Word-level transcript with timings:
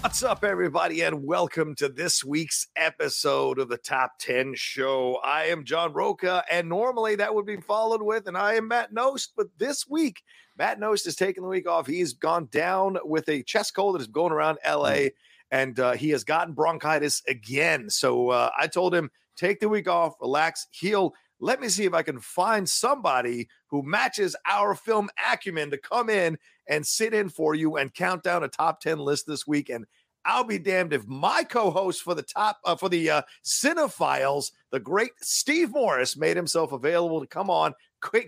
What's 0.00 0.22
up, 0.22 0.44
everybody, 0.44 1.02
and 1.02 1.24
welcome 1.24 1.74
to 1.74 1.88
this 1.88 2.24
week's 2.24 2.68
episode 2.76 3.58
of 3.58 3.68
the 3.68 3.78
Top 3.78 4.12
10 4.20 4.54
Show. 4.54 5.16
I 5.24 5.46
am 5.46 5.64
John 5.64 5.92
Roca, 5.92 6.44
and 6.48 6.68
normally 6.68 7.16
that 7.16 7.34
would 7.34 7.44
be 7.44 7.56
followed 7.56 8.00
with, 8.00 8.28
and 8.28 8.38
I 8.38 8.54
am 8.54 8.68
Matt 8.68 8.94
Knost. 8.94 9.30
But 9.36 9.48
this 9.58 9.88
week, 9.88 10.22
Matt 10.56 10.78
Knost 10.78 11.08
is 11.08 11.16
taking 11.16 11.42
the 11.42 11.48
week 11.48 11.68
off. 11.68 11.88
He's 11.88 12.12
gone 12.12 12.46
down 12.52 12.98
with 13.04 13.28
a 13.28 13.42
chest 13.42 13.74
cold 13.74 13.96
that 13.96 14.00
is 14.00 14.06
going 14.06 14.32
around 14.32 14.58
LA, 14.64 15.08
and 15.50 15.78
uh, 15.80 15.92
he 15.92 16.10
has 16.10 16.22
gotten 16.22 16.54
bronchitis 16.54 17.20
again. 17.26 17.90
So 17.90 18.30
uh, 18.30 18.50
I 18.56 18.68
told 18.68 18.94
him, 18.94 19.10
take 19.36 19.58
the 19.58 19.68
week 19.68 19.88
off, 19.88 20.14
relax, 20.20 20.68
heal. 20.70 21.12
Let 21.40 21.60
me 21.60 21.68
see 21.68 21.84
if 21.84 21.94
I 21.94 22.02
can 22.02 22.20
find 22.20 22.68
somebody 22.68 23.48
who 23.68 23.82
matches 23.82 24.36
our 24.48 24.74
film 24.74 25.08
acumen 25.30 25.70
to 25.70 25.78
come 25.78 26.08
in 26.08 26.38
and 26.68 26.86
sit 26.86 27.14
in 27.14 27.28
for 27.28 27.54
you 27.54 27.76
and 27.76 27.94
count 27.94 28.22
down 28.22 28.44
a 28.44 28.48
top 28.48 28.80
10 28.80 28.98
list 28.98 29.26
this 29.26 29.46
week. 29.46 29.70
And 29.70 29.86
I'll 30.24 30.44
be 30.44 30.58
damned 30.58 30.92
if 30.92 31.06
my 31.06 31.42
co-host 31.44 32.02
for 32.02 32.14
the 32.14 32.22
top 32.22 32.58
uh, 32.64 32.76
for 32.76 32.88
the 32.88 33.10
uh, 33.10 33.22
Cinephiles, 33.44 34.50
the 34.72 34.80
great 34.80 35.12
Steve 35.20 35.70
Morris, 35.70 36.16
made 36.16 36.36
himself 36.36 36.72
available 36.72 37.20
to 37.20 37.26
come 37.26 37.50
on. 37.50 37.74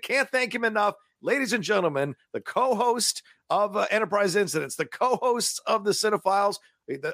Can't 0.02 0.28
thank 0.30 0.54
him 0.54 0.64
enough, 0.64 0.94
ladies 1.22 1.52
and 1.52 1.62
gentlemen. 1.62 2.14
The 2.32 2.40
co-host 2.40 3.22
of 3.50 3.76
uh, 3.76 3.86
Enterprise 3.90 4.36
Incidents, 4.36 4.76
the 4.76 4.86
co-host 4.86 5.60
of 5.66 5.84
the 5.84 5.90
Cinephiles, 5.90 6.56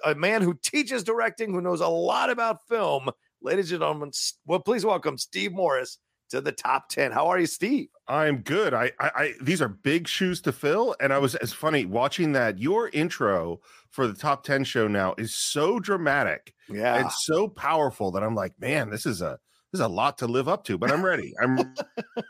a 0.04 0.14
man 0.14 0.42
who 0.42 0.54
teaches 0.62 1.02
directing, 1.02 1.52
who 1.52 1.60
knows 1.60 1.80
a 1.80 1.88
lot 1.88 2.30
about 2.30 2.66
film. 2.68 3.10
Ladies 3.42 3.72
and 3.72 3.80
gentlemen, 3.80 4.10
well, 4.46 4.60
please 4.60 4.84
welcome 4.84 5.18
Steve 5.18 5.52
Morris 5.52 5.98
to 6.30 6.40
the 6.40 6.52
top 6.52 6.88
ten. 6.88 7.12
How 7.12 7.26
are 7.28 7.38
you, 7.38 7.46
Steve? 7.46 7.88
I'm 8.08 8.38
good. 8.38 8.72
I, 8.72 8.92
I, 8.98 9.10
I, 9.14 9.34
these 9.40 9.60
are 9.60 9.68
big 9.68 10.08
shoes 10.08 10.40
to 10.42 10.52
fill, 10.52 10.96
and 11.00 11.12
I 11.12 11.18
was 11.18 11.34
as 11.36 11.52
funny 11.52 11.84
watching 11.84 12.32
that. 12.32 12.58
Your 12.58 12.88
intro 12.88 13.60
for 13.96 14.06
the 14.06 14.14
top 14.14 14.44
ten 14.44 14.62
show 14.62 14.86
now 14.86 15.14
is 15.16 15.34
so 15.34 15.80
dramatic 15.80 16.54
Yeah, 16.68 17.06
it's 17.06 17.24
so 17.24 17.48
powerful 17.48 18.12
that 18.12 18.22
I'm 18.22 18.34
like, 18.34 18.52
man, 18.60 18.90
this 18.90 19.06
is 19.06 19.22
a 19.22 19.38
this 19.72 19.80
is 19.80 19.84
a 19.84 19.88
lot 19.88 20.18
to 20.18 20.26
live 20.26 20.48
up 20.48 20.64
to. 20.64 20.76
But 20.76 20.92
I'm 20.92 21.02
ready. 21.02 21.32
I'm 21.42 21.74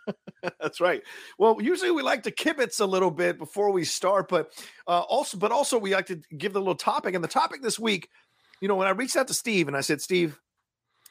That's 0.60 0.80
right. 0.80 1.02
Well, 1.38 1.58
usually 1.60 1.90
we 1.90 2.02
like 2.02 2.22
to 2.22 2.30
kibitz 2.30 2.80
a 2.80 2.84
little 2.86 3.10
bit 3.10 3.36
before 3.36 3.72
we 3.72 3.84
start, 3.84 4.28
but 4.28 4.52
uh, 4.86 5.00
also, 5.00 5.36
but 5.36 5.50
also 5.50 5.76
we 5.76 5.92
like 5.92 6.06
to 6.06 6.20
give 6.38 6.52
the 6.52 6.60
little 6.60 6.76
topic. 6.76 7.16
And 7.16 7.24
the 7.24 7.28
topic 7.28 7.62
this 7.62 7.80
week, 7.80 8.10
you 8.60 8.68
know, 8.68 8.76
when 8.76 8.86
I 8.86 8.92
reached 8.92 9.16
out 9.16 9.26
to 9.28 9.34
Steve 9.34 9.66
and 9.66 9.76
I 9.76 9.80
said, 9.80 10.00
Steve, 10.00 10.38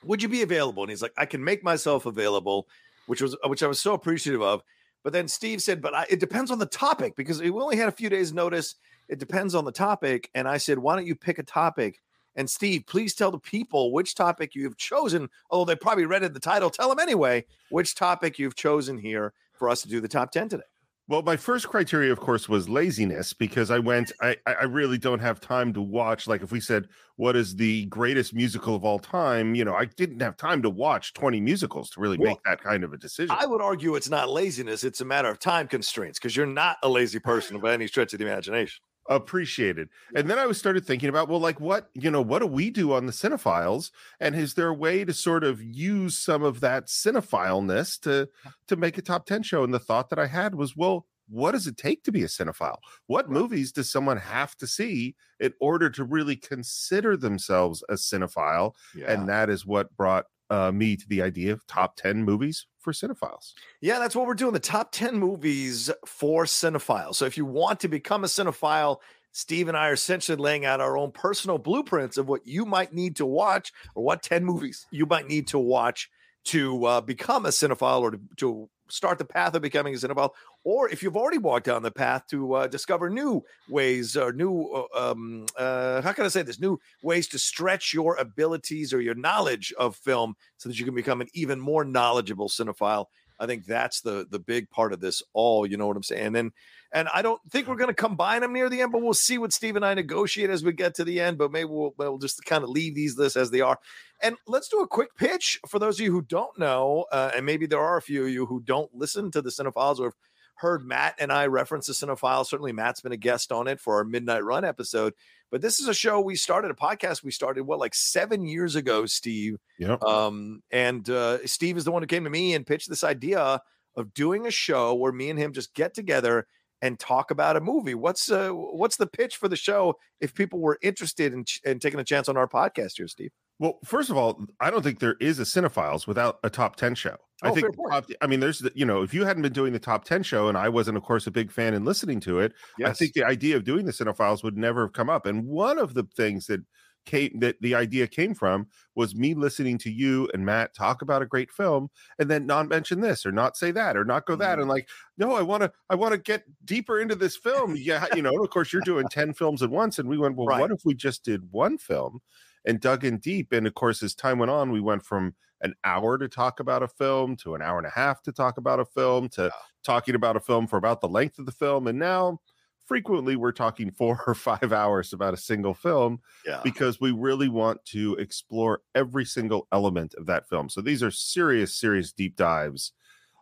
would 0.05 0.23
you 0.23 0.29
be 0.29 0.41
available? 0.41 0.83
And 0.83 0.89
he's 0.89 1.01
like, 1.01 1.13
I 1.17 1.25
can 1.25 1.43
make 1.43 1.65
myself 1.65 2.05
available, 2.05 2.69
which 3.07 3.21
was 3.21 3.35
which 3.45 3.61
I 3.61 3.67
was 3.67 3.81
so 3.81 3.93
appreciative 3.93 4.41
of. 4.41 4.63
But 5.03 5.11
then 5.11 5.27
Steve 5.27 5.61
said, 5.61 5.81
but 5.81 5.93
I, 5.93 6.05
it 6.09 6.19
depends 6.21 6.49
on 6.49 6.59
the 6.59 6.65
topic 6.65 7.15
because 7.15 7.41
we 7.41 7.51
only 7.51 7.75
had 7.75 7.89
a 7.89 7.91
few 7.91 8.09
days 8.09 8.33
notice. 8.33 8.75
It 9.09 9.19
depends 9.19 9.55
on 9.55 9.65
the 9.65 9.71
topic. 9.71 10.29
And 10.33 10.47
I 10.47 10.57
said, 10.57 10.79
why 10.79 10.95
don't 10.95 11.05
you 11.07 11.15
pick 11.15 11.39
a 11.39 11.43
topic? 11.43 12.01
And 12.35 12.49
Steve, 12.49 12.85
please 12.85 13.15
tell 13.15 13.31
the 13.31 13.39
people 13.39 13.93
which 13.93 14.13
topic 14.15 14.55
you've 14.55 14.77
chosen. 14.77 15.29
Although 15.49 15.71
they 15.71 15.77
probably 15.77 16.05
read 16.05 16.23
it 16.23 16.33
the 16.33 16.39
title, 16.39 16.69
tell 16.69 16.89
them 16.89 16.99
anyway 16.99 17.45
which 17.69 17.95
topic 17.95 18.37
you've 18.37 18.55
chosen 18.55 18.97
here 18.97 19.33
for 19.53 19.69
us 19.69 19.81
to 19.83 19.87
do 19.87 20.01
the 20.01 20.07
top 20.07 20.31
10 20.31 20.49
today. 20.49 20.63
well. 21.07 21.21
My 21.21 21.37
first 21.37 21.69
criteria, 21.69 22.11
of 22.11 22.19
course, 22.19 22.49
was 22.49 22.67
laziness 22.67 23.31
because 23.31 23.71
I 23.71 23.79
went. 23.79 24.11
I, 24.21 24.35
I 24.45 24.53
I 24.53 24.63
really 24.63 24.97
don't 24.97 25.19
have 25.21 25.39
time 25.39 25.71
to 25.73 25.81
watch. 25.81 26.27
Like 26.27 26.41
if 26.41 26.51
we 26.51 26.59
said 26.59 26.89
what 27.15 27.37
is 27.37 27.55
the 27.55 27.85
greatest 27.85 28.33
musical 28.33 28.75
of 28.75 28.83
all 28.83 28.99
time, 28.99 29.55
you 29.55 29.63
know, 29.63 29.73
I 29.73 29.85
didn't 29.85 30.19
have 30.19 30.35
time 30.35 30.61
to 30.63 30.69
watch 30.69 31.13
20 31.13 31.39
musicals 31.39 31.89
to 31.91 32.01
really 32.01 32.17
Well, 32.17 32.31
make 32.31 32.43
that 32.43 32.61
kind 32.61 32.83
of 32.83 32.91
a 32.91 32.97
decision. 32.97 33.33
I 33.39 33.45
would 33.45 33.61
argue 33.61 33.95
it's 33.95 34.09
not 34.09 34.29
laziness, 34.29 34.83
it's 34.83 34.99
a 34.99 35.05
matter 35.05 35.29
of 35.29 35.39
time 35.39 35.69
constraints 35.69 36.19
because 36.19 36.35
you're 36.35 36.45
not 36.45 36.75
a 36.83 36.89
lazy 36.89 37.19
person 37.19 37.61
by 37.61 37.71
any 37.73 37.87
stretch 37.87 38.11
of 38.11 38.19
the 38.19 38.25
imagination. 38.25 38.83
Appreciated. 39.07 39.89
And 40.15 40.29
then 40.29 40.39
i 40.39 40.45
was 40.45 40.57
started 40.57 40.85
thinking 40.85 41.09
about 41.09 41.29
well 41.29 41.39
like 41.39 41.59
what 41.59 41.89
you 41.93 42.09
know 42.09 42.21
what 42.21 42.39
do 42.39 42.47
we 42.47 42.69
do 42.69 42.93
on 42.93 43.05
the 43.05 43.11
cinephiles? 43.11 43.91
And 44.19 44.35
is 44.35 44.53
there 44.53 44.69
a 44.69 44.73
way 44.73 45.05
to 45.05 45.13
sort 45.13 45.43
of 45.43 45.61
use 45.61 46.17
some 46.17 46.43
of 46.43 46.59
that 46.61 46.87
cinephileness 46.87 47.99
to 48.01 48.29
to 48.67 48.75
make 48.75 48.97
a 48.97 49.01
top 49.01 49.25
10 49.25 49.43
show? 49.43 49.63
And 49.63 49.73
the 49.73 49.79
thought 49.79 50.09
that 50.09 50.19
i 50.19 50.27
had 50.27 50.55
was 50.55 50.75
well 50.75 51.05
what 51.27 51.53
does 51.53 51.65
it 51.67 51.77
take 51.77 52.03
to 52.03 52.11
be 52.11 52.23
a 52.23 52.27
cinephile? 52.27 52.77
What 53.07 53.29
movies 53.29 53.71
does 53.71 53.91
someone 53.91 54.17
have 54.17 54.55
to 54.57 54.67
see 54.67 55.15
in 55.39 55.53
order 55.59 55.89
to 55.89 56.03
really 56.03 56.35
consider 56.35 57.17
themselves 57.17 57.83
a 57.89 57.93
cinephile? 57.93 58.73
Yeah. 58.93 59.11
and 59.11 59.27
that 59.27 59.49
is 59.49 59.65
what 59.65 59.95
brought 59.97 60.25
uh, 60.49 60.71
me 60.71 60.95
to 60.95 61.07
the 61.07 61.21
idea 61.21 61.53
of 61.53 61.65
top 61.67 61.95
10 61.95 62.23
movies 62.23 62.65
for 62.79 62.91
cinephiles 62.91 63.53
yeah, 63.85 63.99
that's 63.99 64.15
what 64.15 64.25
we're 64.25 64.33
doing 64.33 64.53
the 64.53 64.59
top 64.59 64.91
10 64.91 65.17
movies 65.17 65.91
for 66.05 66.45
cinephiles. 66.45 67.15
So 67.15 67.25
if 67.25 67.37
you 67.37 67.45
want 67.45 67.79
to 67.81 67.87
become 67.87 68.23
a 68.23 68.27
cinephile, 68.27 68.97
Steve 69.31 69.67
and 69.67 69.77
I 69.77 69.89
are 69.89 69.93
essentially 69.93 70.37
laying 70.37 70.65
out 70.65 70.81
our 70.81 70.97
own 70.97 71.11
personal 71.11 71.57
blueprints 71.57 72.17
of 72.17 72.27
what 72.27 72.47
you 72.47 72.65
might 72.65 72.93
need 72.93 73.17
to 73.17 73.25
watch 73.25 73.71
or 73.93 74.03
what 74.03 74.23
10 74.23 74.43
movies 74.43 74.87
you 74.91 75.05
might 75.05 75.27
need 75.27 75.47
to 75.49 75.59
watch 75.59 76.09
to 76.45 76.85
uh, 76.85 77.01
become 77.01 77.45
a 77.45 77.49
cinephile 77.49 78.01
or 78.01 78.11
to, 78.11 78.19
to 78.37 78.69
start 78.89 79.17
the 79.17 79.25
path 79.25 79.55
of 79.55 79.61
becoming 79.61 79.93
a 79.93 79.97
cinephile. 79.97 80.31
Or 80.63 80.89
if 80.89 81.03
you've 81.03 81.17
already 81.17 81.37
walked 81.37 81.65
down 81.65 81.83
the 81.83 81.91
path 81.91 82.27
to 82.29 82.53
uh, 82.53 82.67
discover 82.67 83.09
new 83.09 83.43
ways 83.69 84.17
or 84.17 84.33
new, 84.33 84.87
uh, 84.95 85.11
um, 85.11 85.45
uh, 85.57 86.01
how 86.01 86.13
can 86.13 86.25
I 86.25 86.29
say 86.29 86.41
this? 86.41 86.59
New 86.59 86.79
ways 87.03 87.27
to 87.29 87.39
stretch 87.39 87.93
your 87.93 88.15
abilities 88.17 88.93
or 88.93 89.01
your 89.01 89.15
knowledge 89.15 89.73
of 89.77 89.95
film 89.95 90.35
so 90.57 90.69
that 90.69 90.79
you 90.79 90.85
can 90.85 90.95
become 90.95 91.21
an 91.21 91.27
even 91.33 91.59
more 91.59 91.83
knowledgeable 91.83 92.49
cinephile. 92.49 93.05
I 93.39 93.45
think 93.45 93.65
that's 93.65 94.01
the 94.01 94.27
the 94.29 94.39
big 94.39 94.69
part 94.69 94.93
of 94.93 94.99
this 94.99 95.21
all. 95.33 95.65
You 95.65 95.77
know 95.77 95.87
what 95.87 95.97
I'm 95.97 96.03
saying? 96.03 96.35
And 96.35 96.51
and 96.91 97.09
I 97.13 97.21
don't 97.21 97.41
think 97.49 97.67
we're 97.67 97.75
going 97.75 97.89
to 97.89 97.93
combine 97.93 98.41
them 98.41 98.53
near 98.53 98.69
the 98.69 98.81
end, 98.81 98.91
but 98.91 99.01
we'll 99.01 99.13
see 99.13 99.37
what 99.37 99.51
Steve 99.51 99.75
and 99.75 99.85
I 99.85 99.93
negotiate 99.93 100.49
as 100.49 100.63
we 100.63 100.71
get 100.71 100.95
to 100.95 101.03
the 101.03 101.19
end. 101.19 101.37
But 101.37 101.51
maybe 101.51 101.65
we'll, 101.65 101.93
we'll 101.97 102.17
just 102.17 102.43
kind 102.45 102.63
of 102.63 102.69
leave 102.69 102.95
these 102.95 103.17
lists 103.17 103.35
as 103.35 103.51
they 103.51 103.61
are. 103.61 103.77
And 104.21 104.37
let's 104.47 104.69
do 104.69 104.79
a 104.79 104.87
quick 104.87 105.15
pitch 105.17 105.59
for 105.67 105.77
those 105.77 105.99
of 105.99 106.05
you 106.05 106.11
who 106.11 106.21
don't 106.21 106.57
know, 106.57 107.05
uh, 107.11 107.31
and 107.35 107.45
maybe 107.45 107.65
there 107.65 107.81
are 107.81 107.97
a 107.97 108.01
few 108.01 108.23
of 108.23 108.29
you 108.29 108.45
who 108.45 108.61
don't 108.61 108.93
listen 108.95 109.29
to 109.31 109.41
the 109.41 109.49
Cinephiles 109.49 109.99
or 109.99 110.13
heard 110.55 110.85
Matt 110.85 111.15
and 111.19 111.31
I 111.31 111.47
reference 111.47 111.87
the 111.87 111.93
Cinephile. 111.93 112.45
Certainly, 112.45 112.73
Matt's 112.73 113.01
been 113.01 113.11
a 113.11 113.17
guest 113.17 113.51
on 113.51 113.67
it 113.67 113.79
for 113.79 113.95
our 113.95 114.03
Midnight 114.03 114.43
Run 114.43 114.65
episode. 114.65 115.13
But 115.51 115.61
this 115.61 115.79
is 115.79 115.87
a 115.87 115.93
show 115.93 116.19
we 116.19 116.35
started, 116.35 116.71
a 116.71 116.73
podcast 116.73 117.23
we 117.23 117.31
started, 117.31 117.63
what, 117.63 117.79
like 117.79 117.93
seven 117.93 118.45
years 118.45 118.75
ago, 118.75 119.05
Steve? 119.05 119.57
Yeah. 119.77 119.97
Um, 120.01 120.63
and 120.71 121.09
uh, 121.09 121.45
Steve 121.45 121.77
is 121.77 121.85
the 121.85 121.91
one 121.91 122.01
who 122.01 122.07
came 122.07 122.23
to 122.23 122.29
me 122.29 122.53
and 122.55 122.65
pitched 122.65 122.89
this 122.89 123.03
idea 123.03 123.61
of 123.95 124.13
doing 124.13 124.47
a 124.47 124.51
show 124.51 124.93
where 124.95 125.11
me 125.11 125.29
and 125.29 125.39
him 125.39 125.53
just 125.53 125.73
get 125.73 125.93
together 125.93 126.47
and 126.81 126.99
talk 126.99 127.31
about 127.31 127.55
a 127.55 127.61
movie. 127.61 127.95
What's 127.95 128.29
uh, 128.29 128.49
what's 128.49 128.97
the 128.97 129.07
pitch 129.07 129.37
for 129.37 129.47
the 129.47 129.55
show 129.55 129.95
if 130.19 130.33
people 130.33 130.59
were 130.59 130.77
interested 130.81 131.33
in, 131.33 131.45
ch- 131.45 131.61
in 131.63 131.79
taking 131.79 131.99
a 131.99 132.03
chance 132.03 132.27
on 132.27 132.37
our 132.37 132.47
podcast 132.47 132.97
here, 132.97 133.07
Steve? 133.07 133.31
Well, 133.59 133.79
first 133.85 134.09
of 134.09 134.17
all, 134.17 134.43
I 134.59 134.69
don't 134.69 134.83
think 134.83 134.99
there 134.99 135.15
is 135.21 135.39
a 135.39 135.43
cinephiles 135.43 136.07
without 136.07 136.39
a 136.43 136.49
top 136.49 136.75
10 136.75 136.93
show. 136.95 137.15
I 137.41 137.49
Oh, 137.49 137.51
think 137.51 137.69
fair 137.75 137.91
top, 137.91 138.05
I 138.21 138.27
mean 138.27 138.39
there's 138.39 138.59
the, 138.59 138.71
you 138.75 138.85
know, 138.85 139.01
if 139.01 139.13
you 139.13 139.25
hadn't 139.25 139.43
been 139.43 139.53
doing 139.53 139.71
the 139.73 139.79
top 139.79 140.03
10 140.05 140.23
show 140.23 140.47
and 140.47 140.57
I 140.57 140.69
wasn't 140.69 140.97
of 140.97 141.03
course 141.03 141.27
a 141.27 141.31
big 141.31 141.51
fan 141.51 141.73
and 141.73 141.85
listening 141.85 142.19
to 142.21 142.39
it, 142.39 142.53
I 142.83 142.91
think 142.93 143.13
the 143.13 143.23
idea 143.23 143.55
of 143.55 143.63
doing 143.63 143.85
the 143.85 143.91
cinephiles 143.91 144.43
would 144.43 144.57
never 144.57 144.83
have 144.85 144.93
come 144.93 145.09
up. 145.09 145.25
And 145.25 145.45
one 145.45 145.77
of 145.77 145.93
the 145.93 146.03
things 146.15 146.47
that 146.47 146.61
came 147.05 147.37
that 147.39 147.55
the 147.61 147.75
idea 147.75 148.07
came 148.07 148.33
from 148.33 148.67
was 148.95 149.13
me 149.15 149.35
listening 149.35 149.77
to 149.77 149.91
you 149.91 150.27
and 150.33 150.43
Matt 150.43 150.73
talk 150.73 151.03
about 151.03 151.21
a 151.21 151.25
great 151.27 151.51
film 151.51 151.89
and 152.17 152.31
then 152.31 152.47
not 152.47 152.67
mention 152.67 152.99
this 153.01 153.27
or 153.27 153.31
not 153.31 153.55
say 153.55 153.69
that 153.69 153.95
or 153.95 154.03
not 154.03 154.25
go 154.25 154.35
that 154.37 154.57
Mhm. 154.57 154.59
and 154.59 154.67
like 154.67 154.89
no 155.15 155.35
I 155.35 155.43
want 155.43 155.61
to 155.61 155.71
I 155.91 155.93
want 155.93 156.13
to 156.13 156.17
get 156.17 156.45
deeper 156.65 156.99
into 156.99 157.13
this 157.13 157.37
film 157.37 157.75
yeah 157.77 158.07
you 158.11 158.23
know 158.23 158.41
of 158.43 158.49
course 158.49 158.73
you're 158.73 158.81
doing 158.81 159.07
10 159.07 159.33
films 159.35 159.61
at 159.61 159.69
once 159.69 159.99
and 159.99 160.09
we 160.09 160.17
went 160.17 160.35
well 160.35 160.49
Right. 160.49 160.55
what 160.55 160.71
if 160.71 160.79
we 160.83 160.95
just 160.95 161.23
did 161.23 161.51
one 161.51 161.77
film 161.77 162.21
and 162.65 162.79
dug 162.79 163.03
in 163.03 163.17
deep 163.17 163.51
and 163.51 163.67
of 163.67 163.73
course 163.73 164.01
as 164.03 164.15
time 164.15 164.39
went 164.39 164.51
on 164.51 164.71
we 164.71 164.81
went 164.81 165.03
from 165.03 165.33
an 165.61 165.73
hour 165.83 166.17
to 166.17 166.27
talk 166.27 166.59
about 166.59 166.83
a 166.83 166.87
film 166.87 167.35
to 167.35 167.55
an 167.55 167.61
hour 167.61 167.77
and 167.77 167.87
a 167.87 167.91
half 167.91 168.21
to 168.21 168.31
talk 168.31 168.57
about 168.57 168.79
a 168.79 168.85
film 168.85 169.29
to 169.29 169.51
talking 169.83 170.15
about 170.15 170.35
a 170.35 170.39
film 170.39 170.67
for 170.67 170.77
about 170.77 171.01
the 171.01 171.07
length 171.07 171.39
of 171.39 171.45
the 171.45 171.51
film 171.51 171.87
and 171.87 171.97
now 171.99 172.39
frequently 172.85 173.35
we're 173.35 173.51
talking 173.51 173.89
four 173.97 174.21
or 174.27 174.35
five 174.35 174.71
hours 174.71 175.11
about 175.13 175.33
a 175.33 175.37
single 175.37 175.73
film 175.73 176.19
Yeah. 176.45 176.61
because 176.63 176.99
we 177.01 177.11
really 177.11 177.49
want 177.49 177.83
to 177.85 178.15
explore 178.15 178.81
every 178.93 179.25
single 179.25 179.67
element 179.71 180.13
of 180.15 180.27
that 180.27 180.47
film. 180.47 180.69
So 180.69 180.81
these 180.81 181.01
are 181.01 181.09
serious, 181.09 181.73
serious 181.73 182.11
deep 182.11 182.35
dives 182.35 182.91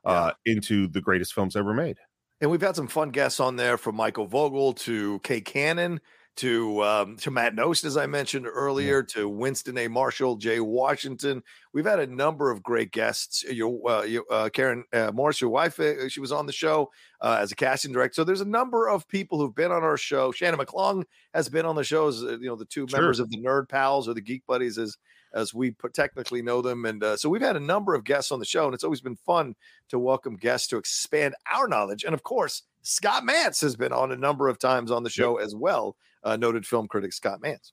uh, 0.05 0.31
into 0.45 0.87
the 0.87 1.01
greatest 1.01 1.33
films 1.33 1.57
ever 1.57 1.73
made. 1.73 1.97
And 2.39 2.49
we've 2.51 2.61
had 2.61 2.77
some 2.77 2.87
fun 2.87 3.09
guests 3.09 3.41
on 3.41 3.57
there 3.57 3.77
from 3.77 3.95
Michael 3.97 4.27
Vogel 4.27 4.73
to 4.73 5.19
Kay 5.19 5.41
Cannon 5.41 5.99
to 6.35 6.83
um, 6.83 7.17
to 7.17 7.31
Matt 7.31 7.55
Knost, 7.55 7.85
as 7.85 7.95
I 7.95 8.07
mentioned 8.07 8.47
earlier, 8.47 8.97
yeah. 8.97 9.13
to 9.21 9.29
Winston 9.29 9.77
A. 9.77 9.87
Marshall, 9.87 10.37
Jay 10.37 10.59
Washington. 10.59 11.43
We've 11.73 11.85
had 11.85 11.99
a 11.99 12.07
number 12.07 12.49
of 12.49 12.63
great 12.63 12.91
guests. 12.91 13.43
Your, 13.43 13.79
uh, 13.89 14.03
your 14.03 14.23
uh, 14.31 14.49
Karen 14.51 14.83
uh, 14.93 15.11
Morris, 15.13 15.41
your 15.41 15.51
wife, 15.51 15.79
uh, 15.79 16.09
she 16.09 16.19
was 16.19 16.31
on 16.31 16.45
the 16.45 16.51
show 16.51 16.89
uh, 17.21 17.37
as 17.39 17.51
a 17.51 17.55
casting 17.55 17.91
director. 17.91 18.15
So 18.15 18.23
there's 18.23 18.41
a 18.41 18.45
number 18.45 18.89
of 18.89 19.07
people 19.07 19.39
who've 19.39 19.53
been 19.53 19.71
on 19.71 19.83
our 19.83 19.97
show. 19.97 20.31
Shannon 20.31 20.59
McClung 20.59 21.03
has 21.33 21.49
been 21.49 21.65
on 21.65 21.75
the 21.75 21.83
show 21.83 22.07
as 22.07 22.23
uh, 22.23 22.37
you 22.39 22.47
know 22.47 22.55
the 22.55 22.65
two 22.65 22.87
sure. 22.87 22.99
members 22.99 23.19
of 23.19 23.29
the 23.29 23.37
Nerd 23.37 23.69
Pals 23.69 24.07
or 24.07 24.13
the 24.13 24.21
Geek 24.21 24.43
Buddies, 24.47 24.77
as 24.77 24.97
as 25.35 25.53
we 25.53 25.75
technically 25.93 26.41
know 26.41 26.61
them. 26.61 26.85
And 26.85 27.03
so 27.19 27.27
we've 27.27 27.41
had 27.41 27.55
a 27.55 27.59
number 27.59 27.95
of 27.95 28.03
guests 28.03 28.31
on 28.31 28.37
the 28.37 28.45
show, 28.45 28.65
and 28.65 28.73
it's 28.75 28.83
always 28.83 29.01
been 29.01 29.15
fun 29.15 29.55
to 29.89 29.97
welcome 29.97 30.35
guests 30.35 30.67
to 30.67 30.77
expand 30.77 31.33
our 31.51 31.67
knowledge. 31.67 32.03
And 32.03 32.13
of 32.13 32.21
course, 32.21 32.63
Scott 32.83 33.23
Mantz 33.23 33.59
has 33.61 33.75
been 33.75 33.91
on 33.91 34.11
a 34.11 34.15
number 34.15 34.47
of 34.47 34.59
times 34.59 34.91
on 34.91 35.01
the 35.01 35.09
show 35.09 35.39
yep. 35.39 35.45
as 35.47 35.55
well 35.55 35.95
uh, 36.23 36.37
noted 36.37 36.65
film 36.65 36.87
critic 36.87 37.13
Scott 37.13 37.39
Mantz. 37.41 37.71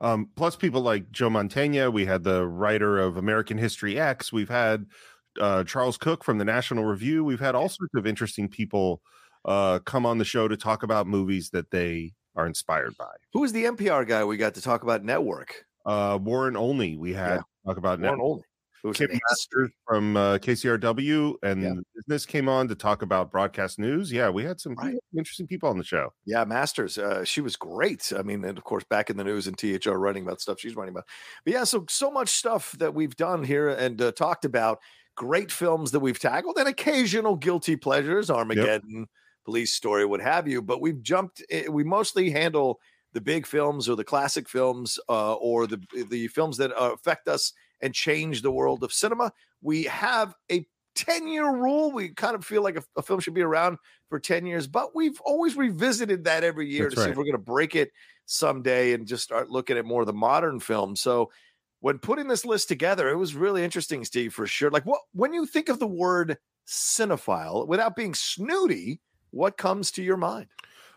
Um, 0.00 0.28
plus, 0.36 0.56
people 0.56 0.82
like 0.82 1.10
Joe 1.10 1.30
Mantegna. 1.30 1.92
We 1.92 2.06
had 2.06 2.22
the 2.22 2.46
writer 2.46 2.98
of 2.98 3.16
American 3.16 3.58
History 3.58 3.98
X. 3.98 4.32
We've 4.32 4.48
had 4.48 4.86
uh, 5.40 5.64
Charles 5.64 5.96
Cooke 5.96 6.24
from 6.24 6.38
the 6.38 6.44
National 6.44 6.84
Review. 6.84 7.24
We've 7.24 7.40
had 7.40 7.54
all 7.54 7.68
sorts 7.68 7.94
of 7.94 8.06
interesting 8.06 8.48
people 8.48 9.00
uh, 9.44 9.78
come 9.80 10.04
on 10.04 10.18
the 10.18 10.24
show 10.24 10.48
to 10.48 10.56
talk 10.56 10.82
about 10.82 11.06
movies 11.06 11.50
that 11.50 11.70
they 11.70 12.12
are 12.34 12.46
inspired 12.46 12.96
by. 12.98 13.12
Who 13.32 13.40
was 13.40 13.52
the 13.52 13.64
NPR 13.64 14.06
guy 14.06 14.24
we 14.24 14.36
got 14.36 14.54
to 14.54 14.60
talk 14.60 14.82
about 14.82 15.04
network? 15.04 15.64
Uh, 15.86 16.18
Warren 16.20 16.56
Olney. 16.56 16.96
We 16.96 17.14
had 17.14 17.36
yeah. 17.36 17.42
talk 17.64 17.78
about 17.78 18.00
Warren 18.00 18.18
network. 18.18 18.20
Olney. 18.20 18.42
Kim 18.94 19.10
Masters 19.28 19.70
from 19.86 20.16
uh, 20.16 20.38
KCRW 20.38 21.34
and 21.42 21.62
yeah. 21.62 21.74
Business 21.94 22.26
came 22.26 22.48
on 22.48 22.68
to 22.68 22.74
talk 22.74 23.02
about 23.02 23.30
broadcast 23.30 23.78
news. 23.78 24.12
Yeah, 24.12 24.28
we 24.28 24.44
had 24.44 24.60
some 24.60 24.74
right. 24.74 24.94
interesting 25.16 25.46
people 25.46 25.68
on 25.68 25.78
the 25.78 25.84
show. 25.84 26.12
Yeah, 26.24 26.44
Masters, 26.44 26.98
uh, 26.98 27.24
she 27.24 27.40
was 27.40 27.56
great. 27.56 28.12
I 28.16 28.22
mean, 28.22 28.44
and 28.44 28.56
of 28.56 28.64
course, 28.64 28.84
back 28.84 29.10
in 29.10 29.16
the 29.16 29.24
news 29.24 29.46
and 29.46 29.56
THR 29.58 29.92
writing 29.92 30.24
about 30.24 30.40
stuff 30.40 30.60
she's 30.60 30.76
writing 30.76 30.94
about. 30.94 31.04
But 31.44 31.54
yeah, 31.54 31.64
so 31.64 31.84
so 31.88 32.10
much 32.10 32.28
stuff 32.28 32.72
that 32.78 32.94
we've 32.94 33.16
done 33.16 33.44
here 33.44 33.68
and 33.68 34.00
uh, 34.00 34.12
talked 34.12 34.44
about. 34.44 34.78
Great 35.16 35.50
films 35.50 35.92
that 35.92 36.00
we've 36.00 36.18
tackled 36.18 36.58
and 36.58 36.68
occasional 36.68 37.36
guilty 37.36 37.74
pleasures, 37.74 38.28
Armageddon, 38.28 38.98
yep. 38.98 39.08
Police 39.46 39.72
Story, 39.72 40.04
what 40.04 40.20
have 40.20 40.46
you. 40.46 40.60
But 40.60 40.82
we've 40.82 41.02
jumped. 41.02 41.42
Eh, 41.50 41.68
we 41.68 41.84
mostly 41.84 42.30
handle 42.30 42.80
the 43.14 43.20
big 43.22 43.46
films 43.46 43.88
or 43.88 43.96
the 43.96 44.04
classic 44.04 44.46
films 44.46 44.98
uh, 45.08 45.32
or 45.34 45.66
the 45.66 45.80
the 46.10 46.28
films 46.28 46.58
that 46.58 46.70
uh, 46.72 46.92
affect 46.92 47.28
us 47.28 47.54
and 47.80 47.94
change 47.94 48.42
the 48.42 48.50
world 48.50 48.82
of 48.82 48.92
cinema. 48.92 49.32
We 49.62 49.84
have 49.84 50.34
a 50.50 50.66
10 50.94 51.28
year 51.28 51.54
rule. 51.54 51.92
We 51.92 52.08
kind 52.10 52.34
of 52.34 52.44
feel 52.44 52.62
like 52.62 52.76
a, 52.76 52.84
a, 52.96 53.02
film 53.02 53.20
should 53.20 53.34
be 53.34 53.42
around 53.42 53.78
for 54.08 54.18
10 54.18 54.46
years, 54.46 54.66
but 54.66 54.94
we've 54.94 55.20
always 55.20 55.56
revisited 55.56 56.24
that 56.24 56.42
every 56.42 56.68
year 56.68 56.84
That's 56.84 56.94
to 56.94 57.00
right. 57.00 57.06
see 57.06 57.10
if 57.10 57.16
we're 57.16 57.24
going 57.24 57.32
to 57.32 57.38
break 57.38 57.76
it 57.76 57.90
someday 58.24 58.92
and 58.92 59.06
just 59.06 59.22
start 59.22 59.50
looking 59.50 59.76
at 59.76 59.84
more 59.84 60.02
of 60.02 60.06
the 60.06 60.12
modern 60.12 60.58
films. 60.58 61.00
So 61.00 61.30
when 61.80 61.98
putting 61.98 62.28
this 62.28 62.44
list 62.44 62.68
together, 62.68 63.08
it 63.08 63.16
was 63.16 63.34
really 63.34 63.62
interesting, 63.62 64.04
Steve, 64.04 64.32
for 64.32 64.46
sure. 64.46 64.70
Like 64.70 64.86
what 64.86 65.00
when 65.12 65.32
you 65.32 65.46
think 65.46 65.68
of 65.68 65.78
the 65.78 65.86
word 65.86 66.38
cinephile 66.66 67.66
without 67.66 67.94
being 67.94 68.14
snooty, 68.14 69.00
what 69.30 69.56
comes 69.56 69.90
to 69.92 70.02
your 70.02 70.16
mind? 70.16 70.46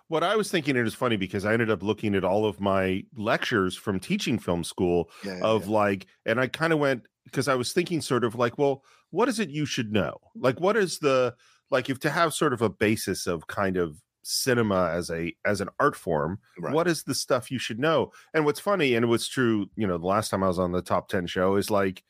What 0.10 0.24
I 0.24 0.36
was 0.36 0.52
thinking, 0.52 0.76
it 0.76 0.86
is 0.86 0.94
funny 0.94 1.16
because 1.16 1.46
I 1.46 1.54
ended 1.54 1.70
up 1.70 1.84
looking 1.84 2.16
at 2.16 2.24
all 2.24 2.46
of 2.46 2.60
my 2.60 3.04
lectures 3.16 3.76
from 3.76 4.00
teaching 4.00 4.38
film 4.38 4.64
school 4.64 5.10
yeah, 5.24 5.38
yeah, 5.38 5.44
of 5.44 5.68
yeah. 5.68 5.74
like, 5.74 6.08
and 6.26 6.40
I 6.40 6.48
kind 6.48 6.74
of 6.74 6.80
went 6.80 7.06
because 7.26 7.48
I 7.48 7.56
was 7.56 7.72
thinking 7.72 8.02
sort 8.02 8.24
of 8.24 8.36
like, 8.36 8.58
well, 8.58 8.84
what 9.12 9.30
is 9.30 9.40
it 9.40 9.50
you 9.50 9.66
should 9.66 9.94
know? 9.94 10.18
Like, 10.36 10.60
what 10.60 10.76
is 10.76 11.00
the 11.00 11.36
like 11.72 11.90
if 11.90 12.00
to 12.00 12.10
have 12.10 12.34
sort 12.34 12.54
of 12.54 12.62
a 12.62 12.70
basis 12.70 13.28
of 13.28 13.48
kind 13.48 13.78
of 13.78 14.02
cinema 14.24 14.90
as 14.90 15.10
a 15.10 15.34
as 15.46 15.62
an 15.62 15.70
art 15.80 15.96
form 15.96 16.40
right. 16.60 16.74
what 16.74 16.88
is 16.88 17.04
the 17.04 17.16
stuff 17.16 17.50
you 17.50 17.58
should 17.58 17.80
know 17.80 18.12
and 18.34 18.46
what's 18.46 18.60
funny 18.60 18.94
and 18.94 19.06
it 19.06 19.08
was 19.08 19.28
true 19.28 19.68
you 19.76 19.88
know 19.88 19.98
the 19.98 20.06
last 20.06 20.30
time 20.30 20.44
i 20.44 20.48
was 20.48 20.60
on 20.60 20.72
the 20.72 20.82
top 20.82 21.08
10 21.08 21.26
show 21.26 21.56
is 21.56 21.72
like 21.72 22.04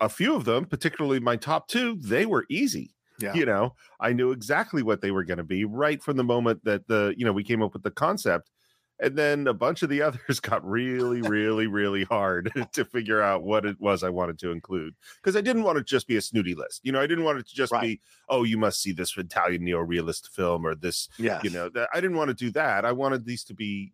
a 0.00 0.08
few 0.08 0.34
of 0.34 0.44
them 0.44 0.64
particularly 0.64 1.20
my 1.20 1.36
top 1.36 1.68
two 1.68 1.98
they 2.00 2.26
were 2.26 2.46
easy 2.48 2.95
yeah. 3.20 3.34
You 3.34 3.46
know, 3.46 3.74
I 4.00 4.12
knew 4.12 4.32
exactly 4.32 4.82
what 4.82 5.00
they 5.00 5.10
were 5.10 5.24
going 5.24 5.38
to 5.38 5.44
be 5.44 5.64
right 5.64 6.02
from 6.02 6.16
the 6.16 6.24
moment 6.24 6.64
that 6.64 6.86
the, 6.86 7.14
you 7.16 7.24
know, 7.24 7.32
we 7.32 7.44
came 7.44 7.62
up 7.62 7.72
with 7.72 7.82
the 7.82 7.90
concept. 7.90 8.50
And 8.98 9.14
then 9.14 9.46
a 9.46 9.52
bunch 9.52 9.82
of 9.82 9.90
the 9.90 10.00
others 10.06 10.40
got 10.40 10.66
really, 10.66 11.20
really, 11.20 11.66
really 11.66 12.04
hard 12.04 12.50
to 12.72 12.84
figure 12.84 13.20
out 13.20 13.42
what 13.42 13.66
it 13.66 13.78
was 13.78 14.02
I 14.02 14.08
wanted 14.08 14.38
to 14.40 14.50
include. 14.50 14.94
Because 15.16 15.36
I 15.36 15.42
didn't 15.42 15.64
want 15.64 15.78
it 15.78 15.82
to 15.82 15.86
just 15.86 16.06
be 16.06 16.16
a 16.16 16.22
snooty 16.22 16.54
list. 16.54 16.80
You 16.82 16.92
know, 16.92 17.00
I 17.00 17.06
didn't 17.06 17.24
want 17.24 17.38
it 17.38 17.46
to 17.48 17.54
just 17.54 17.72
right. 17.72 17.82
be, 17.82 18.00
oh, 18.28 18.44
you 18.44 18.56
must 18.56 18.80
see 18.80 18.92
this 18.92 19.16
Italian 19.16 19.64
neo-realist 19.64 20.34
film 20.34 20.66
or 20.66 20.74
this, 20.74 21.08
yeah, 21.18 21.40
you 21.42 21.50
know, 21.50 21.70
I 21.92 22.00
didn't 22.00 22.16
want 22.16 22.28
to 22.28 22.34
do 22.34 22.50
that. 22.52 22.84
I 22.84 22.92
wanted 22.92 23.26
these 23.26 23.44
to 23.44 23.54
be 23.54 23.92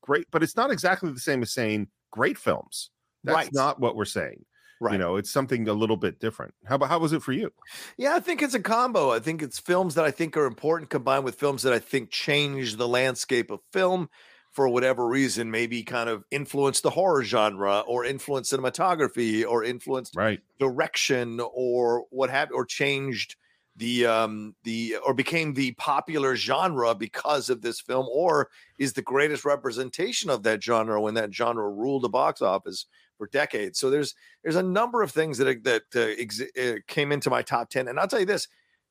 great, 0.00 0.26
but 0.30 0.42
it's 0.42 0.56
not 0.56 0.70
exactly 0.70 1.12
the 1.12 1.20
same 1.20 1.42
as 1.42 1.52
saying 1.52 1.88
great 2.10 2.36
films. 2.36 2.90
That's 3.22 3.36
right. 3.36 3.52
not 3.52 3.78
what 3.78 3.96
we're 3.96 4.04
saying. 4.04 4.44
Right. 4.80 4.92
You 4.92 4.98
know, 4.98 5.16
it's 5.16 5.30
something 5.30 5.68
a 5.68 5.74
little 5.74 5.98
bit 5.98 6.20
different. 6.20 6.54
How 6.64 6.76
about 6.76 6.88
how 6.88 6.98
was 6.98 7.12
it 7.12 7.22
for 7.22 7.32
you? 7.32 7.52
Yeah, 7.98 8.14
I 8.14 8.20
think 8.20 8.40
it's 8.40 8.54
a 8.54 8.60
combo. 8.60 9.10
I 9.10 9.18
think 9.18 9.42
it's 9.42 9.58
films 9.58 9.94
that 9.94 10.06
I 10.06 10.10
think 10.10 10.38
are 10.38 10.46
important 10.46 10.88
combined 10.88 11.24
with 11.24 11.34
films 11.34 11.62
that 11.64 11.74
I 11.74 11.78
think 11.78 12.10
change 12.10 12.76
the 12.76 12.88
landscape 12.88 13.50
of 13.50 13.60
film 13.72 14.08
for 14.50 14.68
whatever 14.68 15.06
reason, 15.06 15.50
maybe 15.50 15.82
kind 15.82 16.08
of 16.08 16.24
influence 16.30 16.80
the 16.80 16.90
horror 16.90 17.22
genre 17.22 17.80
or 17.80 18.06
influence 18.06 18.50
cinematography 18.50 19.46
or 19.46 19.62
influenced 19.64 20.16
right. 20.16 20.40
direction 20.58 21.40
or 21.52 22.04
what 22.10 22.30
have 22.30 22.48
or 22.52 22.64
changed 22.64 23.36
the 23.76 24.04
um 24.04 24.54
the 24.64 24.96
or 25.06 25.14
became 25.14 25.54
the 25.54 25.72
popular 25.72 26.34
genre 26.34 26.94
because 26.94 27.48
of 27.48 27.62
this 27.62 27.80
film 27.80 28.06
or 28.12 28.48
is 28.78 28.92
the 28.92 29.02
greatest 29.02 29.44
representation 29.44 30.28
of 30.28 30.42
that 30.42 30.62
genre 30.62 31.00
when 31.00 31.14
that 31.14 31.32
genre 31.32 31.70
ruled 31.70 32.02
the 32.02 32.08
box 32.08 32.42
office 32.42 32.86
for 33.20 33.26
decades. 33.26 33.78
So 33.78 33.90
there's 33.90 34.14
there's 34.42 34.56
a 34.56 34.62
number 34.62 35.02
of 35.02 35.10
things 35.10 35.36
that 35.38 35.62
that 35.64 35.82
uh, 35.94 36.14
ex- 36.18 36.40
uh, 36.40 36.78
came 36.88 37.12
into 37.12 37.28
my 37.28 37.42
top 37.42 37.68
10 37.68 37.86
and 37.86 38.00
I'll 38.00 38.08
tell 38.08 38.18
you 38.18 38.26
this 38.26 38.48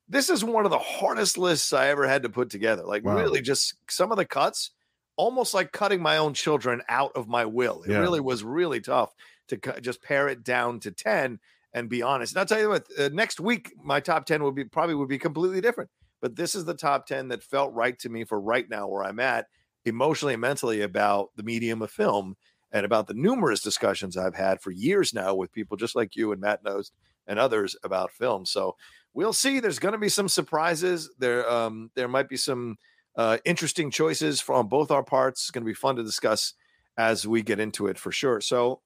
this 0.07 0.29
is 0.29 0.43
one 0.43 0.65
of 0.65 0.71
the 0.71 0.77
hardest 0.77 1.37
lists 1.37 1.73
I 1.73 1.87
ever 1.87 2.07
had 2.07 2.23
to 2.23 2.29
put 2.29 2.51
together. 2.51 2.83
Like 2.83 3.03
wow. 3.03 3.15
really 3.15 3.41
just 3.41 3.73
some 3.89 4.11
of 4.11 4.17
the 4.17 4.25
cuts 4.25 4.71
almost 5.15 5.53
like 5.53 5.71
cutting 5.71 6.01
my 6.01 6.17
own 6.17 6.33
children 6.33 6.81
out 6.87 7.11
of 7.15 7.27
my 7.27 7.43
will. 7.43 7.81
It 7.83 7.91
yeah. 7.91 7.97
really 7.97 8.19
was 8.19 8.43
really 8.43 8.81
tough 8.81 9.13
to 9.49 9.57
cu- 9.57 9.81
just 9.81 10.01
pare 10.03 10.27
it 10.27 10.43
down 10.43 10.79
to 10.81 10.91
10 10.91 11.39
and 11.73 11.89
be 11.89 12.03
honest. 12.03 12.33
And 12.33 12.39
I'll 12.39 12.45
tell 12.45 12.61
you 12.61 12.69
what, 12.69 12.85
uh, 12.97 13.09
next 13.11 13.39
week 13.39 13.73
my 13.83 13.99
top 13.99 14.25
10 14.25 14.43
would 14.43 14.55
be 14.55 14.63
probably 14.63 14.95
would 14.95 15.09
be 15.09 15.17
completely 15.17 15.59
different. 15.59 15.89
But 16.21 16.35
this 16.35 16.53
is 16.53 16.65
the 16.65 16.75
top 16.75 17.07
10 17.07 17.29
that 17.29 17.43
felt 17.43 17.73
right 17.73 17.97
to 17.99 18.09
me 18.09 18.25
for 18.25 18.39
right 18.39 18.69
now 18.69 18.87
where 18.87 19.03
I'm 19.03 19.19
at 19.19 19.47
emotionally 19.85 20.35
and 20.35 20.41
mentally 20.41 20.81
about 20.81 21.29
the 21.35 21.43
medium 21.43 21.81
of 21.81 21.91
film 21.91 22.35
and 22.71 22.85
about 22.85 23.07
the 23.07 23.13
numerous 23.13 23.61
discussions 23.61 24.17
I've 24.17 24.35
had 24.35 24.61
for 24.61 24.71
years 24.71 25.13
now 25.13 25.33
with 25.33 25.51
people 25.51 25.77
just 25.77 25.95
like 25.95 26.15
you 26.15 26.31
and 26.31 26.41
Matt 26.41 26.63
Knost 26.63 26.91
and 27.27 27.39
others 27.39 27.75
about 27.83 28.11
film. 28.11 28.45
So 28.45 28.75
we'll 29.13 29.33
see. 29.33 29.59
There's 29.59 29.79
going 29.79 29.93
to 29.93 29.99
be 29.99 30.09
some 30.09 30.29
surprises. 30.29 31.09
There, 31.17 31.49
um, 31.49 31.91
there 31.95 32.07
might 32.07 32.29
be 32.29 32.37
some 32.37 32.77
uh, 33.15 33.37
interesting 33.45 33.91
choices 33.91 34.39
from 34.39 34.67
both 34.67 34.91
our 34.91 35.03
parts. 35.03 35.41
It's 35.41 35.51
going 35.51 35.63
to 35.63 35.69
be 35.69 35.73
fun 35.73 35.95
to 35.95 36.03
discuss 36.03 36.53
as 36.97 37.27
we 37.27 37.41
get 37.41 37.59
into 37.59 37.87
it 37.87 37.97
for 37.97 38.11
sure. 38.11 38.41
So, 38.41 38.81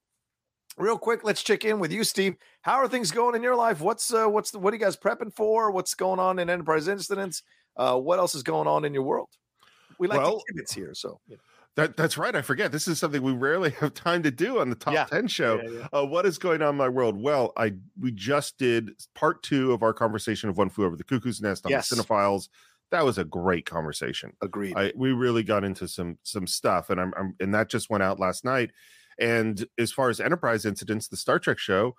real 0.77 0.97
quick, 0.97 1.23
let's 1.23 1.43
check 1.43 1.65
in 1.65 1.79
with 1.79 1.91
you, 1.91 2.03
Steve. 2.03 2.35
How 2.61 2.75
are 2.75 2.87
things 2.87 3.11
going 3.11 3.35
in 3.35 3.43
your 3.43 3.55
life? 3.55 3.81
What's 3.81 4.13
uh, 4.13 4.27
what's 4.27 4.51
the, 4.51 4.59
what 4.59 4.73
are 4.73 4.77
you 4.77 4.81
guys 4.81 4.97
prepping 4.97 5.33
for? 5.33 5.71
What's 5.71 5.93
going 5.95 6.19
on 6.19 6.39
in 6.39 6.49
Enterprise 6.49 6.87
Incidents? 6.87 7.43
Uh, 7.75 7.97
what 7.97 8.19
else 8.19 8.35
is 8.35 8.43
going 8.43 8.67
on 8.67 8.85
in 8.85 8.93
your 8.93 9.03
world? 9.03 9.29
We 9.99 10.07
like 10.07 10.19
well, 10.19 10.41
to 10.57 10.75
here, 10.75 10.93
so. 10.93 11.19
That 11.75 11.98
that's 11.98 12.18
right. 12.18 12.36
I 12.36 12.42
forget. 12.44 12.72
This 12.72 12.88
is 12.88 13.00
something 13.00 13.22
we 13.22 13.32
rarely 13.32 13.72
have 13.80 13.94
time 13.94 14.24
to 14.24 14.32
do 14.32 14.60
on 14.60 14.70
the 14.70 14.75
top 14.75 14.94
yeah. 14.94 15.06
ten 15.06 15.27
show. 15.27 15.62
Yeah, 15.63 15.70
yeah, 15.80 16.00
uh, 16.00 16.06
what 16.06 16.25
is 16.25 16.38
going 16.38 16.62
on 16.62 16.70
in 16.70 16.75
my 16.75 16.89
world? 16.89 17.20
Well, 17.20 17.51
I 17.58 17.74
we 18.00 18.12
just 18.12 18.58
did 18.58 18.92
part 19.15 19.42
two 19.44 19.72
of 19.72 19.82
our 19.82 19.94
conversation 19.94 20.50
of 20.50 20.58
One 20.58 20.70
Flew 20.70 20.86
Over 20.86 20.96
the 20.96 21.03
Cuckoo's 21.03 21.42
Nest 21.42 21.65
on 21.65 21.72
yes. 21.72 21.89
the 21.89 21.96
Cinephiles. 21.96 22.50
That 22.92 23.03
was 23.03 23.18
a 23.18 23.24
great 23.24 23.65
conversation. 23.65 24.34
Agreed. 24.42 24.77
I, 24.77 24.94
we 24.96 25.13
really 25.13 25.42
got 25.42 25.63
into 25.63 25.88
some 25.88 26.20
some 26.22 26.46
stuff, 26.46 26.92
and 26.92 27.01
I'm, 27.01 27.13
I'm 27.18 27.36
and 27.39 27.53
that 27.56 27.70
just 27.70 27.89
went 27.89 28.03
out 28.03 28.20
last 28.20 28.46
night. 28.46 28.72
And 29.20 29.65
as 29.80 29.92
far 29.92 30.10
as 30.10 30.20
Enterprise 30.20 30.65
incidents, 30.65 31.08
the 31.08 31.18
Star 31.18 31.39
Trek 31.39 31.58
show, 31.58 31.96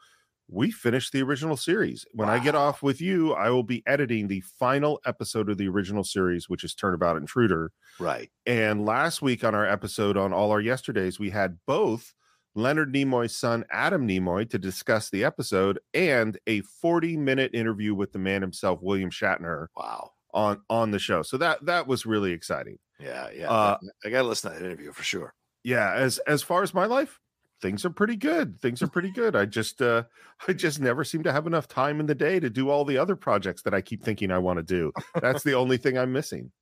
we 0.49 0.71
finished 0.71 1.13
the 1.13 1.23
original 1.23 1.57
series. 1.57 2.05
When 2.13 2.29
wow. 2.29 2.35
I 2.35 2.39
get 2.39 2.55
off 2.55 2.83
with 2.83 3.01
you, 3.01 3.33
I 3.33 3.51
will 3.51 3.63
be 3.63 3.83
editing 3.87 4.29
the 4.29 4.43
final 4.59 5.01
episode 5.07 5.49
of 5.49 5.59
the 5.59 5.69
original 5.69 6.05
series, 6.05 6.49
which 6.49 6.65
is 6.65 6.75
Turnabout 6.75 7.17
Intruder. 7.17 7.73
Right. 7.99 8.31
And 8.47 8.85
last 8.85 9.23
week 9.23 9.43
on 9.43 9.55
our 9.55 9.67
episode 9.67 10.17
on 10.17 10.33
All 10.33 10.51
Our 10.51 10.61
Yesterdays, 10.61 11.19
we 11.19 11.31
had 11.31 11.59
both 11.67 12.13
Leonard 12.55 12.93
Nimoy's 12.93 13.37
son, 13.37 13.65
Adam 13.71 14.07
Nimoy, 14.07 14.49
to 14.51 14.59
discuss 14.59 15.11
the 15.11 15.25
episode 15.25 15.79
and 15.93 16.39
a 16.47 16.61
40 16.61 17.17
minute 17.17 17.55
interview 17.55 17.95
with 17.95 18.13
the 18.13 18.19
man 18.19 18.43
himself, 18.43 18.81
William 18.83 19.11
Shatner. 19.11 19.67
Wow. 19.77 20.13
On 20.33 20.61
on 20.69 20.91
the 20.91 20.99
show. 20.99 21.23
So 21.23 21.37
that 21.39 21.65
that 21.67 21.87
was 21.87 22.07
really 22.07 22.33
exciting. 22.33 22.79
Yeah, 22.99 23.29
yeah. 23.35 23.49
Uh, 23.49 23.79
I 24.05 24.11
gotta 24.11 24.27
listen 24.27 24.53
to 24.53 24.59
that 24.59 24.65
interview 24.65 24.93
for 24.93 25.05
sure. 25.05 25.33
Yeah. 25.63 25.93
As 25.95 26.19
as 26.19 26.43
far 26.43 26.65
as 26.65 26.75
my 26.75 26.87
life, 26.87 27.21
things 27.61 27.85
are 27.85 27.91
pretty 27.91 28.17
good. 28.17 28.61
Things 28.61 28.83
are 28.83 28.89
pretty 28.89 29.11
good. 29.11 29.37
I 29.37 29.47
just 29.47 29.81
uh 29.81 30.05
I 30.49 30.53
just 30.53 30.81
never 30.81 31.05
seem 31.05 31.23
to 31.25 31.33
have 31.33 31.47
enough 31.47 31.69
time 31.69 32.01
in 32.01 32.07
the 32.07 32.15
day 32.15 32.41
to 32.41 32.51
do 32.51 32.71
all 32.71 32.85
the 32.85 32.99
other 32.99 33.17
projects 33.17 33.63
that 33.63 33.75
I 33.75 33.81
keep 33.81 34.05
thinking 34.05 34.31
I 34.31 34.39
want 34.39 34.59
to 34.59 34.63
do. 34.63 34.93
That's 35.21 35.43
the 35.43 35.55
only 35.55 35.77
thing 35.77 35.97
I'm 35.97 36.13
missing. 36.13 36.53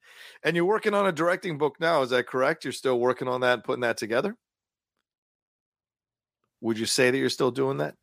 And 0.44 0.56
you're 0.56 0.64
working 0.64 0.94
on 0.94 1.06
a 1.06 1.12
directing 1.12 1.58
book 1.58 1.76
now, 1.80 2.02
is 2.02 2.10
that 2.10 2.26
correct? 2.26 2.64
You're 2.64 2.72
still 2.72 3.00
working 3.00 3.28
on 3.28 3.40
that 3.40 3.54
and 3.54 3.64
putting 3.64 3.80
that 3.80 3.96
together? 3.96 4.36
Would 6.60 6.78
you 6.78 6.86
say 6.86 7.10
that 7.10 7.18
you're 7.18 7.28
still 7.28 7.50
doing 7.50 7.78
that? 7.78 7.96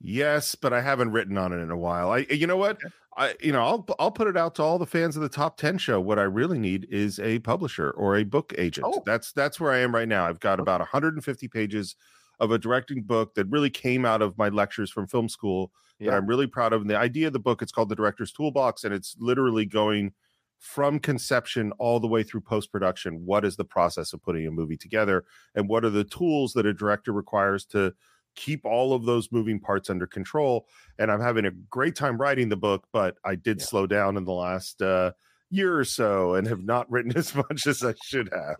Yes, 0.00 0.54
but 0.54 0.72
I 0.72 0.80
haven't 0.82 1.12
written 1.12 1.38
on 1.38 1.52
it 1.52 1.58
in 1.58 1.70
a 1.70 1.76
while. 1.76 2.10
I 2.10 2.26
you 2.30 2.46
know 2.46 2.56
what? 2.56 2.78
I 3.16 3.34
you 3.40 3.52
know, 3.52 3.62
I'll 3.62 3.86
I'll 3.98 4.10
put 4.10 4.28
it 4.28 4.36
out 4.36 4.54
to 4.56 4.62
all 4.62 4.78
the 4.78 4.86
fans 4.86 5.16
of 5.16 5.22
the 5.22 5.28
top 5.28 5.56
10 5.56 5.78
show. 5.78 6.00
What 6.00 6.18
I 6.18 6.24
really 6.24 6.58
need 6.58 6.86
is 6.90 7.18
a 7.18 7.38
publisher 7.40 7.90
or 7.92 8.16
a 8.16 8.24
book 8.24 8.52
agent. 8.58 8.86
Oh. 8.88 9.02
That's 9.06 9.32
that's 9.32 9.58
where 9.58 9.72
I 9.72 9.78
am 9.78 9.94
right 9.94 10.08
now. 10.08 10.26
I've 10.26 10.40
got 10.40 10.60
about 10.60 10.80
150 10.80 11.48
pages 11.48 11.96
of 12.38 12.50
a 12.50 12.58
directing 12.58 13.02
book 13.02 13.34
that 13.34 13.46
really 13.48 13.70
came 13.70 14.04
out 14.04 14.20
of 14.20 14.36
my 14.36 14.50
lectures 14.50 14.90
from 14.90 15.06
film 15.06 15.28
school 15.28 15.72
that 16.00 16.12
I'm 16.12 16.26
really 16.26 16.46
proud 16.46 16.74
of. 16.74 16.82
And 16.82 16.90
the 16.90 16.98
idea 16.98 17.28
of 17.28 17.32
the 17.32 17.38
book, 17.38 17.62
it's 17.62 17.72
called 17.72 17.88
The 17.88 17.96
Director's 17.96 18.32
Toolbox, 18.32 18.84
and 18.84 18.92
it's 18.92 19.16
literally 19.18 19.64
going 19.64 20.12
from 20.58 20.98
conception 20.98 21.72
all 21.78 22.00
the 22.00 22.06
way 22.06 22.22
through 22.22 22.42
post 22.42 22.70
production. 22.70 23.24
What 23.24 23.44
is 23.46 23.56
the 23.56 23.64
process 23.64 24.12
of 24.12 24.22
putting 24.22 24.46
a 24.46 24.50
movie 24.50 24.76
together, 24.76 25.24
and 25.54 25.68
what 25.68 25.84
are 25.84 25.90
the 25.90 26.04
tools 26.04 26.52
that 26.52 26.66
a 26.66 26.74
director 26.74 27.12
requires 27.12 27.64
to 27.66 27.94
keep 28.36 28.64
all 28.64 28.92
of 28.92 29.04
those 29.04 29.32
moving 29.32 29.58
parts 29.58 29.90
under 29.90 30.06
control? 30.06 30.66
And 30.98 31.10
I'm 31.10 31.20
having 31.20 31.46
a 31.46 31.50
great 31.50 31.96
time 31.96 32.18
writing 32.18 32.48
the 32.48 32.56
book, 32.56 32.86
but 32.92 33.16
I 33.24 33.34
did 33.34 33.60
Yeah. 33.60 33.66
slow 33.66 33.86
down 33.86 34.16
in 34.16 34.24
the 34.24 34.32
last 34.32 34.80
uh, 34.82 35.12
year 35.50 35.78
or 35.78 35.84
so 35.84 36.34
and 36.34 36.46
have 36.46 36.62
not 36.62 36.90
written 36.90 37.12
as 37.16 37.34
much 37.34 37.66
as 37.66 37.82
I 37.84 37.94
should 38.04 38.30
have. 38.32 38.56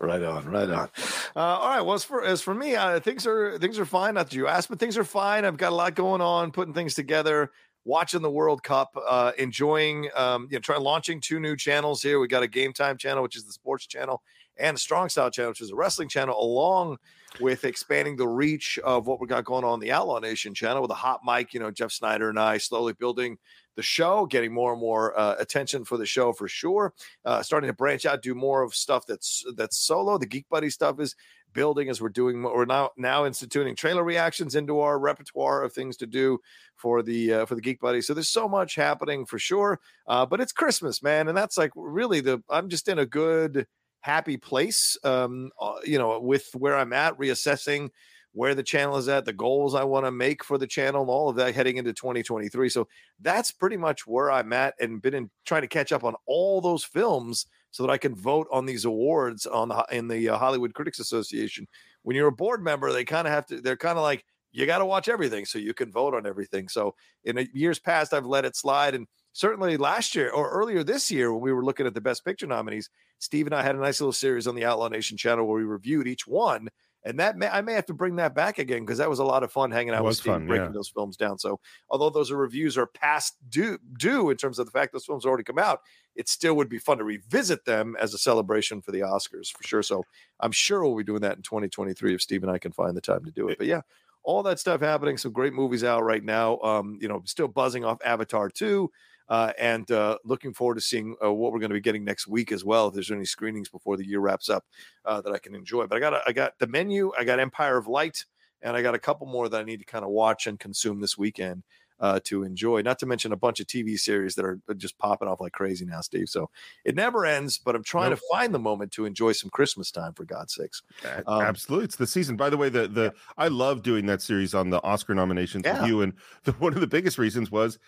Right 0.00 0.22
on, 0.22 0.44
right 0.46 0.68
on. 0.68 0.90
Uh, 1.36 1.40
all 1.40 1.68
right. 1.68 1.80
Well, 1.80 1.94
as 1.94 2.02
for 2.04 2.24
as 2.24 2.42
for 2.42 2.52
me, 2.54 2.74
uh, 2.74 2.98
things 2.98 3.26
are 3.26 3.58
things 3.58 3.78
are 3.78 3.84
fine. 3.84 4.14
Not 4.14 4.30
that 4.30 4.36
you 4.36 4.48
asked, 4.48 4.68
but 4.68 4.80
things 4.80 4.98
are 4.98 5.04
fine. 5.04 5.44
I've 5.44 5.56
got 5.56 5.70
a 5.72 5.74
lot 5.74 5.94
going 5.94 6.20
on, 6.20 6.50
putting 6.50 6.74
things 6.74 6.94
together, 6.94 7.52
watching 7.84 8.22
the 8.22 8.30
World 8.30 8.64
Cup, 8.64 8.96
uh, 9.06 9.30
enjoying, 9.38 10.08
um, 10.16 10.48
you 10.50 10.56
know, 10.56 10.60
trying 10.60 10.80
launching 10.82 11.20
two 11.20 11.38
new 11.38 11.54
channels 11.56 12.02
here. 12.02 12.18
We 12.18 12.26
got 12.26 12.42
a 12.42 12.48
Game 12.48 12.72
Time 12.72 12.96
channel, 12.96 13.22
which 13.22 13.36
is 13.36 13.44
the 13.44 13.52
sports 13.52 13.86
channel, 13.86 14.22
and 14.56 14.76
a 14.76 14.80
Strong 14.80 15.10
Style 15.10 15.30
channel, 15.30 15.50
which 15.52 15.60
is 15.60 15.70
a 15.70 15.76
wrestling 15.76 16.08
channel, 16.08 16.36
along 16.42 16.96
with 17.40 17.64
expanding 17.64 18.16
the 18.16 18.28
reach 18.28 18.78
of 18.84 19.06
what 19.06 19.20
we 19.20 19.26
got 19.26 19.44
going 19.44 19.64
on 19.64 19.80
the 19.80 19.92
Outlaw 19.92 20.18
Nation 20.18 20.54
channel 20.54 20.82
with 20.82 20.90
a 20.90 20.94
hot 20.94 21.20
mic. 21.24 21.54
You 21.54 21.60
know, 21.60 21.70
Jeff 21.70 21.92
Snyder 21.92 22.28
and 22.28 22.38
I 22.38 22.58
slowly 22.58 22.92
building 22.92 23.38
the 23.74 23.82
show, 23.82 24.26
getting 24.26 24.52
more 24.52 24.72
and 24.72 24.80
more 24.80 25.18
uh, 25.18 25.36
attention 25.38 25.84
for 25.84 25.96
the 25.96 26.04
show 26.04 26.32
for 26.32 26.46
sure 26.46 26.92
uh, 27.24 27.42
starting 27.42 27.68
to 27.68 27.74
branch 27.74 28.06
out, 28.06 28.22
do 28.22 28.34
more 28.34 28.62
of 28.62 28.74
stuff 28.74 29.06
that's 29.06 29.44
that's 29.56 29.78
solo. 29.78 30.18
The 30.18 30.26
Geek 30.26 30.48
Buddy 30.48 30.70
stuff 30.70 31.00
is 31.00 31.14
building 31.52 31.88
as 31.88 32.00
we're 32.00 32.08
doing. 32.08 32.42
We're 32.42 32.64
now 32.64 32.90
now 32.96 33.26
instituting 33.26 33.76
trailer 33.76 34.04
reactions 34.04 34.54
into 34.54 34.80
our 34.80 34.98
repertoire 34.98 35.62
of 35.62 35.72
things 35.72 35.96
to 35.98 36.06
do 36.06 36.38
for 36.76 37.02
the 37.02 37.32
uh, 37.32 37.46
for 37.46 37.54
the 37.54 37.60
Geek 37.60 37.80
Buddy. 37.80 38.00
So 38.02 38.14
there's 38.14 38.28
so 38.28 38.48
much 38.48 38.74
happening 38.74 39.26
for 39.26 39.38
sure. 39.38 39.80
Uh, 40.06 40.26
but 40.26 40.40
it's 40.40 40.52
Christmas, 40.52 41.02
man, 41.02 41.28
and 41.28 41.36
that's 41.36 41.58
like 41.58 41.72
really 41.76 42.20
the. 42.20 42.42
I'm 42.50 42.68
just 42.68 42.88
in 42.88 42.98
a 42.98 43.06
good, 43.06 43.66
happy 44.02 44.36
place. 44.36 44.96
Um, 45.04 45.50
uh, 45.60 45.76
you 45.84 45.98
know, 45.98 46.20
with 46.20 46.48
where 46.54 46.76
I'm 46.76 46.92
at, 46.92 47.18
reassessing 47.18 47.90
where 48.34 48.54
the 48.54 48.62
channel 48.62 48.96
is 48.96 49.08
at, 49.08 49.24
the 49.24 49.32
goals 49.32 49.74
I 49.74 49.84
want 49.84 50.06
to 50.06 50.10
make 50.10 50.42
for 50.42 50.58
the 50.58 50.66
channel, 50.66 51.02
and 51.02 51.10
all 51.10 51.28
of 51.28 51.36
that 51.36 51.54
heading 51.54 51.76
into 51.76 51.92
2023. 51.92 52.68
So 52.68 52.88
that's 53.20 53.52
pretty 53.52 53.76
much 53.76 54.06
where 54.06 54.30
I'm 54.30 54.52
at, 54.52 54.74
and 54.80 55.02
been 55.02 55.14
in 55.14 55.30
trying 55.44 55.62
to 55.62 55.68
catch 55.68 55.92
up 55.92 56.04
on 56.04 56.14
all 56.26 56.60
those 56.60 56.84
films 56.84 57.46
so 57.70 57.82
that 57.82 57.92
I 57.92 57.98
can 57.98 58.14
vote 58.14 58.48
on 58.50 58.66
these 58.66 58.84
awards 58.84 59.46
on 59.46 59.68
the 59.68 59.84
in 59.90 60.08
the 60.08 60.30
uh, 60.30 60.38
Hollywood 60.38 60.74
Critics 60.74 60.98
Association. 60.98 61.66
When 62.02 62.16
you're 62.16 62.28
a 62.28 62.32
board 62.32 62.62
member, 62.62 62.92
they 62.92 63.04
kind 63.04 63.26
of 63.26 63.32
have 63.32 63.46
to. 63.46 63.60
They're 63.60 63.76
kind 63.76 63.98
of 63.98 64.02
like 64.02 64.24
you 64.50 64.66
got 64.66 64.78
to 64.78 64.86
watch 64.86 65.08
everything 65.08 65.44
so 65.44 65.58
you 65.58 65.74
can 65.74 65.90
vote 65.90 66.14
on 66.14 66.26
everything. 66.26 66.68
So 66.68 66.94
in 67.24 67.48
years 67.54 67.78
past, 67.78 68.12
I've 68.12 68.26
let 68.26 68.44
it 68.44 68.56
slide, 68.56 68.94
and 68.94 69.06
certainly 69.32 69.76
last 69.76 70.14
year 70.14 70.30
or 70.30 70.50
earlier 70.50 70.84
this 70.84 71.10
year 71.10 71.32
when 71.32 71.42
we 71.42 71.52
were 71.52 71.64
looking 71.64 71.86
at 71.86 71.94
the 71.94 72.00
Best 72.00 72.24
Picture 72.24 72.46
nominees, 72.46 72.90
Steve 73.18 73.46
and 73.46 73.54
I 73.54 73.62
had 73.62 73.74
a 73.74 73.80
nice 73.80 74.00
little 74.00 74.12
series 74.12 74.46
on 74.46 74.54
the 74.54 74.64
Outlaw 74.64 74.88
Nation 74.88 75.16
channel 75.16 75.46
where 75.46 75.58
we 75.58 75.64
reviewed 75.64 76.06
each 76.06 76.26
one. 76.26 76.68
And 77.04 77.18
that 77.18 77.36
may, 77.36 77.48
I 77.48 77.62
may 77.62 77.72
have 77.72 77.86
to 77.86 77.94
bring 77.94 78.16
that 78.16 78.34
back 78.34 78.58
again 78.58 78.80
because 78.80 78.98
that 78.98 79.10
was 79.10 79.18
a 79.18 79.24
lot 79.24 79.42
of 79.42 79.50
fun 79.50 79.72
hanging 79.72 79.92
out 79.92 80.04
with 80.04 80.18
Steve, 80.18 80.34
fun, 80.34 80.46
breaking 80.46 80.66
yeah. 80.66 80.72
those 80.72 80.88
films 80.88 81.16
down. 81.16 81.36
So 81.36 81.58
although 81.90 82.10
those 82.10 82.30
reviews 82.30 82.78
are 82.78 82.86
past 82.86 83.34
due 83.48 83.78
due 83.98 84.30
in 84.30 84.36
terms 84.36 84.60
of 84.60 84.66
the 84.66 84.72
fact 84.72 84.92
those 84.92 85.04
films 85.04 85.26
already 85.26 85.42
come 85.42 85.58
out, 85.58 85.80
it 86.14 86.28
still 86.28 86.54
would 86.54 86.68
be 86.68 86.78
fun 86.78 86.98
to 86.98 87.04
revisit 87.04 87.64
them 87.64 87.96
as 88.00 88.14
a 88.14 88.18
celebration 88.18 88.82
for 88.82 88.92
the 88.92 89.00
Oscars 89.00 89.50
for 89.50 89.64
sure. 89.64 89.82
So 89.82 90.04
I'm 90.38 90.52
sure 90.52 90.82
we'll 90.82 90.96
be 90.96 91.02
doing 91.02 91.22
that 91.22 91.36
in 91.36 91.42
2023 91.42 92.14
if 92.14 92.22
Steve 92.22 92.44
and 92.44 92.52
I 92.52 92.58
can 92.58 92.70
find 92.70 92.96
the 92.96 93.00
time 93.00 93.24
to 93.24 93.32
do 93.32 93.48
it. 93.48 93.58
But 93.58 93.66
yeah, 93.66 93.80
all 94.22 94.42
that 94.44 94.60
stuff 94.60 94.80
happening. 94.80 95.16
Some 95.16 95.32
great 95.32 95.52
movies 95.52 95.84
out 95.84 96.04
right 96.04 96.22
now. 96.22 96.58
Um, 96.60 96.98
you 97.00 97.08
know, 97.08 97.22
still 97.24 97.48
buzzing 97.48 97.84
off 97.84 97.98
Avatar 98.04 98.48
2. 98.48 98.90
Uh, 99.32 99.50
and 99.58 99.90
uh, 99.90 100.18
looking 100.26 100.52
forward 100.52 100.74
to 100.74 100.80
seeing 100.82 101.16
uh, 101.24 101.32
what 101.32 101.52
we're 101.52 101.58
going 101.58 101.70
to 101.70 101.74
be 101.74 101.80
getting 101.80 102.04
next 102.04 102.26
week 102.28 102.52
as 102.52 102.66
well. 102.66 102.88
If 102.88 102.92
there's 102.94 103.10
any 103.10 103.24
screenings 103.24 103.70
before 103.70 103.96
the 103.96 104.06
year 104.06 104.20
wraps 104.20 104.50
up 104.50 104.66
uh, 105.06 105.22
that 105.22 105.32
I 105.32 105.38
can 105.38 105.54
enjoy, 105.54 105.86
but 105.86 105.96
I 105.96 106.00
got 106.00 106.12
a, 106.12 106.20
I 106.26 106.32
got 106.32 106.58
the 106.58 106.66
menu, 106.66 107.12
I 107.18 107.24
got 107.24 107.40
Empire 107.40 107.78
of 107.78 107.86
Light, 107.86 108.26
and 108.60 108.76
I 108.76 108.82
got 108.82 108.94
a 108.94 108.98
couple 108.98 109.26
more 109.26 109.48
that 109.48 109.58
I 109.58 109.64
need 109.64 109.78
to 109.78 109.86
kind 109.86 110.04
of 110.04 110.10
watch 110.10 110.46
and 110.46 110.60
consume 110.60 111.00
this 111.00 111.16
weekend 111.16 111.62
uh, 111.98 112.20
to 112.24 112.42
enjoy. 112.42 112.82
Not 112.82 112.98
to 112.98 113.06
mention 113.06 113.32
a 113.32 113.36
bunch 113.36 113.60
of 113.60 113.66
TV 113.68 113.96
series 113.96 114.34
that 114.34 114.44
are 114.44 114.60
just 114.76 114.98
popping 114.98 115.28
off 115.28 115.40
like 115.40 115.52
crazy 115.52 115.86
now, 115.86 116.00
Steve. 116.02 116.28
So 116.28 116.50
it 116.84 116.94
never 116.94 117.24
ends. 117.24 117.58
But 117.58 117.76
I'm 117.76 117.84
trying 117.84 118.10
Nope. 118.10 118.18
to 118.18 118.24
find 118.30 118.52
the 118.52 118.58
moment 118.58 118.92
to 118.92 119.06
enjoy 119.06 119.32
some 119.32 119.50
Christmas 119.50 119.90
time 119.90 120.12
for 120.12 120.24
God's 120.24 120.54
sakes. 120.54 120.82
Um, 121.26 121.42
Absolutely, 121.42 121.84
it's 121.86 121.96
the 121.96 122.06
season. 122.06 122.36
By 122.36 122.50
the 122.50 122.56
way, 122.56 122.68
the 122.68 122.88
the 122.88 123.14
I 123.38 123.48
love 123.48 123.82
doing 123.82 124.06
that 124.06 124.20
series 124.20 124.52
on 124.52 124.70
the 124.70 124.82
Oscar 124.82 125.14
nominations 125.14 125.64
Yeah. 125.64 125.80
with 125.80 125.88
you, 125.88 126.02
and 126.02 126.12
the, 126.44 126.52
one 126.52 126.74
of 126.74 126.80
the 126.80 126.86
biggest 126.86 127.18
reasons 127.18 127.50
was 127.50 127.78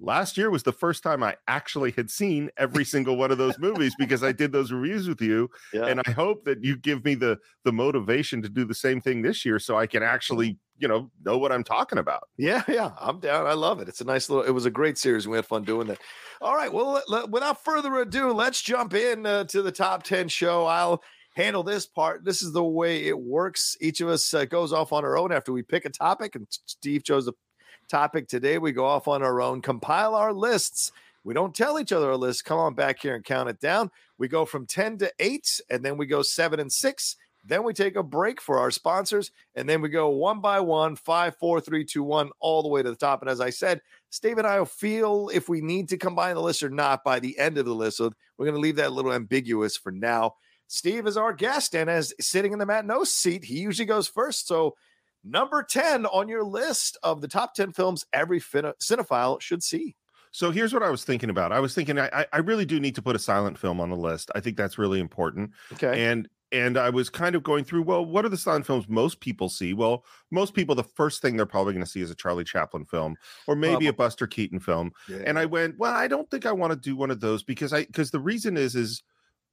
last 0.00 0.36
year 0.36 0.50
was 0.50 0.62
the 0.62 0.72
first 0.72 1.02
time 1.02 1.22
I 1.22 1.36
actually 1.48 1.92
had 1.92 2.10
seen 2.10 2.50
every 2.56 2.84
single 2.94 3.16
one 3.16 3.30
of 3.30 3.38
those 3.38 3.58
movies 3.58 3.94
because 3.98 4.22
I 4.22 4.32
did 4.32 4.52
those 4.52 4.72
reviews 4.72 5.08
with 5.08 5.20
you, 5.20 5.48
Yeah. 5.72 5.86
and 5.86 6.00
I 6.06 6.10
hope 6.10 6.44
that 6.44 6.62
you 6.64 6.76
give 6.76 7.04
me 7.04 7.14
the 7.14 7.38
the 7.64 7.72
motivation 7.72 8.42
to 8.42 8.48
do 8.48 8.64
the 8.64 8.74
same 8.74 9.00
thing 9.00 9.22
this 9.22 9.44
year, 9.44 9.58
so 9.58 9.76
I 9.78 9.86
can 9.86 10.02
actually 10.02 10.58
you 10.78 10.88
know 10.88 11.10
know 11.24 11.38
what 11.38 11.52
I'm 11.52 11.64
talking 11.64 11.98
about. 11.98 12.28
Yeah, 12.36 12.62
yeah, 12.68 12.92
I'm 13.00 13.20
down. 13.20 13.46
I 13.46 13.52
love 13.54 13.80
it. 13.80 13.88
It's 13.88 14.00
a 14.00 14.04
nice 14.04 14.28
little. 14.28 14.44
It 14.44 14.50
was 14.50 14.66
a 14.66 14.70
great 14.70 14.98
series. 14.98 15.26
We 15.28 15.36
had 15.36 15.46
fun 15.46 15.62
doing 15.64 15.86
that. 15.88 15.98
All 16.40 16.54
right. 16.56 16.72
Well, 16.72 16.92
let- 16.92 17.08
let- 17.08 17.30
without 17.30 17.62
further 17.64 17.94
ado, 17.98 18.32
let's 18.32 18.60
jump 18.60 18.92
in 18.94 19.24
uh, 19.24 19.44
to 19.44 19.62
the 19.62 19.72
top 19.72 20.02
ten 20.02 20.28
show. 20.28 20.66
I'll 20.66 21.02
handle 21.36 21.62
this 21.62 21.86
part. 21.86 22.24
This 22.24 22.42
is 22.42 22.52
the 22.52 22.62
way 22.64 23.06
it 23.06 23.18
works. 23.18 23.76
Each 23.80 24.00
of 24.00 24.08
us 24.08 24.32
uh, 24.34 24.44
goes 24.44 24.72
off 24.72 24.92
on 24.92 25.04
our 25.04 25.16
own 25.16 25.32
after 25.32 25.52
we 25.52 25.62
pick 25.62 25.84
a 25.84 25.90
topic, 25.90 26.34
and 26.34 26.46
Steve 26.50 27.04
chose 27.04 27.26
a 27.28 27.32
topic 27.88 28.28
today. 28.28 28.58
We 28.58 28.72
go 28.72 28.84
off 28.84 29.08
on 29.08 29.22
our 29.22 29.40
own, 29.40 29.62
compile 29.62 30.14
our 30.14 30.32
lists. 30.32 30.92
We 31.24 31.34
don't 31.34 31.54
tell 31.54 31.78
each 31.80 31.92
other 31.92 32.10
our 32.10 32.16
lists. 32.16 32.42
Come 32.42 32.58
on 32.58 32.74
back 32.74 33.00
here 33.00 33.14
and 33.14 33.24
count 33.24 33.48
it 33.48 33.60
down. 33.60 33.90
We 34.18 34.28
go 34.28 34.44
from 34.44 34.66
10 34.66 34.98
to 34.98 35.12
8, 35.18 35.60
and 35.70 35.84
then 35.84 35.96
we 35.96 36.06
go 36.06 36.22
7 36.22 36.60
and 36.60 36.72
6. 36.72 37.16
Then 37.46 37.62
we 37.62 37.74
take 37.74 37.96
a 37.96 38.02
break 38.02 38.40
for 38.40 38.58
our 38.58 38.70
sponsors, 38.70 39.30
and 39.54 39.68
then 39.68 39.82
we 39.82 39.90
go 39.90 40.08
one 40.08 40.40
by 40.40 40.60
one, 40.60 40.96
five, 40.96 41.36
four, 41.36 41.60
three, 41.60 41.84
two, 41.84 42.02
one, 42.02 42.30
all 42.40 42.62
the 42.62 42.68
way 42.68 42.82
to 42.82 42.90
the 42.90 42.96
top. 42.96 43.20
And 43.20 43.30
as 43.30 43.40
I 43.40 43.50
said, 43.50 43.82
Steve 44.08 44.38
and 44.38 44.46
I 44.46 44.58
will 44.58 44.66
feel 44.66 45.30
if 45.32 45.48
we 45.48 45.60
need 45.60 45.88
to 45.90 45.98
combine 45.98 46.36
the 46.36 46.40
list 46.40 46.62
or 46.62 46.70
not 46.70 47.04
by 47.04 47.20
the 47.20 47.38
end 47.38 47.58
of 47.58 47.66
the 47.66 47.74
list. 47.74 47.98
So 47.98 48.10
we're 48.38 48.46
going 48.46 48.54
to 48.54 48.60
leave 48.60 48.76
that 48.76 48.88
a 48.88 48.94
little 48.94 49.12
ambiguous 49.12 49.76
for 49.76 49.92
now. 49.92 50.36
Steve 50.68 51.06
is 51.06 51.18
our 51.18 51.34
guest, 51.34 51.74
and 51.74 51.90
as 51.90 52.14
sitting 52.18 52.52
in 52.52 52.58
the 52.58 52.66
Matt 52.66 52.86
Knost 52.86 53.08
seat, 53.08 53.44
he 53.44 53.58
usually 53.58 53.86
goes 53.86 54.08
first. 54.08 54.48
So 54.48 54.74
number 55.24 55.62
10 55.62 56.06
on 56.06 56.28
your 56.28 56.44
list 56.44 56.98
of 57.02 57.20
the 57.20 57.28
top 57.28 57.54
10 57.54 57.72
films 57.72 58.04
every 58.12 58.40
cinephile 58.40 59.40
should 59.40 59.62
see. 59.62 59.96
So 60.30 60.50
here's 60.50 60.74
what 60.74 60.82
I 60.82 60.90
was 60.90 61.04
thinking 61.04 61.30
about. 61.30 61.52
I 61.52 61.60
was 61.60 61.74
thinking 61.74 61.98
I, 61.98 62.08
I- 62.12 62.26
I 62.32 62.38
really 62.38 62.64
do 62.64 62.80
need 62.80 62.94
to 62.96 63.02
put 63.02 63.14
a 63.16 63.20
silent 63.20 63.56
film 63.58 63.80
on 63.80 63.88
the 63.90 63.96
list. 63.96 64.30
I 64.34 64.40
think 64.40 64.56
that's 64.56 64.78
really 64.78 65.00
important. 65.00 65.52
Okay. 65.74 66.04
and 66.04 66.28
and 66.52 66.76
I 66.78 66.90
was 66.90 67.10
kind 67.10 67.34
of 67.34 67.42
going 67.42 67.64
through, 67.64 67.82
well, 67.82 68.04
what 68.04 68.24
are 68.24 68.28
the 68.28 68.36
silent 68.36 68.64
films 68.64 68.88
most 68.88 69.18
people 69.18 69.48
see? 69.48 69.72
Well, 69.74 70.04
most 70.30 70.54
people, 70.54 70.76
the 70.76 70.84
first 70.84 71.20
thing 71.20 71.36
they're 71.36 71.46
probably 71.46 71.72
going 71.72 71.84
to 71.84 71.90
see 71.90 72.00
is 72.00 72.12
a 72.12 72.14
Charlie 72.14 72.44
Chaplin 72.44 72.84
film 72.84 73.16
or 73.48 73.56
maybe 73.56 73.88
a 73.88 73.92
Buster 73.92 74.28
Keaton 74.28 74.60
film. 74.60 74.92
And 75.24 75.36
I 75.36 75.46
went, 75.46 75.78
well, 75.78 75.92
I 75.92 76.06
don't 76.06 76.30
think 76.30 76.46
I 76.46 76.52
want 76.52 76.72
to 76.72 76.78
do 76.78 76.94
one 76.94 77.10
of 77.10 77.18
those 77.18 77.42
because 77.42 77.72
I 77.72 77.86
because 77.86 78.12
the 78.12 78.20
reason 78.20 78.56
is 78.56 78.76
is 78.76 79.02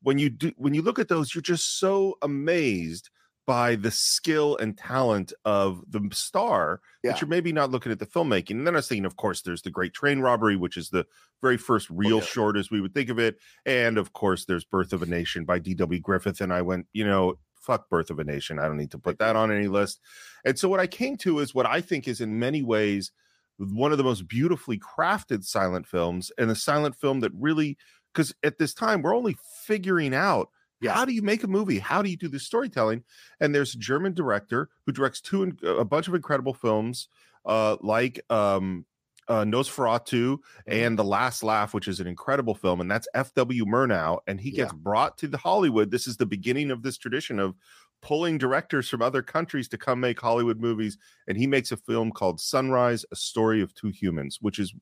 when 0.04 0.20
you 0.20 0.30
do 0.30 0.52
when 0.58 0.74
you 0.76 0.82
look 0.84 1.00
at 1.00 1.08
those, 1.08 1.34
you're 1.34 1.42
just 1.42 1.80
so 1.80 2.18
amazed 2.22 3.10
by 3.48 3.76
the 3.76 3.92
skill 3.92 4.56
and 4.58 4.78
talent 4.78 5.34
of 5.46 5.84
the 5.90 6.08
star 6.12 6.80
Yeah. 7.04 7.12
that 7.12 7.22
you're 7.22 7.28
maybe 7.28 7.52
not 7.52 7.72
looking 7.72 7.92
at 7.92 8.00
the 8.00 8.06
filmmaking. 8.06 8.52
And 8.52 8.68
then 8.68 8.76
I 8.76 8.78
was 8.78 8.88
thinking, 8.88 9.06
of 9.06 9.16
course, 9.18 9.42
there's 9.42 9.64
the 9.64 9.72
Great 9.72 9.94
Train 9.94 10.20
Robbery, 10.20 10.56
which 10.56 10.78
is 10.78 10.90
the 10.90 11.06
very 11.42 11.58
first 11.58 11.90
oh, 11.92 11.96
real 11.96 12.18
Oh, 12.18 12.20
yeah. 12.20 12.26
short 12.26 12.58
as 12.58 12.70
we 12.70 12.82
would 12.82 12.94
think 12.94 13.10
of 13.10 13.20
it. 13.20 13.38
And 13.66 13.98
of 13.98 14.14
course, 14.14 14.46
there's 14.46 14.64
Birth 14.64 14.94
of 14.94 15.02
a 15.02 15.08
Nation 15.08 15.44
by 15.44 15.60
D.W. 15.60 16.00
Griffith. 16.00 16.40
And 16.40 16.54
I 16.54 16.62
went, 16.62 16.86
you 16.94 17.04
know, 17.06 17.40
fuck 17.56 17.90
Birth 17.90 18.10
of 18.12 18.20
a 18.20 18.24
Nation. 18.24 18.60
I 18.60 18.68
don't 18.68 18.78
need 18.78 18.92
to 18.92 19.00
put 19.00 19.20
that 19.20 19.36
on 19.36 19.52
any 19.52 19.68
list. 19.68 20.00
And 20.46 20.58
so 20.58 20.70
what 20.70 20.80
I 20.80 20.88
came 20.88 21.18
to 21.18 21.40
is 21.40 21.54
what 21.56 21.66
I 21.66 21.82
think 21.82 22.08
is 22.08 22.22
in 22.22 22.40
many 22.40 22.62
ways 22.64 23.12
one 23.58 23.92
of 23.92 24.00
the 24.00 24.04
most 24.04 24.28
beautifully 24.28 24.80
crafted 24.80 25.44
silent 25.44 25.86
films 25.86 26.32
and 26.38 26.50
a 26.50 26.56
silent 26.56 26.96
film 26.96 27.20
that 27.20 27.32
really 27.36 27.78
because 28.12 28.34
at 28.44 28.58
this 28.58 28.74
time 28.74 29.02
we're 29.04 29.16
only 29.16 29.36
figuring 29.66 30.16
out 30.16 30.50
Yeah. 30.82 30.94
How 30.94 31.06
do 31.06 31.14
you 31.14 31.22
make 31.22 31.44
a 31.44 31.48
movie? 31.48 31.80
How 31.80 32.02
do 32.02 32.10
you 32.10 32.18
do 32.18 32.28
the 32.28 32.40
storytelling? 32.40 33.04
And 33.40 33.54
there's 33.54 33.76
a 33.76 33.80
German 33.80 34.14
director 34.14 34.70
who 34.86 34.92
directs 34.92 35.22
two 35.22 35.44
in- 35.44 35.58
a 35.66 35.86
bunch 35.86 36.08
of 36.08 36.16
incredible 36.16 36.54
films, 36.54 37.08
uh, 37.46 37.78
like 37.82 38.20
um, 38.32 38.86
uh, 39.28 39.44
Nosferatu 39.44 40.38
Mm-hmm. 40.38 40.72
and 40.74 40.98
The 41.00 41.04
Last 41.04 41.44
Laugh, 41.44 41.74
which 41.74 41.88
is 41.88 42.00
an 42.00 42.08
incredible 42.08 42.56
film, 42.56 42.82
and 42.82 42.90
that's 42.90 43.08
F.W. 43.14 43.66
Murnau, 43.66 44.20
and 44.28 44.42
he 44.42 44.52
gets 44.52 44.74
brought 44.74 45.18
to 45.20 45.28
the 45.28 45.38
Hollywood. 45.38 45.92
This 45.92 46.08
is 46.08 46.18
the 46.18 46.26
beginning 46.26 46.72
of 46.72 46.82
this 46.82 46.98
tradition 46.98 47.40
of 47.40 47.56
pulling 48.02 48.40
directors 48.40 48.90
from 48.90 49.04
other 49.04 49.22
countries 49.22 49.68
to 49.70 49.78
come 49.78 50.00
make 50.00 50.20
Hollywood 50.20 50.60
movies, 50.60 50.98
and 51.28 51.38
he 51.38 51.46
makes 51.46 51.72
a 51.72 51.78
film 51.78 52.12
called 52.12 52.42
Sunrise: 52.42 53.06
A 53.12 53.16
Story 53.16 53.62
of 53.62 53.74
Two 53.76 53.90
Humans, 53.90 54.40
which 54.42 54.58
is 54.58 54.74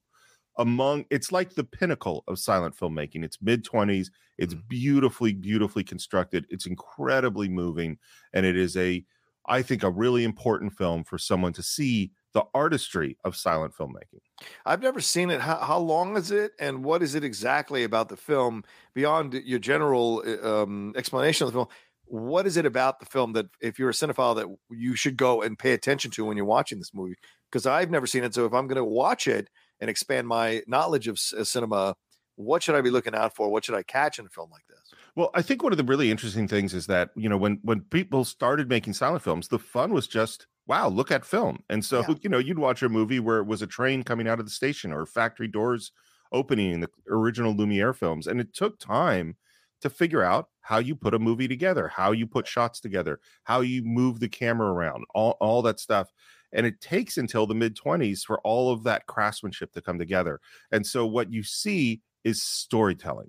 among 0.59 1.05
it's 1.09 1.31
like 1.31 1.55
the 1.55 1.63
pinnacle 1.63 2.23
of 2.27 2.39
silent 2.39 2.75
filmmaking. 2.77 3.25
It's 3.25 3.41
mid 3.41 3.63
20s, 3.65 4.11
it's 4.37 4.53
Mhm. 4.53 4.63
beautifully 4.69 5.33
beautifully 5.33 5.83
constructed. 5.83 6.45
It's 6.49 6.67
incredibly 6.67 7.49
moving 7.49 7.97
and 8.33 8.45
it 8.45 8.57
is 8.57 8.77
a 8.77 9.05
I 9.47 9.63
think 9.63 9.83
a 9.83 9.89
really 9.89 10.23
important 10.23 10.73
film 10.77 11.03
for 11.03 11.17
someone 11.17 11.53
to 11.53 11.63
see 11.63 12.11
the 12.33 12.45
artistry 12.53 13.17
of 13.23 13.35
silent 13.35 13.73
filmmaking. 13.73 14.21
I've 14.65 14.81
never 14.81 15.01
seen 15.01 15.29
it. 15.29 15.41
How, 15.41 15.57
how 15.57 15.79
long 15.79 16.15
is 16.17 16.31
it, 16.31 16.53
and 16.59 16.83
what 16.83 17.03
is 17.03 17.15
it 17.15 17.23
exactly 17.23 17.83
about 17.83 18.09
the 18.09 18.17
film 18.17 18.63
beyond 18.93 19.33
your 19.33 19.59
general 19.59 20.23
uh, 20.25 20.63
um, 20.63 20.93
explanation 20.95 21.45
of 21.47 21.53
the 21.53 21.57
film? 21.59 21.67
What 22.05 22.47
is 22.47 22.57
it 22.57 22.65
about 22.65 22.99
the 22.99 23.05
film 23.05 23.33
that, 23.33 23.47
if 23.61 23.77
you're 23.77 23.89
a 23.89 23.93
cinephile, 23.93 24.35
that 24.35 24.47
you 24.75 24.95
should 24.95 25.17
go 25.17 25.41
and 25.41 25.59
pay 25.59 25.73
attention 25.73 26.09
to 26.11 26.25
when 26.25 26.37
you're 26.37 26.45
watching 26.45 26.79
this 26.79 26.93
movie? 26.93 27.15
Because 27.51 27.65
I've 27.65 27.91
never 27.91 28.07
seen 28.07 28.23
it. 28.23 28.33
So 28.33 28.45
if 28.45 28.53
I'm 28.53 28.67
going 28.67 28.77
to 28.77 28.85
watch 28.85 29.27
it 29.27 29.49
and 29.79 29.89
expand 29.89 30.27
my 30.27 30.63
knowledge 30.67 31.07
of 31.07 31.19
c- 31.19 31.37
uh, 31.37 31.43
cinema, 31.43 31.95
what 32.35 32.63
should 32.63 32.75
I 32.75 32.81
be 32.81 32.89
looking 32.91 33.15
out 33.15 33.35
for? 33.35 33.49
What 33.49 33.65
should 33.65 33.75
I 33.75 33.83
catch 33.83 34.19
in 34.19 34.25
a 34.25 34.29
film 34.29 34.49
like 34.51 34.65
this? 34.67 34.95
Well, 35.15 35.31
I 35.33 35.41
think 35.41 35.63
one 35.63 35.71
of 35.71 35.77
the 35.77 35.83
really 35.83 36.11
interesting 36.11 36.47
things 36.47 36.73
is 36.73 36.87
that, 36.87 37.11
you 37.15 37.29
know, 37.29 37.37
when 37.37 37.59
when 37.63 37.81
people 37.81 38.25
started 38.25 38.69
making 38.69 38.93
silent 38.93 39.23
films, 39.23 39.47
the 39.47 39.59
fun 39.59 39.93
was 39.93 40.07
just 40.07 40.47
wow, 40.67 40.87
look 40.87 41.09
at 41.09 41.25
film. 41.25 41.63
And 41.67 41.83
so, 41.83 42.03
Yeah. 42.03 42.13
you 42.21 42.29
know, 42.29 42.37
you'd 42.37 42.59
watch 42.59 42.83
a 42.83 42.89
movie 42.89 43.19
where 43.19 43.39
it 43.39 43.47
was 43.47 43.63
a 43.63 43.67
train 43.67 44.03
coming 44.03 44.27
out 44.27 44.37
of 44.39 44.45
the 44.45 44.51
station 44.51 44.91
or 44.93 45.03
factory 45.07 45.47
doors 45.47 45.91
opening 46.31 46.71
in 46.71 46.79
the 46.81 46.89
original 47.09 47.55
Lumiere 47.55 47.91
films. 47.91 48.27
And 48.27 48.39
it 48.39 48.53
took 48.53 48.79
time 48.79 49.35
to 49.81 49.89
figure 49.89 50.21
out 50.21 50.49
how 50.61 50.77
you 50.77 50.95
put 50.95 51.15
a 51.15 51.19
movie 51.19 51.47
together, 51.47 51.87
how 51.87 52.11
you 52.11 52.27
put 52.27 52.45
shots 52.47 52.79
together, 52.79 53.19
how 53.45 53.61
you 53.61 53.81
move 53.81 54.19
the 54.19 54.29
camera 54.29 54.71
around, 54.71 55.05
all, 55.15 55.37
all 55.39 55.63
that 55.63 55.79
stuff. 55.79 56.11
And 56.53 56.65
it 56.65 56.81
takes 56.81 57.17
until 57.17 57.45
the 57.45 57.55
mid 57.55 57.77
20s 57.77 58.21
for 58.23 58.39
all 58.41 58.71
of 58.71 58.83
that 58.83 59.05
craftsmanship 59.07 59.71
to 59.73 59.81
come 59.81 59.99
together. 59.99 60.39
And 60.71 60.85
so 60.85 61.05
what 61.05 61.31
you 61.31 61.43
see 61.43 62.01
is 62.23 62.41
storytelling, 62.43 63.27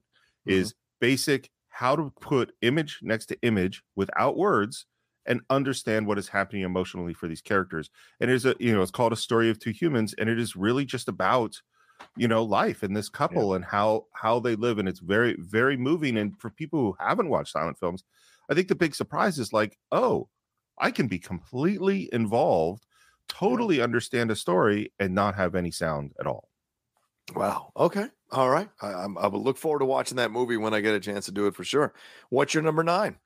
mm-hmm. 0.48 0.52
is 0.52 0.74
basic 1.00 1.50
how 1.68 1.96
to 1.96 2.12
put 2.20 2.52
image 2.62 2.98
next 3.02 3.26
to 3.26 3.38
image 3.42 3.82
without 3.96 4.36
words 4.36 4.86
and 5.26 5.40
understand 5.50 6.06
what 6.06 6.18
is 6.18 6.28
happening 6.28 6.62
emotionally 6.62 7.14
for 7.14 7.28
these 7.28 7.40
characters. 7.40 7.90
And 8.20 8.30
it 8.30 8.34
is 8.34 8.46
a, 8.46 8.54
you 8.58 8.74
know, 8.74 8.82
it's 8.82 8.90
called 8.90 9.12
a 9.12 9.16
story 9.16 9.50
of 9.50 9.58
two 9.58 9.70
humans, 9.70 10.14
and 10.18 10.28
it 10.28 10.38
is 10.38 10.56
really 10.56 10.84
just 10.84 11.08
about, 11.08 11.56
you 12.16 12.26
know, 12.26 12.42
life 12.42 12.82
and 12.82 12.96
this 12.96 13.08
couple 13.08 13.54
and 13.54 13.64
how 13.64 14.06
how 14.14 14.40
they 14.40 14.56
live. 14.56 14.78
And 14.78 14.88
it's 14.88 15.00
very, 15.00 15.36
very 15.38 15.76
moving. 15.76 16.16
And 16.16 16.38
for 16.40 16.50
people 16.50 16.80
who 16.80 16.96
haven't 16.98 17.28
watched 17.28 17.52
silent 17.52 17.78
films, 17.78 18.04
I 18.50 18.54
think 18.54 18.68
the 18.68 18.74
big 18.74 18.94
surprise 18.94 19.38
is 19.38 19.52
like, 19.52 19.78
oh, 19.92 20.28
I 20.78 20.90
can 20.90 21.06
be 21.06 21.18
completely 21.18 22.08
involved, 22.12 22.84
totally 23.30 23.80
understand 23.80 24.30
a 24.30 24.36
story, 24.36 24.92
and 24.98 25.14
not 25.14 25.36
have 25.36 25.54
any 25.54 25.70
sound 25.70 26.12
at 26.20 26.26
all. 26.26 26.50
Wow. 27.34 27.72
Okay. 27.76 28.06
All 28.32 28.50
right. 28.50 28.68
I, 28.82 28.92
I'm, 28.92 29.16
I 29.16 29.28
will 29.28 29.42
look 29.42 29.56
forward 29.56 29.78
to 29.78 29.84
watching 29.84 30.16
that 30.16 30.32
movie 30.32 30.56
when 30.56 30.74
I 30.74 30.80
get 30.80 30.94
a 30.94 31.00
chance 31.00 31.26
to 31.26 31.32
do 31.32 31.46
it 31.46 31.54
for 31.54 31.64
sure. 31.64 31.94
What's 32.28 32.54
your 32.54 32.62
number 32.62 32.82
nine? 32.82 33.16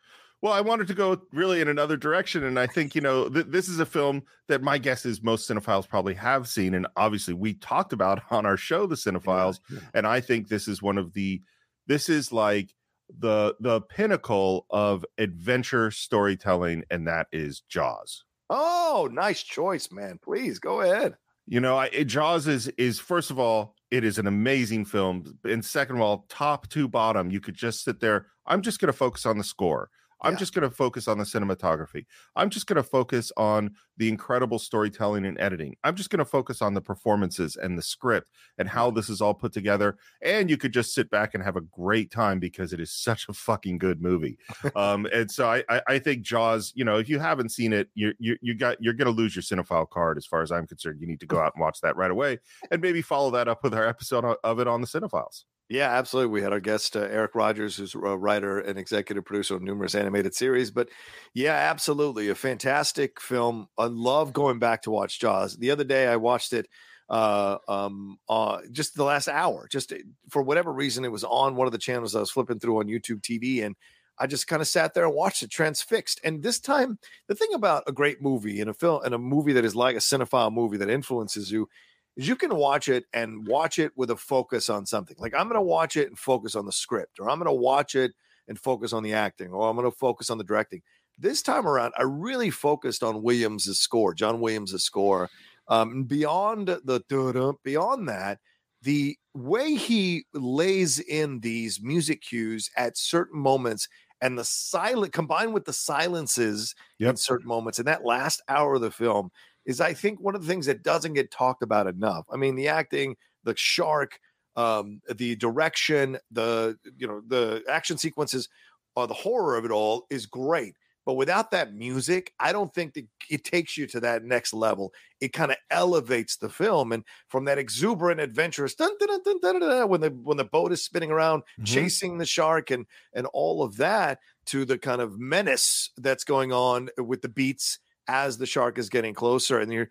Well, 0.42 0.52
I 0.52 0.60
wanted 0.60 0.88
to 0.88 0.94
go 0.94 1.22
really 1.32 1.62
in 1.62 1.68
another 1.68 1.96
direction, 1.96 2.44
and 2.44 2.58
I 2.58 2.66
think 2.66 2.94
you 2.94 3.00
know 3.00 3.30
th- 3.30 3.46
this 3.48 3.66
is 3.66 3.80
a 3.80 3.86
film 3.86 4.22
that 4.48 4.62
my 4.62 4.76
guess 4.76 5.06
is 5.06 5.22
most 5.22 5.48
cinephiles 5.48 5.88
probably 5.88 6.12
have 6.14 6.46
seen, 6.46 6.74
and 6.74 6.86
obviously 6.96 7.32
we 7.32 7.54
talked 7.54 7.94
about 7.94 8.20
on 8.30 8.44
our 8.44 8.58
show, 8.58 8.86
the 8.86 8.94
cinephiles, 8.94 9.60
and 9.94 10.06
I 10.06 10.20
think 10.20 10.48
this 10.48 10.68
is 10.68 10.82
one 10.82 10.98
of 10.98 11.14
the, 11.14 11.40
this 11.86 12.10
is 12.10 12.30
like 12.30 12.74
the 13.18 13.54
the 13.60 13.80
pinnacle 13.80 14.66
of 14.68 15.02
adventure 15.16 15.90
storytelling, 15.90 16.84
and 16.90 17.08
that 17.08 17.28
is 17.32 17.62
Jaws. 17.70 18.24
Oh, 18.50 19.08
nice 19.10 19.42
choice, 19.42 19.90
man. 19.90 20.18
Please 20.22 20.58
go 20.58 20.80
ahead. 20.82 21.16
You 21.46 21.60
know, 21.60 21.76
I, 21.76 21.86
it- 21.86 22.04
Jaws 22.04 22.46
is 22.46 22.68
is 22.78 22.98
first 23.00 23.30
of 23.30 23.38
all, 23.38 23.74
it 23.90 24.04
is 24.04 24.18
an 24.18 24.26
amazing 24.26 24.84
film, 24.86 25.38
and 25.44 25.64
second 25.64 25.96
of 25.96 26.02
all, 26.02 26.26
top 26.28 26.68
to 26.70 26.88
bottom, 26.88 27.30
you 27.30 27.40
could 27.40 27.54
just 27.54 27.84
sit 27.84 28.00
there. 28.00 28.26
I'm 28.46 28.62
just 28.62 28.80
going 28.80 28.92
to 28.92 28.96
focus 28.96 29.24
on 29.26 29.38
the 29.38 29.44
score. 29.44 29.88
I'm 30.24 30.32
Yeah. 30.32 30.38
just 30.38 30.54
going 30.54 30.68
to 30.68 30.74
focus 30.74 31.06
on 31.06 31.18
the 31.18 31.24
cinematography. 31.24 32.06
I'm 32.34 32.50
just 32.50 32.66
going 32.66 32.76
to 32.76 32.82
focus 32.82 33.30
on 33.36 33.74
the 33.96 34.08
incredible 34.08 34.58
storytelling 34.58 35.24
and 35.24 35.38
editing. 35.38 35.76
I'm 35.84 35.94
just 35.94 36.10
going 36.10 36.18
to 36.18 36.24
focus 36.24 36.60
on 36.62 36.74
the 36.74 36.80
performances 36.80 37.54
and 37.56 37.78
the 37.78 37.82
script 37.82 38.30
and 38.58 38.68
how 38.68 38.90
this 38.90 39.08
is 39.08 39.20
all 39.20 39.34
put 39.34 39.52
together. 39.52 39.96
And 40.22 40.50
you 40.50 40.56
could 40.56 40.72
just 40.72 40.94
sit 40.94 41.10
back 41.10 41.34
and 41.34 41.44
have 41.44 41.56
a 41.56 41.60
great 41.60 42.10
time 42.10 42.40
because 42.40 42.72
it 42.72 42.80
is 42.80 42.90
such 42.90 43.28
a 43.28 43.32
fucking 43.32 43.78
good 43.78 44.02
movie. 44.02 44.38
um, 44.74 45.06
and 45.12 45.30
so 45.30 45.46
I, 45.48 45.62
I, 45.68 45.82
I 45.86 45.98
think 46.00 46.22
Jaws. 46.22 46.72
You 46.74 46.84
know, 46.84 46.96
if 46.98 47.08
you 47.08 47.18
haven't 47.18 47.50
seen 47.50 47.72
it, 47.72 47.88
you 47.94 48.14
you 48.18 48.36
you 48.40 48.54
got 48.54 48.82
you're 48.82 48.94
going 48.94 49.06
to 49.06 49.12
lose 49.12 49.36
your 49.36 49.42
cinephile 49.42 49.88
card. 49.88 50.16
As 50.16 50.26
far 50.26 50.42
as 50.42 50.50
I'm 50.50 50.66
concerned, 50.66 51.00
you 51.00 51.06
need 51.06 51.20
to 51.20 51.26
go 51.26 51.38
out 51.38 51.52
and 51.54 51.60
watch 51.60 51.80
that 51.82 51.96
right 51.96 52.10
away, 52.10 52.38
and 52.70 52.80
maybe 52.80 53.02
follow 53.02 53.30
that 53.32 53.46
up 53.46 53.62
with 53.62 53.74
our 53.74 53.86
episode 53.86 54.24
of 54.42 54.58
it 54.58 54.66
on 54.66 54.80
the 54.80 54.86
cinephiles. 54.86 55.44
Yeah, 55.68 55.90
absolutely. 55.90 56.30
We 56.32 56.42
had 56.42 56.52
our 56.52 56.60
guest, 56.60 56.94
uh, 56.94 57.00
Eric 57.00 57.34
Rogers, 57.34 57.76
who's 57.76 57.94
a 57.94 57.98
writer 57.98 58.58
and 58.58 58.78
executive 58.78 59.24
producer 59.24 59.54
of 59.56 59.62
numerous 59.62 59.94
animated 59.94 60.34
series. 60.34 60.70
But 60.70 60.90
yeah, 61.32 61.54
absolutely. 61.54 62.28
A 62.28 62.34
fantastic 62.34 63.20
film. 63.20 63.68
I 63.78 63.86
love 63.86 64.32
going 64.34 64.58
back 64.58 64.82
to 64.82 64.90
watch 64.90 65.18
Jaws. 65.20 65.56
The 65.56 65.70
other 65.70 65.84
day, 65.84 66.06
I 66.06 66.16
watched 66.16 66.52
it 66.52 66.66
uh 67.10 67.58
um 67.68 68.16
uh 68.30 68.60
just 68.72 68.94
the 68.94 69.04
last 69.04 69.28
hour 69.28 69.68
just 69.70 69.92
uh, 69.92 69.96
for 70.30 70.40
whatever 70.42 70.72
reason 70.72 71.04
it 71.04 71.12
was 71.12 71.22
on 71.22 71.54
one 71.54 71.66
of 71.66 71.72
the 71.72 71.76
channels 71.76 72.16
i 72.16 72.20
was 72.20 72.30
flipping 72.30 72.58
through 72.58 72.78
on 72.78 72.86
youtube 72.86 73.20
tv 73.20 73.62
and 73.62 73.76
i 74.18 74.26
just 74.26 74.46
kind 74.46 74.62
of 74.62 74.66
sat 74.68 74.94
there 74.94 75.04
and 75.04 75.14
watched 75.14 75.42
it 75.42 75.50
transfixed 75.50 76.18
and 76.24 76.42
this 76.42 76.58
time 76.58 76.98
the 77.28 77.34
thing 77.34 77.52
about 77.52 77.82
a 77.86 77.92
great 77.92 78.22
movie 78.22 78.58
and 78.58 78.70
a 78.70 78.72
film 78.72 79.02
and 79.04 79.12
a 79.12 79.18
movie 79.18 79.52
that 79.52 79.66
is 79.66 79.76
like 79.76 79.96
a 79.96 79.98
cinephile 79.98 80.50
movie 80.50 80.78
that 80.78 80.88
influences 80.88 81.50
you 81.52 81.68
is 82.16 82.28
you 82.28 82.36
can 82.36 82.54
watch 82.54 82.88
it 82.88 83.04
and 83.12 83.46
watch 83.46 83.78
it 83.78 83.92
with 83.96 84.10
a 84.10 84.16
focus 84.16 84.70
on 84.70 84.86
something. 84.86 85.16
Like 85.18 85.34
I'm 85.34 85.48
going 85.48 85.60
to 85.60 85.62
watch 85.62 85.96
it 85.96 86.08
and 86.08 86.18
focus 86.18 86.54
on 86.54 86.66
the 86.66 86.72
script, 86.72 87.18
or 87.20 87.30
I'm 87.30 87.38
going 87.38 87.46
to 87.46 87.60
watch 87.60 87.94
it 87.94 88.12
and 88.48 88.58
focus 88.58 88.92
on 88.92 89.02
the 89.02 89.14
acting, 89.14 89.50
or 89.50 89.68
I'm 89.68 89.76
going 89.76 89.90
to 89.90 89.96
focus 89.96 90.30
on 90.30 90.38
the 90.38 90.44
directing. 90.44 90.82
This 91.18 91.42
time 91.42 91.66
around, 91.66 91.94
I 91.96 92.02
really 92.02 92.50
focused 92.50 93.02
on 93.02 93.22
Williams' 93.22 93.78
score, 93.78 94.14
John 94.14 94.40
Williams' 94.40 94.82
score. 94.82 95.30
Um, 95.68 96.04
beyond 96.04 96.68
the 96.68 97.56
beyond 97.64 98.08
that, 98.08 98.38
the 98.82 99.16
way 99.34 99.74
he 99.74 100.26
lays 100.34 100.98
in 101.00 101.40
these 101.40 101.80
music 101.82 102.20
cues 102.20 102.70
at 102.76 102.98
certain 102.98 103.40
moments 103.40 103.88
and 104.20 104.38
the 104.38 104.44
silent 104.44 105.12
combined 105.12 105.54
with 105.54 105.64
the 105.64 105.72
silences 105.72 106.74
in 106.98 107.16
certain 107.16 107.48
moments 107.48 107.78
in 107.78 107.86
that 107.86 108.04
last 108.04 108.42
hour 108.48 108.74
of 108.74 108.82
the 108.82 108.90
film 108.90 109.30
is 109.64 109.80
I 109.80 109.94
think 109.94 110.20
one 110.20 110.34
of 110.34 110.42
the 110.42 110.48
things 110.48 110.66
that 110.66 110.82
doesn't 110.82 111.14
get 111.14 111.30
talked 111.30 111.62
about 111.62 111.86
enough. 111.86 112.26
I 112.30 112.36
mean, 112.36 112.54
the 112.54 112.68
acting, 112.68 113.16
the 113.44 113.54
shark, 113.56 114.18
um, 114.56 115.00
the 115.12 115.36
direction, 115.36 116.18
the 116.30 116.78
you 116.96 117.06
know, 117.06 117.22
the 117.26 117.64
action 117.68 117.98
sequences, 117.98 118.48
uh, 118.96 119.06
the 119.06 119.14
horror 119.14 119.56
of 119.56 119.64
it 119.64 119.70
all 119.70 120.06
is 120.10 120.26
great. 120.26 120.76
But 121.06 121.14
without 121.14 121.50
that 121.50 121.74
music, 121.74 122.32
I 122.40 122.50
don't 122.52 122.72
think 122.72 122.94
that 122.94 123.06
it 123.28 123.44
takes 123.44 123.76
you 123.76 123.86
to 123.88 124.00
that 124.00 124.24
next 124.24 124.54
level. 124.54 124.94
It 125.20 125.34
kind 125.34 125.50
of 125.50 125.58
elevates 125.70 126.36
the 126.36 126.48
film, 126.48 126.92
and 126.92 127.04
from 127.28 127.44
that 127.44 127.58
exuberant, 127.58 128.20
adventurous 128.20 128.74
dun, 128.74 128.92
dun, 128.98 129.40
dun, 129.40 129.88
when 129.90 130.00
the 130.00 130.10
when 130.10 130.38
the 130.38 130.44
boat 130.44 130.72
is 130.72 130.82
spinning 130.82 131.10
around, 131.10 131.42
Mhm. 131.60 131.66
chasing 131.66 132.16
the 132.18 132.24
shark, 132.26 132.70
and 132.70 132.86
and 133.12 133.26
all 133.34 133.62
of 133.62 133.76
that 133.76 134.20
to 134.46 134.64
the 134.64 134.78
kind 134.78 135.02
of 135.02 135.18
menace 135.18 135.90
that's 135.98 136.24
going 136.24 136.52
on 136.52 136.88
with 136.96 137.20
the 137.22 137.28
beats 137.28 137.78
as 138.08 138.36
the 138.36 138.46
shark 138.46 138.78
is 138.78 138.88
getting 138.88 139.14
closer 139.14 139.60
and 139.60 139.72
you're 139.72 139.88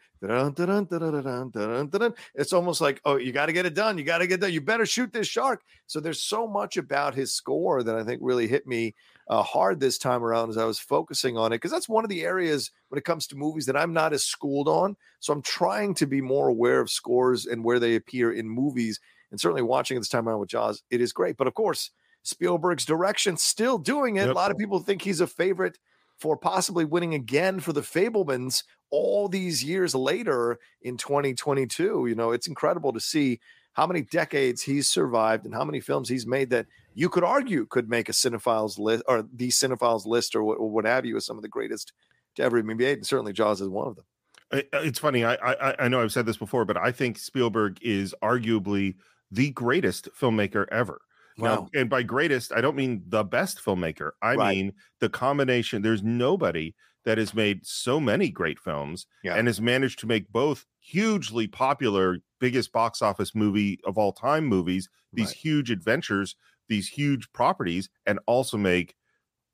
it's 2.36 2.54
almost 2.54 2.80
like 2.80 3.02
oh 3.06 3.18
you 3.18 3.32
got 3.32 3.48
to 3.48 3.54
get 3.54 3.66
it 3.66 3.74
done 3.74 3.98
you 3.98 4.04
got 4.04 4.20
to 4.20 4.28
get 4.28 4.40
done 4.40 4.54
you 4.54 4.62
better 4.62 4.86
shoot 4.86 5.12
this 5.12 5.28
shark 5.28 5.62
so 5.88 6.00
there's 6.00 6.22
so 6.22 6.48
much 6.48 6.78
about 6.78 7.16
his 7.16 7.34
score 7.34 7.82
that 7.82 7.96
i 7.96 8.04
think 8.04 8.20
really 8.24 8.48
hit 8.48 8.68
me 8.68 8.94
uh, 9.30 9.42
hard 9.42 9.80
this 9.80 9.98
time 9.98 10.24
around 10.24 10.50
as 10.50 10.58
i 10.58 10.66
was 10.66 10.80
focusing 10.80 11.38
on 11.38 11.52
it 11.52 11.56
because 11.56 11.72
that's 11.72 11.90
one 11.90 12.04
of 12.04 12.10
the 12.10 12.24
areas 12.24 12.72
when 12.90 12.98
it 12.98 13.06
comes 13.06 13.26
to 13.26 13.36
movies 13.36 13.66
that 13.66 13.78
i'm 13.78 13.94
not 13.94 14.14
as 14.14 14.24
schooled 14.24 14.68
on 14.68 14.96
so 15.20 15.34
i'm 15.34 15.42
trying 15.42 15.94
to 15.94 16.06
be 16.06 16.22
more 16.22 16.50
aware 16.50 16.80
of 16.80 16.90
scores 16.90 17.46
and 17.46 17.64
where 17.64 17.80
they 17.80 17.96
appear 17.96 18.32
in 18.34 18.48
movies 18.48 19.00
and 19.32 19.40
certainly 19.40 19.64
watching 19.64 19.98
this 19.98 20.10
time 20.10 20.28
around 20.28 20.40
with 20.40 20.50
jaws 20.50 20.84
it 20.92 21.02
is 21.02 21.14
great 21.14 21.38
but 21.38 21.48
of 21.48 21.54
course 21.54 21.92
spielberg's 22.22 22.86
direction 22.86 23.36
still 23.36 23.78
doing 23.78 24.18
it 24.18 24.28
yep. 24.28 24.30
a 24.30 24.34
lot 24.34 24.52
of 24.52 24.58
people 24.58 24.80
think 24.80 25.02
he's 25.02 25.22
a 25.22 25.28
favorite 25.28 25.78
for 26.24 26.38
possibly 26.38 26.86
winning 26.86 27.14
again 27.14 27.60
for 27.60 27.74
the 27.74 27.82
Fabelmans 27.82 28.64
all 28.90 29.28
these 29.28 29.62
years 29.62 29.94
later 29.94 30.58
in 30.82 30.96
2022. 30.96 32.06
You 32.08 32.16
know, 32.16 32.32
it's 32.32 32.48
incredible 32.48 32.94
to 32.94 33.02
see 33.02 33.42
how 33.74 33.86
many 33.86 34.04
decades 34.04 34.62
he's 34.62 34.88
survived 34.88 35.44
and 35.44 35.54
how 35.54 35.66
many 35.66 35.82
films 35.82 36.08
he's 36.08 36.26
made 36.26 36.50
that 36.52 36.66
you 36.94 37.10
could 37.10 37.26
argue 37.26 37.66
could 37.66 37.90
make 37.90 38.08
a 38.08 38.14
cinephiles 38.14 38.80
list 38.80 39.04
or 39.06 39.26
the 39.34 39.50
cinephiles 39.50 40.06
list 40.06 40.34
or 40.34 40.46
what, 40.46 40.60
or 40.60 40.70
what 40.70 40.86
have 40.86 41.06
you 41.06 41.18
as 41.18 41.26
some 41.26 41.38
of 41.38 41.42
the 41.42 41.50
greatest 41.50 41.92
to 42.36 42.44
ever 42.44 42.64
be 42.64 42.74
made. 42.74 43.00
And 43.00 43.06
certainly 43.06 43.34
Jaws 43.34 43.60
is 43.60 43.68
one 43.68 43.90
of 43.90 43.98
them. 43.98 44.06
Uh, 44.50 44.62
uh, 44.74 44.82
it's 44.82 45.00
funny. 45.00 45.26
I, 45.26 45.34
I 45.34 45.76
I 45.78 45.88
know 45.90 46.02
I've 46.02 46.14
said 46.14 46.26
this 46.26 46.38
before, 46.38 46.64
but 46.64 46.78
I 46.78 46.94
think 46.94 47.18
Spielberg 47.18 47.80
is 47.82 48.16
arguably 48.24 48.96
the 49.30 49.52
greatest 49.52 50.08
filmmaker 50.18 50.68
ever. 50.72 51.02
Wow. 51.38 51.70
Now, 51.74 51.80
and 51.80 51.90
by 51.90 52.04
greatest, 52.04 52.52
I 52.54 52.62
don't 52.62 52.76
mean 52.76 53.04
the 53.08 53.24
best 53.24 53.60
filmmaker. 53.64 54.12
I 54.22 54.36
Right. 54.36 54.38
mean 54.38 54.74
the 55.00 55.10
combination. 55.10 55.82
There's 55.82 56.04
nobody 56.04 56.76
that 57.06 57.18
has 57.18 57.34
made 57.34 57.66
so 57.66 58.00
many 58.00 58.30
great 58.30 58.60
films 58.60 59.08
Yeah. 59.24 59.40
and 59.40 59.48
has 59.48 59.60
managed 59.60 60.00
to 60.00 60.08
make 60.08 60.32
both 60.32 60.66
hugely 60.80 61.48
popular, 61.48 62.20
biggest 62.40 62.72
box 62.72 63.02
office 63.02 63.34
movie 63.36 63.80
of 63.86 63.98
all 63.98 64.14
time 64.14 64.46
movies, 64.46 64.90
these 65.16 65.32
Right. 65.32 65.34
huge 65.34 65.72
adventures, 65.72 66.36
these 66.70 66.88
huge 66.90 67.32
properties, 67.34 67.90
and 68.06 68.20
also 68.28 68.58
make 68.58 68.96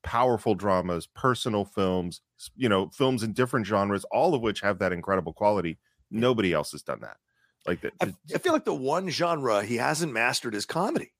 powerful 0.03 0.55
dramas, 0.55 1.07
personal 1.07 1.65
films, 1.65 2.21
you 2.55 2.69
know, 2.69 2.89
films 2.91 3.23
in 3.23 3.33
different 3.33 3.65
genres, 3.65 4.05
all 4.05 4.33
of 4.33 4.41
which 4.41 4.61
have 4.61 4.79
that 4.79 4.93
incredible 4.93 5.33
quality. 5.33 5.79
Nobody 6.11 6.53
else 6.53 6.71
has 6.71 6.83
done 6.83 7.01
that. 7.01 7.17
Like 7.67 7.81
that. 7.81 7.93
I, 8.01 8.13
I 8.33 8.37
feel 8.37 8.53
like 8.53 8.65
the 8.65 8.73
one 8.73 9.09
genre 9.09 9.63
he 9.63 9.77
hasn't 9.77 10.13
mastered 10.13 10.55
is 10.55 10.65
comedy. 10.65 11.11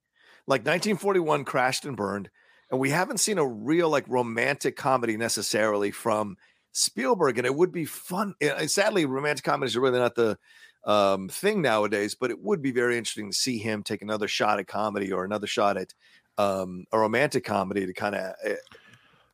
Like 0.49 0.61
1941 0.61 1.45
crashed 1.45 1.85
and 1.85 1.95
burned, 1.95 2.31
and 2.71 2.79
we 2.79 2.89
haven't 2.89 3.19
seen 3.19 3.37
a 3.37 3.45
real 3.45 3.87
like 3.87 4.05
romantic 4.07 4.75
comedy 4.75 5.15
necessarily 5.15 5.91
from 5.91 6.37
Spielberg. 6.71 7.37
And 7.37 7.45
it 7.45 7.53
would 7.53 7.71
be 7.71 7.85
fun. 7.85 8.33
and 8.41 8.69
sadly, 8.69 9.05
romantic 9.05 9.45
comedies 9.45 9.75
are 9.75 9.81
really 9.81 9.99
not 9.99 10.15
the 10.15 10.39
um, 10.85 11.29
thing 11.29 11.61
nowadays, 11.61 12.15
but 12.15 12.31
it 12.31 12.41
would 12.41 12.63
be 12.63 12.71
very 12.71 12.97
interesting 12.97 13.29
to 13.29 13.37
see 13.37 13.59
him 13.59 13.83
take 13.83 14.01
another 14.01 14.27
shot 14.27 14.57
at 14.57 14.65
comedy 14.65 15.11
or 15.11 15.23
another 15.23 15.45
shot 15.45 15.77
at 15.77 15.93
um, 16.39 16.85
a 16.91 16.97
romantic 16.97 17.43
comedy 17.45 17.85
to 17.85 17.93
kind 17.93 18.15
of 18.15 18.33
uh, 18.43 18.53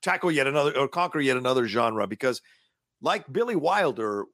tackle 0.02 0.34
yet 0.34 0.48
another 0.48 0.78
or 0.78 0.90
conquer 0.90 1.22
yet 1.22 1.38
another 1.38 1.66
genre. 1.66 2.08
Because, 2.08 2.42
like 3.02 3.32
Billy 3.32 3.56
Wilder, 3.56 4.26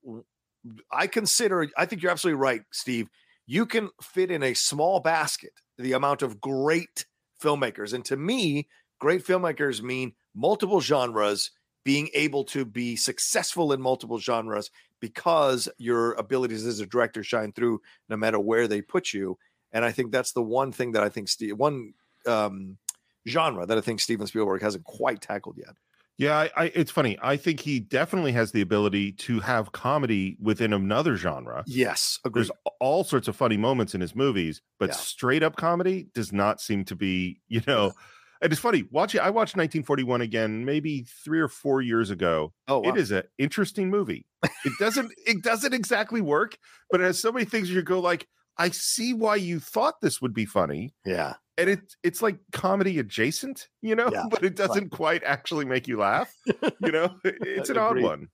I 0.91 1.05
consider, 1.05 1.69
I 1.77 1.85
think 1.85 2.01
you're 2.01 2.11
absolutely 2.11 2.41
right, 2.41 2.63
Steve. 2.71 3.07
You 3.45 3.67
can 3.67 3.91
fit 4.01 4.31
in 4.31 4.41
a 4.41 4.55
small 4.55 4.99
basket 4.99 5.51
the 5.81 5.93
amount 5.93 6.21
of 6.21 6.39
great 6.39 7.05
filmmakers. 7.41 7.93
And 7.93 8.05
to 8.05 8.15
me, 8.15 8.67
great 8.99 9.25
filmmakers 9.25 9.81
mean 9.81 10.13
multiple 10.33 10.79
genres, 10.79 11.51
being 11.83 12.09
able 12.13 12.43
to 12.45 12.63
be 12.63 12.95
successful 12.95 13.73
in 13.73 13.81
multiple 13.81 14.19
genres 14.19 14.69
because 14.99 15.67
your 15.77 16.13
abilities 16.13 16.65
as 16.65 16.79
a 16.79 16.85
director 16.85 17.23
shine 17.23 17.51
through 17.51 17.81
no 18.07 18.15
matter 18.15 18.39
where 18.39 18.67
they 18.67 18.81
put 18.81 19.13
you. 19.13 19.37
And 19.73 19.83
I 19.83 19.91
think 19.91 20.11
that's 20.11 20.33
the 20.33 20.43
one 20.43 20.71
thing 20.71 20.91
that 20.91 21.03
I 21.03 21.09
think 21.09 21.27
Steve, 21.27 21.57
one 21.57 21.93
um, 22.27 22.77
genre 23.27 23.65
that 23.65 23.77
I 23.77 23.81
think 23.81 23.99
Steven 23.99 24.27
Spielberg 24.27 24.61
hasn't 24.61 24.83
quite 24.83 25.21
tackled 25.21 25.57
yet. 25.57 25.75
Yeah, 26.17 26.37
I, 26.37 26.51
I, 26.55 26.71
it's 26.75 26.91
funny. 26.91 27.17
I 27.21 27.35
think 27.35 27.59
he 27.61 27.79
definitely 27.79 28.31
has 28.33 28.51
the 28.51 28.61
ability 28.61 29.13
to 29.13 29.39
have 29.39 29.71
comedy 29.71 30.37
within 30.39 30.71
another 30.73 31.15
genre. 31.15 31.63
Yes, 31.65 32.19
agreed. 32.23 32.41
There's 32.43 32.51
all 32.79 33.03
sorts 33.03 33.27
of 33.27 33.35
funny 33.35 33.57
moments 33.57 33.95
in 33.95 34.01
his 34.01 34.15
movies, 34.15 34.61
but 34.79 34.89
Yeah. 34.89 34.95
straight 34.95 35.41
up 35.41 35.55
comedy 35.55 36.07
does 36.13 36.31
not 36.31 36.61
seem 36.61 36.85
to 36.85 36.95
be, 36.95 37.41
you 37.47 37.61
know. 37.65 37.93
And 38.43 38.51
it's 38.51 38.61
funny, 38.61 38.83
watch 38.91 39.13
it. 39.15 39.19
I 39.19 39.29
watched 39.29 39.55
1941 39.55 40.21
again, 40.21 40.65
maybe 40.65 41.05
three 41.23 41.39
or 41.39 41.47
four 41.47 41.81
years 41.81 42.09
ago. 42.09 42.53
Oh, 42.67 42.79
wow. 42.79 42.89
It 42.89 42.97
is 42.97 43.11
an 43.11 43.23
interesting 43.37 43.89
movie. 43.89 44.25
It 44.65 44.73
doesn't, 44.79 45.11
it 45.27 45.43
doesn't 45.43 45.73
exactly 45.73 46.21
work, 46.21 46.57
but 46.89 47.01
it 47.01 47.03
has 47.05 47.19
so 47.19 47.31
many 47.31 47.45
things 47.45 47.69
you 47.69 47.81
go 47.83 47.99
like, 47.99 48.27
I 48.57 48.69
see 48.69 49.13
why 49.13 49.35
you 49.37 49.59
thought 49.59 50.01
this 50.01 50.21
would 50.21 50.33
be 50.33 50.45
funny. 50.45 50.93
Yeah. 51.05 51.35
And 51.61 51.69
it 51.69 51.95
it's 52.03 52.21
like 52.21 52.37
comedy 52.51 52.99
adjacent, 52.99 53.67
you 53.81 53.95
know, 53.95 54.09
Yeah, 54.11 54.25
but 54.29 54.43
it 54.43 54.55
doesn't 54.55 54.89
quite 54.89 55.23
actually 55.23 55.65
make 55.65 55.87
you 55.87 55.97
laugh. 55.97 56.33
You 56.45 56.91
know, 56.91 57.15
it's 57.23 57.69
an 57.69 57.77
odd 57.77 57.99
one. 58.01 58.27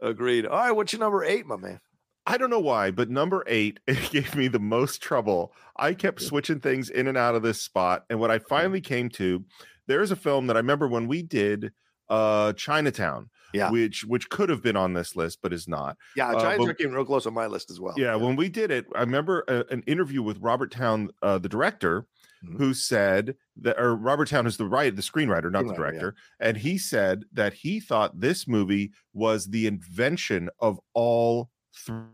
Agreed. 0.00 0.46
All 0.46 0.58
right. 0.58 0.72
What's 0.72 0.92
your 0.92 1.00
number 1.00 1.24
eight, 1.24 1.46
my 1.46 1.56
man? 1.56 1.80
I 2.26 2.36
don't 2.36 2.50
know 2.50 2.60
why, 2.60 2.90
but 2.90 3.08
number 3.10 3.42
eight 3.46 3.80
it 3.86 4.10
gave 4.10 4.34
me 4.36 4.48
the 4.48 4.58
most 4.60 5.00
trouble. 5.02 5.52
I 5.76 5.94
kept 5.94 6.20
switching 6.20 6.60
things 6.60 6.90
in 6.90 7.08
and 7.08 7.16
out 7.16 7.34
of 7.34 7.42
this 7.42 7.60
spot, 7.62 8.04
and 8.10 8.20
what 8.20 8.30
I 8.30 8.38
finally 8.38 8.80
came 8.80 9.08
to, 9.10 9.44
there's 9.86 10.10
a 10.10 10.16
film 10.16 10.46
that 10.48 10.56
I 10.56 10.60
remember 10.60 10.86
when 10.88 11.08
we 11.08 11.22
did 11.22 11.72
uh 12.10 12.52
Chinatown, 12.54 13.28
Yeah. 13.52 13.70
which 13.70 14.04
which 14.04 14.28
could 14.30 14.48
have 14.50 14.62
been 14.62 14.76
on 14.76 14.92
this 14.94 15.14
list 15.16 15.38
but 15.42 15.52
is 15.52 15.66
not. 15.68 15.96
Yeah. 16.16 16.30
Uh, 16.30 16.40
Giants 16.40 16.64
but- 16.64 16.70
are 16.70 16.74
came 16.74 16.92
real 16.92 17.04
close 17.04 17.26
on 17.26 17.34
my 17.34 17.46
list 17.46 17.70
as 17.70 17.80
well. 17.80 17.94
yeah, 17.96 18.14
when 18.14 18.36
we 18.36 18.48
did 18.48 18.70
it, 18.70 18.86
I 18.94 19.00
remember 19.00 19.44
a, 19.48 19.64
an 19.70 19.82
interview 19.86 20.22
with 20.22 20.38
Robert 20.40 20.70
Towne, 20.70 21.10
uh, 21.22 21.38
the 21.38 21.48
director, 21.48 22.06
Mhm. 22.44 22.56
who 22.58 22.72
said 22.74 23.36
that, 23.56 23.78
or 23.80 23.96
Robert 23.96 24.28
Towne 24.28 24.46
is 24.46 24.56
the 24.56 24.66
right, 24.68 24.94
the 24.94 25.02
screenwriter, 25.02 25.50
not 25.50 25.66
the 25.66 25.72
Screenwriter, 25.74 25.92
yeah. 25.94 26.00
director, 26.00 26.14
and 26.40 26.56
he 26.56 26.78
said 26.78 27.24
that 27.32 27.52
he 27.52 27.80
thought 27.80 28.20
this 28.20 28.46
movie 28.46 28.92
was 29.12 29.46
the 29.46 29.66
invention 29.66 30.48
of 30.60 30.78
all 30.94 31.50
three 31.74 32.04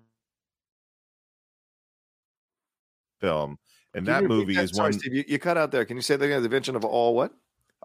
film, 3.20 3.58
and 3.94 4.04
Can 4.06 4.12
that 4.22 4.24
movie 4.24 4.54
that? 4.54 4.64
is 4.64 4.70
Sorry, 4.70 4.86
one 4.86 4.92
Steve, 4.98 5.14
you, 5.14 5.24
you 5.28 5.38
cut 5.38 5.56
out 5.56 5.70
there. 5.70 5.84
Can 5.84 5.96
you 5.96 6.02
say 6.02 6.16
that 6.16 6.24
again? 6.24 6.40
The 6.40 6.46
invention 6.46 6.76
of 6.76 6.84
all 6.84 7.14
what? 7.14 7.32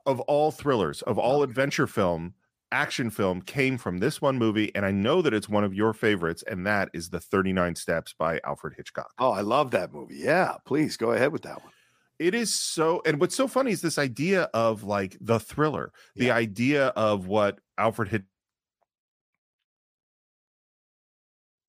of 0.06 0.21
all 0.21 0.49
thrillers, 0.49 1.02
of 1.04 1.17
all 1.19 1.43
adventure 1.43 1.86
film. 1.86 2.34
Action 2.71 3.10
film 3.10 3.41
came 3.41 3.78
from 3.78 3.97
this 3.97 4.21
one 4.21 4.38
movie, 4.38 4.73
and 4.75 4.86
I 4.86 4.91
know 4.91 5.21
that 5.23 5.34
it's 5.34 5.49
one 5.49 5.63
of 5.63 5.73
your 5.73 5.91
favorites, 5.91 6.43
and 6.47 6.65
that 6.67 6.89
is 6.93 7.10
the 7.10 7.19
39 7.19 7.75
Steps 7.75 8.13
by 8.13 8.39
Alfred 8.45 8.75
Hitchcock. 8.78 9.12
Oh, 9.17 9.32
I 9.32 9.41
love 9.41 9.71
that 9.71 9.91
movie. 9.91 10.15
Yeah, 10.17 10.56
please 10.65 10.95
go 10.95 11.12
ahead 11.12 11.32
with 11.34 11.41
that 11.41 11.62
one. 11.63 11.73
It 12.19 12.36
is 12.36 12.53
so 12.53 13.01
and 13.05 13.19
what's 13.19 13.36
so 13.36 13.47
funny 13.47 13.71
is 13.71 13.82
this 13.82 13.97
idea 13.97 14.43
of 14.53 14.84
like 14.84 15.17
the 15.21 15.39
thriller 15.39 15.91
the 16.15 16.29
idea 16.32 16.88
of 16.88 17.27
what 17.27 17.60
alfred 17.77 18.10
hit 18.10 18.23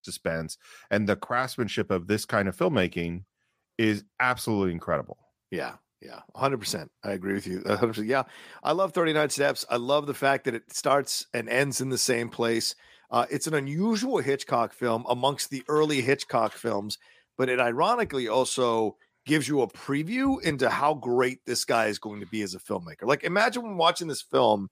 suspense 0.03 0.59
and 0.91 1.09
the 1.09 1.17
craftsmanship 1.17 1.91
of 1.91 2.07
this 2.07 2.25
kind 2.25 2.49
of 2.49 2.57
filmmaking 2.57 3.23
is 3.79 4.05
absolutely 4.19 4.73
incredible 4.73 5.19
Yeah, 5.51 5.77
yeah, 6.01 6.21
100%. 6.35 6.89
I 7.05 7.13
agree 7.13 7.35
with 7.35 7.47
you. 7.47 7.61
100%. 7.61 8.07
Yeah, 8.07 8.23
I 8.63 8.73
love 8.73 8.93
39 8.93 9.29
Steps. 9.31 9.67
I 9.69 9.77
love 9.77 10.07
the 10.07 10.15
fact 10.15 10.45
that 10.45 10.55
it 10.55 10.73
starts 10.73 11.27
and 11.35 11.49
ends 11.49 11.81
in 11.81 11.91
the 11.91 11.99
same 11.99 12.29
place. 12.31 12.75
Uh, 13.11 13.27
it's 13.31 13.47
an 13.47 13.55
unusual 13.55 14.19
Hitchcock 14.19 14.73
film 14.73 15.05
amongst 15.09 15.51
the 15.51 15.63
early 15.69 16.01
Hitchcock 16.01 16.53
films, 16.53 16.97
but 17.37 17.49
it 17.49 17.61
ironically 17.61 18.29
also 18.29 18.97
gives 19.27 19.47
you 19.47 19.63
a 19.63 19.69
preview 19.69 20.43
into 20.43 20.69
how 20.69 20.95
great 20.95 21.45
this 21.47 21.65
guy 21.65 21.87
is 21.87 21.99
going 21.99 22.21
to 22.21 22.27
be 22.27 22.43
as 22.43 22.55
a 22.55 22.59
filmmaker. 22.59 23.05
Like, 23.05 23.25
imagine 23.25 23.77
watching 23.77 24.09
this 24.09 24.23
film 24.23 24.69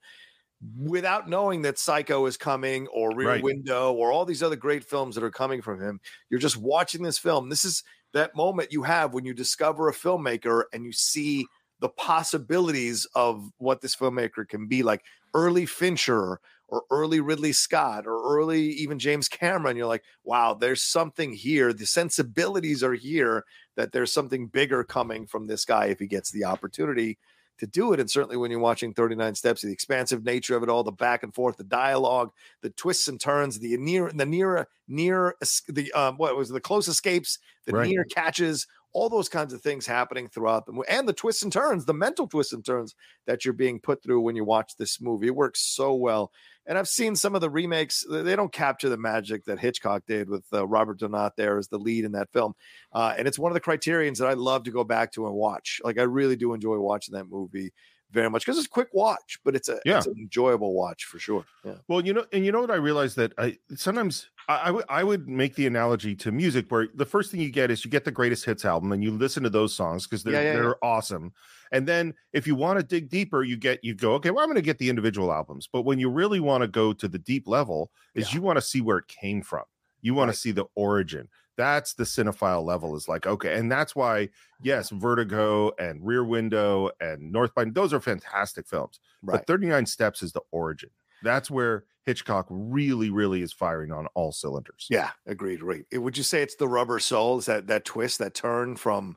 without 0.77 1.29
knowing 1.29 1.63
that 1.63 1.79
Psycho 1.79 2.27
is 2.27 2.37
coming 2.37 2.87
or 2.89 3.15
Rear 3.15 3.29
Right. 3.29 3.43
Window 3.43 3.93
or 3.93 4.11
all 4.11 4.25
these 4.25 4.43
other 4.43 4.57
great 4.57 4.85
films 4.85 5.15
that 5.15 5.25
are 5.25 5.31
coming 5.31 5.63
from 5.63 5.81
him. 5.81 6.01
You're 6.31 6.41
just 6.41 6.57
watching 6.57 7.03
this 7.03 7.19
film. 7.19 7.49
This 7.49 7.65
is 7.65 7.85
that 8.13 8.35
moment 8.35 8.73
you 8.73 8.83
have 8.83 9.13
when 9.15 9.25
you 9.25 9.35
discover 9.35 9.89
a 9.89 9.95
filmmaker 9.95 10.65
and 10.73 10.85
you 10.85 10.93
see 10.93 11.47
the 11.81 11.89
possibilities 11.91 13.07
of 13.15 13.51
what 13.59 13.81
this 13.81 13.95
filmmaker 13.95 14.49
can 14.49 14.67
be 14.67 14.83
like 14.83 15.05
early 15.35 15.67
Fincher 15.67 16.41
or 16.69 16.85
early 16.91 17.21
Ridley 17.21 17.53
Scott 17.53 18.07
or 18.07 18.23
early 18.23 18.63
even 18.63 18.99
James 18.99 19.29
Cameron. 19.29 19.77
You're 19.77 19.87
like, 19.87 20.05
wow, 20.23 20.55
there's 20.55 20.83
something 20.83 21.33
here. 21.33 21.73
The 21.73 21.87
sensibilities 21.87 22.83
are 22.83 22.95
here 22.95 23.45
that 23.77 23.93
there's 23.93 24.13
something 24.13 24.47
bigger 24.47 24.85
coming 24.85 25.27
from 25.27 25.47
this 25.47 25.65
guy 25.65 25.87
if 25.87 25.99
he 25.99 26.07
gets 26.07 26.31
the 26.31 26.45
opportunity 26.45 27.19
to 27.59 27.67
do 27.67 27.93
it. 27.93 28.01
And 28.01 28.11
certainly 28.11 28.37
when 28.37 28.51
you're 28.51 28.61
watching 28.61 28.93
39 28.95 29.35
Steps, 29.35 29.63
the 29.63 29.73
expansive 29.73 30.25
nature 30.25 30.57
of 30.57 30.63
it 30.63 30.69
all, 30.69 30.85
the 30.85 30.93
back 30.93 31.23
and 31.23 31.35
forth, 31.35 31.57
the 31.57 31.65
dialogue, 31.65 32.31
the 32.63 32.71
twists 32.71 33.09
and 33.09 33.21
turns, 33.21 33.59
the 33.59 33.77
near, 33.77 34.11
the 34.15 34.27
near, 34.27 34.69
near, 34.87 35.35
the 35.69 35.93
um, 35.93 36.17
what 36.17 36.37
was 36.37 36.51
it, 36.51 36.53
the 36.53 36.61
close 36.61 36.87
escapes, 36.89 37.39
the 37.67 37.73
Right. 37.73 37.89
near 37.89 38.05
catches, 38.05 38.67
all 38.99 39.09
those 39.09 39.29
kinds 39.29 39.53
of 39.53 39.63
things 39.63 39.87
happening 39.87 40.27
throughout 40.29 40.67
them, 40.67 40.81
and 40.89 41.09
the 41.09 41.13
twists 41.13 41.45
and 41.45 41.53
turns, 41.53 41.85
the 41.85 41.95
mental 41.95 42.27
twists 42.27 42.53
and 42.53 42.65
turns 42.65 42.97
that 43.27 43.45
you're 43.45 43.55
being 43.55 43.79
put 43.79 44.03
through 44.03 44.21
when 44.21 44.35
you 44.35 44.45
watch 44.45 44.73
this 44.77 45.01
movie. 45.01 45.29
It 45.29 45.37
works 45.37 45.61
so 45.61 45.95
well. 45.95 46.33
And 46.67 46.77
I've 46.77 46.89
seen 46.89 47.15
some 47.15 47.37
of 47.37 47.41
the 47.41 47.49
remakes; 47.49 48.05
they 48.11 48.23
they 48.23 48.35
don't 48.35 48.53
capture 48.53 48.89
the 48.89 48.97
magic 48.97 49.45
that 49.45 49.61
Hitchcock 49.61 50.03
did 50.07 50.29
with 50.29 50.45
uh, 50.53 50.67
Robert 50.67 50.99
Donat 50.99 51.37
there 51.37 51.59
as 51.59 51.69
the 51.69 51.79
lead 51.79 52.05
in 52.05 52.13
that 52.13 52.33
film. 52.33 52.55
Uh, 52.93 53.15
and 53.17 53.29
it's 53.29 53.39
one 53.39 53.53
of 53.53 53.55
the 53.55 53.61
criterions 53.61 54.19
that 54.19 54.29
I 54.29 54.35
love 54.35 54.65
to 54.65 54.73
go 54.73 54.83
back 54.83 55.13
to 55.13 55.27
and 55.27 55.35
watch. 55.35 55.81
Like 55.85 55.99
I 55.99 56.03
really 56.03 56.37
do 56.37 56.53
enjoy 56.53 56.79
watching 56.79 57.15
that 57.15 57.31
movie 57.31 57.73
very 58.11 58.31
much 58.31 58.45
because 58.45 58.59
it's 58.59 58.67
a 58.67 58.71
quick 58.71 58.89
watch, 58.93 59.39
but 59.45 59.55
it's 59.57 59.69
a 59.69 59.81
Yeah. 59.85 59.95
it's 59.95 60.07
an 60.07 60.15
enjoyable 60.19 60.75
watch 60.75 61.05
for 61.05 61.19
sure. 61.19 61.47
Yeah. 61.65 61.79
Well, 61.89 62.05
you 62.05 62.13
know, 62.13 62.27
and 62.33 62.45
you 62.45 62.53
know 62.53 62.61
what 62.61 62.71
I 62.71 62.77
realized 62.77 63.17
that 63.17 63.33
I 63.39 63.57
sometimes 63.75 64.29
I, 64.47 64.57
I 64.57 64.71
would 64.71 64.85
I 64.91 65.05
would 65.05 65.27
make 65.27 65.55
the 65.55 65.67
analogy 65.67 66.15
to 66.17 66.31
music 66.31 66.71
where 66.71 66.89
the 66.95 67.07
first 67.07 67.31
thing 67.31 67.41
you 67.41 67.51
get 67.51 67.71
is 67.71 67.83
you 67.85 67.91
get 67.91 68.05
the 68.05 68.11
greatest 68.11 68.45
hits 68.45 68.65
album 68.67 68.93
and 68.93 69.03
you 69.03 69.11
listen 69.11 69.43
to 69.45 69.51
those 69.51 69.75
songs 69.75 70.07
because 70.07 70.23
they're 70.23 70.41
Yeah, 70.43 70.43
yeah, 70.43 70.67
they're 70.67 70.83
awesome. 70.85 71.33
And 71.73 71.89
then 71.89 72.15
if 72.35 72.47
you 72.47 72.55
want 72.55 72.79
to 72.79 72.85
dig 72.85 73.09
deeper, 73.09 73.43
you 73.43 73.57
get 73.57 73.83
you 73.83 73.95
go, 73.95 74.13
okay, 74.15 74.31
well, 74.31 74.45
I'm 74.45 74.51
gonna 74.51 74.61
get 74.61 74.79
the 74.79 74.91
individual 74.91 75.33
albums. 75.33 75.67
But 75.71 75.83
when 75.83 75.99
you 75.99 76.11
really 76.11 76.41
want 76.41 76.61
to 76.63 76.69
go 76.69 76.93
to 76.93 77.09
the 77.09 77.19
deep 77.19 77.49
level, 77.49 77.91
is 78.15 78.33
you 78.35 78.43
want 78.43 78.59
to 78.59 78.63
see 78.63 78.83
where 78.83 78.99
it 78.99 79.09
came 79.09 79.41
from. 79.43 79.65
You 80.03 80.15
want 80.15 80.29
Right. 80.29 80.33
to 80.33 80.37
see 80.37 80.53
the 80.53 80.67
origin. 80.75 81.29
That's 81.59 81.95
the 81.95 82.05
cinephile 82.05 82.65
level 82.65 82.95
is 82.97 83.09
like, 83.09 83.27
okay. 83.27 83.59
And 83.59 83.71
that's 83.71 83.97
why, 83.97 84.29
yes, 84.63 84.91
Vertigo 84.91 85.73
and 85.79 86.07
Rear 86.07 86.25
Window 86.25 86.91
and 87.01 87.33
North 87.33 87.53
by 87.53 87.65
those 87.65 87.93
are 87.93 88.01
fantastic 88.01 88.69
films. 88.69 89.01
Right. 89.25 89.39
But 89.39 89.49
39 89.49 89.85
Steps 89.85 90.23
is 90.23 90.33
the 90.33 90.41
origin. 90.53 90.91
That's 91.25 91.51
where 91.51 91.85
Hitchcock 92.07 92.47
really, 92.49 93.11
really 93.11 93.43
is 93.43 93.53
firing 93.53 93.91
on 93.91 94.07
all 94.15 94.31
cylinders. 94.31 94.87
Yeah, 94.89 95.11
agreed. 95.27 95.63
Right. 95.63 95.85
Eh, 95.93 95.99
would 95.99 96.17
you 96.17 96.23
say 96.23 96.43
it's 96.43 96.55
the 96.55 96.69
rubber 96.69 97.01
soul? 97.01 97.39
Is 97.39 97.47
that 97.47 97.67
that 97.67 97.85
twist, 97.85 98.21
that 98.21 98.35
turn 98.35 98.77
from 98.77 99.17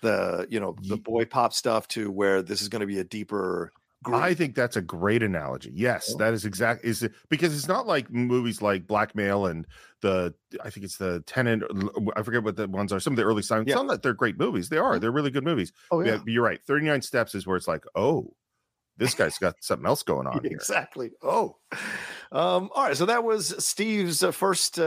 the 0.00 0.46
you 0.48 0.58
know 0.58 0.76
the 0.82 0.96
boy 0.96 1.26
pop 1.26 1.52
stuff 1.52 1.88
to 1.88 2.10
where 2.10 2.40
this 2.40 2.62
is 2.62 2.68
going 2.68 2.80
to 2.80 2.86
be 2.86 3.00
a 3.00 3.04
deeper? 3.04 3.72
I 4.14 4.34
think 4.34 4.54
that's 4.54 4.76
a 4.76 4.82
great 4.82 5.22
analogy. 5.22 5.72
Yes, 5.74 6.08
Yeah. 6.10 6.24
that 6.24 6.34
is 6.34 6.44
exact. 6.44 6.84
Is 6.84 7.02
it 7.02 7.12
because 7.28 7.54
it's 7.56 7.68
not 7.68 7.86
like 7.86 8.10
movies 8.10 8.62
like 8.62 8.86
Blackmail 8.86 9.46
and 9.46 9.66
the 10.02 10.34
I 10.62 10.70
think 10.70 10.84
it's 10.84 10.96
the 10.98 11.20
Tenant. 11.26 11.62
I 12.16 12.22
forget 12.22 12.42
what 12.42 12.56
the 12.56 12.68
ones 12.68 12.92
are. 12.92 13.00
Some 13.00 13.12
of 13.12 13.16
the 13.16 13.24
early 13.24 13.42
signs. 13.42 13.66
Yeah. 13.68 13.82
That 13.88 14.02
they're 14.02 14.14
great 14.14 14.38
movies. 14.38 14.68
They 14.68 14.78
are. 14.78 14.98
They're 14.98 15.10
really 15.12 15.30
good 15.30 15.44
movies. 15.44 15.72
Oh 15.90 16.00
Yeah, 16.00 16.18
but 16.18 16.28
you're 16.28 16.44
right. 16.44 16.60
39 16.66 17.02
Steps 17.02 17.34
is 17.34 17.46
where 17.46 17.56
it's 17.56 17.68
like, 17.68 17.84
oh, 17.94 18.34
this 18.98 19.14
guy's 19.20 19.38
got 19.38 19.54
something 19.60 19.86
else 19.86 20.02
going 20.02 20.26
on 20.26 20.42
here. 20.42 20.52
exactly. 20.52 21.10
Oh, 21.22 21.56
um, 22.32 22.70
all 22.74 22.84
right. 22.84 22.96
So 22.96 23.06
that 23.06 23.24
was 23.24 23.54
Steve's 23.64 24.22
uh, 24.22 24.30
first 24.30 24.78
uh, 24.78 24.82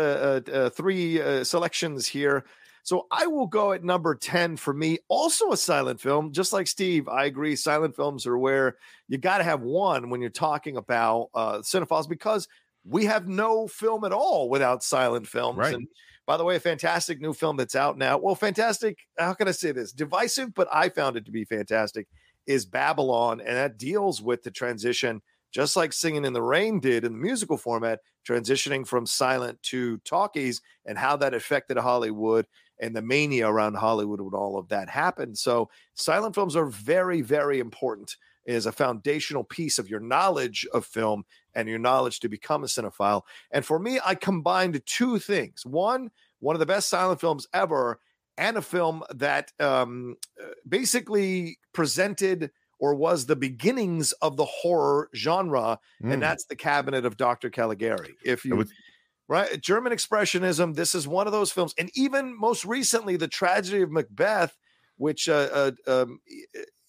uh, 0.47 0.51
uh, 0.51 0.69
three 0.69 1.21
uh, 1.21 1.43
selections 1.43 2.07
here. 2.07 2.43
So 2.83 3.07
I 3.11 3.27
will 3.27 3.47
go 3.47 3.71
at 3.73 3.83
number 3.83 4.15
10 4.15 4.57
for 4.57 4.73
me. 4.73 4.99
Also 5.07 5.51
a 5.51 5.57
silent 5.57 6.01
film, 6.01 6.31
just 6.31 6.53
like 6.53 6.67
Steve. 6.67 7.07
I 7.07 7.25
agree. 7.25 7.55
Silent 7.55 7.95
films 7.95 8.25
are 8.25 8.37
where 8.37 8.77
you 9.07 9.17
got 9.17 9.39
to 9.39 9.43
have 9.43 9.61
one 9.61 10.09
when 10.09 10.21
you're 10.21 10.29
talking 10.29 10.77
about 10.77 11.29
uh, 11.33 11.59
cinephiles 11.59 12.09
because 12.09 12.47
we 12.85 13.05
have 13.05 13.27
no 13.27 13.67
film 13.67 14.03
at 14.03 14.11
all 14.11 14.49
without 14.49 14.83
silent 14.83 15.27
films. 15.27 15.57
Right. 15.57 15.75
And 15.75 15.87
by 16.25 16.37
the 16.37 16.43
way, 16.43 16.55
a 16.55 16.59
fantastic 16.59 17.19
new 17.19 17.33
film 17.33 17.57
that's 17.57 17.75
out 17.75 17.97
now. 17.97 18.17
Well, 18.17 18.35
fantastic. 18.35 18.99
How 19.17 19.33
can 19.33 19.47
I 19.47 19.51
say 19.51 19.71
this? 19.71 19.91
Divisive, 19.91 20.53
but 20.53 20.67
I 20.71 20.89
found 20.89 21.17
it 21.17 21.25
to 21.25 21.31
be 21.31 21.43
fantastic. 21.43 22.07
Is 22.45 22.65
Babylon, 22.65 23.41
and 23.41 23.57
that 23.57 23.77
deals 23.77 24.21
with 24.21 24.43
the 24.43 24.51
transition, 24.51 25.21
just 25.51 25.75
like 25.75 25.93
Singing 25.93 26.25
in 26.25 26.33
the 26.33 26.41
Rain 26.41 26.79
did 26.79 27.03
in 27.03 27.13
the 27.13 27.17
musical 27.17 27.57
format, 27.57 27.99
transitioning 28.27 28.85
from 28.85 29.05
silent 29.05 29.61
to 29.63 29.97
talkies, 29.99 30.61
and 30.85 30.97
how 30.97 31.15
that 31.17 31.33
affected 31.33 31.77
Hollywood 31.77 32.45
and 32.79 32.95
the 32.95 33.01
mania 33.01 33.47
around 33.47 33.75
Hollywood 33.75 34.21
when 34.21 34.33
all 34.33 34.57
of 34.57 34.69
that 34.69 34.89
happened. 34.89 35.37
So, 35.37 35.69
silent 35.93 36.35
films 36.35 36.55
are 36.55 36.65
very, 36.65 37.21
very 37.21 37.59
important. 37.59 38.15
It 38.45 38.55
is 38.55 38.65
a 38.65 38.71
foundational 38.71 39.43
piece 39.43 39.77
of 39.77 39.89
your 39.89 39.99
knowledge 39.99 40.65
of 40.73 40.85
film 40.85 41.25
and 41.53 41.67
your 41.67 41.77
knowledge 41.79 42.19
to 42.21 42.29
become 42.29 42.63
a 42.63 42.67
cinephile. 42.67 43.23
And 43.51 43.65
for 43.65 43.77
me, 43.79 43.99
I 44.03 44.15
combined 44.15 44.81
two 44.85 45.19
things. 45.19 45.65
One, 45.65 46.09
one 46.39 46.55
of 46.55 46.59
the 46.59 46.65
best 46.65 46.89
silent 46.89 47.19
films 47.19 47.47
ever, 47.53 47.99
and 48.37 48.55
a 48.57 48.61
film 48.61 49.03
that 49.13 49.51
um, 49.59 50.15
uh, 50.41 50.47
basically 50.67 51.59
presented 51.73 52.51
or 52.79 52.95
was 52.95 53.25
the 53.25 53.35
beginnings 53.35 54.13
of 54.21 54.37
the 54.37 54.45
horror 54.45 55.09
genre, 55.13 55.77
Mm. 56.01 56.13
and 56.13 56.21
that's 56.23 56.45
the 56.45 56.55
Cabinet 56.55 57.05
of 57.05 57.17
Dr. 57.17 57.49
Caligari. 57.49 58.15
If 58.23 58.45
you 58.45 58.55
was- 58.55 58.71
right, 59.29 59.61
German 59.61 59.93
expressionism, 59.93 60.75
this 60.75 60.93
is 60.93 61.07
one 61.07 61.27
of 61.27 61.31
those 61.31 61.51
films, 61.51 61.73
and 61.77 61.89
even 61.93 62.37
most 62.37 62.65
recently, 62.65 63.15
the 63.15 63.27
tragedy 63.27 63.81
of 63.83 63.91
Macbeth, 63.91 64.57
which 64.97 65.29
uh, 65.29 65.47
uh, 65.53 65.71
um, 65.87 66.19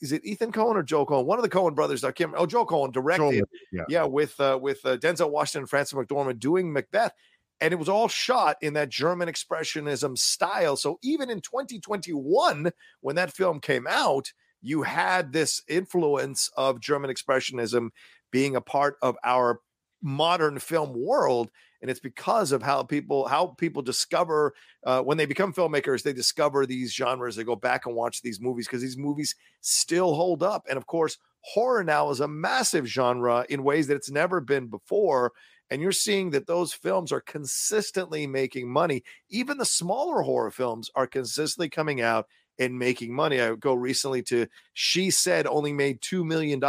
is 0.00 0.10
it 0.10 0.24
Ethan 0.24 0.50
Coen 0.50 0.74
or 0.74 0.82
Joe 0.82 1.06
Coen? 1.06 1.26
One 1.26 1.38
of 1.38 1.42
the 1.42 1.50
Coen 1.50 1.74
brothers. 1.74 2.02
I 2.02 2.08
can't. 2.08 2.30
remember. 2.30 2.42
Oh, 2.42 2.46
Joe 2.46 2.66
Coen 2.66 2.92
directed 2.92 3.22
Joel, 3.22 3.42
yeah. 3.70 3.82
yeah, 3.88 4.04
with 4.04 4.40
uh, 4.40 4.58
with 4.60 4.84
uh, 4.84 4.96
Denzel 4.96 5.30
Washington 5.30 5.62
and 5.62 5.70
Frances 5.70 5.96
McDormand 5.96 6.40
doing 6.40 6.72
Macbeth, 6.72 7.12
and 7.60 7.72
it 7.72 7.76
was 7.76 7.88
all 7.88 8.08
shot 8.08 8.56
in 8.62 8.72
that 8.72 8.88
German 8.88 9.28
expressionism 9.28 10.16
style. 10.16 10.76
So 10.76 10.98
even 11.02 11.30
in 11.30 11.40
2021, 11.40 12.72
when 13.00 13.16
that 13.16 13.32
film 13.32 13.60
came 13.60 13.86
out, 13.86 14.32
you 14.62 14.82
had 14.82 15.32
this 15.32 15.62
influence 15.68 16.50
of 16.56 16.80
German 16.80 17.10
expressionism 17.10 17.90
being 18.30 18.56
a 18.56 18.60
part 18.60 18.96
of 19.02 19.16
our 19.24 19.60
modern 20.02 20.58
film 20.58 20.94
world 20.96 21.50
and 21.82 21.90
it's 21.90 22.00
because 22.00 22.52
of 22.52 22.62
how 22.62 22.82
people 22.82 23.26
how 23.28 23.46
people 23.46 23.82
discover 23.82 24.54
uh, 24.84 25.00
when 25.00 25.16
they 25.16 25.26
become 25.26 25.52
filmmakers 25.52 26.02
they 26.02 26.12
discover 26.12 26.66
these 26.66 26.92
genres 26.92 27.36
they 27.36 27.44
go 27.44 27.56
back 27.56 27.86
and 27.86 27.94
watch 27.94 28.22
these 28.22 28.40
movies 28.40 28.66
because 28.66 28.82
these 28.82 28.98
movies 28.98 29.34
still 29.60 30.14
hold 30.14 30.42
up 30.42 30.66
and 30.68 30.76
of 30.76 30.86
course 30.86 31.18
horror 31.42 31.82
now 31.82 32.10
is 32.10 32.20
a 32.20 32.28
massive 32.28 32.86
genre 32.86 33.44
in 33.48 33.64
ways 33.64 33.86
that 33.86 33.96
it's 33.96 34.10
never 34.10 34.40
been 34.40 34.66
before 34.66 35.32
and 35.70 35.80
you're 35.80 35.92
seeing 35.92 36.30
that 36.30 36.46
those 36.46 36.72
films 36.72 37.12
are 37.12 37.20
consistently 37.20 38.26
making 38.26 38.68
money. 38.68 39.04
Even 39.28 39.56
the 39.56 39.64
smaller 39.64 40.22
horror 40.22 40.50
films 40.50 40.90
are 40.96 41.06
consistently 41.06 41.68
coming 41.68 42.00
out 42.00 42.26
and 42.60 42.78
making 42.78 43.12
money 43.12 43.40
i 43.40 43.54
go 43.56 43.74
recently 43.74 44.22
to 44.22 44.46
she 44.74 45.10
said 45.10 45.46
only 45.48 45.72
made 45.72 46.00
$2 46.00 46.24
million 46.24 46.60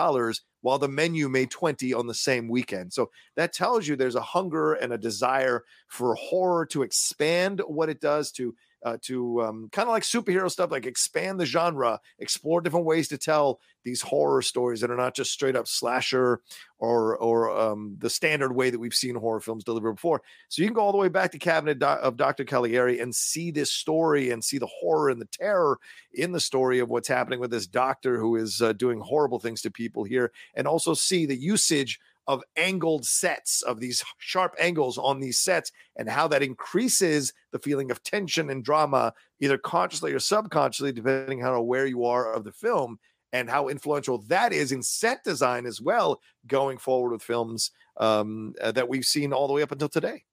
while 0.62 0.80
the 0.80 0.88
menu 0.88 1.28
made 1.28 1.52
20 1.52 1.94
on 1.94 2.08
the 2.08 2.14
same 2.14 2.48
weekend. 2.48 2.94
So 2.94 3.12
that 3.36 3.54
tells 3.54 3.88
you 3.88 3.96
there's 3.96 4.16
a 4.16 4.22
hunger 4.22 4.74
and 4.74 4.94
a 4.94 4.98
desire 4.98 5.64
for 5.88 6.16
horror 6.16 6.66
to 6.68 6.84
expand 6.84 7.62
what 7.66 7.90
it 7.90 8.00
does 8.00 8.32
to 8.34 8.56
uh, 8.84 8.98
to 9.02 9.42
um, 9.42 9.70
kind 9.72 9.88
of 9.88 9.94
like 9.94 10.04
superhero 10.04 10.50
stuff, 10.50 10.72
like 10.72 10.86
expand 10.86 11.40
the 11.40 11.46
genre, 11.46 12.00
explore 12.20 12.62
different 12.62 12.86
ways 12.86 13.08
to 13.10 13.18
tell 13.18 13.60
these 13.84 14.02
horror 14.02 14.42
stories 14.42 14.82
that 14.82 14.92
are 14.92 14.98
not 14.98 15.16
just 15.16 15.32
straight 15.32 15.56
up 15.56 15.68
slasher 15.68 16.42
or 16.78 17.18
or 17.18 17.58
um, 17.58 17.96
the 18.00 18.10
standard 18.10 18.54
way 18.54 18.70
that 18.70 18.80
we've 18.80 18.94
seen 18.94 19.16
horror 19.16 19.40
films 19.40 19.64
delivered 19.64 19.94
before. 19.94 20.22
So 20.50 20.62
you 20.62 20.68
can 20.68 20.74
go 20.74 20.82
all 20.82 20.92
the 20.92 20.98
way 20.98 21.10
back 21.10 21.32
to 21.32 21.40
Cabinet 21.40 21.82
of 21.82 22.18
Dr. 22.18 22.44
Caligari 22.44 23.00
and 23.00 23.14
see 23.14 23.52
this 23.52 23.72
story 23.72 24.32
and 24.32 24.44
see 24.44 24.58
the 24.58 24.68
horror 24.68 25.10
and 25.10 25.22
the 25.22 25.26
terror 25.26 25.80
in 26.14 26.32
the 26.32 26.40
story 26.40 26.80
of 26.80 26.90
what's 26.90 27.08
happening 27.08 27.40
with 27.40 27.52
this 27.52 27.68
doctor 27.68 28.20
who 28.20 28.36
is 28.36 28.62
uh, 28.62 28.74
doing 28.74 29.00
horrible 29.00 29.40
things 29.40 29.62
to 29.62 29.72
people 29.72 30.04
here, 30.04 30.32
and 30.56 30.68
also 30.68 30.94
see 30.94 31.26
the 31.26 31.36
usage 31.36 32.00
of 32.28 32.44
angled 32.56 33.06
sets 33.06 33.62
of 33.64 33.80
these 33.80 34.04
sharp 34.20 34.56
angles 34.60 34.98
on 34.98 35.20
these 35.20 35.40
sets 35.40 35.72
and 35.96 36.10
how 36.10 36.28
that 36.28 36.44
increases 36.44 37.34
the 37.52 37.60
feeling 37.60 37.92
of 37.92 38.02
tension 38.04 38.50
and 38.50 38.64
drama 38.64 39.14
either 39.40 39.58
consciously 39.58 40.14
or 40.14 40.20
subconsciously 40.20 40.92
depending 40.92 41.40
on 41.44 41.46
how 41.52 41.56
aware 41.56 41.86
you 41.86 42.06
are 42.06 42.32
of 42.34 42.44
the 42.44 42.52
film 42.52 43.00
and 43.34 43.50
how 43.50 43.68
influential 43.68 44.20
that 44.24 44.54
is 44.54 44.72
in 44.72 44.84
set 44.84 45.24
design 45.24 45.66
as 45.66 45.82
well 45.82 46.22
going 46.48 46.78
forward 46.78 47.12
with 47.12 47.24
films 47.24 47.72
um, 47.98 48.54
uh, 48.62 48.72
that 48.72 48.88
we've 48.90 49.06
seen 49.06 49.34
all 49.34 49.48
the 49.48 49.54
way 49.54 49.62
up 49.62 49.72
until 49.72 49.90
today 49.90 50.24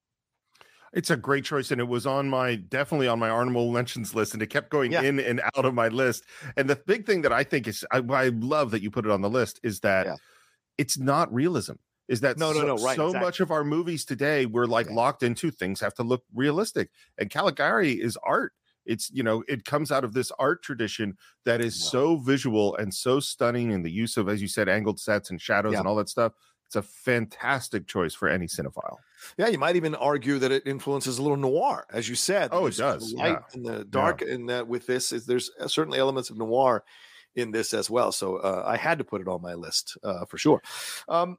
It's 0.92 1.11
a 1.11 1.16
great 1.16 1.44
choice, 1.44 1.70
and 1.70 1.81
it 1.81 1.85
was 1.88 2.07
on 2.07 2.29
my 2.31 2.55
definitely 2.55 3.09
on 3.09 3.18
my 3.18 3.29
honorable 3.29 3.70
mentions 3.72 4.14
list, 4.14 4.33
and 4.33 4.42
it 4.42 4.46
kept 4.46 4.70
going 4.70 4.92
Yeah. 4.92 5.03
in 5.03 5.20
and 5.20 5.40
out 5.55 5.64
of 5.66 5.74
my 5.74 5.88
list. 5.88 6.24
And 6.57 6.68
the 6.68 6.77
big 6.77 7.05
thing 7.05 7.22
that 7.22 7.33
I 7.33 7.44
think 7.44 7.68
is, 7.68 7.85
I, 7.92 7.98
I 7.98 8.29
love 8.29 8.70
that 8.70 8.81
you 8.83 8.90
put 8.90 9.05
it 9.05 9.11
on 9.11 9.20
the 9.20 9.29
list, 9.31 9.61
is 9.62 9.81
that 9.81 10.07
Yeah. 10.07 10.16
It's 10.79 10.99
not 10.99 11.33
realism. 11.33 11.75
Is 12.09 12.21
that 12.21 12.38
No, 12.38 12.53
no, 12.53 12.61
so, 12.61 12.67
no, 12.67 12.77
right, 12.79 12.97
so 12.97 13.07
exactly. 13.09 13.27
much 13.27 13.41
of 13.41 13.51
our 13.51 13.64
movies 13.64 14.05
today 14.07 14.47
we're 14.47 14.64
like 14.67 14.87
Yeah. 14.87 14.95
locked 14.95 15.23
into 15.23 15.51
things 15.51 15.81
have 15.81 15.93
to 15.95 16.03
look 16.03 16.25
realistic, 16.35 16.91
and 17.19 17.29
Caligari 17.31 17.93
is 17.93 18.17
art. 18.25 18.55
It's 18.87 19.11
you 19.11 19.23
know 19.23 19.45
it 19.47 19.67
comes 19.67 19.93
out 19.93 20.05
of 20.05 20.14
this 20.14 20.33
art 20.38 20.62
tradition 20.62 21.19
that 21.45 21.61
is 21.61 21.79
Yeah. 21.79 21.91
so 21.91 22.17
visual 22.17 22.75
and 22.77 22.95
so 22.95 23.21
stunning 23.21 23.71
in 23.73 23.83
the 23.83 23.91
use 23.91 24.17
of, 24.17 24.29
as 24.31 24.41
you 24.41 24.49
said, 24.49 24.69
angled 24.71 24.99
sets 24.99 25.29
and 25.29 25.38
shadows 25.41 25.75
Yeah. 25.75 25.81
and 25.81 25.88
all 25.88 25.97
that 25.97 26.09
stuff. 26.09 26.33
It's 26.64 26.77
a 26.77 26.83
fantastic 26.83 27.87
choice 27.87 28.14
for 28.14 28.29
any 28.29 28.47
cinephile. 28.47 28.97
Yeah, 29.38 29.49
you 29.49 29.59
might 29.59 29.77
even 29.77 29.95
argue 29.95 30.38
that 30.38 30.53
it 30.53 30.67
influences 30.67 31.19
a 31.19 31.23
little 31.23 31.37
noir, 31.38 31.87
as 31.91 32.09
you 32.11 32.14
said. 32.14 32.51
Oh, 32.53 32.67
it 32.67 32.77
does, 32.77 33.11
The 33.11 33.17
light 33.17 33.33
yeah. 33.33 33.55
and 33.55 33.67
the 33.67 33.85
dark, 33.85 34.21
and 34.23 34.49
that 34.51 34.69
with 34.69 34.87
this 34.87 35.12
is 35.12 35.25
there's 35.27 35.51
uh, 35.61 35.67
certainly 35.69 35.99
elements 35.99 36.29
of 36.31 36.37
noir 36.38 36.85
in 37.38 37.51
this 37.51 37.72
as 37.72 37.88
well. 37.88 38.12
So 38.12 38.37
uh, 38.37 38.64
I 38.66 38.77
had 38.77 38.98
to 38.98 39.05
put 39.05 39.20
it 39.20 39.29
on 39.29 39.42
my 39.42 39.55
list 39.55 39.96
uh, 40.03 40.24
for 40.24 40.38
sure. 40.38 40.62
Um, 41.09 41.38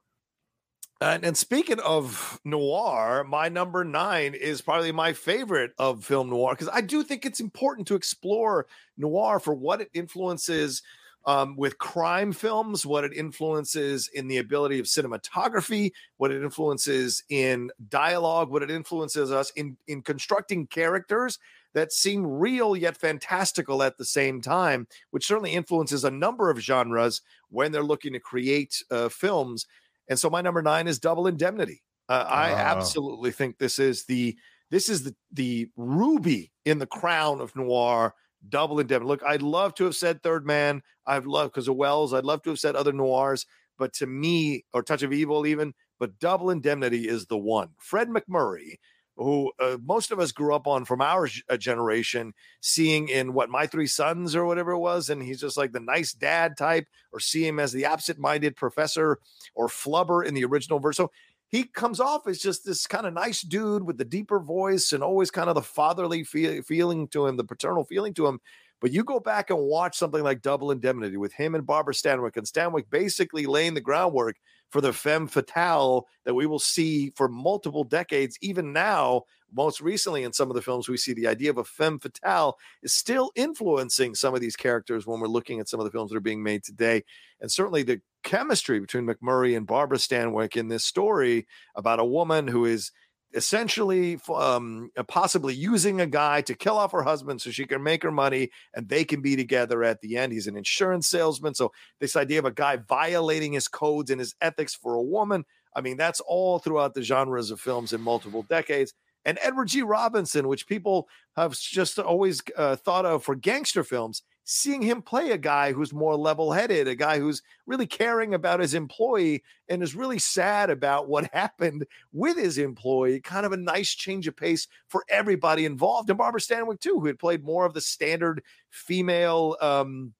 and, 1.00 1.24
and 1.24 1.36
speaking 1.36 1.80
of 1.80 2.38
noir, 2.44 3.24
my 3.24 3.48
number 3.48 3.84
nine 3.84 4.34
is 4.34 4.60
probably 4.60 4.92
my 4.92 5.14
favorite 5.14 5.72
of 5.78 6.04
film 6.04 6.28
noir 6.28 6.52
because 6.52 6.68
I 6.72 6.82
do 6.82 7.02
think 7.02 7.24
it's 7.24 7.40
important 7.40 7.88
to 7.88 7.94
explore 7.94 8.66
noir 8.98 9.40
for 9.40 9.54
what 9.54 9.80
it 9.80 9.88
influences 9.94 10.82
um, 11.26 11.56
with 11.56 11.78
crime 11.78 12.32
films, 12.32 12.84
what 12.84 13.04
it 13.04 13.12
influences 13.12 14.08
in 14.08 14.26
the 14.28 14.38
ability 14.38 14.78
of 14.78 14.86
cinematography, 14.86 15.92
what 16.16 16.30
it 16.30 16.42
influences 16.42 17.22
in 17.28 17.70
dialogue, 17.88 18.50
what 18.50 18.62
it 18.62 18.70
influences 18.70 19.30
us 19.30 19.50
in 19.52 19.76
in 19.86 20.02
constructing 20.02 20.66
characters 20.66 21.38
that 21.74 21.92
seem 21.92 22.26
real 22.26 22.76
yet 22.76 22.96
fantastical 22.96 23.82
at 23.82 23.96
the 23.98 24.04
same 24.04 24.40
time, 24.40 24.86
which 25.10 25.26
certainly 25.26 25.52
influences 25.52 26.04
a 26.04 26.10
number 26.10 26.50
of 26.50 26.58
genres 26.58 27.20
when 27.48 27.70
they're 27.72 27.82
looking 27.82 28.12
to 28.12 28.20
create 28.20 28.82
uh, 28.90 29.08
films. 29.08 29.66
And 30.08 30.18
so 30.18 30.28
my 30.28 30.40
number 30.40 30.62
nine 30.62 30.88
is 30.88 30.98
Double 30.98 31.26
Indemnity. 31.26 31.82
Uh, 32.08 32.24
I 32.28 32.52
Ah. 32.52 32.56
absolutely 32.56 33.30
think 33.30 33.58
this 33.58 33.78
is 33.78 34.04
the 34.06 34.36
this 34.70 34.88
is 34.88 35.04
the 35.04 35.14
the 35.32 35.68
ruby 35.76 36.50
in 36.64 36.78
the 36.78 36.86
crown 36.86 37.40
of 37.40 37.54
noir. 37.54 38.14
Double 38.48 38.80
Indemnity. 38.80 39.06
Look, 39.08 39.22
I'd 39.22 39.42
love 39.42 39.74
to 39.76 39.84
have 39.84 39.94
said 39.94 40.22
Third 40.22 40.46
Man. 40.46 40.82
I've 41.06 41.26
loved 41.26 41.52
because 41.52 41.68
of 41.68 41.76
Welles. 41.76 42.12
I'd 42.14 42.24
love 42.24 42.42
to 42.42 42.50
have 42.50 42.58
said 42.58 42.74
other 42.74 42.92
noirs, 42.92 43.46
but 43.78 43.92
to 43.94 44.06
me, 44.06 44.64
or 44.72 44.82
Touch 44.82 45.02
of 45.02 45.12
Evil 45.12 45.46
even. 45.46 45.74
But 45.98 46.18
Double 46.18 46.50
Indemnity 46.50 47.06
is 47.06 47.26
the 47.26 47.36
one. 47.38 47.68
Fred 47.78 48.08
MacMurray 48.08 48.76
who 49.20 49.52
uh, 49.60 49.76
most 49.84 50.12
of 50.12 50.18
us 50.18 50.32
grew 50.32 50.54
up 50.54 50.66
on 50.66 50.86
from 50.86 51.02
our 51.02 51.28
uh, 51.50 51.56
generation, 51.58 52.32
seeing 52.62 53.08
in 53.08 53.34
what 53.34 53.50
my 53.50 53.66
three 53.66 53.86
sons 53.86 54.34
or 54.34 54.46
whatever 54.46 54.72
it 54.72 54.78
was, 54.78 55.10
and 55.10 55.22
he's 55.22 55.40
just 55.40 55.58
like 55.58 55.72
the 55.72 55.78
nice 55.78 56.14
dad 56.14 56.56
type, 56.56 56.86
or 57.12 57.20
see 57.20 57.46
him 57.46 57.60
as 57.60 57.70
the 57.70 57.84
absent-minded 57.84 58.56
professor 58.56 59.18
or 59.54 59.68
flubber 59.68 60.24
in 60.24 60.32
the 60.32 60.44
original 60.46 60.78
verse. 60.78 60.96
So 60.96 61.10
he 61.48 61.64
comes 61.64 62.00
off 62.00 62.26
as 62.26 62.38
just 62.38 62.64
this 62.64 62.86
kind 62.86 63.04
of 63.04 63.12
nice 63.12 63.42
dude 63.42 63.84
with 63.84 63.98
the 63.98 64.06
deeper 64.06 64.40
voice 64.40 64.92
and 64.92 65.02
always 65.02 65.30
kind 65.30 65.50
of 65.50 65.54
the 65.54 65.62
fatherly 65.62 66.24
feel, 66.24 66.62
feeling 66.62 67.06
to 67.08 67.26
him, 67.26 67.36
the 67.36 67.44
paternal 67.44 67.84
feeling 67.84 68.14
to 68.14 68.26
him. 68.26 68.40
But 68.80 68.92
you 68.92 69.04
go 69.04 69.20
back 69.20 69.50
and 69.50 69.58
watch 69.58 69.98
something 69.98 70.22
like 70.22 70.40
Double 70.40 70.70
Indemnity 70.70 71.18
with 71.18 71.34
him 71.34 71.54
and 71.54 71.66
Barbara 71.66 71.92
Stanwyck, 71.92 72.38
and 72.38 72.46
Stanwyck 72.46 72.88
basically 72.88 73.44
laying 73.44 73.74
the 73.74 73.82
groundwork 73.82 74.36
for 74.70 74.80
the 74.80 74.92
femme 74.92 75.26
fatale 75.26 76.06
that 76.24 76.34
we 76.34 76.46
will 76.46 76.58
see 76.58 77.10
for 77.16 77.28
multiple 77.28 77.84
decades. 77.84 78.38
Even 78.40 78.72
now, 78.72 79.24
most 79.52 79.80
recently 79.80 80.22
in 80.22 80.32
some 80.32 80.48
of 80.48 80.54
the 80.54 80.62
films, 80.62 80.88
we 80.88 80.96
see 80.96 81.12
the 81.12 81.26
idea 81.26 81.50
of 81.50 81.58
a 81.58 81.64
femme 81.64 81.98
fatale 81.98 82.56
is 82.82 82.94
still 82.94 83.32
influencing 83.34 84.14
some 84.14 84.34
of 84.34 84.40
these 84.40 84.56
characters 84.56 85.06
when 85.06 85.20
we're 85.20 85.26
looking 85.26 85.60
at 85.60 85.68
some 85.68 85.80
of 85.80 85.84
the 85.84 85.90
films 85.90 86.10
that 86.10 86.16
are 86.16 86.20
being 86.20 86.42
made 86.42 86.62
today. 86.62 87.02
And 87.40 87.50
certainly 87.50 87.82
the 87.82 88.00
chemistry 88.22 88.80
between 88.80 89.06
MacMurray 89.06 89.56
and 89.56 89.66
Barbara 89.66 89.98
Stanwyck 89.98 90.56
in 90.56 90.68
this 90.68 90.84
story 90.84 91.46
about 91.74 92.00
a 92.00 92.04
woman 92.04 92.46
who 92.46 92.64
is 92.64 92.92
essentially 93.34 94.18
um, 94.34 94.90
uh, 94.96 95.02
possibly 95.04 95.54
using 95.54 96.00
a 96.00 96.06
guy 96.06 96.40
to 96.42 96.54
kill 96.54 96.76
off 96.76 96.92
her 96.92 97.02
husband 97.02 97.40
so 97.40 97.50
she 97.50 97.64
can 97.64 97.82
make 97.82 98.02
her 98.02 98.10
money 98.10 98.50
and 98.74 98.88
they 98.88 99.04
can 99.04 99.20
be 99.20 99.36
together 99.36 99.84
at 99.84 100.00
the 100.00 100.16
end. 100.16 100.32
He's 100.32 100.46
an 100.46 100.56
insurance 100.56 101.06
salesman. 101.08 101.54
So, 101.54 101.72
this 102.00 102.16
idea 102.16 102.38
of 102.38 102.44
a 102.44 102.50
guy 102.50 102.76
violating 102.76 103.52
his 103.52 103.68
codes 103.68 104.10
and 104.10 104.18
his 104.20 104.34
ethics 104.40 104.74
for 104.74 104.94
a 104.94 105.02
woman, 105.02 105.44
I 105.74 105.80
mean, 105.80 105.96
that's 105.96 106.20
all 106.20 106.58
throughout 106.58 106.94
the 106.94 107.02
genres 107.02 107.50
of 107.50 107.60
films 107.60 107.92
in 107.92 108.00
multiple 108.00 108.42
decades. 108.42 108.94
And 109.24 109.38
Edward 109.42 109.68
G. 109.68 109.82
Robinson, 109.82 110.48
which 110.48 110.66
people 110.66 111.08
have 111.36 111.58
just 111.58 111.98
always 111.98 112.40
uh, 112.56 112.76
thought 112.76 113.04
of 113.04 113.22
for 113.22 113.34
gangster 113.34 113.84
films, 113.84 114.22
seeing 114.52 114.82
him 114.82 115.00
play 115.00 115.30
a 115.30 115.38
guy 115.38 115.72
who's 115.72 115.92
more 115.92 116.16
level 116.16 116.50
headed, 116.50 116.88
a 116.88 116.94
guy 116.96 117.20
who's 117.20 117.40
really 117.66 117.86
caring 117.86 118.34
about 118.34 118.58
his 118.58 118.74
employee 118.74 119.44
and 119.68 119.80
is 119.80 119.94
really 119.94 120.18
sad 120.18 120.70
about 120.70 121.08
what 121.08 121.30
happened 121.32 121.86
with 122.12 122.36
his 122.36 122.58
employee. 122.58 123.20
Kind 123.20 123.46
of 123.46 123.52
a 123.52 123.56
nice 123.56 123.94
change 123.94 124.26
of 124.26 124.36
pace 124.36 124.66
for 124.88 125.04
everybody 125.08 125.66
involved. 125.66 126.10
And 126.10 126.18
Barbara 126.18 126.40
Stanwyck, 126.40 126.80
too, 126.80 126.98
who 126.98 127.06
had 127.06 127.20
played 127.20 127.44
more 127.44 127.64
of 127.64 127.74
the 127.74 127.80
standard 127.80 128.42
female. 128.70 129.56
Um, 129.60 130.14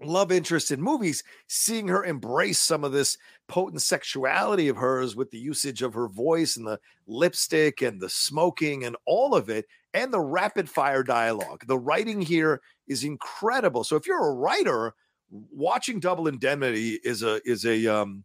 love 0.00 0.32
interest 0.32 0.70
in 0.70 0.80
movies, 0.80 1.22
seeing 1.46 1.88
her 1.88 2.04
embrace 2.04 2.58
some 2.58 2.82
of 2.82 2.92
this 2.92 3.16
potent 3.46 3.82
sexuality 3.82 4.68
of 4.68 4.76
hers 4.76 5.16
with 5.16 5.30
the 5.30 5.38
usage 5.38 5.82
of 5.82 5.94
her 5.94 6.08
voice 6.08 6.56
and 6.56 6.66
the 6.66 6.78
lipstick 7.06 7.82
and 7.82 8.00
the 8.00 8.08
smoking 8.08 8.84
and 8.84 8.96
all 9.06 9.34
of 9.34 9.48
it, 9.48 9.66
and 9.94 10.12
the 10.12 10.20
rapid 10.20 10.68
fire 10.68 11.02
dialogue. 11.02 11.64
The 11.66 11.78
writing 11.78 12.20
here 12.20 12.60
is 12.88 13.04
incredible. 13.04 13.84
So 13.84 13.96
if 13.96 14.06
you're 14.06 14.28
a 14.28 14.34
writer, 14.34 14.94
watching 15.30 16.00
Double 16.00 16.28
Indemnity 16.28 17.00
is 17.04 17.22
a 17.22 17.40
is 17.44 17.64
a 17.64 17.86
um 17.86 18.24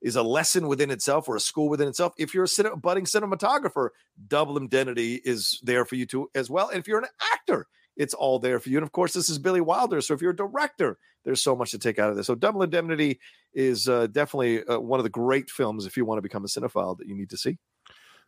is 0.00 0.16
a 0.16 0.22
lesson 0.22 0.66
within 0.68 0.90
itself 0.90 1.28
or 1.28 1.36
a 1.36 1.40
school 1.40 1.68
within 1.68 1.88
itself. 1.88 2.12
If 2.18 2.34
you're 2.34 2.44
a 2.44 2.48
cin- 2.48 2.78
budding 2.80 3.04
cinematographer, 3.04 3.90
Double 4.28 4.56
Indemnity 4.56 5.20
is 5.24 5.60
there 5.62 5.84
for 5.84 5.94
you 5.94 6.06
too 6.06 6.28
as 6.34 6.50
well. 6.50 6.68
And 6.68 6.78
if 6.78 6.88
you're 6.88 6.98
an 6.98 7.06
actor, 7.32 7.68
it's 7.96 8.14
all 8.14 8.38
there 8.38 8.58
for 8.58 8.68
you. 8.68 8.78
And 8.78 8.84
of 8.84 8.92
course, 8.92 9.12
this 9.12 9.28
is 9.28 9.38
Billy 9.38 9.60
Wilder. 9.60 10.00
So 10.00 10.14
if 10.14 10.20
you're 10.20 10.32
a 10.32 10.36
director, 10.36 10.98
there's 11.24 11.42
so 11.42 11.54
much 11.54 11.70
to 11.70 11.78
take 11.78 11.98
out 11.98 12.10
of 12.10 12.16
this. 12.16 12.26
So 12.26 12.34
Double 12.34 12.62
Indemnity 12.62 13.20
is 13.54 13.88
uh, 13.88 14.08
definitely 14.08 14.64
uh, 14.64 14.80
one 14.80 14.98
of 14.98 15.04
the 15.04 15.10
great 15.10 15.50
films 15.50 15.86
if 15.86 15.96
you 15.96 16.04
want 16.04 16.18
to 16.18 16.22
become 16.22 16.44
a 16.44 16.48
cinephile 16.48 16.98
that 16.98 17.06
you 17.06 17.14
need 17.14 17.30
to 17.30 17.36
see. 17.36 17.58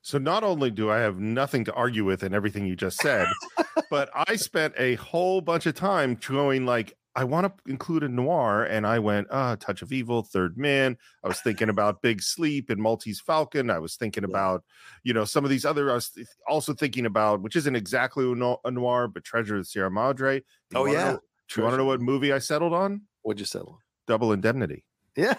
So 0.05 0.19
not 0.19 0.45
only 0.45 0.71
do 0.71 0.91
I 0.91 0.99
have 0.99 1.19
nothing 1.19 1.65
to 1.65 1.73
argue 1.73 2.05
with 2.05 2.23
in 2.23 2.35
everything 2.35 2.67
you 2.67 2.77
just 2.77 2.99
said, 2.99 3.27
but 3.91 4.11
I 4.15 4.37
spent 4.37 4.75
a 4.77 4.97
whole 4.97 5.41
bunch 5.41 5.65
of 5.65 5.75
time 5.75 6.19
going 6.29 6.67
like, 6.67 6.95
I 7.17 7.25
want 7.25 7.47
to 7.47 7.71
include 7.71 8.03
a 8.03 8.09
noir, 8.09 8.65
and 8.65 8.87
I 8.87 8.99
went, 8.99 9.29
ah, 9.31 9.57
Touch 9.59 9.81
of 9.81 9.93
Evil, 9.93 10.23
Third 10.23 10.59
Man. 10.59 10.99
I 11.23 11.29
was 11.29 11.41
thinking 11.41 11.71
about 11.71 12.03
Big 12.03 12.21
Sleep 12.21 12.69
and 12.69 12.83
Maltese 12.83 13.21
Falcon. 13.21 13.71
I 13.71 13.79
was 13.79 13.97
thinking 13.97 14.25
about, 14.25 14.63
you 15.05 15.15
know, 15.15 15.25
some 15.25 15.43
of 15.43 15.49
these 15.49 15.65
other. 15.65 15.91
I 15.91 15.95
was 15.95 16.11
also 16.47 16.75
thinking 16.75 17.07
about, 17.07 17.41
which 17.41 17.57
isn't 17.57 17.77
exactly 17.77 18.31
a 18.31 18.71
noir, 18.71 19.09
but 19.09 19.25
Treasure 19.25 19.57
of 19.57 19.67
Sierra 19.67 19.91
Madre. 19.91 20.35
You 20.35 20.79
oh 20.79 20.85
yeah. 20.85 21.13
Know, 21.13 21.21
you 21.57 21.63
want 21.63 21.73
to 21.75 21.79
know 21.79 21.85
what 21.87 22.03
movie 22.03 22.33
I 22.33 22.41
settled 22.41 22.75
on? 22.75 23.03
What'd 23.23 23.41
you 23.41 23.47
settle 23.47 23.75
on? 23.75 23.79
Double 24.07 24.33
Indemnity. 24.33 24.85
Yeah. 25.17 25.37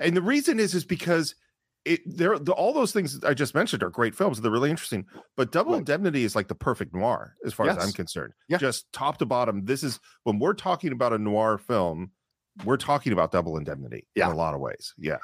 and 0.00 0.16
the 0.16 0.22
reason 0.22 0.58
is, 0.58 0.74
is 0.74 0.84
because 0.86 1.34
it 1.84 2.00
there 2.04 2.38
the, 2.38 2.52
all 2.52 2.72
those 2.72 2.92
things 2.92 3.22
I 3.24 3.34
just 3.34 3.54
mentioned 3.54 3.82
are 3.82 3.90
great 3.90 4.14
films. 4.14 4.40
They're 4.40 4.50
really 4.50 4.70
interesting. 4.70 5.06
But 5.36 5.52
Double 5.52 5.72
right. 5.72 5.78
Indemnity 5.78 6.24
is 6.24 6.36
like 6.36 6.48
the 6.48 6.54
perfect 6.54 6.94
noir 6.94 7.36
as 7.44 7.52
far 7.52 7.66
yes. 7.66 7.78
as 7.78 7.84
I'm 7.84 7.92
concerned. 7.92 8.34
Yeah. 8.48 8.58
Just 8.58 8.92
top 8.92 9.18
to 9.18 9.26
bottom. 9.26 9.64
This 9.64 9.82
is 9.82 9.98
when 10.24 10.38
we're 10.38 10.54
talking 10.54 10.92
about 10.92 11.12
a 11.12 11.18
noir 11.18 11.58
film, 11.58 12.10
we're 12.64 12.76
talking 12.76 13.12
about 13.12 13.32
Double 13.32 13.56
Indemnity 13.56 14.06
yeah. 14.14 14.26
in 14.26 14.32
a 14.32 14.36
lot 14.36 14.54
of 14.54 14.60
ways. 14.60 14.94
Yeah. 14.98 15.18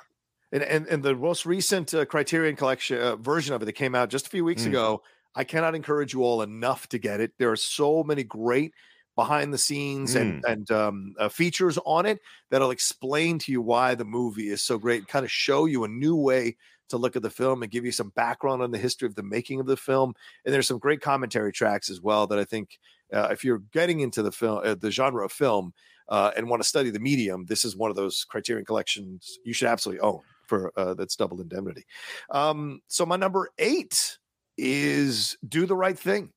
And 0.53 0.63
and, 0.63 0.87
and 0.87 1.03
the 1.03 1.15
most 1.15 1.45
recent 1.45 1.93
uh, 1.93 2.05
Criterion 2.07 2.57
Collection 2.57 2.99
uh, 3.01 3.17
version 3.17 3.55
of 3.55 3.63
it 3.63 3.67
that 3.67 3.73
came 3.73 3.95
out 3.95 4.09
just 4.09 4.27
a 4.27 4.31
few 4.31 4.45
weeks 4.45 4.63
mm. 4.63 4.69
ago, 4.69 5.03
I 5.35 5.45
cannot 5.45 5.75
encourage 5.75 6.15
you 6.15 6.23
all 6.23 6.41
enough 6.41 6.89
to 6.89 6.99
get 6.99 7.21
it. 7.21 7.33
There 7.39 7.51
are 7.51 7.57
so 7.57 8.03
many 8.03 8.25
great 8.25 8.73
behind 9.17 9.53
the 9.53 9.59
scenes 9.59 10.15
mm. 10.15 10.21
and 10.21 10.45
and 10.47 10.71
um, 10.71 11.15
uh, 11.19 11.29
features 11.29 11.79
on 11.85 12.07
it 12.07 12.21
that'll 12.51 12.71
explain 12.71 13.39
to 13.41 13.51
you 13.51 13.61
why 13.61 13.95
the 13.95 14.05
movie 14.05 14.49
is 14.49 14.63
so 14.63 14.79
great. 14.79 15.09
Kind 15.09 15.25
of 15.25 15.33
show 15.33 15.65
you 15.65 15.85
a 15.85 15.89
new 15.89 16.15
way 16.15 16.57
to 16.89 16.97
look 16.97 17.17
at 17.17 17.23
the 17.23 17.31
film 17.31 17.63
and 17.63 17.73
give 17.73 17.85
you 17.85 17.91
some 17.91 18.11
background 18.11 18.63
on 18.63 18.71
the 18.71 18.79
history 18.79 19.07
of 19.07 19.17
the 19.17 19.23
making 19.23 19.59
of 19.59 19.67
the 19.67 19.77
film. 19.77 20.15
And 20.45 20.55
there's 20.55 20.69
some 20.69 20.79
great 20.79 21.01
commentary 21.01 21.53
tracks 21.53 21.91
as 21.91 22.01
well 22.01 22.27
that 22.29 22.39
I 22.39 22.45
think 22.45 22.79
uh, 23.13 23.29
if 23.31 23.45
you're 23.45 23.63
getting 23.73 24.01
into 24.01 24.23
the 24.23 24.31
film, 24.31 24.61
uh, 24.65 24.77
the 24.77 24.91
genre 24.91 25.25
of 25.25 25.33
film, 25.33 25.73
uh, 26.09 26.31
and 26.37 26.49
want 26.49 26.63
to 26.63 26.69
study 26.69 26.91
the 26.91 27.01
medium, 27.01 27.47
this 27.47 27.65
is 27.65 27.77
one 27.77 27.91
of 27.91 27.97
those 27.97 28.25
Criterion 28.25 28.65
collections 28.65 29.39
you 29.45 29.53
should 29.53 29.67
absolutely 29.69 30.01
own 30.01 30.21
for 30.47 30.73
uh, 30.77 30.95
that's 30.95 31.17
double 31.17 31.41
indemnity. 31.41 31.85
Um, 32.31 32.81
so 32.87 33.05
my 33.05 33.17
number 33.17 33.49
eight 33.59 34.19
is 34.57 35.37
do 35.47 35.67
the 35.67 35.75
right 35.75 35.99
thing. 35.99 36.31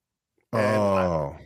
And 0.51 0.77
oh. 0.77 1.35
I 1.37 1.39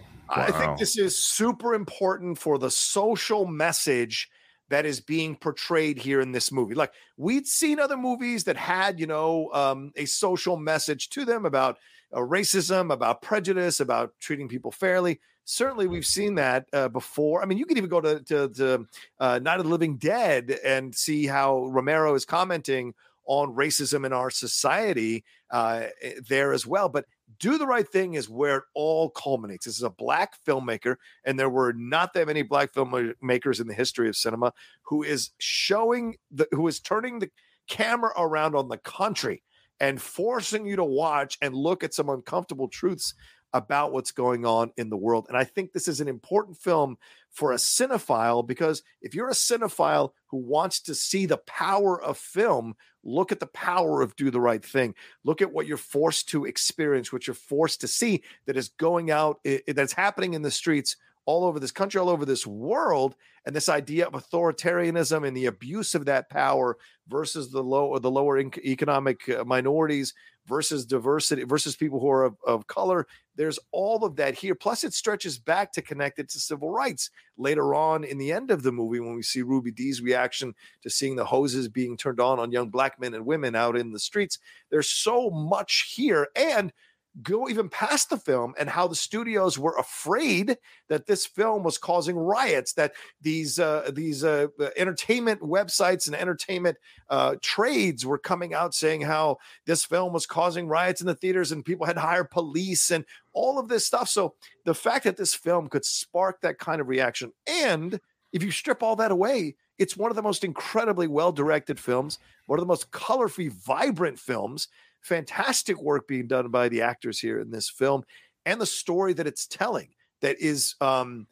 think 0.52 0.80
this 0.80 0.98
is 0.98 1.24
super 1.24 1.74
important 1.74 2.38
for 2.38 2.58
the 2.58 2.72
social 2.72 3.46
message 3.46 4.30
that 4.70 4.86
is 4.86 5.00
being 5.00 5.36
portrayed 5.36 5.98
here 5.98 6.22
in 6.22 6.32
this 6.32 6.52
movie. 6.52 6.76
Like 6.76 6.94
we'd 7.18 7.48
seen 7.48 7.80
other 7.80 7.98
movies 7.98 8.46
that 8.46 8.58
had, 8.58 9.00
you 9.00 9.08
know, 9.08 9.52
um, 9.54 9.92
a 9.96 10.06
social 10.06 10.58
message 10.58 11.10
to 11.10 11.26
them 11.26 11.46
about 11.46 11.78
uh, 12.14 12.20
racism, 12.20 12.92
about 12.92 13.22
prejudice, 13.22 13.80
about 13.80 14.14
treating 14.20 14.48
people 14.48 14.72
fairly. 14.72 15.20
Certainly, 15.46 15.88
we've 15.88 16.06
seen 16.06 16.36
that 16.36 16.68
uh, 16.72 16.88
before. 16.88 17.42
I 17.42 17.46
mean, 17.46 17.58
you 17.58 17.66
can 17.66 17.78
even 17.78 17.90
go 17.90 18.00
to, 18.00 18.22
to, 18.22 18.50
to 18.50 18.88
uh, 19.20 19.40
Night 19.40 19.60
of 19.60 19.66
the 19.66 19.72
Living 19.72 19.98
Dead 19.98 20.58
and 20.64 20.96
see 20.96 21.26
how 21.28 21.66
Romero 21.66 22.16
is 22.16 22.24
commenting 22.24 22.94
on 23.26 23.54
racism 23.54 24.06
in 24.06 24.14
our 24.14 24.30
society 24.30 25.24
uh, 25.52 25.84
eh, 26.02 26.14
there 26.28 26.54
as 26.54 26.66
well. 26.66 26.90
But 26.90 27.06
do 27.40 27.58
the 27.58 27.68
right 27.68 27.88
thing 27.88 28.14
is 28.14 28.30
where 28.30 28.58
it 28.58 28.64
all 28.74 29.10
culminates. 29.10 29.66
This 29.66 29.78
is 29.78 29.84
a 29.84 29.90
black 29.90 30.34
filmmaker, 30.46 30.96
and 31.26 31.40
there 31.40 31.50
were 31.50 31.74
not 31.74 32.14
that 32.14 32.28
many 32.28 32.42
black 32.42 32.74
filmmakers 32.74 33.60
in 33.62 33.68
the 33.68 33.74
history 33.74 34.08
of 34.08 34.16
cinema 34.16 34.54
who 34.84 35.04
is 35.04 35.32
showing 35.38 36.16
the 36.32 36.48
who 36.52 36.68
is 36.68 36.80
turning 36.80 37.20
the 37.20 37.30
camera 37.68 38.12
around 38.18 38.56
on 38.56 38.68
the 38.68 38.78
country 38.78 39.44
and 39.80 40.02
forcing 40.02 40.66
you 40.66 40.76
to 40.76 40.84
watch 40.84 41.38
and 41.42 41.56
look 41.56 41.84
at 41.84 41.94
some 41.94 42.10
uncomfortable 42.10 42.68
truths 42.68 43.14
about 43.54 43.92
what's 43.92 44.12
going 44.12 44.46
on 44.46 44.72
in 44.78 44.90
the 44.90 44.98
world. 44.98 45.28
And 45.30 45.38
I 45.38 45.44
think 45.44 45.72
this 45.72 45.88
is 45.88 46.02
an 46.02 46.08
important 46.08 46.58
film 46.58 46.98
for 47.30 47.52
a 47.52 47.58
cinephile 47.58 48.46
because 48.46 48.84
if 49.02 49.14
you're 49.14 49.30
a 49.30 49.34
cinephile 49.34 50.12
who 50.28 50.38
wants 50.38 50.80
to 50.82 50.96
see 50.96 51.26
the 51.26 51.38
power 51.38 52.02
of 52.02 52.18
film, 52.18 52.76
look 53.04 53.32
at 53.32 53.40
the 53.40 53.48
power 53.48 54.02
of 54.02 54.16
do 54.16 54.32
the 54.32 54.42
right 54.42 54.64
thing. 54.64 54.96
Look 55.24 55.42
at 55.42 55.52
what 55.52 55.68
you're 55.68 55.78
forced 55.78 56.30
to 56.30 56.46
experience, 56.46 57.12
what 57.12 57.28
you're 57.28 57.34
forced 57.34 57.82
to 57.82 57.88
see 57.88 58.24
that 58.46 58.58
is 58.58 58.70
going 58.70 59.12
out, 59.12 59.40
that's 59.68 59.94
happening 59.94 60.34
in 60.34 60.42
the 60.42 60.52
streets 60.52 60.96
all 61.26 61.46
over 61.46 61.60
this 61.60 61.72
country, 61.72 62.00
all 62.00 62.10
over 62.10 62.26
this 62.26 62.46
world, 62.46 63.16
and 63.46 63.56
this 63.56 63.70
idea 63.70 64.06
of 64.08 64.14
authoritarianism 64.14 65.26
and 65.26 65.36
the 65.36 65.46
abuse 65.46 65.96
of 65.96 66.06
that 66.06 66.30
power 66.30 66.78
versus 67.08 67.52
the 67.52 67.64
low 67.64 67.88
or 67.88 68.00
the 68.00 68.12
lower 68.12 68.40
economic 68.40 69.28
uh, 69.30 69.44
minorities 69.44 70.14
versus 70.48 70.86
diversity 70.86 71.44
versus 71.44 71.76
people 71.76 72.00
who 72.00 72.10
are 72.10 72.24
of, 72.24 72.36
of, 72.46 72.68
color. 72.68 73.08
There's 73.36 73.60
all 73.72 74.04
of 74.04 74.16
that 74.18 74.36
here. 74.36 74.56
Plus, 74.56 74.84
it 74.84 74.94
stretches 74.94 75.40
back 75.40 75.72
to 75.74 75.82
connect 75.82 76.20
it 76.20 76.30
to 76.30 76.40
civil 76.40 76.70
rights 76.70 77.10
later 77.38 77.74
on 77.74 78.04
in 78.04 78.18
the 78.18 78.32
end 78.32 78.52
of 78.52 78.62
the 78.62 78.72
movie 78.72 79.00
when 79.00 79.16
we 79.16 79.24
see 79.24 79.42
Ruby 79.42 79.72
Dee's 79.72 80.02
reaction 80.02 80.54
to 80.82 80.90
seeing 80.90 81.16
the 81.16 81.26
hoses 81.26 81.68
being 81.68 81.98
turned 81.98 82.20
on 82.20 82.40
on 82.40 82.52
young 82.52 82.70
black 82.70 83.00
men 83.00 83.14
and 83.14 83.26
women 83.26 83.56
out 83.56 83.78
in 83.78 83.92
the 83.92 84.00
streets. 84.00 84.40
There's 84.70 84.90
so 84.90 85.30
much 85.30 85.94
here. 85.96 86.28
And 86.36 86.74
go 87.22 87.48
even 87.48 87.70
past 87.70 88.10
the 88.10 88.18
film 88.18 88.56
and 88.58 88.68
how 88.68 88.88
the 88.88 88.96
studios 88.96 89.60
were 89.60 89.76
afraid 89.78 90.58
that 90.90 91.06
this 91.06 91.26
film 91.26 91.64
was 91.64 91.78
causing 91.78 92.18
riots 92.18 92.74
that 92.74 92.94
these 93.22 93.60
uh, 93.60 93.92
these 93.94 94.24
uh, 94.24 94.48
entertainment 94.76 95.42
websites 95.42 96.08
and 96.08 96.16
entertainment 96.16 96.78
uh, 97.10 97.36
trades 97.42 98.06
were 98.06 98.18
coming 98.18 98.54
out 98.54 98.74
saying 98.74 99.02
how 99.02 99.38
this 99.66 99.86
film 99.86 100.12
was 100.12 100.26
causing 100.26 100.68
riots 100.68 101.02
in 101.02 101.08
the 101.08 101.14
theaters 101.14 101.52
and 101.52 101.66
people 101.66 101.86
had 101.86 101.98
hired 101.98 102.32
police 102.32 102.90
and 102.90 103.06
all 103.34 103.60
of 103.60 103.68
this 103.68 103.86
stuff. 103.86 104.10
So 104.10 104.34
the 104.66 104.74
fact 104.74 105.04
that 105.04 105.18
this 105.18 105.36
film 105.36 105.68
could 105.68 105.86
spark 105.86 106.42
that 106.42 106.58
kind 106.58 106.82
of 106.82 106.88
reaction 106.88 107.32
and 107.48 108.00
if 108.32 108.42
you 108.42 108.50
strip 108.50 108.82
all 108.82 108.96
that 108.96 109.12
away 109.12 109.56
it's 109.80 109.98
one 109.98 110.12
of 110.12 110.16
the 110.16 110.22
most 110.22 110.44
incredibly 110.44 111.08
well 111.08 111.32
directed 111.32 111.80
films 111.80 112.20
one 112.46 112.60
of 112.60 112.64
the 112.64 112.68
most 112.68 112.92
colorfully 112.92 113.52
vibrant 113.52 114.20
films 114.20 114.68
fantastic 115.04 115.82
work 115.82 116.08
being 116.08 116.28
done 116.28 116.50
by 116.50 116.70
the 116.70 116.82
actors 116.82 117.20
here 117.20 117.40
in 117.40 117.52
this 117.52 117.70
film 117.70 118.04
and 118.46 118.60
the 118.60 118.66
story 118.66 119.14
that 119.14 119.28
it's 119.28 119.48
telling 119.48 119.90
that 120.22 120.40
is 120.40 120.76
um 120.82 121.28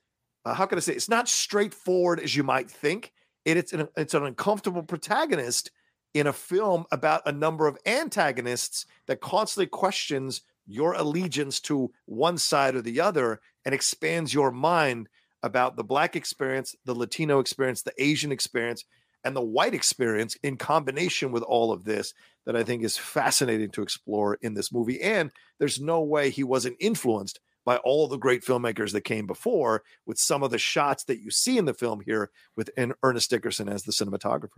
uh, 0.46 0.54
how 0.54 0.66
can 0.66 0.78
i 0.78 0.82
say 0.82 0.94
it's 0.94 1.10
not 1.10 1.30
straightforward 1.30 2.20
as 2.20 2.36
you 2.36 2.44
might 2.44 2.70
think. 2.70 3.12
It, 3.46 3.58
it's 3.58 3.74
an 3.74 3.88
it's 3.98 4.14
an 4.14 4.26
uncomfortable 4.26 4.84
protagonist 4.84 5.72
in 6.14 6.28
a 6.28 6.34
film 6.34 6.86
about 6.92 7.22
a 7.26 7.32
number 7.32 7.68
of 7.68 7.78
antagonists 7.86 8.86
that 9.08 9.22
constantly 9.22 9.68
questions 9.68 10.42
your 10.68 10.94
allegiance 10.94 11.60
to 11.62 11.92
one 12.06 12.38
side 12.38 12.76
or 12.76 12.82
the 12.82 13.00
other 13.00 13.40
and 13.66 13.74
expands 13.74 14.34
your 14.34 14.52
mind 14.52 15.08
about 15.44 15.76
the 15.76 15.84
black 15.84 16.16
experience 16.16 16.76
the 16.86 16.94
latino 16.94 17.40
experience 17.40 17.82
the 17.82 17.94
asian 17.98 18.32
experience 18.32 18.86
and 19.24 19.36
the 19.36 19.42
white 19.42 19.74
experience 19.74 20.36
in 20.44 20.56
combination 20.56 21.32
with 21.32 21.44
all 21.44 21.72
of 21.72 21.84
this 21.84 22.14
that 22.46 22.56
I 22.56 22.64
think 22.64 22.84
is 22.84 22.98
fascinating 22.98 23.70
to 23.72 23.82
explore 23.82 24.36
in 24.42 24.54
this 24.54 24.72
movie. 24.72 25.02
And 25.02 25.32
there's 25.60 25.80
no 25.80 26.02
way 26.02 26.30
he 26.30 26.44
wasn't 26.44 26.78
influenced 26.80 27.40
by 27.66 27.78
all 27.78 28.08
the 28.08 28.18
great 28.18 28.44
filmmakers 28.44 28.92
that 28.94 29.02
came 29.02 29.28
before 29.28 29.84
with 30.06 30.18
some 30.18 30.42
of 30.42 30.52
the 30.52 30.58
shots 30.58 31.04
that 31.04 31.20
you 31.20 31.30
see 31.30 31.58
in 31.58 31.66
the 31.66 31.74
film 31.74 32.02
here 32.02 32.32
with 32.56 32.72
Ernest 33.04 33.30
Dickerson 33.30 33.70
as 33.70 33.84
the 33.84 33.92
cinematographer. 33.92 34.50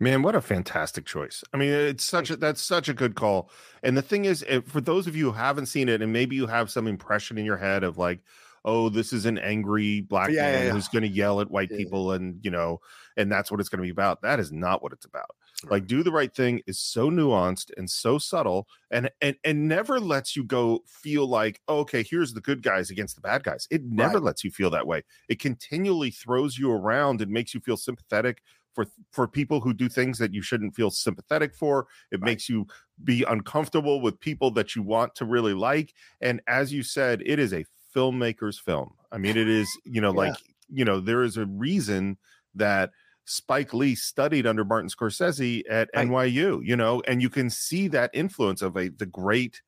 Man, 0.00 0.22
what 0.22 0.34
a 0.34 0.40
fantastic 0.40 1.04
choice. 1.04 1.44
I 1.52 1.56
mean, 1.56 1.70
it's 1.70 2.04
such 2.04 2.30
a 2.30 2.36
that's 2.36 2.62
such 2.62 2.88
a 2.88 2.94
good 2.94 3.14
call. 3.14 3.50
And 3.82 3.96
the 3.96 4.02
thing 4.02 4.24
is, 4.24 4.44
for 4.66 4.80
those 4.80 5.06
of 5.06 5.14
you 5.14 5.26
who 5.26 5.32
haven't 5.32 5.66
seen 5.66 5.88
it 5.88 6.02
and 6.02 6.12
maybe 6.12 6.34
you 6.34 6.46
have 6.46 6.70
some 6.70 6.86
impression 6.86 7.38
in 7.38 7.44
your 7.44 7.58
head 7.58 7.84
of 7.84 7.98
like, 7.98 8.20
oh, 8.64 8.88
this 8.88 9.12
is 9.12 9.26
an 9.26 9.38
angry 9.38 10.00
black 10.00 10.30
yeah, 10.30 10.42
man 10.42 10.52
yeah, 10.52 10.64
yeah. 10.66 10.72
who's 10.72 10.88
going 10.88 11.02
to 11.02 11.08
yell 11.08 11.40
at 11.40 11.50
white 11.50 11.70
people 11.70 12.12
and, 12.12 12.38
you 12.44 12.50
know, 12.50 12.80
and 13.16 13.30
that's 13.30 13.50
what 13.50 13.60
it's 13.60 13.68
going 13.68 13.78
to 13.78 13.86
be 13.86 13.90
about. 13.90 14.22
That 14.22 14.40
is 14.40 14.52
not 14.52 14.82
what 14.82 14.92
it's 14.92 15.04
about. 15.04 15.30
Like 15.70 15.86
do 15.86 16.02
the 16.02 16.12
right 16.12 16.34
thing 16.34 16.60
is 16.66 16.78
so 16.78 17.10
nuanced 17.10 17.70
and 17.76 17.88
so 17.88 18.18
subtle 18.18 18.66
and 18.90 19.10
and 19.20 19.36
and 19.44 19.68
never 19.68 20.00
lets 20.00 20.36
you 20.36 20.44
go 20.44 20.82
feel 20.86 21.26
like, 21.26 21.60
oh, 21.68 21.80
okay, 21.80 22.02
here's 22.02 22.32
the 22.32 22.40
good 22.40 22.62
guys 22.62 22.90
against 22.90 23.14
the 23.14 23.20
bad 23.20 23.42
guys. 23.42 23.66
It 23.70 23.84
never 23.84 24.14
right. 24.14 24.24
lets 24.24 24.44
you 24.44 24.50
feel 24.50 24.70
that 24.70 24.86
way. 24.86 25.02
It 25.28 25.38
continually 25.38 26.10
throws 26.10 26.58
you 26.58 26.70
around 26.70 27.20
and 27.20 27.30
makes 27.30 27.54
you 27.54 27.60
feel 27.60 27.76
sympathetic 27.76 28.42
for 28.74 28.86
for 29.10 29.28
people 29.28 29.60
who 29.60 29.72
do 29.72 29.88
things 29.88 30.18
that 30.18 30.32
you 30.32 30.42
shouldn't 30.42 30.74
feel 30.74 30.90
sympathetic 30.90 31.54
for. 31.54 31.86
It 32.10 32.20
right. 32.20 32.26
makes 32.26 32.48
you 32.48 32.66
be 33.04 33.24
uncomfortable 33.28 34.00
with 34.00 34.20
people 34.20 34.50
that 34.52 34.74
you 34.74 34.82
want 34.82 35.14
to 35.16 35.24
really 35.24 35.54
like. 35.54 35.94
And 36.20 36.40
as 36.46 36.72
you 36.72 36.82
said, 36.82 37.22
it 37.24 37.38
is 37.38 37.52
a 37.52 37.64
filmmaker's 37.94 38.58
film. 38.58 38.94
I 39.10 39.18
mean, 39.18 39.36
it 39.36 39.48
is, 39.48 39.68
you 39.84 40.00
know, 40.00 40.12
yeah. 40.12 40.30
like, 40.30 40.36
you 40.72 40.84
know, 40.84 41.00
there 41.00 41.22
is 41.22 41.36
a 41.36 41.46
reason 41.46 42.16
that 42.54 42.90
Spike 43.24 43.72
Lee 43.72 43.94
studied 43.94 44.46
under 44.46 44.64
Martin 44.64 44.90
Scorsese 44.90 45.62
at 45.68 45.88
right. 45.94 46.08
NYU, 46.08 46.60
you 46.64 46.76
know, 46.76 47.02
and 47.06 47.22
you 47.22 47.30
can 47.30 47.50
see 47.50 47.88
that 47.88 48.10
influence 48.12 48.62
of 48.62 48.76
a 48.76 48.88
the 48.88 49.06
great, 49.06 49.62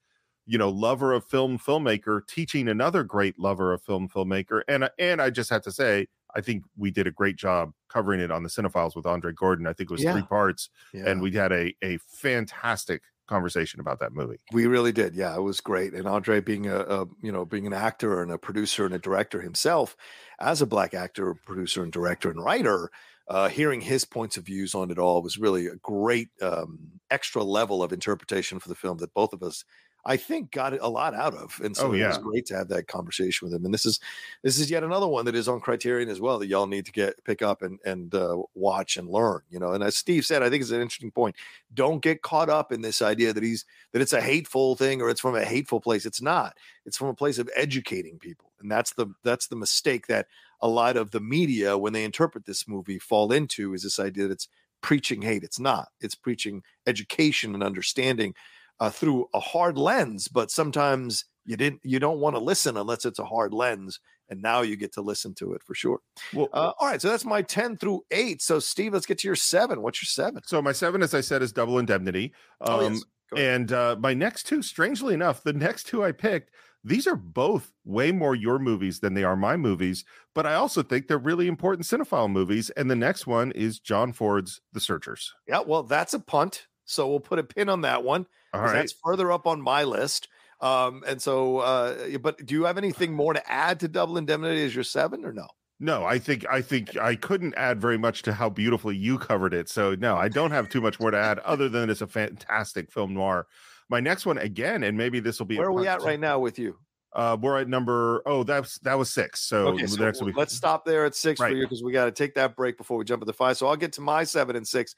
you 0.46 0.58
know, 0.58 0.68
lover 0.68 1.12
of 1.12 1.24
film 1.24 1.58
filmmaker 1.58 2.26
teaching 2.26 2.68
another 2.68 3.04
great 3.04 3.38
lover 3.38 3.72
of 3.72 3.82
film 3.82 4.08
filmmaker. 4.08 4.62
And 4.68 4.90
and 4.98 5.22
I 5.22 5.30
just 5.30 5.50
have 5.50 5.62
to 5.62 5.72
say, 5.72 6.08
I 6.34 6.40
think 6.40 6.64
we 6.76 6.90
did 6.90 7.06
a 7.06 7.12
great 7.12 7.36
job 7.36 7.72
covering 7.88 8.20
it 8.20 8.30
on 8.30 8.42
the 8.42 8.48
Cinephiles 8.48 8.96
with 8.96 9.06
Andre 9.06 9.32
Gordon. 9.32 9.66
I 9.66 9.72
think 9.72 9.90
it 9.90 9.94
was 9.94 10.02
yeah. 10.02 10.12
three 10.12 10.22
parts, 10.22 10.68
yeah. 10.92 11.04
and 11.06 11.20
we 11.20 11.30
had 11.32 11.52
a 11.52 11.74
a 11.82 11.98
fantastic 11.98 13.02
conversation 13.26 13.80
about 13.80 14.00
that 14.00 14.12
movie. 14.12 14.38
We 14.52 14.66
really 14.66 14.92
did. 14.92 15.14
Yeah, 15.14 15.34
it 15.34 15.40
was 15.40 15.60
great. 15.60 15.94
And 15.94 16.06
Andre 16.06 16.40
being 16.40 16.66
a, 16.66 16.80
a, 16.80 17.06
you 17.22 17.32
know, 17.32 17.44
being 17.44 17.66
an 17.66 17.72
actor 17.72 18.22
and 18.22 18.30
a 18.30 18.38
producer 18.38 18.84
and 18.84 18.94
a 18.94 18.98
director 18.98 19.40
himself, 19.40 19.96
as 20.40 20.60
a 20.60 20.66
black 20.66 20.94
actor, 20.94 21.34
producer 21.46 21.82
and 21.82 21.92
director 21.92 22.30
and 22.30 22.42
writer, 22.42 22.90
uh, 23.28 23.48
hearing 23.48 23.80
his 23.80 24.04
points 24.04 24.36
of 24.36 24.44
views 24.44 24.74
on 24.74 24.90
it 24.90 24.98
all 24.98 25.22
was 25.22 25.38
really 25.38 25.66
a 25.66 25.76
great 25.76 26.28
um, 26.42 26.78
extra 27.10 27.42
level 27.42 27.82
of 27.82 27.92
interpretation 27.92 28.58
for 28.58 28.68
the 28.68 28.74
film 28.74 28.98
that 28.98 29.14
both 29.14 29.32
of 29.32 29.42
us 29.42 29.64
I 30.06 30.16
think 30.16 30.50
got 30.50 30.78
a 30.78 30.88
lot 30.88 31.14
out 31.14 31.34
of. 31.34 31.58
And 31.64 31.74
so 31.76 31.88
oh, 31.88 31.92
yeah. 31.92 32.04
it 32.04 32.08
was 32.08 32.18
great 32.18 32.46
to 32.46 32.56
have 32.56 32.68
that 32.68 32.88
conversation 32.88 33.46
with 33.46 33.54
him. 33.54 33.64
And 33.64 33.72
this 33.72 33.86
is 33.86 34.00
this 34.42 34.58
is 34.58 34.70
yet 34.70 34.84
another 34.84 35.08
one 35.08 35.24
that 35.24 35.34
is 35.34 35.48
on 35.48 35.60
Criterion 35.60 36.10
as 36.10 36.20
well 36.20 36.38
that 36.38 36.46
y'all 36.46 36.66
need 36.66 36.84
to 36.86 36.92
get 36.92 37.22
pick 37.24 37.40
up 37.40 37.62
and 37.62 37.78
and 37.84 38.14
uh, 38.14 38.36
watch 38.54 38.96
and 38.96 39.08
learn. 39.08 39.40
You 39.50 39.58
know, 39.58 39.72
and 39.72 39.82
as 39.82 39.96
Steve 39.96 40.26
said, 40.26 40.42
I 40.42 40.50
think 40.50 40.60
it's 40.60 40.70
an 40.70 40.82
interesting 40.82 41.10
point. 41.10 41.36
Don't 41.72 42.02
get 42.02 42.22
caught 42.22 42.50
up 42.50 42.70
in 42.70 42.82
this 42.82 43.00
idea 43.00 43.32
that 43.32 43.42
he's 43.42 43.64
that 43.92 44.02
it's 44.02 44.12
a 44.12 44.20
hateful 44.20 44.76
thing 44.76 45.00
or 45.00 45.08
it's 45.08 45.20
from 45.20 45.36
a 45.36 45.44
hateful 45.44 45.80
place. 45.80 46.04
It's 46.04 46.22
not. 46.22 46.56
It's 46.84 46.98
from 46.98 47.08
a 47.08 47.14
place 47.14 47.38
of 47.38 47.48
educating 47.56 48.18
people, 48.18 48.52
and 48.60 48.70
that's 48.70 48.92
the 48.92 49.06
that's 49.22 49.46
the 49.46 49.56
mistake 49.56 50.06
that 50.08 50.26
a 50.64 50.68
lot 50.68 50.96
of 50.96 51.10
the 51.10 51.20
media 51.20 51.76
when 51.76 51.92
they 51.92 52.04
interpret 52.04 52.46
this 52.46 52.66
movie 52.66 52.98
fall 52.98 53.32
into 53.32 53.74
is 53.74 53.82
this 53.82 54.00
idea 54.00 54.24
that 54.24 54.32
it's 54.32 54.48
preaching 54.80 55.20
hate. 55.20 55.44
It's 55.44 55.60
not. 55.60 55.88
It's 56.00 56.14
preaching 56.14 56.62
education 56.86 57.52
and 57.52 57.62
understanding 57.62 58.34
uh, 58.80 58.88
through 58.88 59.28
a 59.34 59.40
hard 59.40 59.76
lens, 59.76 60.26
but 60.26 60.50
sometimes 60.50 61.26
you 61.44 61.58
didn't 61.58 61.80
you 61.84 61.98
don't 61.98 62.18
want 62.18 62.34
to 62.34 62.40
listen 62.40 62.78
unless 62.78 63.04
it's 63.04 63.18
a 63.18 63.24
hard 63.24 63.52
lens 63.52 64.00
and 64.30 64.40
now 64.40 64.62
you 64.62 64.76
get 64.76 64.94
to 64.94 65.02
listen 65.02 65.34
to 65.34 65.52
it 65.52 65.62
for 65.62 65.74
sure 65.74 66.00
well, 66.32 66.48
uh, 66.54 66.72
all 66.78 66.88
right 66.88 67.02
so 67.02 67.10
that's 67.10 67.26
my 67.26 67.42
10 67.42 67.76
through 67.76 68.02
8 68.10 68.40
so 68.40 68.58
steve 68.58 68.94
let's 68.94 69.04
get 69.04 69.18
to 69.18 69.28
your 69.28 69.36
7 69.36 69.82
what's 69.82 70.02
your 70.02 70.06
7 70.06 70.40
so 70.46 70.62
my 70.62 70.72
7 70.72 71.02
as 71.02 71.12
i 71.12 71.20
said 71.20 71.42
is 71.42 71.52
double 71.52 71.78
indemnity 71.78 72.32
um, 72.62 72.74
oh, 72.74 72.80
yes. 72.80 73.04
Um, 73.32 73.38
and 73.38 73.72
uh, 73.72 73.96
my 74.00 74.14
next 74.14 74.44
two 74.46 74.62
strangely 74.62 75.12
enough 75.12 75.42
the 75.42 75.52
next 75.52 75.84
two 75.84 76.02
i 76.02 76.12
picked 76.12 76.50
these 76.84 77.06
are 77.06 77.16
both 77.16 77.72
way 77.84 78.12
more 78.12 78.34
your 78.34 78.58
movies 78.58 79.00
than 79.00 79.14
they 79.14 79.24
are 79.24 79.36
my 79.36 79.56
movies 79.56 80.04
but 80.34 80.46
i 80.46 80.54
also 80.54 80.82
think 80.82 81.08
they're 81.08 81.18
really 81.18 81.48
important 81.48 81.86
cinephile 81.86 82.30
movies 82.30 82.70
and 82.70 82.90
the 82.90 82.96
next 82.96 83.26
one 83.26 83.50
is 83.52 83.80
john 83.80 84.12
ford's 84.12 84.60
the 84.72 84.80
searchers 84.80 85.32
yeah 85.48 85.60
well 85.60 85.82
that's 85.82 86.14
a 86.14 86.20
punt 86.20 86.66
so 86.84 87.08
we'll 87.08 87.20
put 87.20 87.38
a 87.38 87.44
pin 87.44 87.68
on 87.68 87.80
that 87.80 88.04
one 88.04 88.26
all 88.54 88.60
right. 88.62 88.72
That's 88.74 88.94
further 89.04 89.32
up 89.32 89.46
on 89.46 89.60
my 89.60 89.82
list. 89.82 90.28
Um, 90.60 91.02
and 91.06 91.20
so, 91.20 91.58
uh, 91.58 92.18
but 92.18 92.46
do 92.46 92.54
you 92.54 92.64
have 92.64 92.78
anything 92.78 93.12
more 93.12 93.34
to 93.34 93.50
add 93.50 93.80
to 93.80 93.88
Double 93.88 94.16
Indemnity 94.16 94.64
as 94.64 94.74
your 94.74 94.84
seven 94.84 95.24
or 95.24 95.32
no? 95.32 95.48
No, 95.80 96.04
I 96.04 96.20
think 96.20 96.46
I 96.48 96.62
think 96.62 96.96
I 96.96 97.16
couldn't 97.16 97.54
add 97.56 97.80
very 97.80 97.98
much 97.98 98.22
to 98.22 98.32
how 98.32 98.48
beautifully 98.48 98.96
you 98.96 99.18
covered 99.18 99.52
it. 99.52 99.68
So 99.68 99.96
no, 99.96 100.16
I 100.16 100.28
don't 100.28 100.52
have 100.52 100.68
too 100.68 100.80
much 100.80 101.00
more 101.00 101.10
to 101.10 101.18
add 101.18 101.40
other 101.40 101.68
than 101.68 101.90
it's 101.90 102.00
a 102.00 102.06
fantastic 102.06 102.92
film 102.92 103.12
noir. 103.12 103.48
My 103.88 104.00
next 104.00 104.26
one 104.26 104.38
again, 104.38 104.84
and 104.84 104.96
maybe 104.96 105.20
this 105.20 105.38
will 105.38 105.46
be 105.46 105.58
where 105.58 105.68
are 105.68 105.72
we 105.72 105.86
at 105.86 106.02
right 106.02 106.20
now 106.20 106.38
with 106.38 106.58
you? 106.58 106.78
Uh, 107.12 107.36
we're 107.40 107.60
at 107.60 107.68
number 107.68 108.22
oh 108.26 108.42
that's 108.42 108.78
that 108.80 108.98
was 108.98 109.10
six. 109.10 109.40
So, 109.40 109.68
okay, 109.68 109.86
so 109.86 110.02
let's 110.34 110.54
stop 110.54 110.84
there 110.84 111.04
at 111.04 111.14
six 111.14 111.38
right. 111.40 111.50
for 111.50 111.56
you 111.56 111.62
because 111.62 111.82
we 111.82 111.92
got 111.92 112.06
to 112.06 112.12
take 112.12 112.34
that 112.34 112.56
break 112.56 112.76
before 112.76 112.96
we 112.96 113.04
jump 113.04 113.22
into 113.22 113.32
five. 113.32 113.56
So 113.56 113.66
I'll 113.68 113.76
get 113.76 113.92
to 113.94 114.00
my 114.00 114.24
seven 114.24 114.56
and 114.56 114.66
six. 114.66 114.96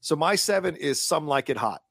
So 0.00 0.14
my 0.14 0.36
seven 0.36 0.76
is 0.76 1.02
some 1.02 1.26
like 1.26 1.50
it 1.50 1.56
hot. 1.56 1.82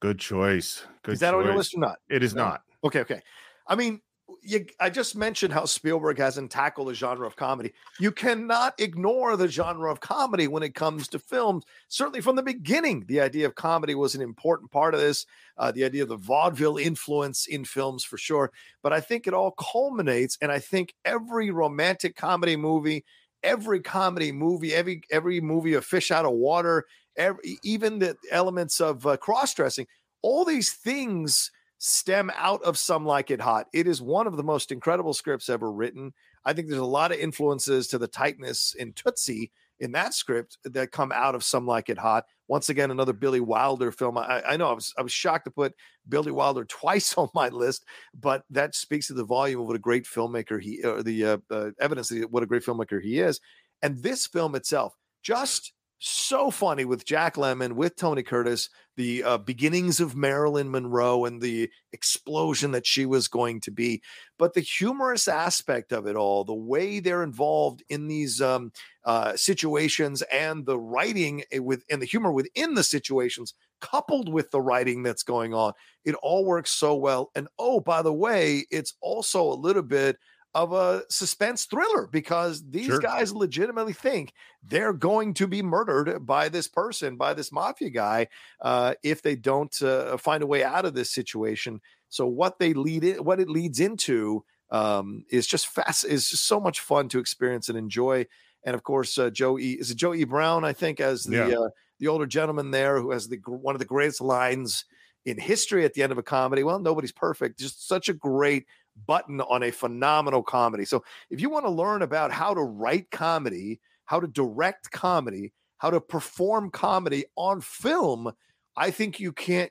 Good 0.00 0.18
choice. 0.18 0.82
Good 1.02 1.12
is 1.12 1.20
that 1.20 1.32
choice. 1.32 1.40
on 1.40 1.44
your 1.44 1.56
list 1.56 1.74
or 1.74 1.80
not? 1.80 1.98
It 2.08 2.22
is 2.22 2.34
no. 2.34 2.44
not. 2.44 2.62
Okay, 2.84 3.00
okay. 3.00 3.20
I 3.66 3.74
mean, 3.74 4.00
you, 4.46 4.66
I 4.80 4.90
just 4.90 5.16
mentioned 5.16 5.52
how 5.52 5.64
Spielberg 5.64 6.18
hasn't 6.18 6.50
tackled 6.50 6.88
the 6.88 6.94
genre 6.94 7.26
of 7.26 7.36
comedy. 7.36 7.72
You 7.98 8.12
cannot 8.12 8.74
ignore 8.78 9.36
the 9.36 9.48
genre 9.48 9.90
of 9.90 10.00
comedy 10.00 10.46
when 10.46 10.62
it 10.62 10.74
comes 10.74 11.08
to 11.08 11.18
films. 11.18 11.64
Certainly 11.88 12.20
from 12.20 12.36
the 12.36 12.42
beginning, 12.42 13.04
the 13.08 13.20
idea 13.20 13.46
of 13.46 13.54
comedy 13.54 13.94
was 13.94 14.14
an 14.14 14.22
important 14.22 14.70
part 14.70 14.94
of 14.94 15.00
this, 15.00 15.26
uh, 15.58 15.72
the 15.72 15.84
idea 15.84 16.02
of 16.02 16.08
the 16.08 16.16
vaudeville 16.16 16.76
influence 16.76 17.46
in 17.46 17.64
films 17.64 18.04
for 18.04 18.16
sure. 18.18 18.52
But 18.82 18.92
I 18.92 19.00
think 19.00 19.26
it 19.26 19.34
all 19.34 19.52
culminates, 19.52 20.38
and 20.40 20.52
I 20.52 20.60
think 20.60 20.94
every 21.04 21.50
romantic 21.50 22.16
comedy 22.16 22.56
movie, 22.56 23.04
every 23.42 23.80
comedy 23.80 24.32
movie, 24.32 24.74
every 24.74 25.02
every 25.10 25.40
movie 25.40 25.74
of 25.74 25.84
Fish 25.84 26.10
Out 26.10 26.24
of 26.24 26.32
Water, 26.32 26.84
every, 27.16 27.58
even 27.64 27.98
the 27.98 28.16
elements 28.30 28.80
of 28.80 29.06
uh, 29.06 29.16
cross 29.16 29.54
dressing, 29.54 29.86
all 30.22 30.44
these 30.44 30.72
things 30.72 31.50
stem 31.78 32.30
out 32.36 32.62
of 32.62 32.78
Some 32.78 33.04
Like 33.04 33.30
It 33.30 33.40
Hot. 33.40 33.66
It 33.72 33.86
is 33.86 34.00
one 34.00 34.26
of 34.26 34.36
the 34.36 34.42
most 34.42 34.72
incredible 34.72 35.14
scripts 35.14 35.48
ever 35.48 35.70
written. 35.70 36.12
I 36.44 36.52
think 36.52 36.68
there's 36.68 36.80
a 36.80 36.84
lot 36.84 37.12
of 37.12 37.18
influences 37.18 37.88
to 37.88 37.98
the 37.98 38.08
tightness 38.08 38.74
in 38.78 38.92
Tootsie 38.92 39.50
in 39.78 39.92
that 39.92 40.14
script 40.14 40.58
that 40.64 40.92
come 40.92 41.12
out 41.12 41.34
of 41.34 41.44
Some 41.44 41.66
Like 41.66 41.88
It 41.88 41.98
Hot. 41.98 42.24
Once 42.48 42.68
again, 42.68 42.90
another 42.90 43.12
Billy 43.12 43.40
Wilder 43.40 43.90
film. 43.90 44.16
I, 44.16 44.42
I 44.46 44.56
know 44.56 44.70
I 44.70 44.72
was 44.72 44.94
I 44.96 45.02
was 45.02 45.12
shocked 45.12 45.44
to 45.46 45.50
put 45.50 45.74
Billy 46.08 46.32
Wilder 46.32 46.64
twice 46.68 47.14
on 47.18 47.28
my 47.34 47.48
list, 47.48 47.84
but 48.18 48.44
that 48.50 48.74
speaks 48.74 49.08
to 49.08 49.14
the 49.14 49.24
volume 49.24 49.60
of 49.60 49.66
what 49.66 49.76
a 49.76 49.80
great 49.80 50.04
filmmaker 50.04 50.60
he, 50.60 50.82
or 50.82 51.02
the 51.02 51.24
uh, 51.24 51.38
uh, 51.50 51.70
evidence 51.80 52.08
that 52.08 52.30
what 52.30 52.42
a 52.42 52.46
great 52.46 52.62
filmmaker 52.64 53.02
he 53.02 53.18
is. 53.18 53.40
And 53.82 54.02
this 54.02 54.26
film 54.26 54.54
itself, 54.54 54.94
just 55.22 55.72
so 56.08 56.50
funny 56.50 56.84
with 56.84 57.04
Jack 57.04 57.34
Lemmon, 57.36 57.72
with 57.72 57.96
Tony 57.96 58.22
Curtis, 58.22 58.68
the 58.96 59.22
uh, 59.24 59.38
beginnings 59.38 60.00
of 60.00 60.16
Marilyn 60.16 60.70
Monroe 60.70 61.24
and 61.24 61.42
the 61.42 61.70
explosion 61.92 62.70
that 62.72 62.86
she 62.86 63.04
was 63.04 63.28
going 63.28 63.60
to 63.62 63.70
be. 63.70 64.02
But 64.38 64.54
the 64.54 64.60
humorous 64.60 65.28
aspect 65.28 65.92
of 65.92 66.06
it 66.06 66.16
all, 66.16 66.44
the 66.44 66.54
way 66.54 67.00
they're 67.00 67.22
involved 67.22 67.82
in 67.88 68.06
these 68.06 68.40
um, 68.40 68.72
uh, 69.04 69.36
situations 69.36 70.22
and 70.32 70.64
the 70.64 70.78
writing 70.78 71.42
eh, 71.52 71.58
with 71.58 71.82
and 71.90 72.00
the 72.00 72.06
humor 72.06 72.32
within 72.32 72.74
the 72.74 72.84
situations, 72.84 73.54
coupled 73.80 74.32
with 74.32 74.50
the 74.50 74.60
writing 74.60 75.02
that's 75.02 75.22
going 75.22 75.54
on, 75.54 75.72
it 76.04 76.14
all 76.22 76.44
works 76.44 76.70
so 76.70 76.94
well. 76.94 77.30
And 77.34 77.48
oh, 77.58 77.80
by 77.80 78.02
the 78.02 78.12
way, 78.14 78.66
it's 78.70 78.94
also 79.00 79.42
a 79.42 79.54
little 79.54 79.82
bit 79.82 80.16
of 80.56 80.72
a 80.72 81.02
suspense 81.10 81.66
thriller 81.66 82.06
because 82.06 82.64
these 82.70 82.86
sure. 82.86 82.98
guys 82.98 83.30
legitimately 83.30 83.92
think 83.92 84.32
they're 84.62 84.94
going 84.94 85.34
to 85.34 85.46
be 85.46 85.60
murdered 85.60 86.24
by 86.24 86.48
this 86.48 86.66
person, 86.66 87.18
by 87.18 87.34
this 87.34 87.52
mafia 87.52 87.90
guy, 87.90 88.26
uh, 88.62 88.94
if 89.02 89.20
they 89.20 89.36
don't 89.36 89.82
uh, 89.82 90.16
find 90.16 90.42
a 90.42 90.46
way 90.46 90.64
out 90.64 90.86
of 90.86 90.94
this 90.94 91.12
situation. 91.12 91.78
So 92.08 92.26
what 92.26 92.58
they 92.58 92.72
lead 92.72 93.04
in, 93.04 93.22
what 93.22 93.38
it 93.38 93.50
leads 93.50 93.80
into, 93.80 94.44
um, 94.70 95.26
is 95.30 95.46
just 95.46 95.66
fast. 95.66 96.06
Is 96.06 96.30
just 96.30 96.46
so 96.46 96.58
much 96.58 96.80
fun 96.80 97.10
to 97.10 97.18
experience 97.18 97.68
and 97.68 97.76
enjoy. 97.76 98.26
And 98.64 98.74
of 98.74 98.82
course, 98.82 99.18
uh, 99.18 99.28
Joe 99.28 99.58
E. 99.58 99.72
Is 99.72 99.90
it 99.90 99.98
Joe 99.98 100.14
E. 100.14 100.24
Brown? 100.24 100.64
I 100.64 100.72
think 100.72 101.00
as 101.00 101.24
the 101.24 101.36
yeah. 101.36 101.58
uh, 101.58 101.68
the 102.00 102.08
older 102.08 102.26
gentleman 102.26 102.70
there 102.70 102.98
who 102.98 103.10
has 103.10 103.28
the 103.28 103.36
one 103.46 103.74
of 103.74 103.78
the 103.78 103.84
greatest 103.84 104.22
lines 104.22 104.86
in 105.26 105.38
history 105.38 105.84
at 105.84 105.92
the 105.92 106.02
end 106.02 106.12
of 106.12 106.18
a 106.18 106.22
comedy. 106.22 106.62
Well, 106.62 106.78
nobody's 106.78 107.12
perfect. 107.12 107.58
Just 107.58 107.86
such 107.86 108.08
a 108.08 108.14
great 108.14 108.64
button 109.06 109.40
on 109.40 109.62
a 109.62 109.70
phenomenal 109.70 110.42
comedy. 110.42 110.84
So 110.84 111.04
if 111.30 111.40
you 111.40 111.50
want 111.50 111.66
to 111.66 111.70
learn 111.70 112.02
about 112.02 112.32
how 112.32 112.54
to 112.54 112.62
write 112.62 113.10
comedy, 113.10 113.80
how 114.06 114.20
to 114.20 114.26
direct 114.26 114.90
comedy, 114.90 115.52
how 115.78 115.90
to 115.90 116.00
perform 116.00 116.70
comedy 116.70 117.26
on 117.36 117.60
film, 117.60 118.32
I 118.76 118.90
think 118.90 119.20
you 119.20 119.32
can't. 119.32 119.70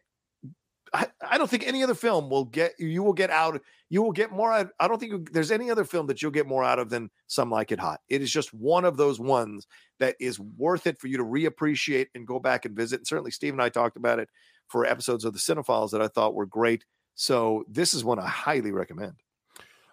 I, 0.93 1.37
don't 1.37 1.49
think 1.49 1.67
any 1.67 1.83
other 1.83 1.93
film 1.93 2.29
will 2.29 2.45
get 2.45 2.73
you 2.79 3.03
will 3.03 3.11
get 3.11 3.29
out. 3.29 3.61
You 3.89 4.01
will 4.01 4.13
get 4.13 4.31
more. 4.31 4.53
Out, 4.53 4.69
I 4.79 4.87
don't 4.87 4.97
think 4.97 5.33
there's 5.33 5.51
any 5.51 5.69
other 5.69 5.83
film 5.83 6.07
that 6.07 6.21
you'll 6.21 6.31
get 6.31 6.47
more 6.47 6.63
out 6.63 6.79
of 6.79 6.89
than 6.89 7.09
Some 7.27 7.51
Like 7.51 7.73
It 7.73 7.81
Hot. 7.81 7.99
It 8.07 8.21
is 8.21 8.31
just 8.31 8.53
one 8.53 8.85
of 8.85 8.95
those 8.95 9.19
ones 9.19 9.67
that 9.99 10.15
is 10.21 10.39
worth 10.39 10.87
it 10.87 10.97
for 10.97 11.07
you 11.07 11.17
to 11.17 11.25
reappreciate 11.25 12.07
and 12.15 12.25
go 12.25 12.39
back 12.39 12.63
and 12.63 12.77
visit. 12.77 13.01
And 13.01 13.07
certainly, 13.07 13.31
Steve 13.31 13.51
and 13.51 13.61
I 13.61 13.67
talked 13.67 13.97
about 13.97 14.19
it 14.19 14.29
for 14.69 14.85
episodes 14.85 15.25
of 15.25 15.33
the 15.33 15.39
Cinephiles 15.39 15.91
that 15.91 16.01
I 16.01 16.07
thought 16.07 16.33
were 16.33 16.45
great 16.45 16.85
so 17.15 17.63
this 17.67 17.93
is 17.93 18.03
one 18.03 18.19
I 18.19 18.27
highly 18.27 18.71
recommend. 18.71 19.13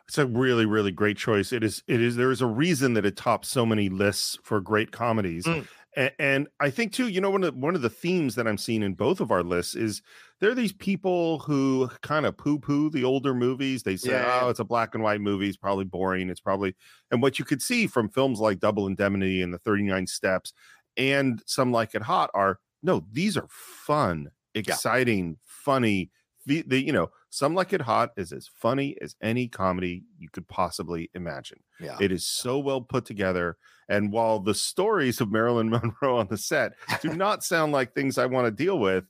It's 0.08 0.18
a 0.18 0.26
really, 0.26 0.66
really 0.66 0.90
great 0.90 1.16
choice. 1.16 1.52
It 1.52 1.62
is. 1.62 1.82
It 1.86 2.02
is. 2.02 2.16
There 2.16 2.30
is 2.30 2.42
a 2.42 2.46
reason 2.46 2.94
that 2.94 3.06
it 3.06 3.16
tops 3.16 3.48
so 3.48 3.64
many 3.64 3.88
lists 3.88 4.36
for 4.42 4.60
great 4.60 4.90
comedies, 4.92 5.46
mm. 5.46 5.66
and, 5.96 6.10
and, 6.18 6.48
I 6.60 6.70
think 6.70 6.92
too. 6.92 7.08
You 7.08 7.20
know, 7.20 7.30
one 7.30 7.44
of 7.44 7.54
one 7.54 7.74
of 7.74 7.82
the 7.82 7.88
themes 7.88 8.34
that 8.34 8.46
I'm 8.46 8.58
seeing 8.58 8.82
in 8.82 8.94
both 8.94 9.20
of 9.20 9.30
our 9.30 9.42
lists 9.42 9.74
is 9.74 10.02
there 10.40 10.50
are 10.50 10.54
these 10.54 10.72
people 10.72 11.38
who 11.38 11.88
kind 12.02 12.26
of 12.26 12.36
poo-poo 12.36 12.90
the 12.90 13.04
older 13.04 13.32
movies. 13.32 13.84
They 13.84 13.96
say, 13.96 14.10
yeah, 14.10 14.40
"Oh, 14.42 14.48
it's 14.48 14.60
a 14.60 14.64
black 14.64 14.94
and 14.94 15.04
white 15.04 15.20
movie. 15.20 15.48
It's 15.48 15.56
probably 15.56 15.84
boring. 15.84 16.28
It's 16.28 16.40
probably." 16.40 16.74
And 17.10 17.22
what 17.22 17.38
you 17.38 17.44
could 17.44 17.62
see 17.62 17.86
from 17.86 18.10
films 18.10 18.40
like 18.40 18.58
Double 18.58 18.86
Indemnity 18.88 19.40
and 19.40 19.54
The 19.54 19.58
Thirty 19.58 19.84
Nine 19.84 20.08
Steps, 20.08 20.52
and 20.96 21.40
Some 21.46 21.72
Like 21.72 21.94
It 21.94 22.02
Hot, 22.02 22.28
are 22.34 22.58
no. 22.82 23.06
These 23.10 23.36
are 23.36 23.48
fun, 23.48 24.30
exciting, 24.54 25.28
yeah. 25.28 25.36
funny 25.46 26.10
the, 26.46 26.62
the 26.66 26.84
you 26.84 26.92
know 26.92 27.10
some 27.30 27.54
like 27.54 27.72
it 27.72 27.80
hot 27.80 28.10
is 28.16 28.32
as 28.32 28.48
funny 28.56 28.96
as 29.00 29.16
any 29.22 29.48
comedy 29.48 30.04
you 30.18 30.28
could 30.30 30.46
possibly 30.48 31.10
imagine 31.14 31.58
yeah 31.80 31.96
it 32.00 32.12
is 32.12 32.26
so 32.26 32.58
well 32.58 32.80
put 32.80 33.04
together 33.04 33.56
and 33.88 34.12
while 34.12 34.38
the 34.38 34.54
stories 34.54 35.20
of 35.20 35.30
marilyn 35.30 35.70
monroe 36.02 36.18
on 36.18 36.28
the 36.28 36.38
set 36.38 36.72
do 37.00 37.08
not 37.16 37.42
sound 37.42 37.72
like 37.72 37.94
things 37.94 38.18
i 38.18 38.26
want 38.26 38.46
to 38.46 38.50
deal 38.50 38.78
with 38.78 39.04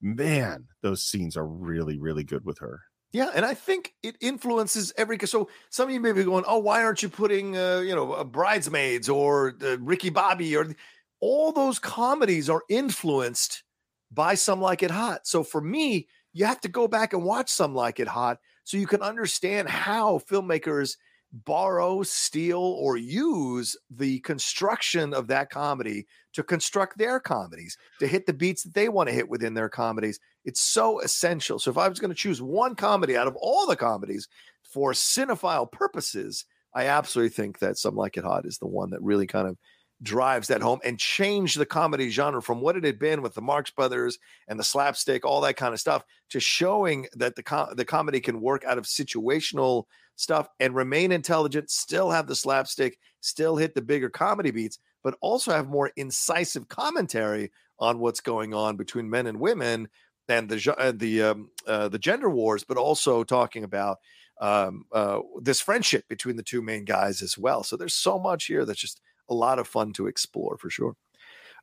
man 0.00 0.64
those 0.82 1.02
scenes 1.02 1.36
are 1.36 1.46
really 1.46 1.98
really 1.98 2.24
good 2.24 2.44
with 2.44 2.58
her 2.58 2.80
yeah, 3.12 3.30
and 3.34 3.44
I 3.44 3.54
think 3.54 3.94
it 4.02 4.16
influences 4.20 4.92
every. 4.96 5.18
So 5.26 5.48
some 5.68 5.88
of 5.88 5.94
you 5.94 6.00
may 6.00 6.12
be 6.12 6.22
going, 6.22 6.44
"Oh, 6.46 6.58
why 6.58 6.84
aren't 6.84 7.02
you 7.02 7.08
putting, 7.08 7.56
uh, 7.56 7.80
you 7.80 7.94
know, 7.94 8.12
uh, 8.12 8.24
bridesmaids 8.24 9.08
or 9.08 9.56
uh, 9.62 9.78
Ricky 9.80 10.10
Bobby 10.10 10.56
or 10.56 10.74
all 11.20 11.50
those 11.52 11.78
comedies 11.78 12.48
are 12.48 12.62
influenced 12.68 13.64
by 14.12 14.34
some 14.34 14.60
like 14.60 14.84
it 14.84 14.92
hot." 14.92 15.26
So 15.26 15.42
for 15.42 15.60
me, 15.60 16.06
you 16.32 16.44
have 16.44 16.60
to 16.60 16.68
go 16.68 16.88
back 16.88 17.12
and 17.12 17.24
watch 17.24 17.50
some 17.50 17.74
like 17.74 18.00
it 18.00 18.08
hot 18.08 18.38
so 18.64 18.76
you 18.76 18.86
can 18.86 19.02
understand 19.02 19.68
how 19.68 20.18
filmmakers 20.18 20.96
borrow, 21.32 22.02
steal, 22.02 22.60
or 22.60 22.96
use 22.96 23.76
the 23.90 24.18
construction 24.20 25.14
of 25.14 25.28
that 25.28 25.50
comedy 25.50 26.06
to 26.32 26.42
construct 26.42 26.98
their 26.98 27.20
comedies, 27.20 27.76
to 28.00 28.06
hit 28.06 28.26
the 28.26 28.32
beats 28.32 28.64
that 28.64 28.74
they 28.74 28.88
want 28.88 29.08
to 29.08 29.14
hit 29.14 29.28
within 29.28 29.54
their 29.54 29.68
comedies. 29.68 30.18
It's 30.44 30.60
so 30.60 31.00
essential. 31.00 31.58
So 31.58 31.70
if 31.70 31.78
I 31.78 31.88
was 31.88 32.00
going 32.00 32.10
to 32.10 32.16
choose 32.16 32.42
one 32.42 32.74
comedy 32.74 33.16
out 33.16 33.28
of 33.28 33.36
all 33.36 33.66
the 33.66 33.76
comedies 33.76 34.28
for 34.62 34.92
cinephile 34.92 35.70
purposes, 35.70 36.44
I 36.74 36.86
absolutely 36.86 37.30
think 37.30 37.58
that 37.58 37.78
Some 37.78 37.96
Like 37.96 38.16
It 38.16 38.24
Hot 38.24 38.46
is 38.46 38.58
the 38.58 38.66
one 38.66 38.90
that 38.90 39.02
really 39.02 39.26
kind 39.26 39.48
of 39.48 39.56
drives 40.02 40.48
that 40.48 40.62
home 40.62 40.80
and 40.84 40.98
changed 40.98 41.58
the 41.58 41.66
comedy 41.66 42.10
genre 42.10 42.40
from 42.42 42.60
what 42.60 42.76
it 42.76 42.84
had 42.84 42.98
been 42.98 43.22
with 43.22 43.34
the 43.34 43.42
Marx 43.42 43.70
Brothers 43.70 44.18
and 44.48 44.58
the 44.58 44.64
slapstick, 44.64 45.24
all 45.24 45.40
that 45.42 45.56
kind 45.56 45.74
of 45.74 45.80
stuff, 45.80 46.04
to 46.30 46.40
showing 46.40 47.06
that 47.14 47.36
the 47.36 47.42
com- 47.42 47.74
the 47.74 47.84
comedy 47.84 48.20
can 48.20 48.40
work 48.40 48.64
out 48.64 48.78
of 48.78 48.84
situational 48.84 49.84
stuff 50.16 50.48
and 50.58 50.74
remain 50.74 51.12
intelligent, 51.12 51.70
still 51.70 52.10
have 52.10 52.26
the 52.26 52.34
slapstick, 52.34 52.98
still 53.20 53.56
hit 53.56 53.74
the 53.74 53.82
bigger 53.82 54.10
comedy 54.10 54.50
beats, 54.50 54.78
but 55.02 55.16
also 55.20 55.52
have 55.52 55.68
more 55.68 55.90
incisive 55.96 56.68
commentary 56.68 57.50
on 57.78 57.98
what's 57.98 58.20
going 58.20 58.52
on 58.54 58.76
between 58.76 59.08
men 59.08 59.26
and 59.26 59.40
women 59.40 59.88
and 60.28 60.48
the 60.48 60.74
uh, 60.78 60.92
the 60.94 61.22
um, 61.22 61.50
uh, 61.66 61.88
the 61.88 61.98
gender 61.98 62.30
wars, 62.30 62.64
but 62.64 62.76
also 62.76 63.24
talking 63.24 63.64
about 63.64 63.98
um, 64.40 64.84
uh, 64.92 65.18
this 65.42 65.60
friendship 65.60 66.06
between 66.08 66.36
the 66.36 66.42
two 66.42 66.62
main 66.62 66.84
guys 66.84 67.20
as 67.20 67.36
well. 67.36 67.62
So 67.62 67.76
there's 67.76 67.94
so 67.94 68.18
much 68.18 68.44
here 68.46 68.64
that's 68.64 68.80
just 68.80 69.00
a 69.30 69.34
lot 69.34 69.58
of 69.58 69.66
fun 69.66 69.92
to 69.94 70.06
explore 70.06 70.58
for 70.58 70.68
sure. 70.68 70.96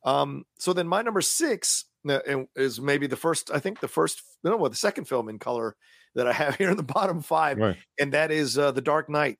Um, 0.03 0.45
so 0.57 0.73
then 0.73 0.87
my 0.87 1.01
number 1.01 1.21
six 1.21 1.85
uh, 2.07 2.19
is 2.55 2.79
maybe 2.79 3.07
the 3.07 3.15
first, 3.15 3.51
I 3.51 3.59
think 3.59 3.79
the 3.79 3.87
first, 3.87 4.21
no, 4.43 4.55
well, 4.55 4.69
the 4.69 4.75
second 4.75 5.05
film 5.05 5.29
in 5.29 5.39
color 5.39 5.75
that 6.15 6.27
I 6.27 6.33
have 6.33 6.55
here 6.55 6.69
in 6.71 6.77
the 6.77 6.83
bottom 6.83 7.21
five, 7.21 7.57
right. 7.57 7.77
and 7.99 8.13
that 8.13 8.31
is 8.31 8.57
uh, 8.57 8.71
The 8.71 8.81
Dark 8.81 9.09
Knight. 9.09 9.37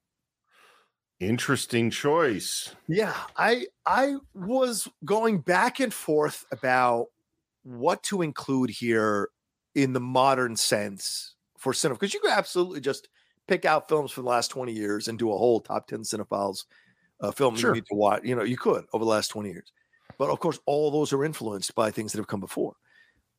Interesting 1.20 1.90
choice. 1.90 2.76
Yeah, 2.88 3.16
I 3.36 3.66
I 3.88 4.18
was 4.36 4.88
going 5.04 5.40
back 5.40 5.80
and 5.80 5.92
forth 5.92 6.46
about 6.52 7.08
what 7.64 8.04
to 8.04 8.22
include 8.22 8.70
here 8.70 9.30
in 9.74 9.94
the 9.94 10.00
modern 10.00 10.56
sense 10.56 11.34
for 11.58 11.74
cinema 11.74 11.98
because 11.98 12.14
you 12.14 12.20
could 12.20 12.30
absolutely 12.30 12.82
just 12.82 13.10
pick 13.48 13.66
out 13.66 13.90
films 13.90 14.12
from 14.12 14.26
the 14.26 14.30
last 14.30 14.50
20 14.50 14.72
years 14.72 15.08
and 15.08 15.18
do 15.18 15.32
a 15.32 15.38
whole 15.38 15.60
top 15.60 15.88
10 15.88 16.02
cinephiles 16.02 16.66
uh, 17.20 17.32
film 17.32 17.56
sure. 17.56 17.72
you 17.72 17.76
need 17.76 17.86
to 17.88 17.96
watch. 17.96 18.22
You 18.24 18.36
know, 18.36 18.44
you 18.44 18.58
could 18.58 18.86
over 18.94 19.04
the 19.04 19.10
last 19.10 19.30
20 19.30 19.50
years. 19.50 19.72
But 20.18 20.30
of 20.30 20.40
course, 20.40 20.60
all 20.66 20.92
those 20.92 21.14
are 21.14 21.24
influenced 21.24 21.76
by 21.76 21.92
things 21.92 22.12
that 22.12 22.20
have 22.20 22.28
come 22.28 22.40
before. 22.40 22.76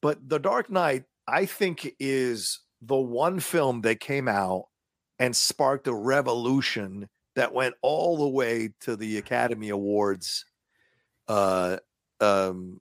But 0.01 0.29
The 0.29 0.39
Dark 0.39 0.71
Knight, 0.71 1.05
I 1.27 1.47
think, 1.47 1.95
is 1.99 2.61
the 2.81 2.97
one 2.97 3.41
film 3.41 3.81
that 3.83 4.01
came 4.01 4.29
out 4.29 4.67
and 5.19 5.35
sparked 5.35 5.89
a 5.89 5.95
revolution 5.95 7.09
that 7.35 7.53
went 7.53 7.75
all 7.83 8.17
the 8.17 8.29
way 8.29 8.71
to 8.81 8.97
the 8.97 9.19
Academy 9.19 9.71
Awards 9.71 10.45
uh, 11.27 11.79
um, 12.21 12.81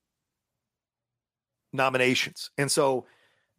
nominations. 1.73 2.51
And 2.57 2.71
so 2.71 3.07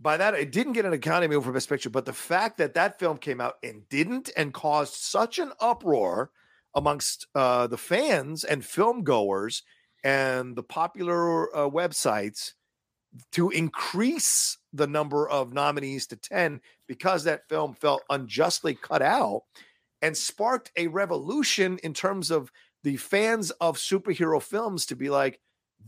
by 0.01 0.17
that, 0.17 0.35
it 0.35 0.53
didn't 0.53 0.75
get 0.75 0.85
an 0.85 0.93
Academy 0.93 1.35
Award 1.35 1.47
for 1.47 1.53
Best 1.53 1.69
Picture, 1.69 1.91
but 1.91 2.05
the 2.05 2.13
fact 2.13 2.59
that 2.59 2.75
that 2.75 3.01
film 3.01 3.19
came 3.19 3.41
out 3.41 3.55
and 3.65 3.89
didn't 3.89 4.31
and 4.37 4.55
caused 4.55 4.95
such 4.95 5.39
an 5.39 5.53
uproar– 5.61 6.31
amongst 6.75 7.27
uh, 7.35 7.67
the 7.67 7.79
fans 7.79 8.45
and 8.45 8.65
film 8.65 9.03
goers 9.03 9.63
and 10.05 10.57
the 10.57 10.63
popular 10.63 11.55
uh, 11.57 11.69
websites 11.69 12.53
to 13.33 13.51
increase 13.51 14.59
the 14.73 14.87
number 14.87 15.29
of 15.29 15.53
nominees 15.53 16.07
to 16.07 16.17
10 16.17 16.61
because 16.87 17.25
that 17.25 17.49
film 17.49 17.75
felt 17.75 18.03
unjustly 18.11 18.75
cut 18.75 19.03
out 19.03 19.43
and 20.03 20.17
sparked 20.17 20.71
a 20.77 20.87
revolution 20.87 21.79
in 21.83 21.95
terms 21.95 22.31
of 22.31 22.53
the 22.85 22.97
fans 22.97 23.51
of 23.53 23.77
superhero 23.77 24.41
films 24.41 24.87
to 24.87 24.97
be 24.97 25.11
like, 25.11 25.41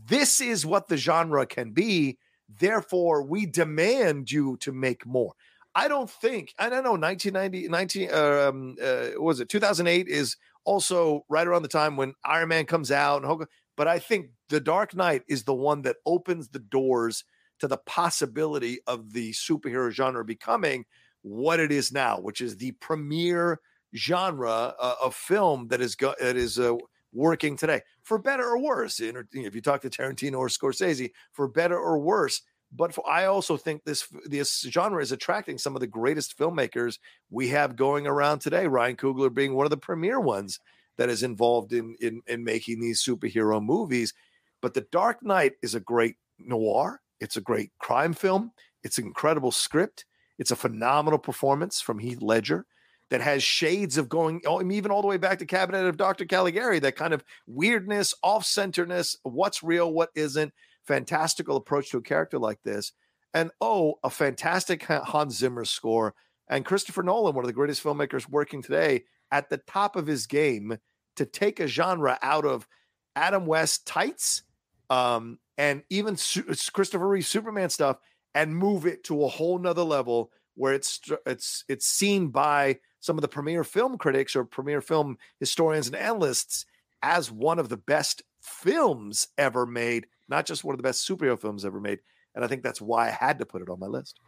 this 0.07 0.41
is 0.41 0.65
what 0.65 0.87
the 0.87 0.97
genre 0.97 1.45
can 1.45 1.71
be. 1.71 2.17
Therefore, 2.59 3.23
we 3.23 3.45
demand 3.45 4.31
you 4.31 4.57
to 4.57 4.71
make 4.71 5.05
more. 5.05 5.33
I 5.73 5.87
don't 5.87 6.09
think, 6.09 6.53
I 6.59 6.69
don't 6.69 6.83
know, 6.83 6.97
1990, 6.97 7.69
19, 7.69 8.13
um, 8.13 8.75
uh, 8.83 9.21
was 9.21 9.39
it 9.39 9.47
2008 9.47 10.07
is 10.09 10.35
also 10.63 11.25
right 11.29 11.47
around 11.47 11.63
the 11.63 11.67
time 11.67 11.97
when 11.97 12.13
Iron 12.23 12.49
Man 12.49 12.65
comes 12.65 12.91
out. 12.91 13.23
And 13.23 13.45
but 13.77 13.87
I 13.87 13.99
think 13.99 14.27
The 14.49 14.59
Dark 14.59 14.95
Knight 14.95 15.23
is 15.27 15.43
the 15.43 15.53
one 15.53 15.81
that 15.83 15.97
opens 16.05 16.49
the 16.49 16.59
doors 16.59 17.23
to 17.59 17.67
the 17.67 17.77
possibility 17.77 18.79
of 18.87 19.13
the 19.13 19.31
superhero 19.31 19.91
genre 19.91 20.25
becoming 20.25 20.85
what 21.21 21.59
it 21.59 21.71
is 21.71 21.91
now, 21.91 22.19
which 22.19 22.41
is 22.41 22.57
the 22.57 22.71
premier 22.73 23.59
genre 23.95 24.73
uh, 24.79 24.95
of 25.01 25.15
film 25.15 25.67
that 25.67 25.81
is 25.81 25.95
go- 25.95 26.15
that 26.19 26.35
is 26.35 26.57
uh, 26.59 26.75
working 27.13 27.57
today, 27.57 27.81
for 28.03 28.17
better 28.17 28.43
or 28.43 28.57
worse. 28.57 28.99
If 28.99 29.55
you 29.55 29.61
talk 29.61 29.81
to 29.81 29.89
Tarantino 29.89 30.37
or 30.37 30.47
Scorsese, 30.47 31.11
for 31.31 31.47
better 31.47 31.77
or 31.77 31.99
worse. 31.99 32.41
But 32.71 32.93
for, 32.93 33.07
I 33.09 33.25
also 33.25 33.57
think 33.57 33.83
this 33.83 34.07
this 34.25 34.61
genre 34.61 35.01
is 35.01 35.11
attracting 35.11 35.57
some 35.57 35.75
of 35.75 35.81
the 35.81 35.87
greatest 35.87 36.37
filmmakers 36.37 36.99
we 37.29 37.49
have 37.49 37.75
going 37.75 38.07
around 38.07 38.39
today. 38.39 38.67
Ryan 38.67 38.95
Coogler 38.95 39.33
being 39.33 39.53
one 39.53 39.65
of 39.65 39.71
the 39.71 39.77
premier 39.77 40.19
ones 40.19 40.59
that 40.97 41.09
is 41.09 41.23
involved 41.23 41.73
in 41.73 41.95
in, 41.99 42.21
in 42.27 42.43
making 42.43 42.79
these 42.79 43.03
superhero 43.03 43.61
movies. 43.61 44.13
But 44.61 44.73
The 44.73 44.87
Dark 44.91 45.23
Knight 45.23 45.53
is 45.61 45.75
a 45.75 45.79
great 45.79 46.15
noir. 46.39 47.01
It's 47.19 47.35
a 47.35 47.41
great 47.41 47.71
crime 47.79 48.13
film. 48.13 48.51
It's 48.83 48.97
an 48.97 49.05
incredible 49.05 49.51
script. 49.51 50.05
It's 50.39 50.51
a 50.51 50.55
phenomenal 50.55 51.19
performance 51.19 51.81
from 51.81 51.99
Heath 51.99 52.21
Ledger 52.21 52.65
that 53.09 53.21
has 53.21 53.43
shades 53.43 53.97
of 53.97 54.07
going 54.07 54.41
oh, 54.45 54.61
even 54.71 54.89
all 54.89 55.01
the 55.01 55.07
way 55.07 55.17
back 55.17 55.39
to 55.39 55.45
Cabinet 55.45 55.85
of 55.85 55.97
Dr. 55.97 56.25
Caligari, 56.25 56.79
that 56.79 56.95
kind 56.95 57.13
of 57.13 57.23
weirdness, 57.45 58.13
off 58.23 58.43
centerness, 58.43 59.17
what's 59.23 59.61
real, 59.61 59.91
what 59.93 60.09
isn't. 60.15 60.53
Fantastical 60.85 61.57
approach 61.57 61.89
to 61.91 61.97
a 61.97 62.01
character 62.01 62.39
like 62.39 62.61
this. 62.63 62.93
And 63.33 63.51
oh, 63.61 63.95
a 64.03 64.09
fantastic 64.09 64.83
Hans 64.83 65.37
Zimmer 65.37 65.65
score. 65.65 66.13
And 66.49 66.65
Christopher 66.65 67.03
Nolan, 67.03 67.35
one 67.35 67.45
of 67.45 67.47
the 67.47 67.53
greatest 67.53 67.83
filmmakers 67.83 68.27
working 68.27 68.61
today, 68.61 69.05
at 69.31 69.49
the 69.49 69.57
top 69.57 69.95
of 69.95 70.07
his 70.07 70.27
game 70.27 70.77
to 71.15 71.25
take 71.25 71.59
a 71.59 71.67
genre 71.67 72.19
out 72.21 72.45
of 72.45 72.67
Adam 73.15 73.45
West 73.45 73.85
tights 73.87 74.43
um, 74.89 75.39
and 75.57 75.83
even 75.89 76.17
Su- 76.17 76.43
Christopher 76.73 77.07
Reeve 77.07 77.25
Superman 77.25 77.69
stuff 77.69 77.97
and 78.35 78.55
move 78.55 78.85
it 78.85 79.03
to 79.05 79.23
a 79.23 79.29
whole 79.29 79.57
nother 79.57 79.83
level 79.83 80.31
where 80.55 80.73
it's 80.73 80.99
it's 81.25 81.63
it's 81.69 81.87
seen 81.87 82.27
by 82.27 82.79
some 82.99 83.17
of 83.17 83.21
the 83.21 83.27
premier 83.27 83.63
film 83.63 83.97
critics 83.97 84.35
or 84.35 84.43
premier 84.43 84.81
film 84.81 85.17
historians 85.39 85.87
and 85.87 85.95
analysts 85.95 86.65
as 87.01 87.31
one 87.31 87.57
of 87.57 87.69
the 87.69 87.77
best 87.77 88.21
films 88.41 89.27
ever 89.37 89.65
made, 89.65 90.07
not 90.31 90.47
just 90.47 90.63
one 90.63 90.73
of 90.73 90.77
the 90.77 90.83
best 90.83 91.07
superhero 91.07 91.39
films 91.39 91.63
ever 91.65 91.79
made. 91.79 91.99
And 92.33 92.43
I 92.43 92.47
think 92.47 92.63
that's 92.63 92.81
why 92.81 93.07
I 93.07 93.11
had 93.11 93.37
to 93.39 93.45
put 93.45 93.61
it 93.61 93.69
on 93.69 93.79
my 93.79 93.87
list. 93.87 94.19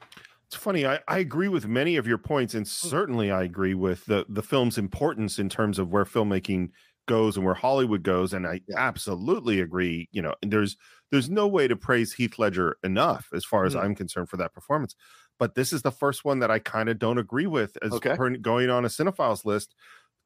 It's 0.48 0.56
funny. 0.62 0.86
I, 0.86 1.00
I 1.08 1.18
agree 1.18 1.48
with 1.48 1.66
many 1.66 1.96
of 1.96 2.06
your 2.06 2.20
points, 2.20 2.54
and 2.54 2.68
hmm. 2.68 2.88
certainly 2.88 3.32
I 3.32 3.44
agree 3.44 3.74
with 3.74 4.06
the 4.06 4.26
the 4.30 4.44
film's 4.44 4.78
importance 4.78 5.40
in 5.40 5.50
terms 5.50 5.80
of 5.80 5.92
where 5.92 6.06
filmmaking 6.06 6.70
goes 7.08 7.36
and 7.36 7.46
where 7.46 7.56
Hollywood 7.56 8.04
goes. 8.04 8.34
And 8.34 8.46
I 8.46 8.62
absolutely 8.78 9.62
agree. 9.62 10.10
You 10.12 10.22
know, 10.22 10.36
there's 10.44 10.78
there's 11.12 11.30
no 11.30 11.48
way 11.48 11.68
to 11.68 11.76
praise 11.76 12.14
Heath 12.14 12.38
Ledger 12.38 12.78
enough 12.84 13.30
as 13.34 13.46
far 13.46 13.66
as 13.66 13.74
mm. 13.74 13.84
I'm 13.84 13.96
concerned 13.96 14.30
for 14.30 14.38
that 14.38 14.54
performance. 14.54 14.96
But 15.40 15.56
this 15.56 15.74
is 15.74 15.82
the 15.82 15.92
first 15.92 16.24
one 16.24 16.40
that 16.40 16.52
I 16.52 16.60
kind 16.60 16.90
of 16.90 17.00
don't 17.00 17.18
agree 17.18 17.48
with 17.48 17.76
as 17.82 17.94
okay. 17.94 18.16
going 18.42 18.70
on 18.70 18.86
a 18.86 18.88
cinephiles 18.88 19.46
list 19.46 19.74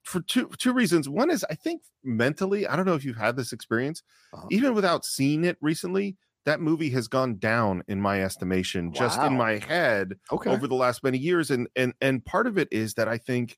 for 0.07 0.21
two 0.21 0.49
two 0.57 0.73
reasons. 0.73 1.09
One 1.09 1.29
is 1.29 1.45
I 1.49 1.55
think 1.55 1.83
mentally, 2.03 2.65
I 2.65 2.75
don't 2.75 2.85
know 2.85 2.95
if 2.95 3.03
you've 3.03 3.17
had 3.17 3.35
this 3.35 3.51
experience, 3.51 4.03
uh-huh. 4.33 4.47
even 4.49 4.73
without 4.73 5.05
seeing 5.05 5.43
it 5.43 5.57
recently 5.61 6.17
that 6.47 6.61
movie 6.61 6.89
has 6.91 7.09
gone 7.09 7.37
down 7.37 7.83
in 7.89 7.99
my 7.99 8.23
estimation, 8.23 8.87
wow. 8.87 8.93
just 8.93 9.19
in 9.19 9.35
my 9.35 9.57
head 9.57 10.13
okay. 10.31 10.49
over 10.49 10.65
the 10.65 10.75
last 10.75 11.03
many 11.03 11.17
years. 11.17 11.51
And 11.51 11.67
and 11.75 11.93
and 11.99 12.23
part 12.23 12.47
of 12.47 12.57
it 12.57 12.69
is 12.71 12.93
that 12.93 13.09
I 13.09 13.17
think 13.17 13.57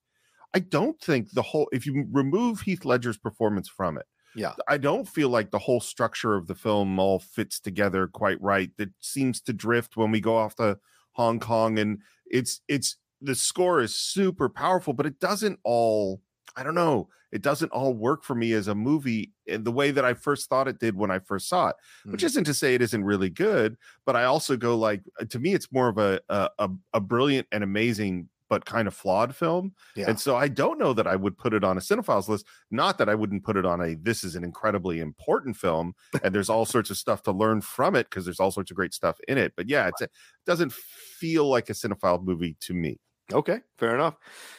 I 0.55 0.59
don't 0.59 0.99
think 0.99 1.29
the 1.31 1.43
whole 1.43 1.69
if 1.71 1.85
you 1.85 2.07
remove 2.11 2.61
Heath 2.61 2.85
Ledger's 2.85 3.19
performance 3.19 3.69
from 3.69 3.99
it, 3.99 4.07
yeah, 4.35 4.53
I 4.67 4.77
don't 4.77 5.07
feel 5.07 5.29
like 5.29 5.51
the 5.51 5.59
whole 5.59 5.79
structure 5.79 6.33
of 6.33 6.47
the 6.47 6.55
film 6.55 6.97
all 6.97 7.19
fits 7.19 7.59
together 7.59 8.07
quite 8.07 8.41
right. 8.41 8.71
That 8.77 8.89
seems 8.99 9.39
to 9.41 9.53
drift 9.53 9.95
when 9.95 10.09
we 10.09 10.19
go 10.19 10.35
off 10.35 10.55
to 10.55 10.79
Hong 11.11 11.39
Kong, 11.39 11.77
and 11.77 11.99
it's 12.25 12.61
it's 12.67 12.97
the 13.21 13.35
score 13.35 13.81
is 13.81 13.93
super 13.93 14.49
powerful, 14.49 14.93
but 14.93 15.05
it 15.05 15.19
doesn't 15.19 15.59
all 15.63 16.21
I 16.55 16.63
don't 16.63 16.75
know. 16.75 17.09
It 17.31 17.41
doesn't 17.41 17.71
all 17.71 17.93
work 17.93 18.23
for 18.23 18.35
me 18.35 18.53
as 18.53 18.67
a 18.67 18.75
movie 18.75 19.33
in 19.45 19.63
the 19.63 19.71
way 19.71 19.91
that 19.91 20.03
I 20.03 20.13
first 20.13 20.49
thought 20.49 20.67
it 20.67 20.79
did 20.79 20.95
when 20.95 21.11
I 21.11 21.19
first 21.19 21.47
saw 21.47 21.69
it. 21.69 21.75
Mm-hmm. 21.75 22.11
Which 22.11 22.23
isn't 22.23 22.45
to 22.45 22.53
say 22.53 22.73
it 22.73 22.81
isn't 22.81 23.03
really 23.03 23.29
good, 23.29 23.77
but 24.05 24.15
I 24.15 24.23
also 24.23 24.57
go 24.57 24.77
like 24.77 25.01
uh, 25.21 25.25
to 25.25 25.39
me, 25.39 25.53
it's 25.53 25.71
more 25.71 25.89
of 25.89 25.97
a 25.97 26.19
a, 26.29 26.69
a 26.93 26.99
brilliant 26.99 27.47
and 27.51 27.63
amazing 27.63 28.29
but 28.49 28.65
kind 28.65 28.87
of 28.87 28.95
flawed 28.95 29.35
film. 29.35 29.73
Yeah. 29.95 30.09
And 30.09 30.19
so 30.19 30.35
I 30.35 30.47
don't 30.47 30.79
know 30.79 30.91
that 30.93 31.07
I 31.07 31.15
would 31.15 31.37
put 31.37 31.53
it 31.53 31.63
on 31.63 31.77
a 31.77 31.81
cinephiles 31.81 32.27
list. 32.27 32.45
Not 32.71 32.97
that 32.97 33.07
I 33.07 33.15
wouldn't 33.15 33.43
put 33.43 33.55
it 33.55 33.65
on 33.65 33.79
a 33.79 33.93
this 33.95 34.23
is 34.23 34.35
an 34.35 34.43
incredibly 34.43 34.99
important 34.99 35.55
film 35.55 35.93
and 36.23 36.33
there's 36.33 36.49
all 36.49 36.65
sorts 36.65 36.89
of 36.89 36.97
stuff 36.97 37.21
to 37.23 37.31
learn 37.31 37.61
from 37.61 37.95
it 37.95 38.09
because 38.09 38.25
there's 38.25 38.39
all 38.39 38.51
sorts 38.51 38.71
of 38.71 38.75
great 38.75 38.93
stuff 38.93 39.19
in 39.27 39.37
it. 39.37 39.53
But 39.55 39.69
yeah, 39.69 39.87
it 39.87 40.09
doesn't 40.45 40.73
feel 40.73 41.47
like 41.47 41.69
a 41.69 41.73
cinephile 41.73 42.23
movie 42.23 42.57
to 42.61 42.73
me. 42.73 42.99
Okay, 43.31 43.59
fair 43.77 43.93
enough. 43.93 44.15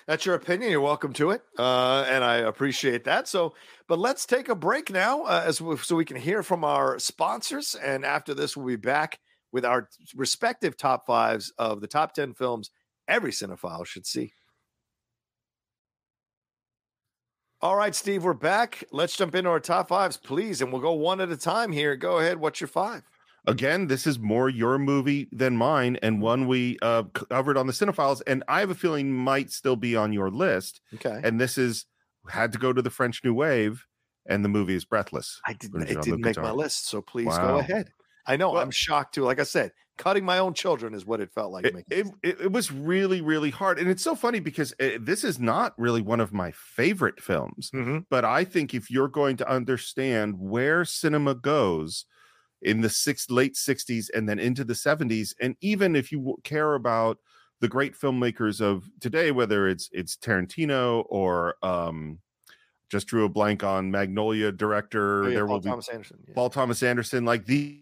That's 0.07 0.25
your 0.25 0.37
opinion. 0.37 0.71
You're 0.71 0.81
welcome 0.81 1.13
to 1.15 1.31
it, 1.31 1.43
uh, 1.59 2.07
and 2.09 2.23
I 2.23 2.37
appreciate 2.37 3.03
that. 3.05 3.27
So, 3.27 3.55
but 3.89 3.99
let's 3.99 4.27
take 4.27 4.49
a 4.49 4.55
break 4.55 4.91
now, 4.91 5.25
uh, 5.25 5.43
as 5.45 5.61
we, 5.61 5.77
so 5.79 5.97
we 5.97 6.05
can 6.05 6.17
hear 6.17 6.45
from 6.45 6.63
our 6.63 6.99
sponsors. 7.01 7.75
And 7.75 8.05
after 8.05 8.33
this, 8.33 8.57
we'll 8.57 8.69
be 8.69 8.77
back 8.77 9.19
with 9.51 9.65
our 9.65 9.89
respective 10.15 10.77
top 10.77 11.05
fives 11.05 11.53
of 11.59 11.81
the 11.81 11.89
top 11.89 12.15
ten 12.15 12.33
films 12.33 12.71
every 13.09 13.33
cinephile 13.33 13.85
should 13.85 14.07
see. 14.07 14.33
All 17.61 17.75
right, 17.75 17.95
Steve, 17.95 18.23
we're 18.23 18.35
back. 18.35 18.85
Let's 18.93 19.17
jump 19.17 19.35
into 19.35 19.51
our 19.51 19.59
top 19.59 19.89
fives, 19.89 20.17
please, 20.17 20.63
and 20.63 20.73
we'll 20.73 20.81
go 20.81 20.93
one 20.93 21.21
at 21.21 21.31
a 21.31 21.37
time 21.37 21.73
here. 21.73 21.97
Go 21.97 22.19
ahead. 22.19 22.39
What's 22.39 22.61
your 22.61 22.69
five? 22.69 23.03
Again, 23.47 23.87
this 23.87 24.07
is 24.07 24.19
more 24.19 24.49
your 24.49 24.79
movie 24.79 25.29
than 25.33 25.57
mine, 25.57 25.99
and 26.03 26.17
mm-hmm. 26.17 26.25
one 26.25 26.47
we 26.47 26.79
uh, 26.83 27.05
covered 27.05 27.57
on 27.57 27.67
the 27.67 27.73
Cinephiles, 27.73 28.23
and 28.27 28.45
I 28.49 28.61
have 28.61 28.71
a 28.71 28.75
feeling 28.75 29.13
might 29.13 29.51
still 29.51 29.77
be 29.77 29.97
on 29.97 30.13
your 30.13 30.31
list. 30.31 30.81
Okay, 30.95 31.21
and 31.23 31.41
this 31.41 31.59
is 31.59 31.87
had 32.29 32.53
to 32.53 32.59
go 32.59 32.73
to 32.73 32.83
the 32.83 32.91
French 32.91 33.23
New 33.25 33.35
Wave, 33.35 33.87
and 34.27 34.45
the 34.45 34.49
movie 34.49 34.75
is 34.75 34.85
Breathless. 34.85 35.41
I 35.47 35.55
didn't. 35.55 35.83
It 35.83 36.03
didn't 36.03 36.21
make 36.21 36.37
my 36.37 36.53
list, 36.53 36.89
so 36.89 37.01
please 37.01 37.27
wow. 37.27 37.47
go 37.47 37.59
ahead. 37.59 37.91
I 38.27 38.37
know 38.37 38.53
well, 38.53 38.63
I'm 38.63 38.71
shocked 38.71 39.15
too. 39.15 39.25
Like 39.25 39.41
I 39.41 39.45
said, 39.45 39.73
cutting 40.01 40.25
my 40.25 40.39
own 40.39 40.55
children 40.55 40.95
is 40.95 41.05
what 41.05 41.21
it 41.21 41.31
felt 41.31 41.53
like. 41.53 41.67
It, 41.67 41.85
it, 41.91 42.07
it, 42.23 42.53
was 42.53 42.73
really, 42.73 43.21
really 43.21 43.51
hard, 43.51 43.79
and 43.79 43.89
it's 43.89 44.03
so 44.03 44.15
funny 44.15 44.41
because 44.41 44.73
it, 44.79 44.95
eh, 44.95 44.99
this 45.01 45.25
is 45.25 45.39
not 45.39 45.75
really 45.79 46.01
one 46.01 46.21
of 46.21 46.33
my 46.33 46.53
favorite 46.53 47.21
films. 47.21 47.71
Mm-hmm. 47.75 47.99
But 48.09 48.25
I 48.25 48.45
think 48.45 48.73
if 48.73 48.91
you're 48.91 49.09
going 49.09 49.37
to 49.39 49.51
understand 49.51 50.39
where 50.39 50.85
cinema 50.85 51.35
goes 51.35 52.07
in 52.63 52.81
the 52.81 52.89
six 52.89 53.31
late 53.31 53.55
60s 53.55 54.09
and 54.15 54.29
then 54.29 54.39
into 54.39 54.65
the 54.65 54.75
70s 54.75 55.35
and 55.41 55.57
even 55.61 55.97
if 55.97 56.13
you 56.13 56.37
care 56.45 56.75
about 56.75 57.19
the 57.61 57.69
great 57.69 57.95
filmmakers 57.95 58.61
of 58.61 58.89
today 59.01 59.31
whether 59.31 59.69
it's 59.69 59.89
it's 59.93 60.17
Tarantino 60.17 61.05
or 61.09 61.55
um 61.63 62.19
just 62.91 63.07
drew 63.07 63.25
a 63.25 63.29
blank 63.29 63.63
on 63.63 63.91
Magnolia 63.91 64.53
director 64.53 65.25
oh, 65.25 65.29
yeah, 65.29 65.35
there 65.35 65.47
Paul 65.47 65.57
will 65.57 65.63
Thomas 65.63 65.89
be 65.89 65.95
Anderson 65.95 66.19
yeah. 66.27 66.35
Paul 66.35 66.51
Thomas 66.51 66.83
Anderson 66.83 67.25
like 67.25 67.47
the 67.47 67.81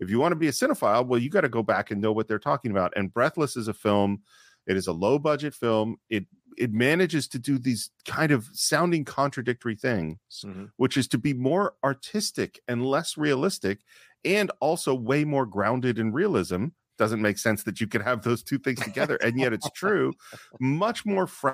if 0.00 0.08
you 0.08 0.20
want 0.20 0.32
to 0.32 0.36
be 0.36 0.48
a 0.48 0.52
cinephile 0.52 1.06
well 1.06 1.20
you 1.20 1.28
got 1.28 1.42
to 1.42 1.48
go 1.48 1.62
back 1.62 1.90
and 1.90 2.00
know 2.00 2.12
what 2.12 2.28
they're 2.28 2.38
talking 2.38 2.70
about 2.70 2.92
and 2.96 3.12
Breathless 3.12 3.56
is 3.56 3.68
a 3.68 3.74
film 3.74 4.22
it 4.66 4.76
is 4.76 4.86
a 4.86 4.92
low 4.92 5.18
budget 5.18 5.54
film 5.54 5.96
it 6.08 6.24
it 6.58 6.72
manages 6.72 7.28
to 7.28 7.38
do 7.38 7.58
these 7.58 7.90
kind 8.04 8.32
of 8.32 8.48
sounding 8.52 9.04
contradictory 9.04 9.76
things, 9.76 10.16
mm-hmm. 10.44 10.66
which 10.76 10.96
is 10.96 11.06
to 11.08 11.18
be 11.18 11.32
more 11.32 11.74
artistic 11.84 12.60
and 12.66 12.84
less 12.84 13.16
realistic, 13.16 13.80
and 14.24 14.50
also 14.60 14.94
way 14.94 15.24
more 15.24 15.46
grounded 15.46 15.98
in 15.98 16.12
realism. 16.12 16.66
Doesn't 16.98 17.22
make 17.22 17.38
sense 17.38 17.62
that 17.62 17.80
you 17.80 17.86
could 17.86 18.02
have 18.02 18.22
those 18.22 18.42
two 18.42 18.58
things 18.58 18.80
together, 18.80 19.16
and 19.22 19.38
yet 19.38 19.52
it's 19.52 19.70
true. 19.70 20.12
Much 20.60 21.06
more 21.06 21.28
fr- 21.28 21.50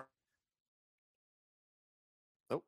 oh. 2.51 2.63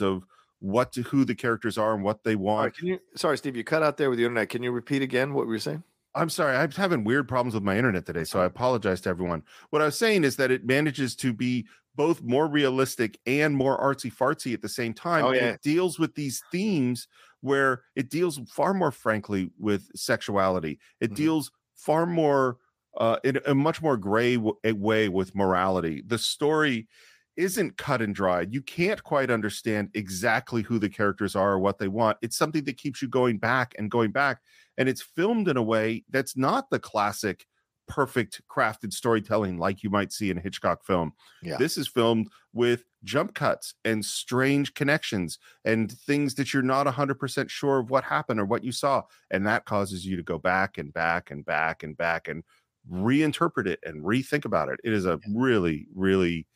of 0.00 0.24
what 0.58 0.92
to, 0.94 1.02
who 1.02 1.24
the 1.24 1.34
characters 1.34 1.78
are 1.78 1.94
and 1.94 2.02
what 2.02 2.24
they 2.24 2.34
want. 2.34 2.74
Right, 2.82 2.88
you? 2.88 2.98
Sorry, 3.14 3.38
Steve, 3.38 3.56
you 3.56 3.62
cut 3.62 3.84
out 3.84 3.98
there 3.98 4.10
with 4.10 4.18
the 4.18 4.24
internet. 4.24 4.48
Can 4.48 4.64
you 4.64 4.72
repeat 4.72 5.02
again 5.02 5.32
what 5.32 5.46
we 5.46 5.52
were 5.52 5.60
saying? 5.60 5.84
I'm 6.16 6.30
sorry, 6.30 6.56
I'm 6.56 6.70
having 6.70 7.04
weird 7.04 7.28
problems 7.28 7.54
with 7.54 7.62
my 7.62 7.76
internet 7.76 8.06
today, 8.06 8.24
so 8.24 8.40
I 8.40 8.46
apologize 8.46 9.02
to 9.02 9.10
everyone. 9.10 9.42
What 9.70 9.82
I 9.82 9.84
was 9.84 9.98
saying 9.98 10.24
is 10.24 10.36
that 10.36 10.50
it 10.50 10.64
manages 10.64 11.14
to 11.16 11.32
be 11.32 11.66
both 11.94 12.22
more 12.22 12.48
realistic 12.48 13.18
and 13.26 13.54
more 13.54 13.78
artsy 13.78 14.12
fartsy 14.12 14.54
at 14.54 14.62
the 14.62 14.68
same 14.68 14.94
time. 14.94 15.24
Oh, 15.24 15.32
yeah. 15.32 15.50
it 15.50 15.62
deals 15.62 15.98
with 15.98 16.14
these 16.14 16.42
themes 16.50 17.06
where 17.40 17.82
it 17.94 18.10
deals 18.10 18.40
far 18.48 18.74
more 18.74 18.90
frankly 18.90 19.50
with 19.58 19.88
sexuality. 19.94 20.78
It 21.00 21.06
mm-hmm. 21.06 21.14
deals 21.14 21.50
far 21.74 22.06
more 22.06 22.56
uh, 22.96 23.18
in 23.24 23.38
a 23.46 23.54
much 23.54 23.82
more 23.82 23.96
gray 23.96 24.36
w- 24.36 24.56
way 24.64 25.08
with 25.08 25.34
morality. 25.34 26.02
The 26.06 26.18
story 26.18 26.88
isn't 27.36 27.76
cut 27.76 28.00
and 28.00 28.14
dried. 28.14 28.54
You 28.54 28.62
can't 28.62 29.02
quite 29.02 29.30
understand 29.30 29.90
exactly 29.92 30.62
who 30.62 30.78
the 30.78 30.88
characters 30.88 31.36
are 31.36 31.52
or 31.52 31.58
what 31.58 31.78
they 31.78 31.88
want. 31.88 32.16
It's 32.22 32.36
something 32.36 32.64
that 32.64 32.78
keeps 32.78 33.02
you 33.02 33.08
going 33.08 33.38
back 33.38 33.74
and 33.78 33.90
going 33.90 34.10
back 34.10 34.40
and 34.78 34.88
it's 34.88 35.02
filmed 35.02 35.48
in 35.48 35.56
a 35.56 35.62
way 35.62 36.04
that's 36.10 36.36
not 36.36 36.70
the 36.70 36.78
classic 36.78 37.46
perfect 37.88 38.42
crafted 38.50 38.92
storytelling 38.92 39.58
like 39.58 39.82
you 39.82 39.90
might 39.90 40.12
see 40.12 40.30
in 40.30 40.38
a 40.38 40.40
Hitchcock 40.40 40.84
film. 40.84 41.12
Yeah. 41.42 41.56
This 41.56 41.78
is 41.78 41.86
filmed 41.86 42.28
with 42.52 42.84
jump 43.04 43.34
cuts 43.34 43.74
and 43.84 44.04
strange 44.04 44.74
connections 44.74 45.38
and 45.64 45.90
things 45.92 46.34
that 46.34 46.52
you're 46.52 46.62
not 46.62 46.86
100% 46.86 47.48
sure 47.48 47.78
of 47.78 47.90
what 47.90 48.04
happened 48.04 48.40
or 48.40 48.44
what 48.44 48.64
you 48.64 48.72
saw 48.72 49.02
and 49.30 49.46
that 49.46 49.64
causes 49.64 50.04
you 50.04 50.16
to 50.16 50.22
go 50.22 50.38
back 50.38 50.78
and 50.78 50.92
back 50.92 51.30
and 51.30 51.44
back 51.44 51.82
and 51.82 51.96
back 51.96 52.26
and 52.26 52.42
reinterpret 52.90 53.66
it 53.66 53.78
and 53.84 54.04
rethink 54.04 54.44
about 54.44 54.68
it. 54.68 54.80
It 54.82 54.92
is 54.92 55.06
a 55.06 55.20
really 55.32 55.86
really 55.94 56.46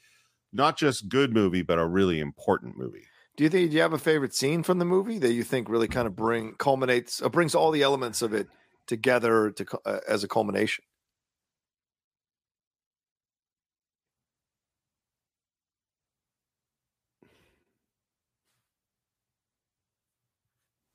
not 0.53 0.77
just 0.77 1.09
good 1.09 1.33
movie, 1.33 1.63
but 1.63 1.79
a 1.79 1.87
really 1.87 2.19
important 2.19 2.77
movie. 2.77 3.05
Do 3.41 3.45
you 3.45 3.49
think 3.49 3.71
do 3.71 3.77
you 3.77 3.81
have 3.81 3.95
a 3.95 3.99
favorite 3.99 4.35
scene 4.35 4.63
from 4.63 4.79
the 4.79 4.85
movie 4.85 5.19
that 5.19 5.33
you 5.33 5.43
think 5.43 5.71
really 5.71 5.89
kind 5.89 6.07
of 6.07 6.15
bring 6.15 6.57
culminates 6.59 7.23
uh, 7.23 7.31
brings 7.31 7.55
all 7.55 7.71
the 7.71 7.83
elements 7.83 8.21
of 8.21 8.35
it 8.35 8.49
together 8.87 9.51
to 9.53 9.67
uh, 9.87 10.01
as 10.07 10.23
a 10.23 10.29
culmination? 10.29 10.85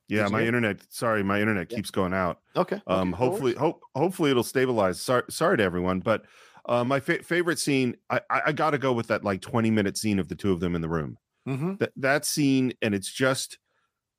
Yeah, 0.07 0.27
my 0.27 0.43
internet. 0.43 0.81
Sorry, 0.89 1.23
my 1.23 1.41
internet 1.41 1.71
yeah. 1.71 1.77
keeps 1.77 1.89
going 1.89 2.13
out. 2.13 2.41
Okay. 2.55 2.79
Um, 2.85 3.11
okay, 3.11 3.17
hopefully, 3.17 3.53
hope 3.55 3.81
hopefully 3.95 4.29
it'll 4.29 4.43
stabilize. 4.43 5.01
Sorry, 5.01 5.23
sorry 5.31 5.57
to 5.57 5.63
everyone, 5.63 5.99
but 5.99 6.25
uh, 6.69 6.83
my 6.83 6.99
fa- 6.99 7.23
favorite 7.23 7.57
scene, 7.57 7.95
I, 8.11 8.21
I, 8.29 8.41
I 8.45 8.51
got 8.51 8.69
to 8.69 8.77
go 8.77 8.93
with 8.93 9.07
that 9.07 9.23
like 9.23 9.41
twenty 9.41 9.71
minute 9.71 9.97
scene 9.97 10.19
of 10.19 10.27
the 10.27 10.35
two 10.35 10.51
of 10.51 10.59
them 10.59 10.75
in 10.75 10.81
the 10.81 10.89
room. 10.89 11.17
Mm-hmm. 11.47 11.75
That 11.79 11.91
that 11.97 12.25
scene, 12.25 12.73
and 12.81 12.95
it's 12.95 13.11
just 13.11 13.57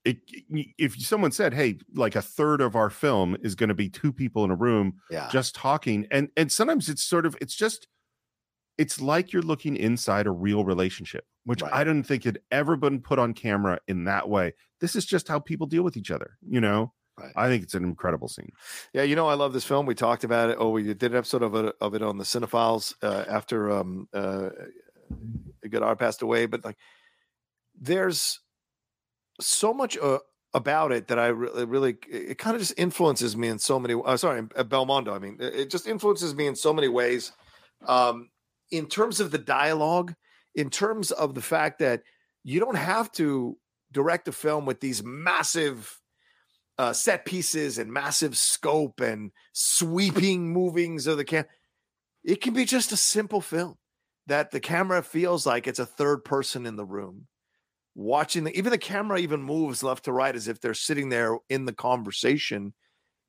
it. 0.05 0.19
If 0.79 1.01
someone 1.01 1.33
said, 1.33 1.53
"Hey, 1.55 1.79
like 1.95 2.15
a 2.17 2.23
third 2.23 2.61
of 2.61 2.77
our 2.77 2.91
film 2.91 3.37
is 3.43 3.55
going 3.55 3.69
to 3.71 3.75
be 3.75 3.89
two 3.89 4.13
people 4.13 4.45
in 4.45 4.51
a 4.51 4.55
room 4.57 4.95
Yeah. 5.11 5.29
just 5.33 5.55
talking," 5.55 6.07
and 6.11 6.29
and 6.37 6.51
sometimes 6.53 6.89
it's 6.89 7.03
sort 7.05 7.27
of 7.27 7.37
it's 7.41 7.55
just 7.55 7.89
it's 8.79 9.01
like 9.01 9.33
you're 9.33 9.43
looking 9.43 9.75
inside 9.77 10.27
a 10.27 10.31
real 10.31 10.65
relationship, 10.65 11.25
which 11.45 11.63
Right. 11.63 11.73
I 11.73 11.83
didn't 11.83 12.05
think 12.07 12.25
had 12.25 12.39
ever 12.51 12.77
been 12.77 13.01
put 13.01 13.19
on 13.19 13.33
camera 13.35 13.81
in 13.89 14.05
that 14.05 14.29
way. 14.29 14.53
This 14.81 14.95
is 14.95 15.07
just 15.07 15.27
how 15.29 15.39
people 15.41 15.67
deal 15.67 15.83
with 15.83 15.97
each 15.97 16.11
other, 16.11 16.37
you 16.47 16.61
know. 16.61 16.93
Right. 17.19 17.33
I 17.35 17.49
think 17.49 17.63
it's 17.63 17.75
an 17.75 17.83
incredible 17.85 18.29
scene. 18.29 18.53
Yeah, 18.93 19.03
you 19.05 19.17
know, 19.17 19.27
I 19.29 19.33
love 19.35 19.55
this 19.55 19.65
film. 19.65 19.87
We 19.87 19.95
talked 19.95 20.23
about 20.25 20.51
it. 20.51 20.59
Oh, 20.61 20.69
we 20.69 20.83
did 20.83 21.03
an 21.03 21.17
episode 21.17 21.43
of 21.43 21.55
it 21.55 21.75
of 21.81 21.95
it 21.95 22.03
on 22.03 22.19
the 22.19 22.25
Cinephiles 22.25 22.95
uh, 23.03 23.25
after 23.27 23.73
um 23.73 24.07
uh 24.13 24.51
Godard 25.69 25.99
passed 25.99 26.23
away. 26.23 26.47
But 26.47 26.65
like, 26.65 26.77
there's 27.81 28.41
so 29.41 29.75
much 29.75 29.97
uh, 29.99 30.19
about 30.55 30.93
it 30.93 31.09
that 31.09 31.19
I 31.19 31.29
really, 31.29 31.65
really, 31.65 31.97
it 32.09 32.39
kind 32.39 32.55
of 32.55 32.63
just 32.63 32.75
influences 32.79 33.37
me 33.37 33.49
in 33.49 33.59
so 33.59 33.79
many. 33.79 33.95
Uh, 33.95 34.17
sorry, 34.17 34.41
uh, 34.57 34.65
Belmondo. 34.65 35.15
I 35.15 35.19
mean, 35.19 35.37
it 35.41 35.55
it 35.55 35.71
just 35.71 35.87
influences 35.87 36.35
me 36.35 36.47
in 36.47 36.57
so 36.57 36.73
many 36.73 36.89
ways. 36.89 37.33
Um, 37.87 38.31
in 38.71 38.87
terms 38.87 39.21
of 39.21 39.31
the 39.31 39.39
dialogue, 39.39 40.15
in 40.55 40.71
terms 40.71 41.11
of 41.11 41.35
the 41.35 41.43
fact 41.43 41.79
that 41.81 42.03
you 42.43 42.59
don't 42.59 42.77
have 42.77 43.13
to 43.13 43.57
direct 43.93 44.29
a 44.29 44.33
film 44.33 44.67
with 44.67 44.81
these 44.81 45.03
massive 45.05 46.01
uh, 46.79 46.93
set 46.93 47.25
pieces 47.25 47.79
and 47.79 47.93
massive 47.93 48.37
scope 48.37 49.01
and 49.01 49.33
sweeping 49.53 50.53
movings 50.53 51.07
of 51.07 51.17
the 51.17 51.25
camera. 51.25 51.49
It 52.25 52.41
can 52.41 52.55
be 52.55 52.65
just 52.65 52.93
a 52.93 52.97
simple 52.97 53.41
film 53.41 53.77
that 54.27 54.51
the 54.51 54.61
camera 54.61 55.03
feels 55.03 55.47
like 55.47 55.67
it's 55.67 55.79
a 55.79 55.87
third 55.87 56.25
person 56.25 56.67
in 56.67 56.77
the 56.77 56.85
room 56.85 57.27
watching 57.97 58.45
the 58.45 58.57
even 58.59 58.71
the 58.73 58.79
camera 58.79 59.19
even 59.21 59.43
moves 59.43 59.83
left 59.83 60.07
to 60.07 60.13
right 60.13 60.37
as 60.37 60.49
if 60.49 60.61
they're 60.61 60.75
sitting 60.75 61.11
there 61.11 61.39
in 61.51 61.67
the 61.67 61.75
conversation. 61.75 62.75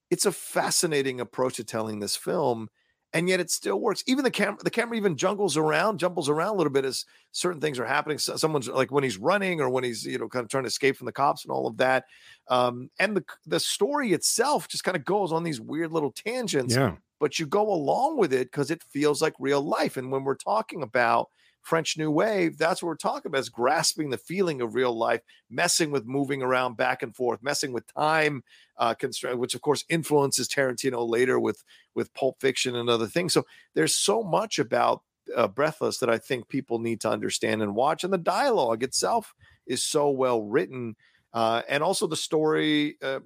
It's 0.10 0.26
a 0.26 0.32
fascinating 0.32 1.20
approach 1.20 1.56
to 1.58 1.64
telling 1.64 2.00
this 2.00 2.16
film 2.16 2.70
and 3.14 3.30
yet 3.30 3.40
it 3.40 3.50
still 3.50 3.80
works. 3.80 4.04
Even 4.06 4.24
the 4.26 4.32
camera, 4.32 4.60
the 4.64 4.70
camera 4.70 4.98
even 4.98 5.16
jungles 5.18 5.56
around, 5.58 5.98
jumbles 5.98 6.28
around 6.30 6.56
a 6.56 6.58
little 6.58 6.72
bit 6.74 6.86
as 6.86 7.06
certain 7.32 7.62
things 7.62 7.80
are 7.80 7.86
happening. 7.86 8.18
So 8.18 8.36
someone's 8.36 8.68
like 8.68 8.92
when 8.92 9.04
he's 9.04 9.18
running 9.18 9.62
or 9.62 9.70
when 9.70 9.84
he's 9.86 10.06
you 10.06 10.18
know 10.18 10.28
kind 10.30 10.44
of 10.44 10.50
trying 10.50 10.64
to 10.64 10.70
escape 10.70 10.98
from 10.98 11.06
the 11.06 11.14
cops 11.14 11.44
and 11.46 11.52
all 11.52 11.68
of 11.68 11.78
that. 11.78 12.06
Um, 12.50 12.90
and 13.00 13.16
the 13.18 13.26
the 13.46 13.60
story 13.60 14.12
itself 14.14 14.68
just 14.68 14.84
kind 14.84 14.98
of 14.98 15.06
goes 15.06 15.32
on 15.32 15.44
these 15.44 15.62
weird 15.62 15.92
little 15.92 16.12
tangents, 16.12 16.78
Yeah. 16.78 16.98
but 17.20 17.40
you 17.40 17.46
go 17.48 17.72
along 17.72 18.18
with 18.18 18.34
it 18.34 18.52
because 18.52 18.72
it 18.72 18.84
feels 18.84 19.22
like 19.22 19.34
real 19.40 19.62
life. 19.62 19.98
And 19.98 20.12
when 20.12 20.24
we're 20.24 20.36
talking 20.36 20.84
about 20.84 21.30
French 21.68 21.98
New 21.98 22.10
Wave, 22.10 22.58
that's 22.58 22.82
what 22.82 22.88
we're 22.88 22.96
talking 22.96 23.30
about 23.30 23.40
is 23.40 23.50
grasping 23.50 24.10
the 24.10 24.18
feeling 24.18 24.62
of 24.62 24.74
real 24.74 24.98
life, 24.98 25.22
messing 25.50 25.92
with 25.92 26.06
moving 26.06 26.42
around 26.42 26.78
back 26.78 27.04
and 27.04 27.14
forth, 27.14 27.44
messing 27.44 27.74
with 27.74 27.94
time, 27.94 28.42
uh, 28.78 28.94
constraint, 28.94 29.38
which 29.38 29.54
of 29.54 29.62
course 29.62 29.84
influences 29.90 30.48
Tarantino 30.48 31.08
later 31.08 31.38
with 31.40 31.66
with 31.94 32.14
Pulp 32.14 32.40
Fiction 32.40 32.76
and 32.78 32.90
other 32.90 33.06
things. 33.06 33.34
So 33.34 33.46
there's 33.76 33.94
so 33.94 34.24
much 34.24 34.60
about 34.60 35.04
uh, 35.36 35.50
Breathless 35.50 35.98
that 35.98 36.10
I 36.10 36.18
think 36.18 36.48
people 36.48 36.80
need 36.80 37.02
to 37.02 37.10
understand 37.10 37.62
and 37.62 37.76
watch, 37.76 38.06
and 38.06 38.14
the 38.14 38.18
dialogue 38.18 38.82
itself 38.82 39.34
is 39.66 39.84
so 39.84 40.10
well 40.10 40.42
written, 40.42 40.96
uh, 41.34 41.64
and 41.68 41.84
also 41.84 42.08
the 42.08 42.16
story, 42.16 42.96
uh, 43.04 43.20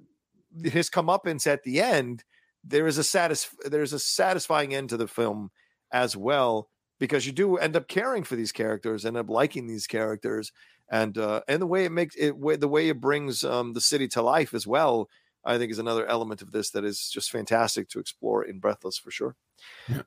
his 0.64 0.90
comeuppance 0.90 1.46
at 1.46 1.62
the 1.62 1.80
end. 1.80 2.24
There 2.64 2.88
is 2.88 2.98
a 2.98 3.04
satis- 3.04 3.54
there's 3.64 3.92
a 3.92 4.00
satisfying 4.00 4.74
end 4.74 4.88
to 4.88 4.96
the 4.96 5.06
film 5.06 5.52
as 5.92 6.16
well 6.16 6.68
because 7.02 7.26
you 7.26 7.32
do 7.32 7.56
end 7.56 7.74
up 7.74 7.88
caring 7.88 8.22
for 8.22 8.36
these 8.36 8.52
characters, 8.52 9.04
end 9.04 9.16
up 9.16 9.28
liking 9.28 9.66
these 9.66 9.88
characters, 9.88 10.52
and 10.88 11.18
uh, 11.18 11.40
and 11.48 11.60
the 11.60 11.66
way 11.66 11.84
it 11.84 11.90
makes 11.90 12.14
it, 12.14 12.30
way- 12.38 12.54
the 12.54 12.68
way 12.68 12.88
it 12.90 13.00
brings 13.00 13.42
um, 13.42 13.72
the 13.72 13.80
city 13.80 14.06
to 14.06 14.22
life 14.22 14.54
as 14.54 14.68
well. 14.68 15.08
I 15.44 15.58
think 15.58 15.72
is 15.72 15.80
another 15.80 16.06
element 16.06 16.42
of 16.42 16.52
this 16.52 16.70
that 16.70 16.84
is 16.84 17.10
just 17.10 17.32
fantastic 17.32 17.88
to 17.88 17.98
explore 17.98 18.44
in 18.44 18.60
Breathless 18.60 18.98
for 18.98 19.10
sure. 19.10 19.34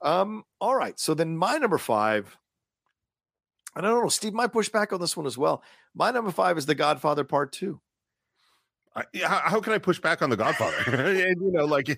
Um, 0.01 0.45
all 0.61 0.73
right, 0.73 0.97
so 0.97 1.13
then 1.13 1.35
my 1.35 1.57
number 1.57 1.77
five, 1.77 2.37
and 3.75 3.85
I 3.85 3.89
don't 3.89 4.01
know, 4.01 4.07
Steve 4.07 4.33
might 4.33 4.53
push 4.53 4.69
back 4.69 4.93
on 4.93 5.01
this 5.01 5.17
one 5.17 5.25
as 5.25 5.37
well. 5.37 5.63
My 5.95 6.11
number 6.11 6.31
five 6.31 6.57
is 6.57 6.65
The 6.65 6.75
Godfather 6.75 7.25
Part 7.25 7.51
Two. 7.51 7.81
I, 8.95 9.03
yeah, 9.11 9.27
how, 9.27 9.41
how 9.49 9.59
can 9.59 9.73
I 9.73 9.79
push 9.79 9.99
back 9.99 10.21
on 10.21 10.29
The 10.29 10.37
Godfather? 10.37 11.13
you 11.37 11.51
know, 11.51 11.65
like 11.65 11.89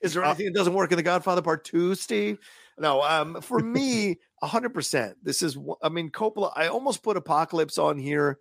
Is 0.00 0.14
there 0.14 0.24
Uh, 0.24 0.28
anything 0.28 0.46
that 0.46 0.54
doesn't 0.54 0.72
work 0.72 0.92
in 0.92 0.96
The 0.96 1.02
Godfather 1.02 1.42
Part 1.42 1.62
Two, 1.66 1.94
Steve? 1.94 2.38
No, 2.78 3.02
um, 3.02 3.40
for 3.40 3.58
me, 3.60 4.18
hundred 4.42 4.70
percent. 4.70 5.16
This 5.22 5.42
is, 5.42 5.56
I 5.82 5.88
mean, 5.88 6.10
Coppola. 6.10 6.52
I 6.54 6.68
almost 6.68 7.02
put 7.02 7.16
Apocalypse 7.16 7.78
on 7.78 7.98
here, 7.98 8.38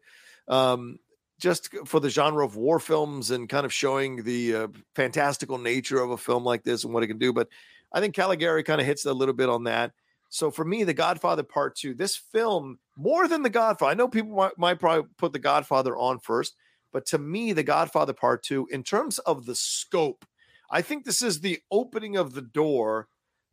um, 0.48 1.00
just 1.40 1.70
for 1.86 2.00
the 2.00 2.10
genre 2.10 2.46
of 2.46 2.56
war 2.56 2.80
films 2.80 3.32
and 3.32 3.50
kind 3.50 3.66
of 3.66 3.74
showing 3.74 4.24
the 4.24 4.56
uh, 4.56 4.68
fantastical 4.96 5.58
nature 5.58 6.00
of 6.00 6.12
a 6.12 6.18
film 6.18 6.44
like 6.44 6.64
this 6.64 6.84
and 6.84 6.94
what 6.94 7.04
it 7.04 7.08
can 7.08 7.18
do. 7.20 7.34
But 7.34 7.48
I 7.92 8.00
think 8.00 8.16
Caligari 8.16 8.64
kind 8.64 8.82
of 8.82 8.88
hits 8.88 9.06
a 9.06 9.14
little 9.14 9.36
bit 9.36 9.50
on 9.50 9.66
that. 9.66 9.94
So 10.30 10.52
for 10.52 10.66
me, 10.66 10.84
The 10.84 10.94
Godfather 10.94 11.44
Part 11.44 11.76
Two, 11.76 11.94
this 11.94 12.16
film 12.16 12.80
more 12.96 13.28
than 13.28 13.44
The 13.44 13.50
Godfather. 13.50 13.92
I 13.92 13.96
know 13.96 14.08
people 14.08 14.36
might, 14.36 14.58
might 14.58 14.80
probably 14.80 15.10
put 15.18 15.34
The 15.34 15.40
Godfather 15.40 15.96
on 15.96 16.20
first, 16.20 16.56
but 16.92 17.06
to 17.08 17.18
me, 17.18 17.54
The 17.54 17.64
Godfather 17.64 18.14
Part 18.14 18.44
Two, 18.44 18.68
in 18.72 18.84
terms 18.84 19.20
of 19.20 19.46
the 19.46 19.56
scope, 19.56 20.26
I 20.70 20.82
think 20.82 21.06
this 21.06 21.22
is 21.22 21.40
the 21.40 21.60
opening 21.72 22.18
of 22.18 22.34
the 22.34 22.42
door 22.42 23.08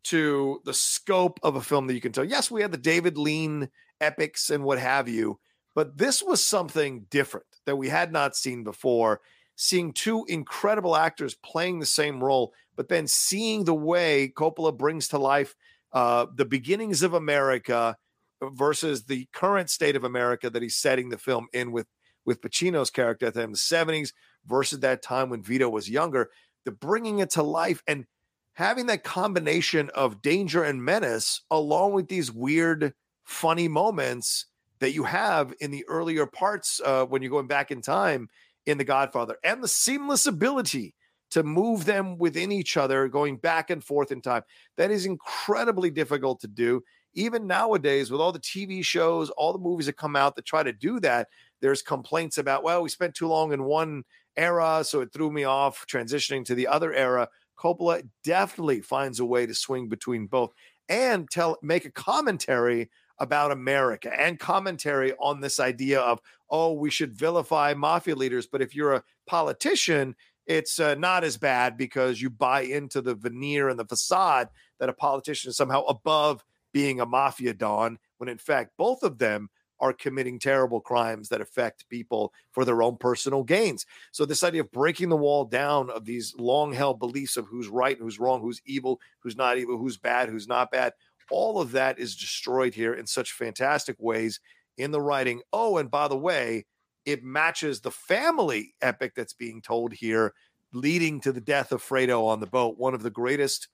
to 0.04 0.60
the 0.64 0.74
scope 0.74 1.40
of 1.42 1.56
a 1.56 1.62
film 1.62 1.86
that 1.86 1.94
you 1.94 2.00
can 2.00 2.12
tell. 2.12 2.24
Yes, 2.24 2.50
we 2.50 2.62
had 2.62 2.72
the 2.72 2.78
David 2.78 3.16
Lean 3.16 3.68
epics 4.00 4.50
and 4.50 4.64
what 4.64 4.78
have 4.78 5.08
you, 5.08 5.38
but 5.74 5.96
this 5.96 6.22
was 6.22 6.42
something 6.42 7.06
different 7.10 7.46
that 7.66 7.76
we 7.76 7.88
had 7.88 8.12
not 8.12 8.36
seen 8.36 8.64
before. 8.64 9.20
Seeing 9.56 9.92
two 9.92 10.24
incredible 10.28 10.96
actors 10.96 11.36
playing 11.44 11.78
the 11.78 11.86
same 11.86 12.22
role, 12.22 12.52
but 12.76 12.88
then 12.88 13.06
seeing 13.06 13.64
the 13.64 13.74
way 13.74 14.32
Coppola 14.36 14.76
brings 14.76 15.08
to 15.08 15.18
life 15.18 15.54
uh, 15.92 16.26
the 16.34 16.44
beginnings 16.44 17.02
of 17.02 17.14
America 17.14 17.96
versus 18.42 19.04
the 19.04 19.28
current 19.32 19.70
state 19.70 19.94
of 19.94 20.02
America 20.02 20.50
that 20.50 20.60
he's 20.60 20.76
setting 20.76 21.08
the 21.08 21.18
film 21.18 21.46
in 21.52 21.70
with 21.72 21.86
with 22.26 22.40
Pacino's 22.40 22.90
character 22.90 23.26
at 23.26 23.34
the, 23.34 23.46
the 23.46 23.48
70s 23.48 24.12
versus 24.46 24.80
that 24.80 25.02
time 25.02 25.28
when 25.28 25.42
Vito 25.42 25.68
was 25.68 25.88
younger 25.90 26.30
the 26.64 26.72
bringing 26.72 27.18
it 27.18 27.30
to 27.30 27.42
life 27.42 27.82
and 27.86 28.06
having 28.54 28.86
that 28.86 29.04
combination 29.04 29.90
of 29.94 30.22
danger 30.22 30.62
and 30.64 30.82
menace 30.82 31.42
along 31.50 31.92
with 31.92 32.08
these 32.08 32.32
weird 32.32 32.94
funny 33.24 33.68
moments 33.68 34.46
that 34.78 34.92
you 34.92 35.04
have 35.04 35.52
in 35.60 35.70
the 35.70 35.84
earlier 35.88 36.26
parts 36.26 36.80
uh, 36.84 37.04
when 37.04 37.22
you're 37.22 37.30
going 37.30 37.46
back 37.46 37.70
in 37.70 37.80
time 37.80 38.28
in 38.66 38.78
the 38.78 38.84
godfather 38.84 39.36
and 39.44 39.62
the 39.62 39.68
seamless 39.68 40.26
ability 40.26 40.94
to 41.30 41.42
move 41.42 41.84
them 41.84 42.16
within 42.18 42.52
each 42.52 42.76
other 42.76 43.08
going 43.08 43.36
back 43.36 43.70
and 43.70 43.82
forth 43.82 44.12
in 44.12 44.20
time 44.20 44.42
that 44.76 44.90
is 44.90 45.06
incredibly 45.06 45.90
difficult 45.90 46.40
to 46.40 46.48
do 46.48 46.82
even 47.14 47.46
nowadays 47.46 48.10
with 48.10 48.20
all 48.20 48.32
the 48.32 48.38
tv 48.38 48.84
shows 48.84 49.30
all 49.30 49.52
the 49.52 49.58
movies 49.58 49.86
that 49.86 49.96
come 49.96 50.16
out 50.16 50.36
that 50.36 50.44
try 50.44 50.62
to 50.62 50.72
do 50.72 51.00
that 51.00 51.28
there's 51.60 51.82
complaints 51.82 52.38
about 52.38 52.62
well 52.62 52.82
we 52.82 52.88
spent 52.88 53.14
too 53.14 53.26
long 53.26 53.52
in 53.52 53.64
one 53.64 54.04
era, 54.36 54.82
so 54.84 55.00
it 55.00 55.12
threw 55.12 55.30
me 55.30 55.44
off 55.44 55.86
transitioning 55.86 56.44
to 56.46 56.54
the 56.54 56.66
other 56.66 56.92
era. 56.92 57.28
Coppola 57.56 58.06
definitely 58.22 58.80
finds 58.80 59.20
a 59.20 59.24
way 59.24 59.46
to 59.46 59.54
swing 59.54 59.88
between 59.88 60.26
both 60.26 60.52
and 60.88 61.30
tell 61.30 61.58
make 61.62 61.84
a 61.84 61.90
commentary 61.90 62.90
about 63.18 63.52
America 63.52 64.10
and 64.18 64.38
commentary 64.38 65.12
on 65.20 65.40
this 65.40 65.60
idea 65.60 66.00
of 66.00 66.20
oh 66.50 66.72
we 66.72 66.90
should 66.90 67.14
vilify 67.14 67.74
mafia 67.74 68.14
leaders, 68.14 68.46
but 68.46 68.62
if 68.62 68.74
you're 68.74 68.94
a 68.94 69.04
politician, 69.26 70.14
it's 70.46 70.78
uh, 70.78 70.94
not 70.94 71.24
as 71.24 71.36
bad 71.36 71.76
because 71.76 72.20
you 72.20 72.28
buy 72.28 72.62
into 72.62 73.00
the 73.00 73.14
veneer 73.14 73.68
and 73.68 73.78
the 73.78 73.86
facade 73.86 74.48
that 74.78 74.88
a 74.88 74.92
politician 74.92 75.50
is 75.50 75.56
somehow 75.56 75.82
above 75.84 76.44
being 76.72 77.00
a 77.00 77.06
mafia 77.06 77.54
don, 77.54 77.98
when 78.18 78.28
in 78.28 78.38
fact 78.38 78.72
both 78.76 79.02
of 79.02 79.18
them 79.18 79.48
are 79.80 79.92
committing 79.92 80.38
terrible 80.38 80.80
crimes 80.80 81.28
that 81.28 81.40
affect 81.40 81.88
people 81.88 82.32
for 82.52 82.64
their 82.64 82.82
own 82.82 82.96
personal 82.96 83.42
gains. 83.42 83.86
So 84.12 84.24
this 84.24 84.44
idea 84.44 84.62
of 84.62 84.72
breaking 84.72 85.08
the 85.08 85.16
wall 85.16 85.44
down 85.44 85.90
of 85.90 86.04
these 86.04 86.34
long 86.38 86.72
held 86.72 86.98
beliefs 86.98 87.36
of 87.36 87.46
who's 87.46 87.68
right 87.68 87.98
who's 87.98 88.18
wrong, 88.18 88.40
who's 88.40 88.62
evil, 88.64 89.00
who's 89.20 89.36
not 89.36 89.58
evil, 89.58 89.76
who's 89.76 89.96
bad, 89.96 90.28
who's 90.28 90.48
not 90.48 90.70
bad, 90.70 90.92
all 91.30 91.60
of 91.60 91.72
that 91.72 91.98
is 91.98 92.16
destroyed 92.16 92.74
here 92.74 92.94
in 92.94 93.06
such 93.06 93.32
fantastic 93.32 93.96
ways 93.98 94.40
in 94.76 94.90
the 94.90 95.00
writing. 95.00 95.42
Oh, 95.52 95.78
and 95.78 95.90
by 95.90 96.08
the 96.08 96.16
way, 96.16 96.66
it 97.04 97.22
matches 97.22 97.80
the 97.80 97.90
family 97.90 98.74
epic 98.80 99.14
that's 99.14 99.34
being 99.34 99.60
told 99.60 99.92
here, 99.92 100.32
leading 100.72 101.20
to 101.20 101.32
the 101.32 101.40
death 101.40 101.72
of 101.72 101.82
Fredo 101.82 102.26
on 102.26 102.40
the 102.40 102.46
boat. 102.46 102.78
One 102.78 102.94
of 102.94 103.02
the 103.02 103.10
greatest 103.10 103.68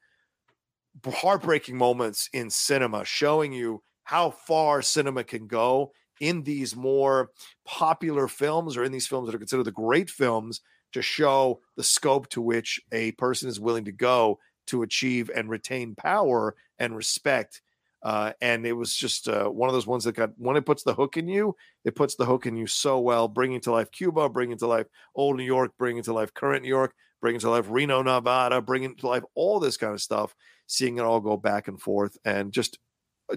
heartbreaking 1.07 1.77
moments 1.77 2.29
in 2.33 2.51
cinema, 2.51 3.05
showing 3.05 3.53
you 3.53 3.83
how 4.11 4.29
far 4.29 4.83
cinema 4.83 5.23
can 5.23 5.47
go 5.47 5.93
in 6.21 6.43
these 6.43 6.75
more 6.75 7.31
popular 7.65 8.27
films 8.27 8.77
or 8.77 8.83
in 8.83 8.91
these 8.91 9.07
films 9.07 9.29
that 9.29 9.37
are 9.37 9.39
considered 9.39 9.63
the 9.63 9.71
great 9.71 10.11
films 10.11 10.63
to 10.93 11.01
show 11.01 11.61
the 11.77 11.85
scope 11.85 12.29
to 12.29 12.41
which 12.41 12.81
a 12.91 13.13
person 13.13 13.49
is 13.49 13.61
willing 13.61 13.85
to 13.85 13.93
go 13.93 14.37
to 14.67 14.83
achieve 14.83 15.31
and 15.33 15.49
retain 15.49 15.95
power 15.95 16.57
and 16.81 16.97
respect. 16.97 17.63
Uh, 18.03 18.33
and 18.41 18.67
it 18.67 18.73
was 18.73 18.97
just 18.97 19.29
uh, 19.29 19.45
one 19.45 19.69
of 19.69 19.75
those 19.75 19.87
ones 19.87 20.03
that 20.03 20.17
got 20.17 20.31
when 20.39 20.57
it 20.57 20.67
puts 20.67 20.83
the 20.83 20.95
hook 20.95 21.17
in 21.17 21.29
you, 21.29 21.55
it 21.85 21.95
puts 21.95 22.17
the 22.17 22.27
hook 22.27 22.47
in 22.47 22.57
you 22.57 22.67
so 22.67 22.99
well, 22.99 23.29
bringing 23.29 23.61
to 23.61 23.71
life 23.71 23.93
Cuba, 23.93 24.29
bringing 24.29 24.59
to 24.59 24.67
life 24.67 24.87
old 25.15 25.37
New 25.37 25.45
York, 25.45 25.71
bringing 25.79 26.03
to 26.03 26.13
life 26.13 26.35
current 26.35 26.65
New 26.65 26.69
York, 26.69 26.95
bringing 27.21 27.39
to 27.39 27.51
life 27.51 27.67
Reno, 27.69 28.03
Nevada, 28.03 28.61
bringing 28.61 28.97
to 28.97 29.07
life 29.07 29.23
all 29.37 29.61
this 29.61 29.77
kind 29.77 29.95
of 29.95 30.03
stuff. 30.03 30.35
Seeing 30.67 30.99
it 30.99 31.05
all 31.05 31.21
go 31.21 31.37
back 31.37 31.69
and 31.69 31.81
forth, 31.81 32.19
and 32.25 32.53
just, 32.53 32.81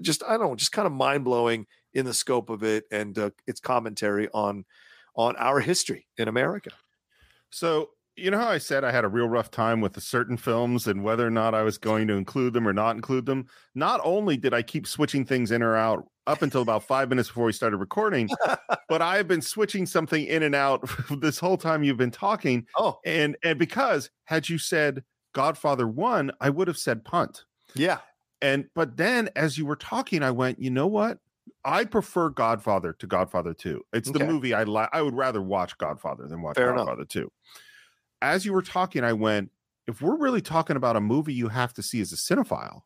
just 0.01 0.23
I 0.23 0.37
don't 0.37 0.49
know, 0.49 0.55
just 0.55 0.71
kind 0.71 0.85
of 0.85 0.91
mind 0.91 1.23
blowing 1.25 1.65
in 1.93 2.05
the 2.05 2.13
scope 2.13 2.49
of 2.49 2.63
it 2.63 2.85
and 2.91 3.17
uh, 3.17 3.29
its 3.47 3.59
commentary 3.59 4.29
on 4.33 4.65
on 5.15 5.35
our 5.37 5.59
history 5.59 6.07
in 6.17 6.27
America. 6.27 6.71
So 7.49 7.89
you 8.15 8.29
know 8.29 8.39
how 8.39 8.49
I 8.49 8.59
said 8.59 8.83
I 8.83 8.91
had 8.91 9.05
a 9.05 9.09
real 9.09 9.27
rough 9.27 9.49
time 9.49 9.81
with 9.81 9.93
the 9.93 10.01
certain 10.01 10.37
films 10.37 10.87
and 10.87 11.03
whether 11.03 11.25
or 11.25 11.31
not 11.31 11.55
I 11.55 11.63
was 11.63 11.77
going 11.77 12.07
to 12.07 12.13
include 12.13 12.53
them 12.53 12.67
or 12.67 12.73
not 12.73 12.95
include 12.95 13.25
them. 13.25 13.47
Not 13.73 13.99
only 14.03 14.37
did 14.37 14.53
I 14.53 14.61
keep 14.61 14.85
switching 14.85 15.25
things 15.25 15.51
in 15.51 15.63
or 15.63 15.75
out 15.75 16.05
up 16.27 16.41
until 16.41 16.61
about 16.61 16.83
five 16.83 17.09
minutes 17.09 17.29
before 17.29 17.45
we 17.45 17.53
started 17.53 17.77
recording, 17.77 18.29
but 18.89 19.01
I've 19.01 19.27
been 19.27 19.41
switching 19.41 19.85
something 19.85 20.25
in 20.25 20.43
and 20.43 20.53
out 20.53 20.87
this 21.19 21.39
whole 21.39 21.57
time 21.57 21.83
you've 21.83 21.97
been 21.97 22.11
talking. 22.11 22.67
Oh, 22.77 22.99
and 23.05 23.35
and 23.43 23.57
because 23.57 24.09
had 24.25 24.47
you 24.47 24.57
said 24.57 25.03
Godfather 25.33 25.87
one, 25.87 26.31
I 26.39 26.49
would 26.49 26.67
have 26.67 26.77
said 26.77 27.03
punt. 27.03 27.45
Yeah. 27.75 27.99
And 28.43 28.65
but 28.75 28.97
then 28.97 29.29
as 29.35 29.57
you 29.57 29.65
were 29.65 29.75
talking, 29.75 30.21
I 30.21 30.31
went, 30.31 30.59
you 30.59 30.69
know 30.69 30.87
what? 30.87 31.17
I 31.65 31.85
prefer 31.85 32.29
Godfather 32.29 32.93
to 32.99 33.07
Godfather 33.07 33.53
2. 33.53 33.81
It's 33.93 34.09
okay. 34.09 34.19
the 34.19 34.25
movie 34.25 34.53
I 34.53 34.63
like. 34.63 34.89
I 34.93 35.01
would 35.01 35.15
rather 35.15 35.41
watch 35.41 35.77
Godfather 35.77 36.27
than 36.27 36.41
watch 36.41 36.57
Fair 36.57 36.73
Godfather 36.73 37.01
enough. 37.01 37.07
2 37.07 37.31
as 38.23 38.45
you 38.45 38.53
were 38.53 38.61
talking, 38.61 39.03
I 39.03 39.13
went, 39.13 39.51
if 39.85 40.01
we're 40.01 40.17
really 40.17 40.41
talking 40.41 40.77
about 40.77 40.95
a 40.95 41.01
movie 41.01 41.33
you 41.33 41.49
have 41.49 41.73
to 41.73 41.83
see 41.83 41.99
as 41.99 42.13
a 42.13 42.15
cinephile, 42.15 42.83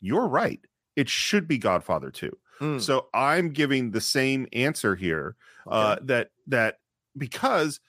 you're 0.00 0.26
right. 0.26 0.60
It 0.96 1.08
should 1.08 1.46
be 1.46 1.56
Godfather 1.56 2.10
2. 2.10 2.36
Mm. 2.60 2.80
So 2.80 3.06
I'm 3.14 3.50
giving 3.50 3.92
the 3.92 4.00
same 4.00 4.48
answer 4.52 4.96
here 4.96 5.36
uh, 5.70 5.70
okay. 5.70 6.02
uh, 6.02 6.04
that 6.06 6.30
that 6.48 6.78
because 7.16 7.80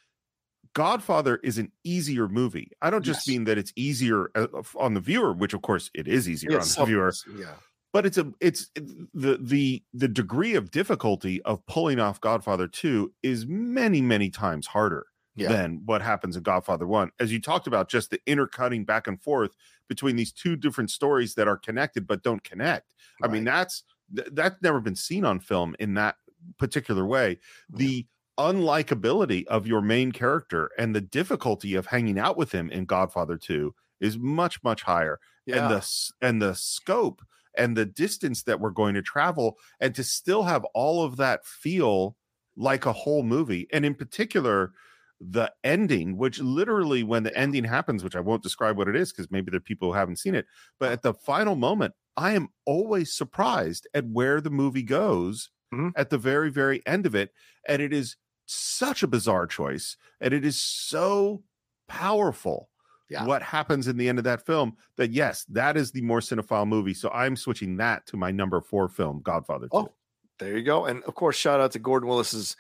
Godfather 0.78 1.38
is 1.38 1.58
an 1.58 1.72
easier 1.84 2.28
movie. 2.28 2.70
I 2.84 2.92
don't 2.92 3.02
just 3.02 3.28
yes. 3.28 3.34
mean 3.34 3.46
that 3.46 3.58
it's 3.58 3.74
easier 3.76 4.30
uh, 4.36 4.46
on 4.76 4.94
the 4.94 5.00
viewer, 5.00 5.34
which 5.34 5.56
of 5.56 5.64
course 5.64 5.90
it 5.96 6.08
is 6.08 6.30
easier 6.30 6.52
yes, 6.52 6.78
on 6.78 6.84
the 6.84 6.86
viewer. 6.86 7.12
Yeah. 7.36 7.56
But 7.92 8.06
it's 8.06 8.20
a 8.20 8.32
it's 8.40 8.70
the 8.76 9.40
the 9.42 9.82
the 9.96 10.08
degree 10.08 10.54
of 10.54 10.70
difficulty 10.70 11.42
of 11.42 11.66
pulling 11.66 12.00
off 12.00 12.22
Godfather 12.22 12.68
2 12.68 13.12
is 13.24 13.48
many 13.48 14.02
many 14.02 14.30
times 14.30 14.68
harder 14.68 15.08
yeah. 15.36 15.48
than 15.48 15.82
what 15.86 16.04
happens 16.04 16.38
in 16.38 16.44
Godfather 16.44 16.86
1. 16.86 17.10
As 17.20 17.32
you 17.32 17.42
talked 17.42 17.66
about, 17.66 17.90
just 17.90 18.12
the 18.12 18.22
intercutting 18.28 18.86
back 18.86 19.08
and 19.08 19.20
forth 19.20 19.56
between 19.90 20.16
these 20.16 20.32
two 20.32 20.56
different 20.56 20.92
stories 20.92 21.34
that 21.34 21.48
are 21.48 21.58
connected 21.58 22.06
but 22.06 22.22
don't 22.22 22.44
connect. 22.44 22.94
Right. 23.20 23.28
I 23.28 23.34
mean, 23.34 23.46
that's 23.46 23.84
th- 24.16 24.30
that's 24.32 24.62
never 24.62 24.80
been 24.80 24.96
seen 24.96 25.26
on 25.26 25.40
film 25.40 25.76
in 25.80 25.96
that 25.96 26.18
particular 26.60 27.04
way. 27.04 27.40
The 27.68 28.06
unlikability 28.38 29.46
of 29.48 29.68
your 29.68 29.82
main 29.82 30.12
character 30.12 30.70
and 30.78 30.96
the 30.96 31.02
difficulty 31.02 31.76
of 31.76 31.88
hanging 31.88 32.20
out 32.20 32.38
with 32.38 32.52
him 32.52 32.70
in 32.70 32.86
Godfather 32.86 33.38
2 33.38 33.74
is 34.00 34.18
much 34.18 34.64
much 34.64 34.84
higher. 34.84 35.20
Yeah. 35.46 35.64
And 35.64 35.76
the 35.76 36.12
and 36.22 36.42
the 36.42 36.54
scope 36.56 37.22
and 37.58 37.76
the 37.76 37.86
distance 37.86 38.44
that 38.44 38.60
we're 38.60 38.70
going 38.70 38.94
to 38.94 39.02
travel 39.02 39.58
and 39.80 39.96
to 39.96 40.04
still 40.04 40.44
have 40.44 40.64
all 40.74 41.04
of 41.04 41.18
that 41.18 41.46
feel 41.46 42.16
like 42.56 42.86
a 42.86 42.94
whole 42.94 43.24
movie 43.24 43.68
and 43.72 43.86
in 43.86 43.96
particular 43.96 44.74
the 45.20 45.52
ending, 45.64 46.18
which 46.18 46.40
literally 46.40 47.04
when 47.04 47.24
the 47.24 47.36
ending 47.36 47.64
happens, 47.64 48.04
which 48.04 48.16
I 48.16 48.20
won't 48.20 48.44
describe 48.44 48.78
what 48.78 48.88
it 48.88 48.96
is 48.96 49.12
because 49.12 49.32
maybe 49.32 49.50
there 49.50 49.58
are 49.58 49.62
people 49.62 49.90
who 49.90 49.98
haven't 49.98 50.20
seen 50.20 50.36
it, 50.36 50.46
but 50.80 50.92
at 50.92 51.02
the 51.02 51.14
final 51.14 51.56
moment, 51.56 51.94
I 52.16 52.34
am 52.34 52.50
always 52.66 53.14
surprised 53.14 53.88
at 53.94 54.06
where 54.06 54.42
the 54.42 54.50
movie 54.50 54.84
goes 54.84 55.50
mm-hmm. 55.74 55.90
at 55.96 56.10
the 56.10 56.18
very, 56.18 56.50
very 56.50 56.86
end 56.86 57.06
of 57.06 57.16
it. 57.16 57.32
And 57.68 57.82
it 57.82 57.94
is 57.94 58.16
such 58.48 59.04
a 59.04 59.08
bizarre 59.08 59.46
choice. 59.46 59.98
And 60.20 60.34
it 60.34 60.44
is 60.44 60.60
so 60.60 61.44
powerful. 61.88 62.70
Yeah. 63.10 63.26
What 63.26 63.42
happens 63.42 63.88
in 63.88 63.98
the 63.98 64.10
end 64.10 64.18
of 64.18 64.26
that 64.26 64.46
film? 64.46 64.76
That 64.98 65.12
yes, 65.12 65.46
that 65.50 65.78
is 65.78 65.92
the 65.92 66.02
more 66.02 66.20
cinephile 66.20 66.68
movie. 66.68 66.94
So 66.94 67.10
I'm 67.10 67.36
switching 67.36 67.78
that 67.78 68.06
to 68.08 68.18
my 68.18 68.32
number 68.32 68.60
four 68.60 68.90
film, 68.90 69.22
Godfather 69.24 69.68
2. 69.68 69.78
Oh, 69.78 69.94
there 70.40 70.58
you 70.58 70.64
go. 70.64 70.86
And 70.86 71.04
of 71.04 71.16
course, 71.16 71.38
shout 71.38 71.62
out 71.62 71.72
to 71.72 71.80
Gordon 71.80 72.10
Willis's 72.10 72.58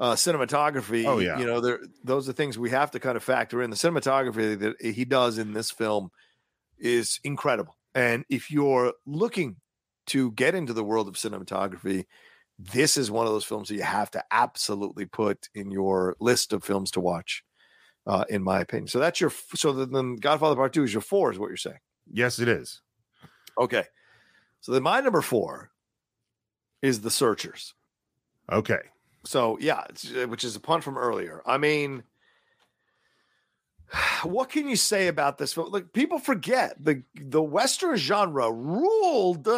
uh, 0.00 0.14
cinematography. 0.14 1.04
Oh 1.06 1.18
yeah, 1.18 1.38
you 1.38 1.46
know, 1.46 1.60
there 1.60 1.80
those 2.02 2.28
are 2.28 2.32
things 2.32 2.58
we 2.58 2.70
have 2.70 2.90
to 2.92 3.00
kind 3.00 3.16
of 3.16 3.22
factor 3.22 3.62
in. 3.62 3.70
The 3.70 3.76
cinematography 3.76 4.58
that 4.58 4.80
he 4.80 5.04
does 5.04 5.38
in 5.38 5.52
this 5.52 5.70
film 5.70 6.10
is 6.78 7.20
incredible. 7.24 7.76
And 7.94 8.24
if 8.28 8.50
you're 8.50 8.92
looking 9.06 9.56
to 10.06 10.32
get 10.32 10.54
into 10.54 10.72
the 10.72 10.84
world 10.84 11.08
of 11.08 11.14
cinematography, 11.14 12.04
this 12.58 12.96
is 12.96 13.10
one 13.10 13.26
of 13.26 13.32
those 13.32 13.44
films 13.44 13.68
that 13.68 13.74
you 13.74 13.82
have 13.82 14.10
to 14.12 14.24
absolutely 14.30 15.04
put 15.04 15.48
in 15.54 15.70
your 15.70 16.16
list 16.20 16.52
of 16.52 16.64
films 16.64 16.90
to 16.92 17.00
watch. 17.00 17.42
Uh, 18.06 18.24
in 18.30 18.40
my 18.40 18.60
opinion, 18.60 18.86
so 18.86 19.00
that's 19.00 19.20
your 19.20 19.32
so 19.56 19.72
then 19.72 20.14
Godfather 20.14 20.54
Part 20.54 20.72
Two 20.72 20.84
is 20.84 20.92
your 20.92 21.02
four, 21.02 21.32
is 21.32 21.40
what 21.40 21.48
you're 21.48 21.56
saying? 21.56 21.80
Yes, 22.08 22.38
it 22.38 22.46
is. 22.46 22.80
Okay, 23.58 23.82
so 24.60 24.70
then 24.70 24.84
my 24.84 25.00
number 25.00 25.22
four 25.22 25.72
is 26.82 27.00
The 27.00 27.10
Searchers. 27.10 27.74
Okay, 28.52 28.78
so 29.24 29.58
yeah, 29.60 29.82
uh, 30.16 30.28
which 30.28 30.44
is 30.44 30.54
a 30.54 30.60
pun 30.60 30.82
from 30.82 30.96
earlier. 30.96 31.42
I 31.44 31.58
mean, 31.58 32.04
what 34.22 34.50
can 34.50 34.68
you 34.68 34.76
say 34.76 35.08
about 35.08 35.38
this 35.38 35.52
film? 35.52 35.70
Like 35.70 35.92
people 35.92 36.18
forget 36.18 36.76
the 36.78 37.02
the 37.14 37.42
Western 37.42 37.96
genre 37.96 38.52
ruled 38.52 39.48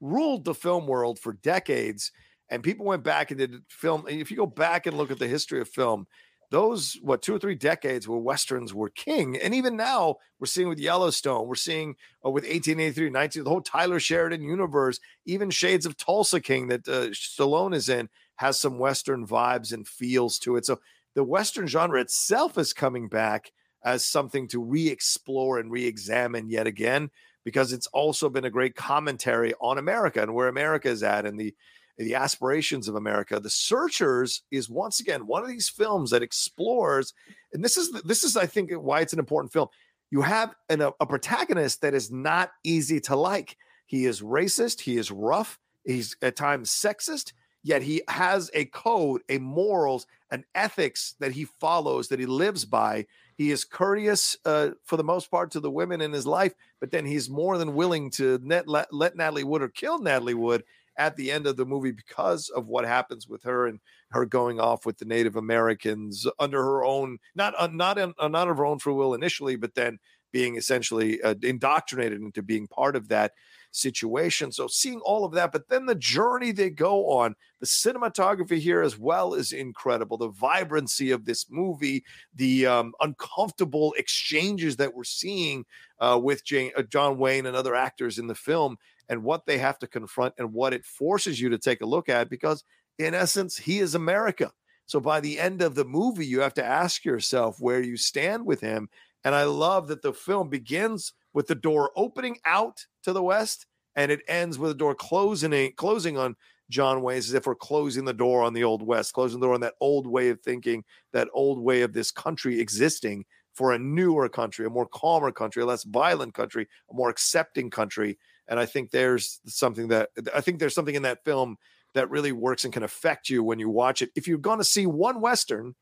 ruled 0.00 0.44
the 0.44 0.54
film 0.54 0.86
world 0.86 1.18
for 1.18 1.32
decades, 1.32 2.12
and 2.48 2.62
people 2.62 2.86
went 2.86 3.02
back 3.02 3.30
and 3.30 3.38
did 3.38 3.62
film. 3.68 4.04
If 4.08 4.30
you 4.30 4.36
go 4.36 4.46
back 4.46 4.86
and 4.86 4.96
look 4.96 5.10
at 5.10 5.18
the 5.18 5.28
history 5.28 5.60
of 5.60 5.68
film, 5.68 6.06
those 6.50 6.98
what 7.02 7.22
two 7.22 7.34
or 7.34 7.38
three 7.38 7.54
decades 7.54 8.06
where 8.06 8.18
westerns 8.18 8.72
were 8.72 8.90
king, 8.90 9.36
and 9.36 9.54
even 9.54 9.76
now 9.76 10.16
we're 10.38 10.46
seeing 10.46 10.68
with 10.68 10.78
Yellowstone, 10.78 11.46
we're 11.46 11.54
seeing 11.54 11.96
uh, 12.24 12.30
with 12.30 12.44
1883, 12.44 13.10
19, 13.10 13.44
the 13.44 13.50
whole 13.50 13.60
tyler 13.60 13.98
Sheridan 13.98 14.42
universe, 14.42 15.00
even 15.24 15.50
Shades 15.50 15.86
of 15.86 15.96
Tulsa 15.96 16.40
King 16.40 16.68
that 16.68 16.86
uh, 16.86 17.08
Stallone 17.08 17.74
is 17.74 17.88
in 17.88 18.08
has 18.36 18.58
some 18.58 18.78
Western 18.78 19.26
vibes 19.26 19.72
and 19.72 19.86
feels 19.86 20.38
to 20.40 20.56
it. 20.56 20.66
So 20.66 20.80
the 21.14 21.24
Western 21.24 21.66
genre 21.66 22.00
itself 22.00 22.58
is 22.58 22.72
coming 22.72 23.08
back 23.08 23.52
as 23.84 24.04
something 24.04 24.48
to 24.48 24.62
re 24.62 24.88
explore 24.88 25.58
and 25.58 25.70
re 25.70 25.86
examine 25.86 26.48
yet 26.48 26.66
again, 26.66 27.10
because 27.44 27.72
it's 27.72 27.86
also 27.88 28.28
been 28.28 28.44
a 28.44 28.50
great 28.50 28.74
commentary 28.74 29.54
on 29.60 29.78
America 29.78 30.22
and 30.22 30.34
where 30.34 30.48
America 30.48 30.88
is 30.88 31.02
at 31.02 31.26
and 31.26 31.38
the 31.38 31.54
the 31.98 32.14
aspirations 32.14 32.88
of 32.88 32.96
America. 32.96 33.38
The 33.38 33.50
Searchers 33.50 34.42
is 34.50 34.68
once 34.68 35.00
again 35.00 35.26
one 35.26 35.42
of 35.42 35.48
these 35.48 35.68
films 35.68 36.10
that 36.10 36.22
explores, 36.22 37.14
and 37.52 37.64
this 37.64 37.76
is 37.76 37.90
this 38.02 38.24
is 38.24 38.36
I 38.36 38.46
think 38.46 38.72
why 38.72 39.00
it's 39.00 39.12
an 39.12 39.18
important 39.18 39.52
film. 39.52 39.68
You 40.10 40.22
have 40.22 40.54
an, 40.68 40.80
a, 40.80 40.92
a 41.00 41.06
protagonist 41.06 41.80
that 41.80 41.94
is 41.94 42.10
not 42.10 42.52
easy 42.62 43.00
to 43.00 43.16
like. 43.16 43.56
He 43.86 44.06
is 44.06 44.22
racist. 44.22 44.80
He 44.80 44.96
is 44.96 45.10
rough. 45.10 45.58
He's 45.84 46.16
at 46.22 46.36
times 46.36 46.70
sexist 46.70 47.32
yet 47.64 47.82
he 47.82 48.02
has 48.06 48.50
a 48.54 48.66
code, 48.66 49.22
a 49.28 49.38
morals, 49.38 50.06
an 50.30 50.44
ethics 50.54 51.16
that 51.18 51.32
he 51.32 51.44
follows, 51.44 52.08
that 52.08 52.20
he 52.20 52.26
lives 52.26 52.64
by. 52.64 53.06
He 53.36 53.50
is 53.50 53.64
courteous 53.64 54.36
uh, 54.44 54.70
for 54.84 54.96
the 54.96 55.02
most 55.02 55.30
part 55.30 55.50
to 55.52 55.60
the 55.60 55.70
women 55.70 56.00
in 56.00 56.12
his 56.12 56.26
life, 56.26 56.54
but 56.78 56.92
then 56.92 57.04
he's 57.04 57.28
more 57.28 57.58
than 57.58 57.74
willing 57.74 58.10
to 58.10 58.38
net, 58.44 58.68
let, 58.68 58.92
let 58.92 59.16
Natalie 59.16 59.42
Wood 59.42 59.62
or 59.62 59.68
kill 59.68 59.98
Natalie 59.98 60.34
Wood 60.34 60.62
at 60.96 61.16
the 61.16 61.30
end 61.30 61.46
of 61.46 61.56
the 61.56 61.66
movie 61.66 61.92
because 61.92 62.48
of 62.50 62.66
what 62.66 62.84
happens 62.84 63.28
with 63.28 63.42
her 63.42 63.66
and 63.66 63.80
her 64.10 64.24
going 64.24 64.60
off 64.60 64.86
with 64.86 64.98
the 64.98 65.04
Native 65.04 65.36
Americans 65.36 66.26
under 66.38 66.62
her 66.62 66.84
own 66.84 67.18
not 67.34 67.54
uh, 67.58 67.68
not 67.68 67.98
in, 67.98 68.14
uh, 68.18 68.28
not 68.28 68.48
of 68.48 68.58
her 68.58 68.66
own 68.66 68.78
free 68.78 68.94
will 68.94 69.14
initially, 69.14 69.56
but 69.56 69.74
then 69.74 69.98
being 70.32 70.56
essentially 70.56 71.22
uh, 71.22 71.34
indoctrinated 71.42 72.20
into 72.20 72.42
being 72.42 72.66
part 72.66 72.96
of 72.96 73.08
that. 73.08 73.32
Situation. 73.74 74.52
So 74.52 74.66
seeing 74.66 75.00
all 75.00 75.24
of 75.24 75.32
that, 75.32 75.52
but 75.52 75.68
then 75.68 75.86
the 75.86 75.94
journey 75.94 76.52
they 76.52 76.70
go 76.70 77.10
on, 77.10 77.34
the 77.60 77.66
cinematography 77.66 78.58
here 78.58 78.82
as 78.82 78.98
well 78.98 79.34
is 79.34 79.52
incredible. 79.52 80.16
The 80.16 80.28
vibrancy 80.28 81.10
of 81.10 81.24
this 81.24 81.50
movie, 81.50 82.04
the 82.34 82.66
um, 82.66 82.94
uncomfortable 83.00 83.94
exchanges 83.98 84.76
that 84.76 84.94
we're 84.94 85.04
seeing 85.04 85.64
uh, 85.98 86.20
with 86.22 86.44
Jane, 86.44 86.72
uh, 86.76 86.82
John 86.82 87.18
Wayne 87.18 87.46
and 87.46 87.56
other 87.56 87.74
actors 87.74 88.18
in 88.18 88.26
the 88.26 88.34
film, 88.34 88.76
and 89.08 89.22
what 89.22 89.46
they 89.46 89.58
have 89.58 89.78
to 89.80 89.86
confront 89.86 90.34
and 90.38 90.52
what 90.52 90.72
it 90.72 90.84
forces 90.84 91.40
you 91.40 91.48
to 91.50 91.58
take 91.58 91.80
a 91.80 91.86
look 91.86 92.08
at, 92.08 92.30
because 92.30 92.64
in 92.98 93.14
essence, 93.14 93.56
he 93.56 93.80
is 93.80 93.94
America. 93.94 94.52
So 94.86 95.00
by 95.00 95.20
the 95.20 95.40
end 95.40 95.62
of 95.62 95.74
the 95.74 95.84
movie, 95.84 96.26
you 96.26 96.40
have 96.40 96.54
to 96.54 96.64
ask 96.64 97.04
yourself 97.04 97.60
where 97.60 97.82
you 97.82 97.96
stand 97.96 98.46
with 98.46 98.60
him. 98.60 98.88
And 99.24 99.34
I 99.34 99.44
love 99.44 99.88
that 99.88 100.02
the 100.02 100.12
film 100.12 100.48
begins 100.48 101.12
with 101.34 101.46
the 101.46 101.54
door 101.54 101.90
opening 101.96 102.38
out 102.46 102.86
to 103.02 103.12
the 103.12 103.22
west 103.22 103.66
and 103.94 104.10
it 104.10 104.22
ends 104.26 104.58
with 104.58 104.70
the 104.70 104.76
door 104.76 104.94
closing 104.94 105.72
closing 105.76 106.16
on 106.16 106.36
John 106.70 107.02
Wayne 107.02 107.18
as 107.18 107.34
if 107.34 107.46
we're 107.46 107.54
closing 107.54 108.04
the 108.04 108.14
door 108.14 108.42
on 108.42 108.54
the 108.54 108.64
old 108.64 108.82
west, 108.82 109.12
closing 109.12 109.40
the 109.40 109.46
door 109.46 109.54
on 109.54 109.60
that 109.60 109.74
old 109.80 110.06
way 110.06 110.30
of 110.30 110.40
thinking, 110.40 110.84
that 111.12 111.28
old 111.34 111.62
way 111.62 111.82
of 111.82 111.92
this 111.92 112.10
country 112.10 112.60
existing 112.60 113.26
for 113.52 113.72
a 113.72 113.78
newer 113.78 114.28
country, 114.28 114.66
a 114.66 114.70
more 114.70 114.86
calmer 114.86 115.30
country, 115.30 115.62
a 115.62 115.66
less 115.66 115.84
violent 115.84 116.34
country, 116.34 116.66
a 116.90 116.94
more 116.94 117.10
accepting 117.10 117.70
country. 117.70 118.18
And 118.48 118.58
I 118.58 118.66
think 118.66 118.90
there's 118.90 119.40
something 119.46 119.88
that 119.88 120.10
I 120.34 120.40
think 120.40 120.58
there's 120.58 120.74
something 120.74 120.94
in 120.94 121.02
that 121.02 121.24
film 121.24 121.56
that 121.94 122.10
really 122.10 122.32
works 122.32 122.64
and 122.64 122.72
can 122.72 122.82
affect 122.82 123.28
you 123.28 123.44
when 123.44 123.58
you 123.58 123.68
watch 123.68 124.02
it. 124.02 124.10
If 124.16 124.26
you're 124.26 124.38
going 124.38 124.58
to 124.58 124.64
see 124.64 124.86
one 124.86 125.20
Western 125.20 125.74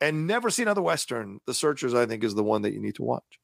and 0.00 0.26
never 0.26 0.48
see 0.48 0.62
another 0.62 0.80
Western, 0.80 1.40
The 1.46 1.52
Searchers, 1.52 1.94
I 1.94 2.06
think, 2.06 2.24
is 2.24 2.34
the 2.34 2.42
one 2.42 2.62
that 2.62 2.72
you 2.72 2.80
need 2.80 2.94
to 2.94 3.02
watch. 3.02 3.38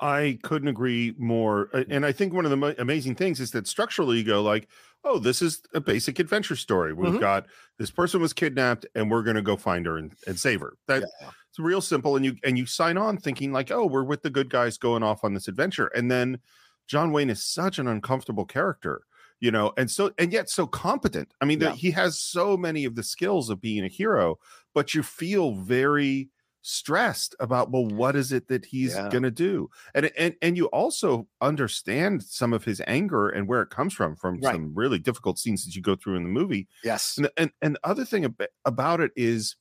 I 0.00 0.38
couldn't 0.42 0.68
agree 0.68 1.14
more. 1.18 1.70
And 1.90 2.06
I 2.06 2.12
think 2.12 2.32
one 2.32 2.44
of 2.44 2.50
the 2.50 2.80
amazing 2.80 3.16
things 3.16 3.40
is 3.40 3.50
that 3.52 3.66
structurally 3.66 4.18
you 4.18 4.24
go 4.24 4.42
like, 4.42 4.68
oh, 5.04 5.18
this 5.18 5.42
is 5.42 5.62
a 5.74 5.80
basic 5.80 6.18
adventure 6.18 6.56
story. 6.56 6.92
We've 6.92 7.10
mm-hmm. 7.10 7.20
got 7.20 7.46
this 7.78 7.90
person 7.90 8.20
was 8.20 8.32
kidnapped 8.32 8.86
and 8.94 9.10
we're 9.10 9.22
going 9.22 9.36
to 9.36 9.42
go 9.42 9.56
find 9.56 9.86
her 9.86 9.98
and, 9.98 10.12
and 10.26 10.38
save 10.38 10.60
her. 10.60 10.74
That 10.86 11.02
yeah. 11.20 11.30
it's 11.50 11.58
real 11.58 11.80
simple. 11.80 12.16
And 12.16 12.24
you, 12.24 12.36
and 12.44 12.56
you 12.56 12.66
sign 12.66 12.96
on 12.96 13.16
thinking 13.16 13.52
like, 13.52 13.70
oh, 13.70 13.86
we're 13.86 14.04
with 14.04 14.22
the 14.22 14.30
good 14.30 14.50
guys 14.50 14.78
going 14.78 15.02
off 15.02 15.24
on 15.24 15.34
this 15.34 15.48
adventure. 15.48 15.86
And 15.88 16.10
then 16.10 16.38
John 16.86 17.12
Wayne 17.12 17.30
is 17.30 17.44
such 17.44 17.78
an 17.78 17.88
uncomfortable 17.88 18.44
character 18.44 19.02
you 19.40 19.52
know 19.52 19.72
and 19.76 19.88
so 19.88 20.10
and 20.18 20.32
yet 20.32 20.50
so 20.50 20.66
competent 20.66 21.32
i 21.40 21.44
mean 21.44 21.60
yeah. 21.60 21.70
the, 21.70 21.76
he 21.76 21.90
has 21.92 22.20
so 22.20 22.56
many 22.56 22.84
of 22.84 22.96
the 22.96 23.04
skills 23.04 23.50
of 23.50 23.60
being 23.60 23.84
a 23.84 23.88
hero 23.88 24.36
but 24.74 24.94
you 24.94 25.02
feel 25.02 25.54
very 25.54 26.28
stressed 26.68 27.34
about 27.40 27.70
well 27.70 27.86
what 27.86 28.14
is 28.14 28.30
it 28.30 28.48
that 28.48 28.66
he's 28.66 28.94
yeah. 28.94 29.08
going 29.08 29.22
to 29.22 29.30
do 29.30 29.70
and, 29.94 30.10
and 30.18 30.34
and 30.42 30.54
you 30.54 30.66
also 30.66 31.26
understand 31.40 32.22
some 32.22 32.52
of 32.52 32.62
his 32.62 32.82
anger 32.86 33.30
and 33.30 33.48
where 33.48 33.62
it 33.62 33.70
comes 33.70 33.94
from 33.94 34.14
from 34.14 34.38
right. 34.40 34.52
some 34.52 34.74
really 34.74 34.98
difficult 34.98 35.38
scenes 35.38 35.64
that 35.64 35.74
you 35.74 35.80
go 35.80 35.96
through 35.96 36.14
in 36.14 36.24
the 36.24 36.28
movie 36.28 36.68
yes 36.84 37.16
and 37.16 37.30
and, 37.38 37.50
and 37.62 37.76
the 37.76 37.80
other 37.84 38.04
thing 38.04 38.34
about 38.66 39.00
it 39.00 39.10
is 39.16 39.56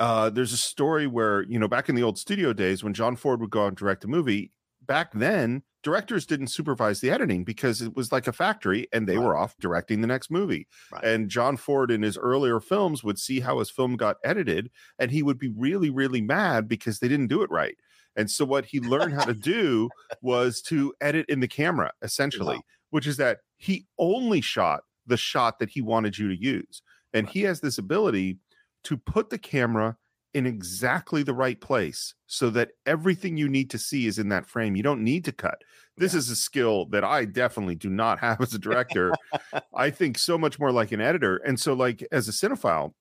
uh 0.00 0.28
there's 0.28 0.52
a 0.52 0.56
story 0.56 1.06
where 1.06 1.42
you 1.42 1.56
know 1.56 1.68
back 1.68 1.88
in 1.88 1.94
the 1.94 2.02
old 2.02 2.18
studio 2.18 2.52
days 2.52 2.82
when 2.82 2.92
john 2.92 3.14
ford 3.14 3.40
would 3.40 3.50
go 3.50 3.62
out 3.62 3.68
and 3.68 3.76
direct 3.76 4.02
a 4.02 4.08
movie 4.08 4.50
back 4.84 5.12
then 5.12 5.62
directors 5.84 6.26
didn't 6.26 6.48
supervise 6.48 7.00
the 7.00 7.10
editing 7.10 7.44
because 7.44 7.80
it 7.80 7.94
was 7.94 8.10
like 8.10 8.26
a 8.26 8.32
factory 8.32 8.88
and 8.92 9.06
they 9.06 9.16
right. 9.16 9.24
were 9.24 9.36
off 9.36 9.54
directing 9.60 10.00
the 10.00 10.08
next 10.08 10.30
movie. 10.30 10.66
Right. 10.90 11.04
And 11.04 11.28
John 11.28 11.56
Ford 11.56 11.90
in 11.90 12.02
his 12.02 12.18
earlier 12.18 12.58
films 12.58 13.04
would 13.04 13.18
see 13.18 13.38
how 13.38 13.58
his 13.60 13.70
film 13.70 13.96
got 13.96 14.16
edited 14.24 14.70
and 14.98 15.10
he 15.10 15.22
would 15.22 15.38
be 15.38 15.52
really, 15.56 15.90
really 15.90 16.22
mad 16.22 16.66
because 16.66 16.98
they 16.98 17.06
didn't 17.06 17.28
do 17.28 17.42
it 17.42 17.50
right. 17.50 17.76
And 18.16 18.30
so 18.30 18.44
what 18.44 18.64
he 18.64 18.80
learned 18.80 19.12
how 19.12 19.24
to 19.24 19.34
do 19.54 19.90
was 20.22 20.60
to 20.62 20.94
edit 21.00 21.26
in 21.28 21.40
the 21.40 21.48
camera, 21.48 21.92
essentially, 22.02 22.56
wow. 22.56 22.62
which 22.90 23.06
is 23.06 23.18
that 23.18 23.38
he 23.58 23.86
only 23.98 24.40
shot 24.40 24.80
the 25.06 25.16
shot 25.16 25.58
that 25.58 25.68
he 25.68 25.82
wanted 25.82 26.16
you 26.18 26.28
to 26.28 26.42
use. 26.42 26.82
And 27.12 27.26
right. 27.26 27.32
he 27.32 27.42
has 27.42 27.60
this 27.60 27.78
ability 27.78 28.38
to 28.84 28.96
put 28.96 29.30
the 29.30 29.38
camera 29.38 29.96
in 30.34 30.46
exactly 30.46 31.22
the 31.22 31.32
right 31.32 31.60
place 31.60 32.14
so 32.26 32.50
that 32.50 32.72
everything 32.84 33.36
you 33.36 33.48
need 33.48 33.70
to 33.70 33.78
see 33.78 34.06
is 34.06 34.18
in 34.18 34.28
that 34.28 34.46
frame. 34.46 34.74
You 34.74 34.82
don't 34.82 35.04
need 35.04 35.24
to 35.26 35.32
cut. 35.32 35.62
This 35.96 36.12
yeah. 36.12 36.18
is 36.18 36.30
a 36.30 36.36
skill 36.36 36.86
that 36.86 37.04
I 37.04 37.24
definitely 37.24 37.76
do 37.76 37.88
not 37.88 38.18
have 38.18 38.40
as 38.40 38.52
a 38.52 38.58
director. 38.58 39.14
I 39.74 39.90
think 39.90 40.18
so 40.18 40.36
much 40.36 40.58
more 40.58 40.72
like 40.72 40.92
an 40.92 41.00
editor. 41.00 41.36
And 41.36 41.58
so, 41.58 41.72
like, 41.72 42.06
as 42.10 42.28
a 42.28 42.32
cinephile, 42.32 42.92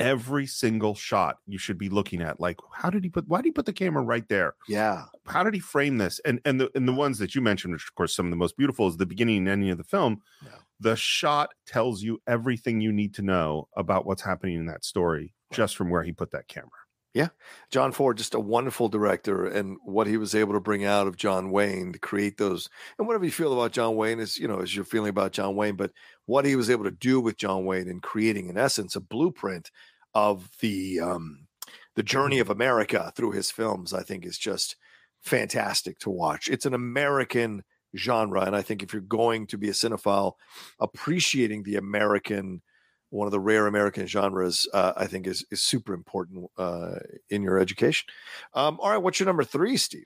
every 0.00 0.46
single 0.46 0.94
shot 0.94 1.38
you 1.46 1.56
should 1.56 1.78
be 1.78 1.88
looking 1.88 2.20
at 2.20 2.40
like 2.40 2.58
how 2.72 2.90
did 2.90 3.04
he 3.04 3.10
put 3.10 3.28
why 3.28 3.38
did 3.38 3.44
he 3.44 3.52
put 3.52 3.64
the 3.64 3.72
camera 3.72 4.02
right 4.02 4.28
there 4.28 4.54
yeah 4.66 5.04
how 5.26 5.44
did 5.44 5.54
he 5.54 5.60
frame 5.60 5.98
this 5.98 6.20
and 6.24 6.40
and 6.44 6.60
the 6.60 6.68
and 6.74 6.88
the 6.88 6.92
ones 6.92 7.16
that 7.16 7.34
you 7.34 7.40
mentioned 7.40 7.72
which 7.72 7.86
of 7.86 7.94
course 7.94 8.14
some 8.14 8.26
of 8.26 8.30
the 8.30 8.36
most 8.36 8.56
beautiful 8.56 8.88
is 8.88 8.96
the 8.96 9.06
beginning 9.06 9.38
and 9.38 9.48
ending 9.48 9.70
of 9.70 9.78
the 9.78 9.84
film 9.84 10.20
yeah. 10.42 10.50
The 10.80 10.96
shot 10.96 11.50
tells 11.66 12.02
you 12.02 12.20
everything 12.26 12.80
you 12.80 12.92
need 12.92 13.14
to 13.14 13.22
know 13.22 13.68
about 13.76 14.06
what's 14.06 14.22
happening 14.22 14.56
in 14.56 14.66
that 14.66 14.84
story 14.84 15.34
just 15.52 15.76
from 15.76 15.90
where 15.90 16.02
he 16.02 16.12
put 16.12 16.32
that 16.32 16.48
camera. 16.48 16.70
Yeah. 17.14 17.28
John 17.70 17.92
Ford, 17.92 18.18
just 18.18 18.34
a 18.34 18.40
wonderful 18.40 18.88
director, 18.88 19.46
and 19.46 19.76
what 19.84 20.08
he 20.08 20.16
was 20.16 20.34
able 20.34 20.52
to 20.54 20.60
bring 20.60 20.84
out 20.84 21.06
of 21.06 21.16
John 21.16 21.52
Wayne 21.52 21.92
to 21.92 21.98
create 22.00 22.38
those. 22.38 22.68
And 22.98 23.06
whatever 23.06 23.24
you 23.24 23.30
feel 23.30 23.52
about 23.52 23.70
John 23.70 23.94
Wayne 23.94 24.18
is, 24.18 24.36
you 24.36 24.48
know, 24.48 24.58
is 24.58 24.74
your 24.74 24.84
feeling 24.84 25.10
about 25.10 25.30
John 25.30 25.54
Wayne, 25.54 25.76
but 25.76 25.92
what 26.26 26.44
he 26.44 26.56
was 26.56 26.68
able 26.68 26.82
to 26.84 26.90
do 26.90 27.20
with 27.20 27.36
John 27.36 27.64
Wayne 27.66 27.86
in 27.86 28.00
creating, 28.00 28.48
in 28.48 28.58
essence, 28.58 28.96
a 28.96 29.00
blueprint 29.00 29.70
of 30.12 30.50
the 30.60 30.98
um, 30.98 31.46
the 31.94 32.02
journey 32.02 32.40
of 32.40 32.50
America 32.50 33.12
through 33.14 33.30
his 33.30 33.48
films, 33.48 33.94
I 33.94 34.02
think 34.02 34.26
is 34.26 34.36
just 34.36 34.74
fantastic 35.22 36.00
to 36.00 36.10
watch. 36.10 36.48
It's 36.48 36.66
an 36.66 36.74
American 36.74 37.62
genre, 37.96 38.42
and 38.42 38.56
I 38.56 38.62
think 38.62 38.82
if 38.82 38.92
you're 38.92 39.02
going 39.02 39.46
to 39.48 39.58
be 39.58 39.68
a 39.68 39.72
cinephile, 39.72 40.32
appreciating 40.80 41.62
the 41.62 41.76
American 41.76 42.62
one 43.10 43.26
of 43.26 43.32
the 43.32 43.40
rare 43.40 43.68
American 43.68 44.06
genres, 44.06 44.66
uh, 44.74 44.92
I 44.96 45.06
think 45.06 45.26
is 45.26 45.44
is 45.50 45.62
super 45.62 45.94
important 45.94 46.50
uh, 46.58 46.96
in 47.30 47.42
your 47.42 47.58
education. 47.58 48.06
Um, 48.54 48.78
all 48.80 48.90
right, 48.90 48.98
what's 48.98 49.20
your 49.20 49.26
number 49.26 49.44
three, 49.44 49.76
Steve? 49.76 50.04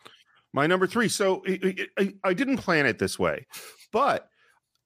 My 0.53 0.67
number 0.67 0.87
three. 0.87 1.09
So 1.09 1.43
I, 1.99 2.15
I 2.25 2.35
didn't 2.35 2.59
plan 2.59 2.87
it 2.87 2.99
this 2.99 3.19
way, 3.19 3.47
but 3.93 4.29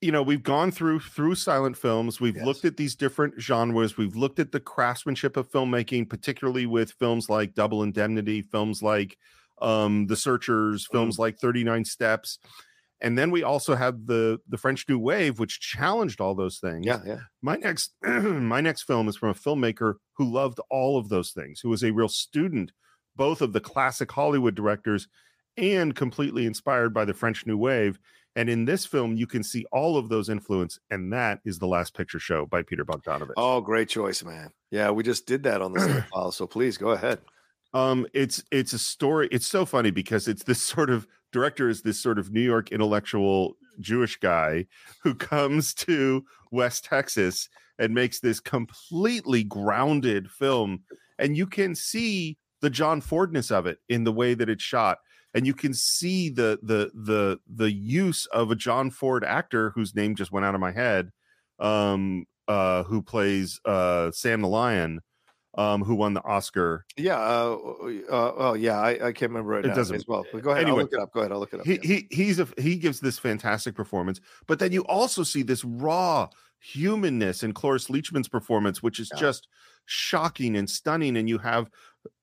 you 0.03 0.11
know 0.11 0.23
we've 0.23 0.43
gone 0.43 0.71
through 0.71 0.99
through 0.99 1.35
silent 1.37 1.77
films 1.77 2.21
we've 2.21 2.37
yes. 2.37 2.45
looked 2.45 2.65
at 2.65 2.77
these 2.77 2.97
different 2.97 3.41
genres 3.41 3.97
we've 3.97 4.17
looked 4.17 4.41
at 4.41 4.51
the 4.51 4.59
craftsmanship 4.59 5.37
of 5.37 5.49
filmmaking 5.51 6.09
particularly 6.09 6.67
with 6.67 6.91
films 6.91 7.31
like 7.31 7.55
double 7.55 7.85
indemnity 7.85 8.43
films 8.43 8.83
like 8.83 9.17
um 9.63 10.09
the 10.09 10.17
searchers 10.17 10.89
films 10.91 11.17
mm. 11.17 11.21
like 11.21 11.39
39 11.39 11.85
steps 11.85 12.41
and 13.03 13.19
then 13.19 13.31
we 13.31 13.43
also 13.43 13.75
have 13.75 14.07
the 14.07 14.39
the 14.49 14.57
French 14.57 14.89
New 14.89 14.99
Wave, 14.99 15.39
which 15.39 15.61
challenged 15.61 16.21
all 16.21 16.35
those 16.35 16.59
things. 16.59 16.87
Yeah, 16.87 17.01
yeah. 17.05 17.21
My 17.43 17.57
next 17.57 17.95
my 18.03 18.63
next 18.63 18.85
film 18.85 19.09
is 19.09 19.17
from 19.17 19.31
a 19.31 19.35
filmmaker 19.35 19.97
who 20.17 20.33
loved 20.33 20.61
all 20.71 20.99
of 20.99 21.11
those 21.11 21.33
things, 21.33 21.61
who 21.61 21.69
was 21.69 21.83
a 21.83 21.91
real 21.91 22.09
student 22.09 22.73
both 23.17 23.43
of 23.43 23.53
the 23.53 23.61
classic 23.61 24.11
Hollywood 24.11 24.55
directors 24.55 25.09
and 25.57 25.95
completely 25.95 26.47
inspired 26.47 26.95
by 26.95 27.05
the 27.05 27.13
French 27.13 27.47
New 27.47 27.59
Wave. 27.59 27.99
And 28.35 28.49
in 28.49 28.65
this 28.65 28.87
film, 28.87 29.15
you 29.17 29.27
can 29.27 29.43
see 29.43 29.67
all 29.71 29.99
of 29.99 30.09
those 30.09 30.31
influence, 30.31 30.79
and 30.91 31.13
that 31.13 31.41
is 31.45 31.59
the 31.59 31.67
Last 31.67 31.95
Picture 31.95 32.19
Show 32.19 32.47
by 32.47 32.63
Peter 32.63 32.83
Bogdanovich. 32.83 33.35
Oh, 33.37 33.61
great 33.61 33.91
choice, 33.91 34.25
man! 34.25 34.53
Yeah, 34.71 34.91
we 34.91 35.03
just 35.03 35.27
did 35.27 35.43
that 35.43 35.61
on 35.61 35.75
the 35.75 36.07
file, 36.13 36.33
so 36.33 36.47
please 36.47 36.79
go 36.79 36.91
ahead. 36.91 37.19
Um, 37.75 38.07
it's 38.13 38.43
it's 38.51 38.73
a 38.73 38.79
story. 38.79 39.29
It's 39.31 39.47
so 39.47 39.65
funny 39.65 39.91
because 39.91 40.29
it's 40.29 40.45
this 40.45 40.63
sort 40.75 40.91
of 40.91 41.07
director 41.33 41.69
is 41.69 41.83
this 41.83 42.01
sort 42.01 42.19
of 42.19 42.33
New 42.33 42.43
York 42.43 42.73
intellectual 42.73 43.57
Jewish 43.81 44.19
guy 44.19 44.67
who 45.03 45.15
comes 45.15 45.75
to 45.75 46.25
West 46.51 46.85
Texas 46.85 47.49
and 47.79 47.95
makes 47.95 48.21
this 48.21 48.41
completely 48.41 49.45
grounded 49.45 50.31
film. 50.31 50.81
And 51.19 51.37
you 51.37 51.47
can 51.47 51.75
see 51.75 52.37
the 52.61 52.71
John 52.71 53.01
Fordness 53.01 53.51
of 53.51 53.67
it 53.67 53.79
in 53.89 54.05
the 54.05 54.13
way 54.13 54.35
that 54.35 54.49
it's 54.49 54.63
shot. 54.63 54.99
And 55.35 55.47
you 55.47 55.55
can 55.55 55.73
see 55.73 56.29
the 56.29 56.59
the 56.63 56.91
the 56.95 57.39
the 57.47 57.73
use 57.73 58.27
of 58.27 58.51
a 58.51 58.57
John 58.57 58.91
Ford 58.91 59.25
actor 59.25 59.71
whose 59.75 59.95
name 59.95 60.15
just 60.15 60.31
went 60.31 60.45
out 60.45 60.55
of 60.55 60.61
my 60.61 60.73
head, 60.73 61.11
um, 61.59 62.27
uh, 62.49 62.83
who 62.83 63.01
plays 63.01 63.59
uh, 63.65 64.11
Sam 64.11 64.43
the 64.43 64.49
Lion 64.49 65.01
um, 65.55 65.83
who 65.83 65.95
won 65.95 66.15
the 66.15 66.25
Oscar. 66.25 66.85
Yeah. 66.97 67.19
Uh, 67.19 67.57
uh, 68.11 68.33
oh, 68.37 68.55
yeah. 68.55 68.81
I, 68.81 68.91
I 68.91 69.13
can't 69.13 69.31
remember 69.31 69.59
it, 69.59 69.67
it 69.67 69.75
doesn't, 69.75 69.97
as 69.97 70.07
well. 70.07 70.25
But 70.33 70.43
go 70.43 70.51
ahead. 70.51 70.65
Anyway, 70.65 70.79
I'll 70.79 70.85
look 70.85 70.93
it 70.93 71.01
up. 71.01 71.13
Go 71.13 71.21
ahead. 71.21 71.33
I'll 71.33 71.41
look 71.41 71.53
it 71.53 71.61
up. 71.61 71.67
He, 71.67 71.75
yeah. 71.75 71.79
he 71.83 72.07
he's 72.11 72.41
a 72.41 72.49
he 72.59 72.77
gives 72.77 73.01
this 73.01 73.19
fantastic 73.19 73.75
performance, 73.75 74.21
but 74.47 74.59
then 74.59 74.73
you 74.73 74.83
also 74.83 75.23
see 75.23 75.43
this 75.43 75.65
raw 75.65 76.29
humanness 76.59 77.43
in 77.43 77.53
Cloris 77.53 77.89
Leachman's 77.89 78.29
performance, 78.29 78.83
which 78.83 79.01
is 79.01 79.11
yeah. 79.15 79.21
just 79.21 79.49
shocking 79.85 80.57
and 80.57 80.71
stunning. 80.71 81.17
And 81.17 81.29
you 81.29 81.39
have 81.39 81.69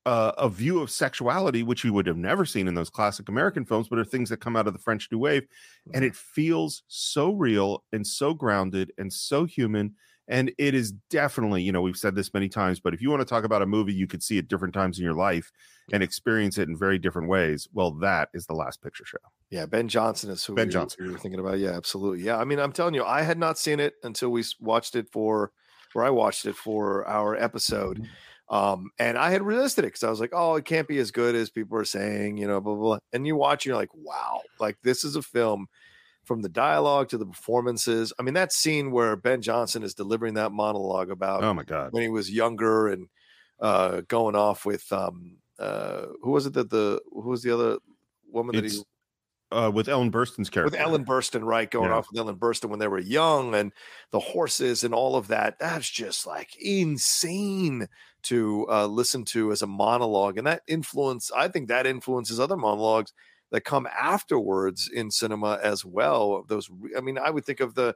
uh, 0.06 0.32
a 0.38 0.48
view 0.48 0.80
of 0.80 0.90
sexuality, 0.90 1.62
which 1.62 1.84
you 1.84 1.92
would 1.92 2.06
have 2.06 2.16
never 2.16 2.44
seen 2.44 2.66
in 2.66 2.74
those 2.74 2.90
classic 2.90 3.28
American 3.28 3.64
films, 3.64 3.88
but 3.88 3.98
are 3.98 4.04
things 4.04 4.30
that 4.30 4.40
come 4.40 4.56
out 4.56 4.66
of 4.66 4.72
the 4.72 4.78
French 4.78 5.08
New 5.12 5.18
Wave, 5.18 5.42
mm-hmm. 5.42 5.92
and 5.94 6.04
it 6.04 6.16
feels 6.16 6.82
so 6.88 7.32
real 7.32 7.84
and 7.92 8.04
so 8.06 8.34
grounded 8.34 8.92
and 8.98 9.12
so 9.12 9.44
human 9.44 9.94
and 10.30 10.52
it 10.58 10.74
is 10.76 10.92
definitely, 11.10 11.60
you 11.60 11.72
know, 11.72 11.82
we've 11.82 11.96
said 11.96 12.14
this 12.14 12.32
many 12.32 12.48
times, 12.48 12.78
but 12.78 12.94
if 12.94 13.02
you 13.02 13.10
want 13.10 13.20
to 13.20 13.26
talk 13.26 13.42
about 13.42 13.62
a 13.62 13.66
movie 13.66 13.92
you 13.92 14.06
could 14.06 14.22
see 14.22 14.38
at 14.38 14.46
different 14.46 14.72
times 14.72 14.96
in 14.96 15.04
your 15.04 15.12
life 15.12 15.50
and 15.92 16.04
experience 16.04 16.56
it 16.56 16.68
in 16.68 16.78
very 16.78 16.98
different 16.98 17.28
ways, 17.28 17.68
well, 17.74 17.90
that 17.90 18.28
is 18.32 18.46
the 18.46 18.54
last 18.54 18.80
picture 18.80 19.04
show. 19.04 19.18
Yeah, 19.50 19.66
Ben 19.66 19.88
Johnson 19.88 20.30
is 20.30 20.44
who 20.44 20.54
Ben 20.54 20.68
we, 20.68 20.72
Johnson. 20.72 21.04
we 21.04 21.12
were 21.12 21.18
thinking 21.18 21.40
about. 21.40 21.58
Yeah, 21.58 21.72
absolutely. 21.72 22.24
Yeah, 22.24 22.38
I 22.38 22.44
mean, 22.44 22.60
I'm 22.60 22.70
telling 22.70 22.94
you, 22.94 23.04
I 23.04 23.22
had 23.22 23.38
not 23.38 23.58
seen 23.58 23.80
it 23.80 23.94
until 24.04 24.30
we 24.30 24.44
watched 24.60 24.94
it 24.94 25.08
for, 25.10 25.50
or 25.96 26.04
I 26.04 26.10
watched 26.10 26.46
it 26.46 26.54
for 26.54 27.04
our 27.08 27.34
episode, 27.34 28.06
um, 28.48 28.90
and 29.00 29.18
I 29.18 29.30
had 29.30 29.42
resisted 29.42 29.84
it 29.84 29.88
because 29.88 30.04
I 30.04 30.10
was 30.10 30.20
like, 30.20 30.32
oh, 30.32 30.54
it 30.54 30.64
can't 30.64 30.86
be 30.86 30.98
as 30.98 31.10
good 31.10 31.34
as 31.34 31.50
people 31.50 31.76
are 31.76 31.84
saying, 31.84 32.36
you 32.36 32.46
know, 32.46 32.60
blah 32.60 32.74
blah. 32.74 32.82
blah. 32.82 32.98
And 33.12 33.26
you 33.26 33.34
watch, 33.34 33.66
and 33.66 33.70
you're 33.70 33.76
like, 33.76 33.94
wow, 33.94 34.42
like 34.60 34.78
this 34.84 35.02
is 35.02 35.16
a 35.16 35.22
film 35.22 35.66
from 36.30 36.42
the 36.42 36.48
dialogue 36.48 37.08
to 37.08 37.18
the 37.18 37.26
performances. 37.26 38.12
I 38.16 38.22
mean, 38.22 38.34
that 38.34 38.52
scene 38.52 38.92
where 38.92 39.16
Ben 39.16 39.42
Johnson 39.42 39.82
is 39.82 39.94
delivering 39.94 40.34
that 40.34 40.52
monologue 40.52 41.10
about 41.10 41.42
Oh 41.42 41.52
my 41.52 41.64
god. 41.64 41.92
when 41.92 42.04
he 42.04 42.08
was 42.08 42.30
younger 42.30 42.86
and 42.86 43.08
uh, 43.58 44.02
going 44.06 44.36
off 44.36 44.64
with 44.64 44.92
um, 44.92 45.38
uh, 45.58 46.06
who 46.22 46.30
was 46.30 46.46
it 46.46 46.52
that 46.52 46.70
the 46.70 47.00
who 47.10 47.28
was 47.30 47.42
the 47.42 47.52
other 47.52 47.78
woman 48.28 48.54
that 48.54 48.64
he 48.64 48.78
uh, 49.50 49.72
with 49.74 49.88
Ellen 49.88 50.12
Burstyn's 50.12 50.48
character. 50.50 50.70
with 50.76 50.80
Ellen 50.80 51.04
Burstyn, 51.04 51.42
right? 51.42 51.68
Going 51.68 51.90
Yeah. 51.90 51.96
off 51.96 52.06
with 52.12 52.20
Ellen 52.20 52.36
Burstyn 52.36 52.70
when 52.70 52.78
they 52.78 52.86
were 52.86 53.00
young 53.00 53.56
and 53.56 53.72
the 54.12 54.20
horses 54.20 54.84
and 54.84 54.94
all 54.94 55.16
of 55.16 55.26
that. 55.26 55.58
That's 55.58 55.90
just 55.90 56.28
like 56.28 56.54
insane 56.60 57.88
to 58.22 58.68
uh, 58.70 58.86
listen 58.86 59.24
to 59.24 59.50
as 59.50 59.62
a 59.62 59.66
monologue. 59.66 60.38
And 60.38 60.46
that 60.46 60.62
influence, 60.68 61.32
I 61.32 61.48
think 61.48 61.66
that 61.66 61.88
influences 61.88 62.38
other 62.38 62.56
monologues 62.56 63.12
that 63.50 63.64
come 63.64 63.86
afterwards 63.86 64.88
in 64.92 65.10
cinema 65.10 65.58
as 65.62 65.84
well. 65.84 66.44
Those, 66.48 66.70
I 66.96 67.00
mean, 67.00 67.18
I 67.18 67.30
would 67.30 67.44
think 67.44 67.60
of 67.60 67.74
the, 67.74 67.94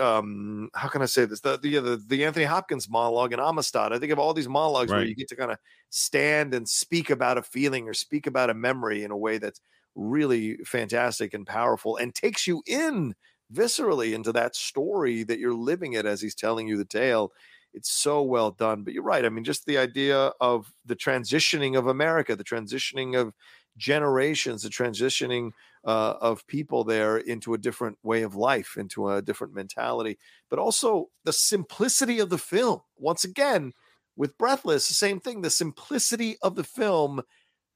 um, 0.00 0.70
how 0.74 0.88
can 0.88 1.02
I 1.02 1.06
say 1.06 1.24
this? 1.24 1.40
The, 1.40 1.58
the, 1.58 1.78
the, 1.78 2.02
the 2.06 2.24
Anthony 2.24 2.46
Hopkins 2.46 2.88
monologue 2.88 3.32
in 3.32 3.40
Amistad. 3.40 3.92
I 3.92 3.98
think 3.98 4.12
of 4.12 4.18
all 4.18 4.32
these 4.32 4.48
monologues 4.48 4.90
where 4.90 5.04
you 5.04 5.14
get 5.14 5.28
to 5.28 5.36
kind 5.36 5.50
of 5.50 5.58
stand 5.90 6.54
and 6.54 6.68
speak 6.68 7.10
about 7.10 7.36
a 7.36 7.42
feeling 7.42 7.88
or 7.88 7.94
speak 7.94 8.26
about 8.26 8.48
a 8.48 8.54
memory 8.54 9.04
in 9.04 9.10
a 9.10 9.16
way 9.16 9.38
that's 9.38 9.60
really 9.94 10.56
fantastic 10.64 11.34
and 11.34 11.46
powerful 11.46 11.98
and 11.98 12.14
takes 12.14 12.46
you 12.46 12.62
in 12.66 13.14
viscerally 13.52 14.14
into 14.14 14.32
that 14.32 14.56
story 14.56 15.24
that 15.24 15.38
you're 15.38 15.52
living 15.52 15.92
it 15.92 16.06
as 16.06 16.22
he's 16.22 16.34
telling 16.34 16.66
you 16.66 16.78
the 16.78 16.86
tale. 16.86 17.30
It's 17.74 17.90
so 17.90 18.22
well 18.22 18.50
done. 18.50 18.84
But 18.84 18.94
you're 18.94 19.02
right. 19.02 19.24
I 19.24 19.28
mean, 19.28 19.44
just 19.44 19.66
the 19.66 19.76
idea 19.78 20.32
of 20.40 20.72
the 20.86 20.96
transitioning 20.96 21.76
of 21.76 21.86
America, 21.86 22.34
the 22.34 22.44
transitioning 22.44 23.18
of 23.18 23.34
generations, 23.76 24.62
the 24.62 24.68
transitioning 24.68 25.50
uh, 25.84 26.14
of 26.20 26.46
people 26.46 26.84
there 26.84 27.16
into 27.16 27.54
a 27.54 27.58
different 27.58 27.98
way 28.02 28.22
of 28.22 28.34
life, 28.34 28.76
into 28.76 29.08
a 29.08 29.22
different 29.22 29.54
mentality, 29.54 30.18
but 30.48 30.58
also 30.58 31.08
the 31.24 31.32
simplicity 31.32 32.18
of 32.18 32.30
the 32.30 32.38
film. 32.38 32.80
Once 32.96 33.24
again, 33.24 33.72
with 34.16 34.36
Breathless, 34.38 34.88
the 34.88 34.94
same 34.94 35.20
thing, 35.20 35.42
the 35.42 35.50
simplicity 35.50 36.36
of 36.42 36.54
the 36.54 36.64
film 36.64 37.22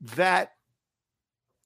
that 0.01 0.51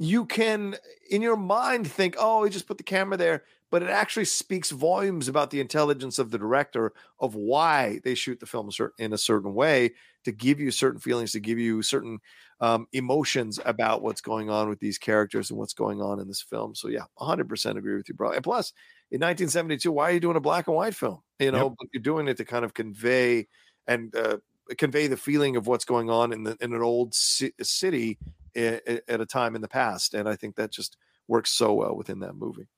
you 0.01 0.25
can 0.25 0.77
in 1.11 1.21
your 1.21 1.37
mind 1.37 1.87
think, 1.87 2.17
oh, 2.19 2.43
he 2.43 2.51
just 2.51 2.67
put 2.67 2.79
the 2.79 2.83
camera 2.83 3.19
there, 3.19 3.45
but 3.71 3.83
it 3.83 3.91
actually 3.91 4.25
speaks 4.25 4.71
volumes 4.71 5.29
about 5.29 5.51
the 5.51 5.61
intelligence 5.61 6.19
of 6.19 6.31
the 6.31 6.39
director 6.39 6.95
of 7.21 7.35
why 7.35 8.01
they 8.03 8.15
shoot 8.15 8.41
the 8.41 8.47
film 8.47 8.71
in 8.99 9.13
a 9.13 9.19
certain 9.19 9.53
way 9.53 9.91
to 10.25 10.33
give 10.33 10.59
you 10.59 10.71
certain 10.71 11.01
feelings, 11.01 11.33
to 11.33 11.41
give 11.41 11.59
you 11.59 11.83
certain 11.83 12.19
um, 12.63 12.87
emotions 12.95 13.61
about 13.67 14.01
what's 14.01 14.23
going 14.23 14.49
on 14.49 14.71
with 14.71 14.81
these 14.81 14.97
characters 14.97 15.51
and 15.51 15.59
what's 15.59 15.75
going 15.75 16.01
on 16.01 16.19
in 16.19 16.29
this 16.29 16.41
film. 16.41 16.75
So 16.75 16.89
yeah, 16.89 17.05
100% 17.19 17.77
agree 17.77 17.95
with 17.95 18.09
you, 18.09 18.15
bro. 18.15 18.33
And 18.33 18.43
plus, 18.43 18.73
in 19.11 19.21
1972, 19.21 19.93
why 19.93 20.09
are 20.09 20.13
you 20.13 20.21
doing 20.21 20.37
a 20.37 20.41
black 20.41 20.67
and 20.67 20.77
white 20.77 20.95
film? 20.95 21.21
You 21.39 21.53
know, 21.53 21.69
but 21.71 21.89
you're 21.93 22.03
doing 22.03 22.27
it 22.27 22.39
to 22.39 22.47
kind 22.47 22.65
of 22.65 22.73
convey 22.73 23.49
and 23.87 24.15
uh, 24.17 24.39
convey 24.79 25.09
the 25.09 25.17
feeling 25.19 25.57
of 25.57 25.67
what's 25.67 25.85
going 25.85 26.09
on 26.09 26.33
in 26.33 26.45
the 26.45 26.57
in 26.61 26.73
an 26.73 26.83
old 26.83 27.13
ci- 27.13 27.53
city 27.61 28.19
at 28.57 29.21
a 29.21 29.27
time 29.27 29.55
in 29.55 29.61
the 29.61 29.69
past, 29.69 30.15
and 30.15 30.29
I 30.29 30.37
think 30.37 30.57
that 30.57 30.73
just 30.73 30.97
works 31.29 31.51
so 31.51 31.73
well 31.75 31.97
within 31.97 32.21
that 32.21 32.35
movie. 32.35 32.69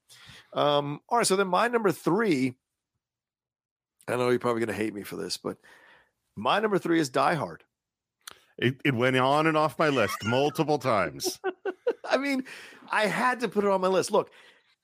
Um, 0.52 1.00
all 1.08 1.18
right, 1.18 1.26
so 1.26 1.36
then 1.36 1.48
my 1.48 1.68
number 1.68 1.92
three. 1.92 2.54
I 4.08 4.16
know 4.16 4.30
you're 4.30 4.38
probably 4.40 4.60
going 4.60 4.76
to 4.76 4.82
hate 4.82 4.94
me 4.94 5.04
for 5.04 5.16
this, 5.16 5.36
but 5.36 5.58
my 6.36 6.58
number 6.58 6.78
three 6.78 6.98
is 6.98 7.08
Die 7.08 7.34
Hard. 7.34 7.62
It, 8.58 8.80
it 8.84 8.94
went 8.94 9.16
on 9.16 9.46
and 9.46 9.56
off 9.56 9.78
my 9.78 9.88
list 9.88 10.16
multiple 10.24 10.78
times. 10.78 11.40
I 12.04 12.18
mean, 12.18 12.44
I 12.90 13.06
had 13.06 13.40
to 13.40 13.48
put 13.48 13.64
it 13.64 13.70
on 13.70 13.80
my 13.80 13.88
list. 13.88 14.10
Look, 14.10 14.30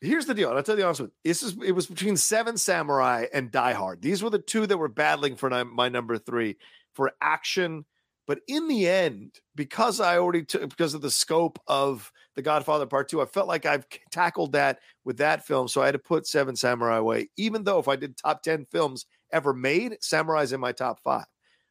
here's 0.00 0.26
the 0.26 0.34
deal. 0.34 0.48
And 0.48 0.56
I'll 0.56 0.62
tell 0.62 0.78
you 0.78 0.84
honest 0.84 1.00
with 1.00 1.10
you. 1.10 1.30
This 1.30 1.42
is 1.42 1.56
it 1.64 1.72
was 1.72 1.86
between 1.86 2.16
Seven 2.16 2.56
Samurai 2.56 3.26
and 3.32 3.50
Die 3.50 3.72
Hard. 3.72 4.02
These 4.02 4.22
were 4.22 4.30
the 4.30 4.38
two 4.38 4.66
that 4.66 4.78
were 4.78 4.88
battling 4.88 5.36
for 5.36 5.50
my, 5.50 5.64
my 5.64 5.88
number 5.88 6.16
three 6.18 6.56
for 6.94 7.12
action. 7.20 7.84
But 8.28 8.40
in 8.46 8.68
the 8.68 8.86
end, 8.86 9.40
because 9.56 10.00
I 10.00 10.18
already 10.18 10.44
took 10.44 10.68
because 10.68 10.92
of 10.92 11.00
the 11.00 11.10
scope 11.10 11.58
of 11.66 12.12
The 12.36 12.42
Godfather 12.42 12.84
Part 12.84 13.08
Two, 13.08 13.22
I 13.22 13.24
felt 13.24 13.48
like 13.48 13.64
I've 13.64 13.86
tackled 14.12 14.52
that 14.52 14.80
with 15.02 15.16
that 15.16 15.46
film. 15.46 15.66
So 15.66 15.80
I 15.80 15.86
had 15.86 15.92
to 15.92 15.98
put 15.98 16.26
Seven 16.26 16.54
Samurai 16.54 16.98
away. 16.98 17.30
Even 17.38 17.64
though 17.64 17.78
if 17.78 17.88
I 17.88 17.96
did 17.96 18.18
top 18.18 18.42
10 18.42 18.66
films 18.66 19.06
ever 19.32 19.54
made, 19.54 19.96
Samurai's 20.02 20.52
in 20.52 20.60
my 20.60 20.72
top 20.72 21.00
five. 21.02 21.24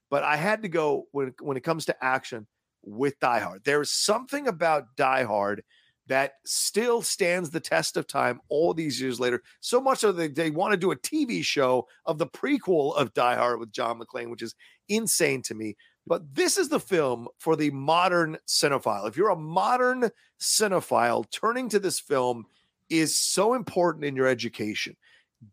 But 0.09 0.23
I 0.23 0.35
had 0.35 0.63
to 0.63 0.67
go 0.67 1.05
when 1.11 1.35
when 1.41 1.57
it 1.57 1.63
comes 1.63 1.85
to 1.85 2.03
action 2.03 2.47
with 2.83 3.19
Die 3.19 3.39
Hard. 3.39 3.63
There 3.63 3.81
is 3.81 3.91
something 3.91 4.47
about 4.47 4.95
Die 4.95 5.23
Hard 5.25 5.63
that 6.07 6.33
still 6.45 7.03
stands 7.03 7.51
the 7.51 7.59
test 7.59 7.97
of 7.97 8.07
time 8.07 8.39
all 8.49 8.73
these 8.73 8.99
years 8.99 9.19
later. 9.19 9.43
So 9.59 9.79
much 9.79 9.99
so 9.99 10.11
that 10.11 10.35
they 10.35 10.49
want 10.49 10.71
to 10.71 10.77
do 10.77 10.91
a 10.91 10.95
TV 10.95 11.43
show 11.43 11.85
of 12.05 12.17
the 12.17 12.27
prequel 12.27 12.95
of 12.95 13.13
Die 13.13 13.35
Hard 13.35 13.59
with 13.59 13.71
John 13.71 13.99
McClane, 13.99 14.31
which 14.31 14.41
is 14.41 14.55
insane 14.89 15.43
to 15.43 15.53
me. 15.53 15.75
But 16.07 16.33
this 16.33 16.57
is 16.57 16.69
the 16.69 16.79
film 16.79 17.27
for 17.37 17.55
the 17.55 17.69
modern 17.71 18.37
cinephile. 18.47 19.07
If 19.07 19.17
you're 19.17 19.29
a 19.29 19.35
modern 19.35 20.09
cinephile, 20.39 21.29
turning 21.29 21.67
to 21.69 21.79
this 21.79 21.99
film 21.99 22.45
is 22.89 23.15
so 23.15 23.53
important 23.53 24.05
in 24.05 24.15
your 24.15 24.27
education. 24.27 24.95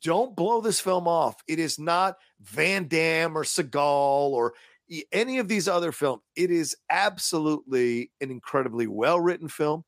Don't 0.00 0.36
blow 0.36 0.60
this 0.60 0.80
film 0.80 1.08
off. 1.08 1.42
It 1.48 1.58
is 1.58 1.78
not 1.78 2.16
Van 2.40 2.86
Damme 2.86 3.36
or 3.36 3.42
Seagal 3.42 4.30
or 4.30 4.54
any 5.12 5.38
of 5.38 5.48
these 5.48 5.66
other 5.66 5.92
films. 5.92 6.22
It 6.36 6.50
is 6.50 6.76
absolutely 6.88 8.10
an 8.20 8.30
incredibly 8.30 8.86
well 8.86 9.18
written 9.18 9.48
film, 9.48 9.84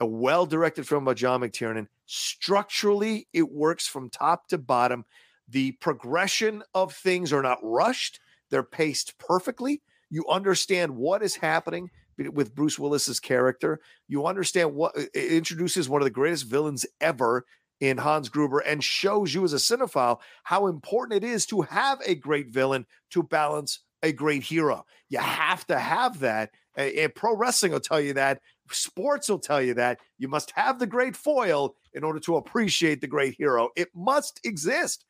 a 0.00 0.06
well 0.06 0.44
directed 0.44 0.86
film 0.86 1.04
by 1.04 1.14
John 1.14 1.40
McTiernan. 1.40 1.86
Structurally, 2.06 3.26
it 3.32 3.50
works 3.50 3.86
from 3.86 4.10
top 4.10 4.48
to 4.48 4.58
bottom. 4.58 5.04
The 5.48 5.72
progression 5.72 6.62
of 6.74 6.92
things 6.92 7.32
are 7.32 7.42
not 7.42 7.58
rushed, 7.62 8.20
they're 8.50 8.62
paced 8.62 9.18
perfectly. 9.18 9.82
You 10.10 10.26
understand 10.28 10.96
what 10.96 11.22
is 11.22 11.36
happening 11.36 11.90
with 12.18 12.54
Bruce 12.54 12.78
Willis's 12.78 13.20
character. 13.20 13.80
You 14.08 14.26
understand 14.26 14.74
what 14.74 14.94
introduces 15.14 15.88
one 15.88 16.02
of 16.02 16.04
the 16.04 16.10
greatest 16.10 16.46
villains 16.46 16.84
ever 17.00 17.46
in 17.80 17.96
Hans 17.96 18.28
Gruber 18.28 18.58
and 18.58 18.84
shows 18.84 19.32
you 19.32 19.42
as 19.44 19.54
a 19.54 19.56
cinephile 19.56 20.18
how 20.42 20.66
important 20.66 21.24
it 21.24 21.26
is 21.26 21.46
to 21.46 21.62
have 21.62 21.98
a 22.04 22.14
great 22.14 22.48
villain 22.48 22.84
to 23.10 23.22
balance 23.22 23.80
a 24.02 24.12
great 24.12 24.42
hero. 24.42 24.84
You 25.08 25.18
have 25.18 25.66
to 25.68 25.78
have 25.78 26.20
that. 26.20 26.50
And 26.76 27.14
pro 27.14 27.36
wrestling 27.36 27.72
will 27.72 27.80
tell 27.80 28.00
you 28.00 28.12
that. 28.14 28.40
Sports 28.70 29.28
will 29.28 29.38
tell 29.38 29.62
you 29.62 29.74
that. 29.74 29.98
You 30.18 30.28
must 30.28 30.52
have 30.52 30.78
the 30.78 30.86
great 30.86 31.16
foil 31.16 31.74
in 31.94 32.04
order 32.04 32.20
to 32.20 32.36
appreciate 32.36 33.00
the 33.00 33.06
great 33.06 33.34
hero. 33.34 33.70
It 33.76 33.88
must 33.94 34.40
exist. 34.44 35.04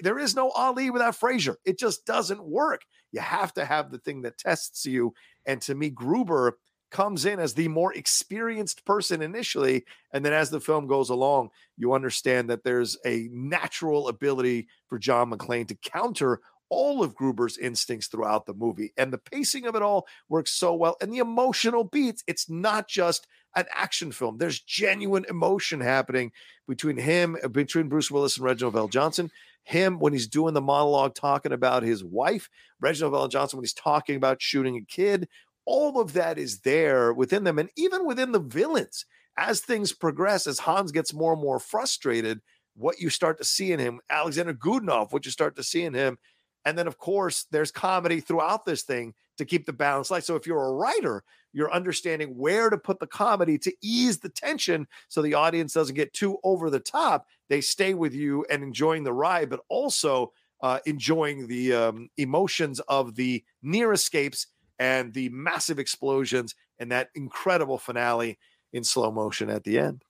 There 0.00 0.18
is 0.18 0.34
no 0.34 0.50
Ali 0.50 0.90
without 0.90 1.16
Frazier. 1.16 1.58
It 1.64 1.78
just 1.78 2.06
doesn't 2.06 2.42
work. 2.42 2.82
You 3.12 3.20
have 3.20 3.52
to 3.54 3.64
have 3.64 3.90
the 3.90 3.98
thing 3.98 4.22
that 4.22 4.38
tests 4.38 4.86
you. 4.86 5.14
And 5.46 5.60
to 5.62 5.74
me, 5.74 5.90
Gruber 5.90 6.58
comes 6.90 7.26
in 7.26 7.40
as 7.40 7.54
the 7.54 7.68
more 7.68 7.92
experienced 7.94 8.84
person 8.84 9.20
initially. 9.20 9.84
And 10.12 10.24
then 10.24 10.32
as 10.32 10.50
the 10.50 10.60
film 10.60 10.86
goes 10.86 11.10
along, 11.10 11.50
you 11.76 11.92
understand 11.92 12.48
that 12.48 12.64
there's 12.64 12.96
a 13.04 13.28
natural 13.32 14.08
ability 14.08 14.68
for 14.88 14.98
John 14.98 15.30
McClane 15.30 15.68
to 15.68 15.74
counter 15.74 16.40
all 16.68 17.02
of 17.02 17.14
Gruber's 17.14 17.58
instincts 17.58 18.08
throughout 18.08 18.46
the 18.46 18.54
movie. 18.54 18.92
And 18.96 19.12
the 19.12 19.18
pacing 19.18 19.66
of 19.66 19.76
it 19.76 19.82
all 19.82 20.06
works 20.28 20.52
so 20.52 20.74
well. 20.74 20.96
And 21.00 21.12
the 21.12 21.18
emotional 21.18 21.84
beats, 21.84 22.24
it's 22.26 22.48
not 22.48 22.88
just 22.88 23.26
an 23.54 23.66
action 23.74 24.12
film. 24.12 24.38
There's 24.38 24.60
genuine 24.60 25.24
emotion 25.28 25.80
happening 25.80 26.32
between 26.68 26.96
him, 26.96 27.36
between 27.52 27.88
Bruce 27.88 28.10
Willis 28.10 28.36
and 28.36 28.44
Reginald 28.44 28.74
VelJohnson. 28.74 29.30
Him 29.66 29.98
when 29.98 30.12
he's 30.12 30.28
doing 30.28 30.54
the 30.54 30.60
monologue 30.60 31.16
talking 31.16 31.50
about 31.50 31.82
his 31.82 32.04
wife, 32.04 32.48
Reginald 32.80 33.14
VelJohnson 33.14 33.54
when 33.54 33.64
he's 33.64 33.74
talking 33.74 34.14
about 34.14 34.40
shooting 34.40 34.76
a 34.76 34.82
kid. 34.82 35.28
All 35.64 36.00
of 36.00 36.12
that 36.12 36.38
is 36.38 36.60
there 36.60 37.12
within 37.12 37.42
them. 37.42 37.58
And 37.58 37.68
even 37.76 38.06
within 38.06 38.30
the 38.30 38.38
villains, 38.38 39.04
as 39.36 39.60
things 39.60 39.92
progress, 39.92 40.46
as 40.46 40.60
Hans 40.60 40.92
gets 40.92 41.12
more 41.12 41.32
and 41.32 41.42
more 41.42 41.58
frustrated, 41.58 42.40
what 42.76 43.00
you 43.00 43.10
start 43.10 43.38
to 43.38 43.44
see 43.44 43.72
in 43.72 43.80
him, 43.80 44.00
Alexander 44.08 44.54
Godunov, 44.54 45.12
what 45.12 45.24
you 45.24 45.32
start 45.32 45.56
to 45.56 45.64
see 45.64 45.82
in 45.82 45.94
him. 45.94 46.16
And 46.64 46.78
then, 46.78 46.86
of 46.86 46.98
course, 46.98 47.46
there's 47.50 47.72
comedy 47.72 48.20
throughout 48.20 48.64
this 48.64 48.82
thing 48.84 49.14
to 49.38 49.44
keep 49.44 49.66
the 49.66 49.72
balance 49.72 50.12
light. 50.12 50.24
So 50.24 50.36
if 50.36 50.46
you're 50.46 50.62
a 50.62 50.72
writer, 50.72 51.24
you're 51.56 51.72
understanding 51.72 52.36
where 52.36 52.68
to 52.68 52.76
put 52.76 53.00
the 53.00 53.06
comedy 53.06 53.56
to 53.56 53.72
ease 53.80 54.18
the 54.18 54.28
tension 54.28 54.86
so 55.08 55.22
the 55.22 55.32
audience 55.32 55.72
doesn't 55.72 55.94
get 55.94 56.12
too 56.12 56.36
over 56.44 56.68
the 56.68 56.78
top. 56.78 57.26
They 57.48 57.62
stay 57.62 57.94
with 57.94 58.12
you 58.12 58.44
and 58.50 58.62
enjoying 58.62 59.04
the 59.04 59.14
ride, 59.14 59.48
but 59.48 59.60
also 59.70 60.34
uh, 60.60 60.80
enjoying 60.84 61.46
the 61.46 61.72
um, 61.72 62.10
emotions 62.18 62.80
of 62.80 63.14
the 63.14 63.42
near 63.62 63.94
escapes 63.94 64.48
and 64.78 65.14
the 65.14 65.30
massive 65.30 65.78
explosions 65.78 66.54
and 66.78 66.92
that 66.92 67.08
incredible 67.14 67.78
finale 67.78 68.38
in 68.74 68.84
slow 68.84 69.10
motion 69.10 69.48
at 69.48 69.64
the 69.64 69.78
end. 69.78 70.02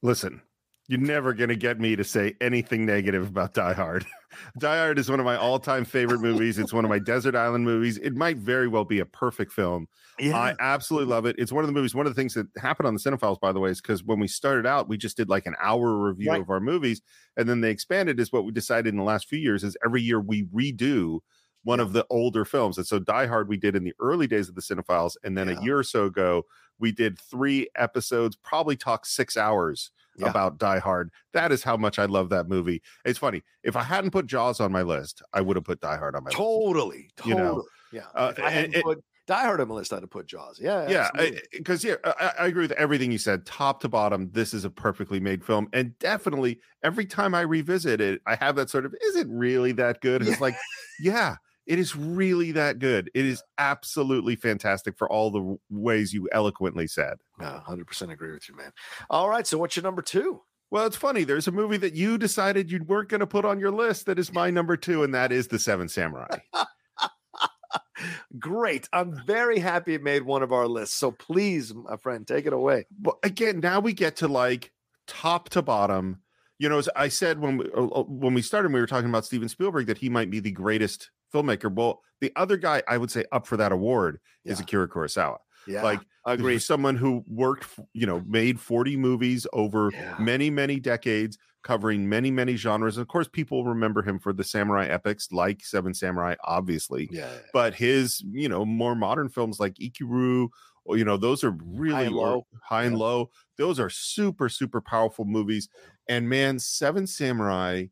Listen, 0.00 0.42
you're 0.88 0.98
never 0.98 1.34
going 1.34 1.50
to 1.50 1.56
get 1.56 1.78
me 1.78 1.94
to 1.96 2.02
say 2.02 2.34
anything 2.40 2.86
negative 2.86 3.28
about 3.28 3.52
Die 3.52 3.72
Hard. 3.74 4.06
Die 4.58 4.76
Hard 4.78 4.98
is 4.98 5.10
one 5.10 5.20
of 5.20 5.26
my 5.26 5.36
all-time 5.36 5.84
favorite 5.84 6.20
movies. 6.20 6.58
It's 6.58 6.72
one 6.72 6.84
of 6.84 6.88
my 6.88 6.98
desert 6.98 7.34
island 7.34 7.64
movies. 7.64 7.98
It 7.98 8.14
might 8.14 8.38
very 8.38 8.68
well 8.68 8.84
be 8.86 8.98
a 9.00 9.04
perfect 9.06 9.52
film. 9.52 9.86
Yeah. 10.18 10.36
I 10.36 10.54
absolutely 10.60 11.08
love 11.12 11.26
it. 11.26 11.36
It's 11.38 11.52
one 11.52 11.62
of 11.62 11.68
the 11.68 11.74
movies. 11.74 11.94
One 11.94 12.06
of 12.06 12.14
the 12.14 12.20
things 12.20 12.32
that 12.34 12.46
happened 12.56 12.86
on 12.86 12.94
the 12.94 13.00
Cinephiles, 13.00 13.38
by 13.38 13.52
the 13.52 13.60
way, 13.60 13.70
is 13.70 13.80
because 13.82 14.02
when 14.02 14.18
we 14.18 14.28
started 14.28 14.66
out, 14.66 14.88
we 14.88 14.96
just 14.96 15.16
did 15.16 15.28
like 15.28 15.46
an 15.46 15.54
hour 15.60 15.94
review 15.96 16.30
Right. 16.30 16.40
of 16.40 16.48
our 16.50 16.60
movies, 16.60 17.02
and 17.36 17.48
then 17.48 17.60
they 17.60 17.70
expanded. 17.70 18.18
Is 18.18 18.32
what 18.32 18.44
we 18.46 18.52
decided 18.52 18.88
in 18.88 18.96
the 18.96 19.04
last 19.04 19.28
few 19.28 19.38
years 19.38 19.64
is 19.64 19.76
every 19.84 20.00
year 20.02 20.20
we 20.20 20.44
redo 20.44 21.20
one 21.64 21.80
of 21.80 21.92
the 21.92 22.06
older 22.08 22.44
films. 22.46 22.78
And 22.78 22.86
so 22.86 22.98
Die 22.98 23.26
Hard 23.26 23.48
we 23.48 23.58
did 23.58 23.76
in 23.76 23.84
the 23.84 23.94
early 24.00 24.26
days 24.26 24.48
of 24.48 24.54
the 24.54 24.62
Cinephiles, 24.62 25.16
and 25.22 25.36
then 25.36 25.48
Yeah. 25.48 25.58
a 25.58 25.62
year 25.62 25.78
or 25.78 25.82
so 25.82 26.06
ago 26.06 26.44
we 26.78 26.92
did 26.92 27.18
three 27.18 27.68
episodes, 27.76 28.36
probably 28.36 28.76
talk 28.76 29.04
six 29.04 29.36
hours 29.36 29.90
Yeah. 30.18 30.30
about 30.30 30.58
Die 30.58 30.78
Hard. 30.78 31.10
That 31.32 31.52
is 31.52 31.62
how 31.62 31.76
much 31.76 31.98
I 31.98 32.04
love 32.06 32.28
that 32.30 32.48
movie. 32.48 32.82
It's 33.04 33.18
funny. 33.18 33.42
If 33.62 33.76
I 33.76 33.82
hadn't 33.82 34.10
put 34.10 34.26
Jaws 34.26 34.60
on 34.60 34.72
my 34.72 34.82
list, 34.82 35.22
I 35.32 35.40
would 35.40 35.56
have 35.56 35.64
put 35.64 35.80
Die 35.80 35.96
Hard 35.96 36.14
on 36.16 36.24
my 36.24 36.28
list. 36.28 36.36
totally, 36.36 37.10
You 37.24 37.34
know, 37.34 37.64
yeah. 37.92 38.06
uh, 38.14 38.32
if 38.36 38.42
I 38.44 38.50
hadn't 38.50 38.74
it- 38.76 38.84
put 38.84 39.02
Die 39.26 39.44
Hard 39.44 39.60
on 39.60 39.68
my 39.68 39.74
list, 39.74 39.92
I'd 39.92 40.00
have 40.00 40.10
put 40.10 40.26
Jaws. 40.26 40.58
Yeah, 40.58 40.88
yeah 40.88 41.10
because 41.52 41.84
yeah 41.84 41.96
I, 42.04 42.32
I 42.40 42.46
agree 42.46 42.62
with 42.62 42.72
everything 42.72 43.12
you 43.12 43.18
said 43.18 43.44
top 43.44 43.80
to 43.82 43.88
bottom 43.88 44.30
this 44.32 44.54
is 44.54 44.64
a 44.64 44.70
perfectly 44.70 45.20
made 45.20 45.44
film 45.44 45.68
and 45.74 45.98
definitely 45.98 46.60
every 46.82 47.04
time 47.04 47.34
i 47.34 47.42
revisit 47.42 48.00
it 48.00 48.22
i 48.26 48.36
have 48.36 48.56
that 48.56 48.70
sort 48.70 48.86
of 48.86 48.94
is 49.02 49.16
it 49.16 49.26
really 49.28 49.72
that 49.72 50.00
good 50.00 50.26
it's 50.26 50.40
like 50.40 50.56
yeah 51.00 51.36
it 51.66 51.78
is 51.78 51.94
really 51.94 52.52
that 52.52 52.78
good 52.78 53.10
it 53.14 53.26
is 53.26 53.42
absolutely 53.58 54.34
fantastic 54.34 54.96
for 54.96 55.10
all 55.12 55.30
the 55.30 55.58
ways 55.68 56.14
you 56.14 56.26
eloquently 56.32 56.86
said 56.86 57.18
No, 57.38 57.60
100% 57.66 58.12
agree 58.12 58.32
with 58.32 58.48
you, 58.48 58.56
man. 58.56 58.72
All 59.10 59.28
right. 59.28 59.46
So, 59.46 59.58
what's 59.58 59.76
your 59.76 59.84
number 59.84 60.02
two? 60.02 60.42
well 60.70 60.84
it's 60.84 60.96
funny 60.96 61.24
there's 61.24 61.48
a 61.48 61.50
movie 61.50 61.78
that 61.78 61.94
you 61.94 62.18
decided 62.18 62.70
you 62.70 62.84
weren't 62.84 63.08
going 63.08 63.20
to 63.20 63.26
put 63.26 63.46
on 63.46 63.58
your 63.58 63.70
list 63.70 64.04
that 64.04 64.18
is 64.18 64.34
my 64.34 64.50
number 64.50 64.76
two 64.76 65.02
and 65.02 65.14
that 65.14 65.32
is 65.32 65.48
the 65.48 65.58
seven 65.58 65.88
samurai 65.88 66.26
Great. 68.38 68.88
I'm 68.92 69.20
very 69.26 69.58
happy 69.58 69.94
it 69.94 70.02
made 70.02 70.22
one 70.22 70.42
of 70.42 70.52
our 70.52 70.66
lists. 70.68 70.96
So, 70.96 71.10
please, 71.10 71.74
my 71.74 71.96
friend, 71.96 72.26
take 72.26 72.46
it 72.46 72.52
away. 72.52 72.86
but 72.98 73.16
again, 73.22 73.60
now 73.60 73.80
we 73.80 73.92
get 73.92 74.16
to 74.16 74.28
like 74.28 74.72
top 75.06 75.48
to 75.50 75.62
bottom. 75.62 76.22
You 76.58 76.68
know, 76.68 76.78
as 76.78 76.88
I 76.96 77.08
said 77.08 77.40
when 77.40 77.58
we, 77.58 77.66
uh, 77.76 77.86
uh, 77.86 78.02
when 78.04 78.34
we 78.34 78.42
started, 78.42 78.72
we 78.72 78.80
were 78.80 78.86
talking 78.86 79.08
about 79.08 79.24
Steven 79.24 79.48
Spielberg 79.48 79.86
that 79.86 79.98
he 79.98 80.08
might 80.08 80.30
be 80.30 80.40
the 80.40 80.50
greatest 80.50 81.10
filmmaker. 81.32 81.72
Well, 81.72 82.02
the 82.20 82.32
other 82.36 82.56
guy 82.56 82.82
I 82.88 82.98
would 82.98 83.10
say 83.10 83.24
up 83.30 83.46
for 83.46 83.56
that 83.56 83.72
award 83.72 84.18
is 84.44 84.58
Akira 84.58 84.88
Kurosawa. 84.88 85.38
Yeah. 85.66 85.82
Like 85.82 86.00
agree. 86.34 86.58
someone 86.60 86.96
who 86.96 87.24
worked, 87.26 87.78
you 87.94 88.06
know, 88.06 88.20
made 88.26 88.60
40 88.60 88.96
movies 88.96 89.46
over 89.52 89.94
Yeah. 89.94 90.14
many, 90.16 90.50
many 90.50 90.80
decades, 90.80 91.38
covering 91.62 92.08
many, 92.08 92.30
many 92.30 92.56
genres. 92.56 92.96
Of 92.98 93.08
course, 93.08 93.28
people 93.28 93.64
remember 93.64 94.02
him 94.02 94.18
for 94.18 94.32
the 94.32 94.44
samurai 94.44 94.86
epics 94.86 95.30
like 95.32 95.64
Seven 95.64 95.94
Samurai, 95.94 96.34
obviously 96.44 97.10
Yeah. 97.10 97.38
but 97.52 97.74
his 97.74 98.22
you 98.32 98.48
know 98.48 98.64
more 98.64 98.94
modern 98.94 99.28
films 99.28 99.58
like 99.58 99.74
Ikiru 99.74 100.48
or 100.84 100.96
you 100.98 101.04
know 101.04 101.16
those 101.16 101.42
are 101.44 101.56
really 101.64 102.06
and 102.06 102.14
Low. 102.14 102.46
high 102.62 102.84
and 102.84 102.94
Yeah. 102.94 102.98
low 102.98 103.30
those 103.56 103.80
are 103.80 103.90
super 103.90 104.48
super 104.48 104.80
powerful 104.80 105.24
movies 105.24 105.68
and 106.08 106.28
man 106.28 106.58
seven 106.58 107.06
samurai 107.06 107.86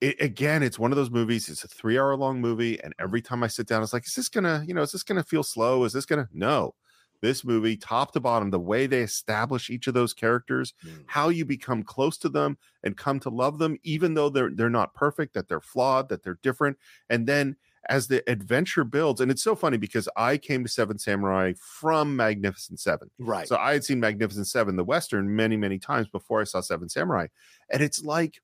it, 0.00 0.20
again 0.20 0.62
it's 0.62 0.78
one 0.78 0.92
of 0.92 0.96
those 0.96 1.10
movies 1.10 1.48
it's 1.48 1.64
a 1.64 1.68
three 1.68 1.98
hour 1.98 2.16
long 2.16 2.40
movie 2.40 2.80
and 2.82 2.94
every 2.98 3.22
time 3.22 3.42
i 3.42 3.46
sit 3.46 3.66
down 3.66 3.82
it's 3.82 3.92
like 3.92 4.06
is 4.06 4.14
this 4.14 4.28
gonna 4.28 4.64
you 4.66 4.74
know 4.74 4.82
is 4.82 4.92
this 4.92 5.02
gonna 5.02 5.22
feel 5.24 5.42
slow 5.42 5.84
is 5.84 5.92
this 5.92 6.06
gonna 6.06 6.28
no 6.32 6.74
this 7.22 7.44
movie 7.44 7.76
top 7.76 8.12
to 8.12 8.20
bottom 8.20 8.50
the 8.50 8.58
way 8.60 8.86
they 8.86 9.00
establish 9.02 9.70
each 9.70 9.86
of 9.86 9.94
those 9.94 10.12
characters 10.14 10.72
Mm. 10.84 11.04
how 11.06 11.28
you 11.28 11.44
become 11.44 11.82
close 11.82 12.16
to 12.18 12.28
them 12.28 12.56
and 12.82 12.96
come 12.96 13.20
to 13.20 13.30
love 13.30 13.58
them 13.58 13.76
even 13.82 14.14
though 14.14 14.28
they're 14.30 14.50
they're 14.54 14.70
not 14.70 14.94
perfect 14.94 15.34
that 15.34 15.48
they're 15.48 15.60
flawed 15.60 16.08
that 16.08 16.22
they're 16.22 16.38
different 16.42 16.76
and 17.08 17.26
then 17.26 17.56
as 17.88 18.08
the 18.08 18.22
adventure 18.30 18.84
builds 18.84 19.20
and 19.20 19.30
it's 19.30 19.42
so 19.42 19.54
funny 19.56 19.76
because 19.78 20.08
i 20.16 20.36
came 20.36 20.62
to 20.62 20.68
seven 20.70 20.98
samurai 20.98 21.52
from 21.58 22.14
magnificent 22.14 22.78
seven 22.80 23.10
Right. 23.18 23.48
so 23.48 23.56
i 23.56 23.72
had 23.72 23.84
seen 23.84 24.00
magnificent 24.00 24.46
seven 24.46 24.76
the 24.76 24.84
western 24.84 25.34
many 25.34 25.56
many 25.56 25.78
times 25.78 26.08
before 26.08 26.40
i 26.40 26.44
saw 26.44 26.60
seven 26.60 26.88
samurai 26.88 27.26
and 27.70 27.82
it's 27.82 28.04
like 28.04 28.40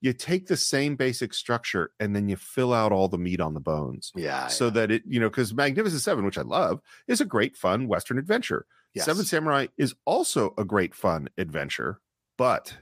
you 0.00 0.12
take 0.12 0.46
the 0.46 0.56
same 0.56 0.94
basic 0.96 1.34
structure 1.34 1.90
and 1.98 2.14
then 2.14 2.28
you 2.28 2.36
fill 2.36 2.72
out 2.72 2.92
all 2.92 3.08
the 3.08 3.18
meat 3.18 3.40
on 3.40 3.54
the 3.54 3.60
bones 3.60 4.12
yeah. 4.14 4.46
so 4.46 4.66
yeah. 4.66 4.70
that 4.70 4.90
it 4.90 5.02
you 5.06 5.18
know 5.20 5.28
because 5.28 5.52
magnificent 5.54 6.00
seven 6.02 6.24
which 6.24 6.38
i 6.38 6.42
love 6.42 6.80
is 7.08 7.20
a 7.20 7.24
great 7.24 7.56
fun 7.56 7.88
western 7.88 8.18
adventure 8.18 8.66
Yes. 8.94 9.04
seven 9.04 9.24
samurai 9.24 9.66
is 9.76 9.94
also 10.06 10.54
a 10.56 10.64
great 10.64 10.94
fun 10.94 11.28
adventure 11.36 12.00
but 12.38 12.76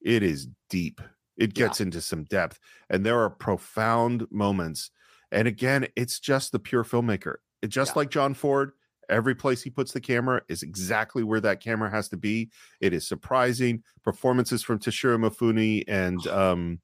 it 0.00 0.22
is 0.22 0.48
deep 0.70 1.00
it 1.36 1.56
Yeah. 1.58 1.66
gets 1.66 1.80
into 1.80 2.00
some 2.00 2.24
depth 2.24 2.58
and 2.88 3.04
there 3.04 3.18
are 3.20 3.30
profound 3.30 4.26
moments 4.30 4.90
and 5.32 5.48
again 5.48 5.88
it's 5.96 6.20
just 6.20 6.52
the 6.52 6.58
pure 6.58 6.84
filmmaker 6.84 7.36
it 7.62 7.68
just 7.68 7.90
Yeah. 7.94 8.00
like 8.00 8.10
john 8.10 8.34
ford 8.34 8.72
every 9.08 9.34
place 9.34 9.62
he 9.62 9.70
puts 9.70 9.92
the 9.92 10.00
camera 10.00 10.40
is 10.48 10.62
exactly 10.62 11.22
where 11.22 11.40
that 11.40 11.60
camera 11.60 11.90
has 11.90 12.08
to 12.08 12.16
be 12.16 12.50
it 12.80 12.92
is 12.92 13.06
surprising 13.06 13.82
performances 14.02 14.62
from 14.62 14.78
Toshiro 14.78 15.18
Mifune 15.18 15.84
and 15.88 16.26
um 16.28 16.80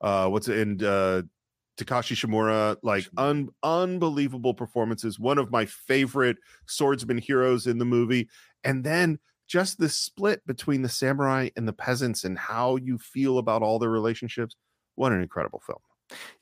uh 0.00 0.28
what's 0.28 0.48
it 0.48 0.58
and 0.58 0.82
uh 0.82 1.22
Takashi 1.76 2.14
Shimura, 2.14 2.76
like 2.82 3.08
un- 3.16 3.48
unbelievable 3.62 4.54
performances. 4.54 5.18
One 5.18 5.38
of 5.38 5.50
my 5.50 5.66
favorite 5.66 6.36
swordsman 6.66 7.18
heroes 7.18 7.66
in 7.66 7.78
the 7.78 7.84
movie. 7.84 8.28
And 8.62 8.84
then 8.84 9.18
just 9.46 9.78
the 9.78 9.88
split 9.88 10.46
between 10.46 10.82
the 10.82 10.88
samurai 10.88 11.50
and 11.56 11.66
the 11.66 11.72
peasants 11.72 12.24
and 12.24 12.38
how 12.38 12.76
you 12.76 12.98
feel 12.98 13.38
about 13.38 13.62
all 13.62 13.78
their 13.78 13.90
relationships. 13.90 14.54
What 14.94 15.12
an 15.12 15.20
incredible 15.20 15.62
film. 15.66 15.80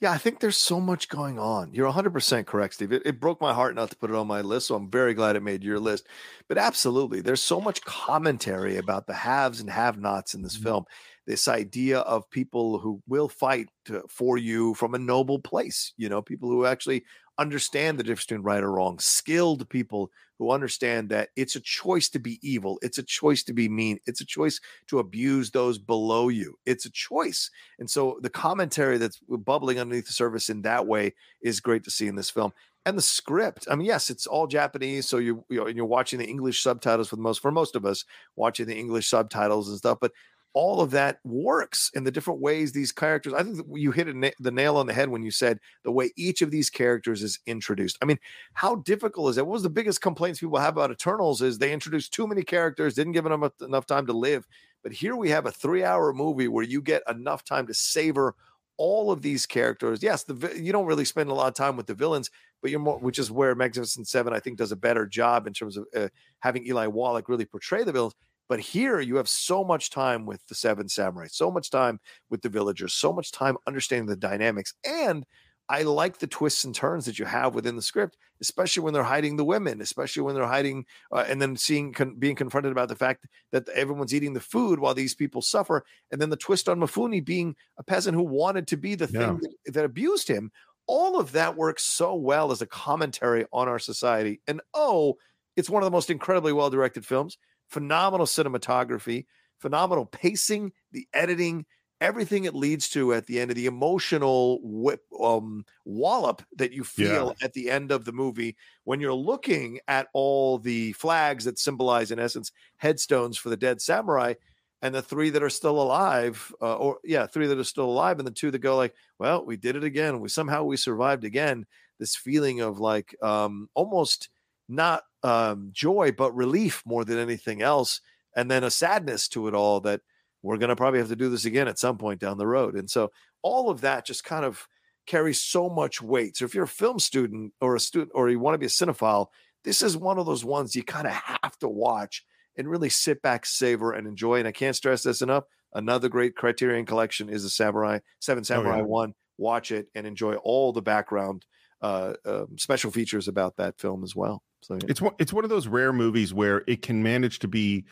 Yeah, 0.01 0.13
I 0.13 0.19
think 0.19 0.41
there's 0.41 0.57
so 0.57 0.81
much 0.81 1.09
going 1.09 1.39
on. 1.39 1.73
You're 1.73 1.87
100% 1.87 2.47
correct, 2.47 2.75
Steve. 2.75 2.93
It, 2.93 3.03
it 3.05 3.21
broke 3.21 3.41
my 3.41 3.55
heart 3.55 3.75
not 3.75 3.91
to 3.91 3.97
put 3.97 4.11
it 4.11 4.17
on 4.17 4.27
my 4.27 4.41
list, 4.41 4.67
so 4.69 4.75
I'm 4.75 4.91
very 4.91 5.15
glad 5.15 5.37
it 5.37 5.43
made 5.43 5.63
your 5.63 5.79
list. 5.81 6.07
But 6.49 6.59
absolutely, 6.59 7.21
there's 7.21 7.43
so 7.43 7.61
much 7.61 7.83
commentary 7.83 8.77
about 8.77 9.07
the 9.07 9.15
haves 9.15 9.61
and 9.61 9.71
have 9.71 9.99
nots 9.99 10.35
in 10.35 10.43
this 10.43 10.57
Mhm. 10.57 10.63
film. 10.63 10.85
This 11.27 11.47
idea 11.49 12.01
of 12.01 12.29
people 12.31 12.79
who 12.79 13.03
will 13.07 13.29
fight 13.29 13.69
to, 13.87 14.03
for 14.09 14.37
you 14.39 14.75
from 14.75 14.95
a 14.95 14.99
noble 14.99 15.39
place, 15.41 15.93
you 15.97 16.09
know, 16.09 16.23
people 16.23 16.49
who 16.49 16.67
actually 16.67 17.05
understand 17.39 17.99
the 17.99 18.03
difference 18.03 18.27
between 18.27 18.43
right 18.43 18.63
or 18.63 18.73
wrong, 18.73 18.99
skilled 18.99 19.69
people 19.69 20.11
who 20.39 20.51
understand 20.51 21.09
that 21.09 21.31
it's 21.37 21.57
a 21.57 21.61
choice 21.61 22.09
to 22.11 22.19
be 22.19 22.39
evil, 22.43 22.79
it's 22.83 22.99
a 22.99 23.03
choice 23.03 23.43
to 23.45 23.53
be 23.53 23.69
mean, 23.69 23.99
it's 24.07 24.21
a 24.21 24.27
choice 24.27 24.61
to 24.89 24.99
abuse 24.99 25.51
those 25.51 25.79
below 25.79 26.29
you. 26.29 26.59
It's 26.67 26.85
a 26.85 26.91
choice. 26.91 27.51
And 27.79 27.89
so 27.89 28.19
the 28.23 28.31
commentary 28.31 28.99
that's 28.99 29.19
bubbling 29.29 29.79
underneath 29.79 30.07
the 30.07 30.13
surface 30.13 30.51
in 30.51 30.63
that 30.63 30.87
way 30.87 31.15
is 31.43 31.61
great 31.61 31.85
to 31.85 31.91
see 31.91 32.09
in 32.09 32.17
this 32.17 32.31
film. 32.31 32.53
And 32.85 32.99
the 32.99 33.03
script, 33.03 33.69
I 33.71 33.77
mean, 33.77 33.87
yes, 33.87 34.11
it's 34.11 34.27
all 34.27 34.49
Japanese, 34.49 35.09
so 35.09 35.19
you 35.19 35.45
you 35.49 35.65
and 35.67 35.77
you're 35.77 35.87
watching 35.87 36.19
the 36.19 36.27
English 36.27 36.63
subtitles 36.63 37.09
for 37.09 37.15
the 37.15 37.23
most 37.23 37.41
for 37.41 37.53
most 37.53 37.77
of 37.77 37.87
us 37.87 38.05
watching 38.35 38.67
the 38.67 38.77
English 38.77 39.09
subtitles 39.09 39.69
and 39.69 39.79
stuff, 39.79 39.99
but 40.01 40.11
all 40.55 40.81
of 40.81 40.91
that 40.91 41.19
works 41.25 41.91
in 41.95 42.05
the 42.05 42.11
different 42.11 42.41
ways 42.41 42.73
these 42.73 42.93
characters. 42.93 43.33
I 43.33 43.43
think 43.43 43.67
you 43.73 43.91
hit 43.91 44.15
na- 44.15 44.31
the 44.39 44.51
nail 44.51 44.77
on 44.77 44.87
the 44.87 44.93
head 44.93 45.09
when 45.09 45.23
you 45.23 45.31
said 45.31 45.59
the 45.83 45.93
way 45.93 46.11
each 46.17 46.43
of 46.43 46.51
these 46.51 46.69
characters 46.69 47.23
is 47.23 47.39
introduced. 47.47 47.99
I 48.03 48.05
mean, 48.05 48.19
how 48.53 48.77
difficult 48.77 49.31
is 49.31 49.39
it? 49.39 49.47
What 49.47 49.55
was 49.55 49.63
the 49.63 49.71
biggest 49.71 50.03
complaints 50.03 50.41
people 50.41 50.59
have 50.59 50.75
about 50.75 50.91
Eternals 50.91 51.41
is 51.41 51.59
they 51.59 51.73
introduced 51.73 52.13
too 52.13 52.27
many 52.27 52.43
characters, 52.43 52.95
didn't 52.95 53.13
give 53.13 53.25
them 53.25 53.51
enough 53.63 53.87
time 53.87 54.07
to 54.07 54.13
live. 54.13 54.47
But 54.83 54.93
here 54.93 55.17
we 55.17 55.31
have 55.31 55.47
a 55.47 55.53
three-hour 55.53 56.13
movie 56.13 56.49
where 56.49 56.65
you 56.65 56.83
get 56.83 57.03
enough 57.09 57.45
time 57.45 57.67
to 57.69 57.75
savor 57.75 58.35
all 58.77 59.13
of 59.13 59.23
these 59.23 59.47
characters. 59.47 60.03
Yes, 60.03 60.25
the 60.25 60.53
you 60.57 60.73
don't 60.73 60.87
really 60.87 61.05
spend 61.05 61.31
a 61.31 61.35
lot 61.35 61.49
of 61.49 61.55
time 61.55 61.77
with 61.77 61.87
the 61.87 61.95
villains, 61.95 62.31
but 62.61 62.71
you're 62.71 62.81
more, 62.81 62.99
which 62.99 63.19
is 63.19 63.31
where 63.31 63.55
Magnificent 63.55 64.09
Seven 64.09 64.33
I 64.33 64.41
think 64.41 64.59
does 64.59 64.73
a 64.73 64.77
better 64.77 65.07
job 65.07 65.47
in 65.47 65.53
terms 65.53 65.77
of 65.77 65.87
uh, 65.95 66.09
having 66.41 66.67
Eli 66.67 66.87
Wallach 66.87 67.29
really 67.29 67.45
portray 67.45 67.85
the 67.85 67.93
villains. 67.93 68.15
But 68.53 68.61
here 68.61 69.01
you 69.01 69.17
have 69.17 69.31
so 69.31 69.65
much 69.65 69.89
time 69.89 70.27
with 70.27 70.47
the 70.47 70.55
Seven 70.55 70.87
Samurai, 70.87 71.27
so 71.31 71.51
much 71.51 71.71
time 71.71 71.99
with 72.29 72.43
the 72.43 72.51
villagers, 72.51 72.93
so 72.93 73.11
much 73.11 73.33
time 73.33 73.57
understanding 73.67 74.05
the 74.05 74.15
dynamics, 74.15 74.75
and 74.85 75.25
I 75.71 75.85
like 75.85 76.19
the 76.19 76.27
twists 76.27 76.65
and 76.65 76.75
turns 76.75 77.07
that 77.07 77.19
you 77.19 77.25
have 77.25 77.55
within 77.55 77.77
the 77.77 77.81
script, 77.81 78.19
especially 78.43 78.83
when 78.83 78.93
they're 78.93 79.03
hiding 79.03 79.39
the 79.39 79.45
women, 79.47 79.81
especially 79.81 80.23
when 80.23 80.35
they're 80.35 80.47
hiding, 80.47 80.85
uh, 81.11 81.25
and 81.27 81.41
then 81.41 81.57
seeing 81.57 81.95
con- 81.95 82.17
being 82.17 82.37
confronted 82.37 82.73
about 82.73 82.91
the 82.91 82.95
fact 82.95 83.25
that 83.53 83.67
everyone's 83.71 84.13
eating 84.13 84.35
the 84.35 84.39
food 84.41 84.79
while 84.79 84.93
these 84.93 85.15
people 85.15 85.41
suffer, 85.41 85.83
and 86.11 86.21
then 86.21 86.29
the 86.29 86.37
twist 86.37 86.69
on 86.69 86.79
Mifune 86.79 87.25
being 87.25 87.57
a 87.79 87.83
peasant 87.83 88.15
who 88.15 88.23
wanted 88.23 88.67
to 88.67 88.77
be 88.77 88.95
the 88.95 89.09
Yeah. 89.11 89.19
thing 89.29 89.41
that, 89.65 89.73
that 89.73 89.85
abused 89.87 90.29
him. 90.29 90.53
All 90.87 91.19
of 91.19 91.33
that 91.33 91.57
works 91.57 91.85
so 91.85 92.15
well 92.17 92.53
as 92.53 92.61
a 92.61 92.67
commentary 92.67 93.47
on 93.51 93.67
our 93.67 93.79
society, 93.79 94.43
and 94.47 94.61
oh, 94.75 95.17
it's 95.57 95.71
one 95.71 95.83
of 95.83 95.87
the 95.87 95.91
most 95.97 96.11
incredibly 96.11 96.53
well 96.53 96.69
directed 96.69 97.07
films. 97.07 97.39
Phenomenal 97.73 98.27
cinematography, 98.27 99.25
phenomenal 99.59 100.05
pacing, 100.07 100.73
the 100.93 101.09
editing, 101.15 101.65
everything 102.01 102.45
it 102.45 102.55
leads 102.55 102.89
to 102.91 103.15
at 103.15 103.27
the 103.27 103.41
end 103.41 103.51
of 103.51 103.57
the 103.57 103.67
emotional 103.67 104.61
whip, 104.63 105.01
um, 105.21 105.65
wallop 105.85 106.43
that 106.57 106.73
you 106.73 106.85
feel 106.85 107.35
at 107.43 107.53
the 107.55 107.71
end 107.71 107.93
of 107.93 108.05
the 108.05 108.13
movie 108.13 108.57
when 108.85 109.01
you're 109.01 109.15
looking 109.15 109.79
at 109.87 110.09
all 110.13 110.59
the 110.59 110.93
flags 110.95 111.45
that 111.45 111.59
symbolize, 111.59 112.11
in 112.11 112.19
essence, 112.19 112.51
headstones 112.77 113.39
for 113.39 113.51
the 113.51 113.57
dead 113.57 113.81
samurai. 113.81 114.35
and 114.83 114.95
the 114.95 115.03
three 115.03 115.31
that 115.31 115.43
are 115.45 115.51
still 115.51 115.81
alive, 115.81 116.53
uh, 116.61 116.77
or 116.77 116.99
yeah, 117.05 117.27
three 117.27 117.47
that 117.47 117.59
are 117.59 117.65
still 117.65 117.85
alive, 117.85 118.19
and 118.19 118.27
the 118.27 118.33
two 118.33 118.51
that 118.51 118.59
go 118.59 118.77
like, 118.77 118.95
well, 119.19 119.47
we 119.47 119.57
did 119.57 119.77
it 119.77 119.85
again. 119.85 120.21
We 120.21 120.29
somehow 120.29 120.65
we 120.65 120.77
survived 120.77 121.25
again. 121.25 121.67
This 122.01 122.17
feeling 122.17 122.61
of 122.61 122.81
like 122.81 123.15
um, 123.23 123.69
almost 123.75 124.29
not 124.69 125.05
um, 125.23 125.71
joy, 125.73 126.13
but 126.13 126.35
relief 126.35 126.83
more 126.85 127.05
than 127.05 127.19
anything 127.19 127.63
else, 127.63 128.01
and 128.37 128.51
then 128.51 128.65
a 128.65 128.71
sadness 128.71 129.29
to 129.29 129.49
it 129.49 129.55
all 129.55 129.81
that 129.81 130.01
we're 130.43 130.57
going 130.57 130.71
to 130.71 130.77
probably 130.77 130.99
have 130.99 131.09
to 131.09 131.17
do 131.17 131.29
this 131.29 131.45
again 131.45 131.69
at 131.69 131.79
some 131.79 131.99
point 131.99 132.21
down 132.21 132.39
the 132.39 132.47
road. 132.47 132.75
And 132.75 132.91
so 132.91 133.13
all 133.43 133.71
of 133.71 133.83
that 133.83 134.05
just 134.05 134.25
kind 134.25 134.45
of 134.45 134.67
carries 135.07 135.41
so 135.41 135.69
much 135.69 136.03
weight. 136.03 136.37
So 136.37 136.45
if 136.45 136.55
you're 136.55 136.65
a 136.65 136.69
film 136.69 136.99
student 136.99 137.53
or 137.61 137.77
a 137.77 137.81
student 137.81 138.13
or 138.15 138.29
you 138.29 138.39
want 138.39 138.55
to 138.55 138.59
be 138.59 138.67
a 138.67 138.69
cinephile, 138.69 139.29
this 139.65 139.83
is 139.83 139.97
one 139.97 140.19
of 140.19 140.27
those 140.27 140.45
ones 140.45 140.75
you 140.75 140.83
kind 140.83 141.07
of 141.07 141.13
have 141.13 141.57
to 141.61 141.69
watch 141.69 142.25
and 142.57 142.69
really 142.69 142.89
sit 142.89 143.23
back, 143.23 143.47
savor, 143.47 143.93
and 143.93 144.07
enjoy. 144.07 144.39
And 144.39 144.49
I 144.49 144.53
can't 144.53 144.77
stress 144.77 145.03
this 145.03 145.23
enough. 145.23 145.45
Another 145.75 146.09
great 146.09 146.37
Criterion 146.37 146.85
collection 146.85 147.29
is 147.29 147.45
the 147.45 147.49
Samurai 147.49 148.01
Seven 148.21 148.45
Samurai 148.45 148.77
oh, 148.77 148.79
yeah. 148.79 148.85
One. 148.85 149.15
Watch 149.39 149.73
it 149.73 149.87
and 149.95 150.07
enjoy 150.07 150.35
all 150.35 150.73
the 150.73 150.83
background 150.83 151.47
uh, 151.81 152.15
uh, 152.25 152.45
special 152.57 152.91
features 152.91 153.29
about 153.29 153.57
that 153.57 153.79
film 153.79 154.05
as 154.05 154.15
well. 154.15 154.43
So 154.63 154.75
yeah. 154.75 154.87
it's 154.89 155.01
one 155.01 155.15
it's 155.19 155.33
one 155.33 155.45
of 155.45 155.51
those 155.51 155.67
rare 155.67 155.93
movies 155.93 156.33
where 156.33 156.63
it 156.67 156.83
can 156.83 157.03
manage 157.03 157.41
to 157.41 157.49
be 157.49 157.85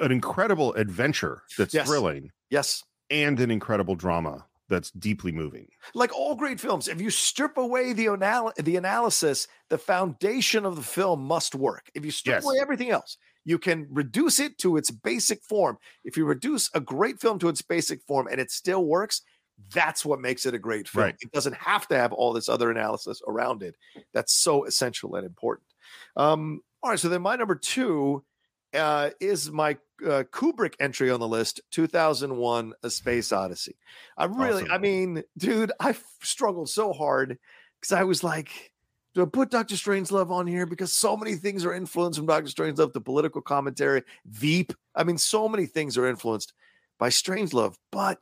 an 0.00 0.12
incredible 0.12 0.72
adventure 0.74 1.42
that's 1.56 1.74
yes. 1.74 1.86
thrilling. 1.86 2.30
Yes. 2.50 2.82
And 3.10 3.38
an 3.40 3.50
incredible 3.50 3.94
drama 3.94 4.46
that's 4.68 4.90
deeply 4.92 5.32
moving. 5.32 5.68
Like 5.94 6.16
all 6.16 6.34
great 6.34 6.58
films, 6.58 6.88
if 6.88 7.00
you 7.00 7.10
strip 7.10 7.58
away 7.58 7.92
the 7.92 8.06
anal- 8.06 8.52
the 8.56 8.76
analysis, 8.76 9.46
the 9.68 9.78
foundation 9.78 10.64
of 10.64 10.76
the 10.76 10.82
film 10.82 11.22
must 11.22 11.54
work. 11.54 11.90
If 11.94 12.04
you 12.04 12.10
strip 12.10 12.36
yes. 12.36 12.44
away 12.44 12.56
everything 12.60 12.90
else, 12.90 13.18
you 13.44 13.58
can 13.58 13.86
reduce 13.90 14.40
it 14.40 14.56
to 14.58 14.76
its 14.76 14.90
basic 14.90 15.42
form. 15.44 15.78
If 16.04 16.16
you 16.16 16.24
reduce 16.24 16.70
a 16.74 16.80
great 16.80 17.20
film 17.20 17.38
to 17.40 17.48
its 17.48 17.60
basic 17.60 18.02
form 18.02 18.28
and 18.28 18.40
it 18.40 18.50
still 18.50 18.86
works, 18.86 19.22
that's 19.72 20.04
what 20.04 20.20
makes 20.20 20.46
it 20.46 20.54
a 20.54 20.58
great 20.58 20.88
film. 20.88 21.06
Right. 21.06 21.16
It 21.20 21.32
doesn't 21.32 21.56
have 21.56 21.88
to 21.88 21.96
have 21.96 22.12
all 22.12 22.32
this 22.32 22.48
other 22.48 22.70
analysis 22.70 23.22
around 23.26 23.62
it. 23.62 23.76
That's 24.12 24.32
so 24.32 24.64
essential 24.64 25.14
and 25.16 25.26
important. 25.26 25.66
Um, 26.16 26.60
all 26.82 26.90
right, 26.90 26.98
so 26.98 27.08
then 27.08 27.22
my 27.22 27.36
number 27.36 27.54
two 27.54 28.24
uh, 28.74 29.10
is 29.20 29.50
my 29.50 29.76
uh, 30.04 30.24
Kubrick 30.32 30.74
entry 30.80 31.10
on 31.10 31.20
the 31.20 31.28
list 31.28 31.60
2001 31.70 32.72
A 32.82 32.90
Space 32.90 33.32
Odyssey. 33.32 33.76
I 34.16 34.24
really, 34.24 34.62
awesome. 34.64 34.72
I 34.72 34.78
mean, 34.78 35.22
dude, 35.38 35.72
I 35.78 35.94
struggled 36.22 36.68
so 36.68 36.92
hard 36.92 37.38
because 37.80 37.92
I 37.92 38.04
was 38.04 38.24
like, 38.24 38.72
do 39.14 39.22
I 39.22 39.26
put 39.26 39.50
Doctor 39.50 39.74
Strangelove 39.74 40.30
on 40.30 40.46
here? 40.46 40.66
Because 40.66 40.92
so 40.92 41.16
many 41.16 41.34
things 41.34 41.64
are 41.64 41.74
influenced 41.74 42.18
from 42.18 42.26
Doctor 42.26 42.50
Strangelove, 42.50 42.92
the 42.92 43.00
political 43.00 43.42
commentary, 43.42 44.02
Veep. 44.26 44.72
I 44.94 45.04
mean, 45.04 45.18
so 45.18 45.48
many 45.48 45.66
things 45.66 45.98
are 45.98 46.06
influenced 46.06 46.54
by 46.98 47.10
Strangelove, 47.10 47.76
but 47.90 48.18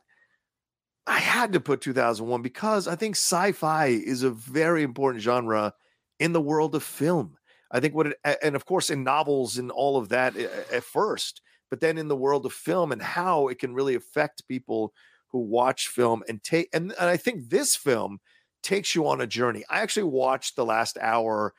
I 1.07 1.19
had 1.19 1.53
to 1.53 1.59
put 1.59 1.81
2001 1.81 2.41
because 2.41 2.87
I 2.87 2.95
think 2.95 3.15
sci 3.15 3.51
fi 3.53 3.87
is 3.87 4.23
a 4.23 4.29
very 4.29 4.83
important 4.83 5.23
genre 5.23 5.73
in 6.19 6.33
the 6.33 6.41
world 6.41 6.75
of 6.75 6.83
film. 6.83 7.37
I 7.71 7.79
think 7.79 7.95
what 7.95 8.07
it, 8.07 8.17
and 8.43 8.55
of 8.55 8.65
course 8.65 8.89
in 8.89 9.03
novels 9.03 9.57
and 9.57 9.71
all 9.71 9.97
of 9.97 10.09
that 10.09 10.35
at 10.37 10.83
first, 10.83 11.41
but 11.69 11.79
then 11.79 11.97
in 11.97 12.07
the 12.07 12.15
world 12.15 12.45
of 12.45 12.53
film 12.53 12.91
and 12.91 13.01
how 13.01 13.47
it 13.47 13.59
can 13.59 13.73
really 13.73 13.95
affect 13.95 14.47
people 14.47 14.93
who 15.29 15.39
watch 15.39 15.87
film 15.87 16.23
and 16.27 16.43
take, 16.43 16.69
and, 16.73 16.93
and 16.99 17.09
I 17.09 17.17
think 17.17 17.49
this 17.49 17.75
film 17.75 18.19
takes 18.61 18.93
you 18.93 19.07
on 19.07 19.21
a 19.21 19.27
journey. 19.27 19.63
I 19.69 19.79
actually 19.79 20.03
watched 20.03 20.55
the 20.55 20.65
last 20.65 20.97
hour 21.01 21.53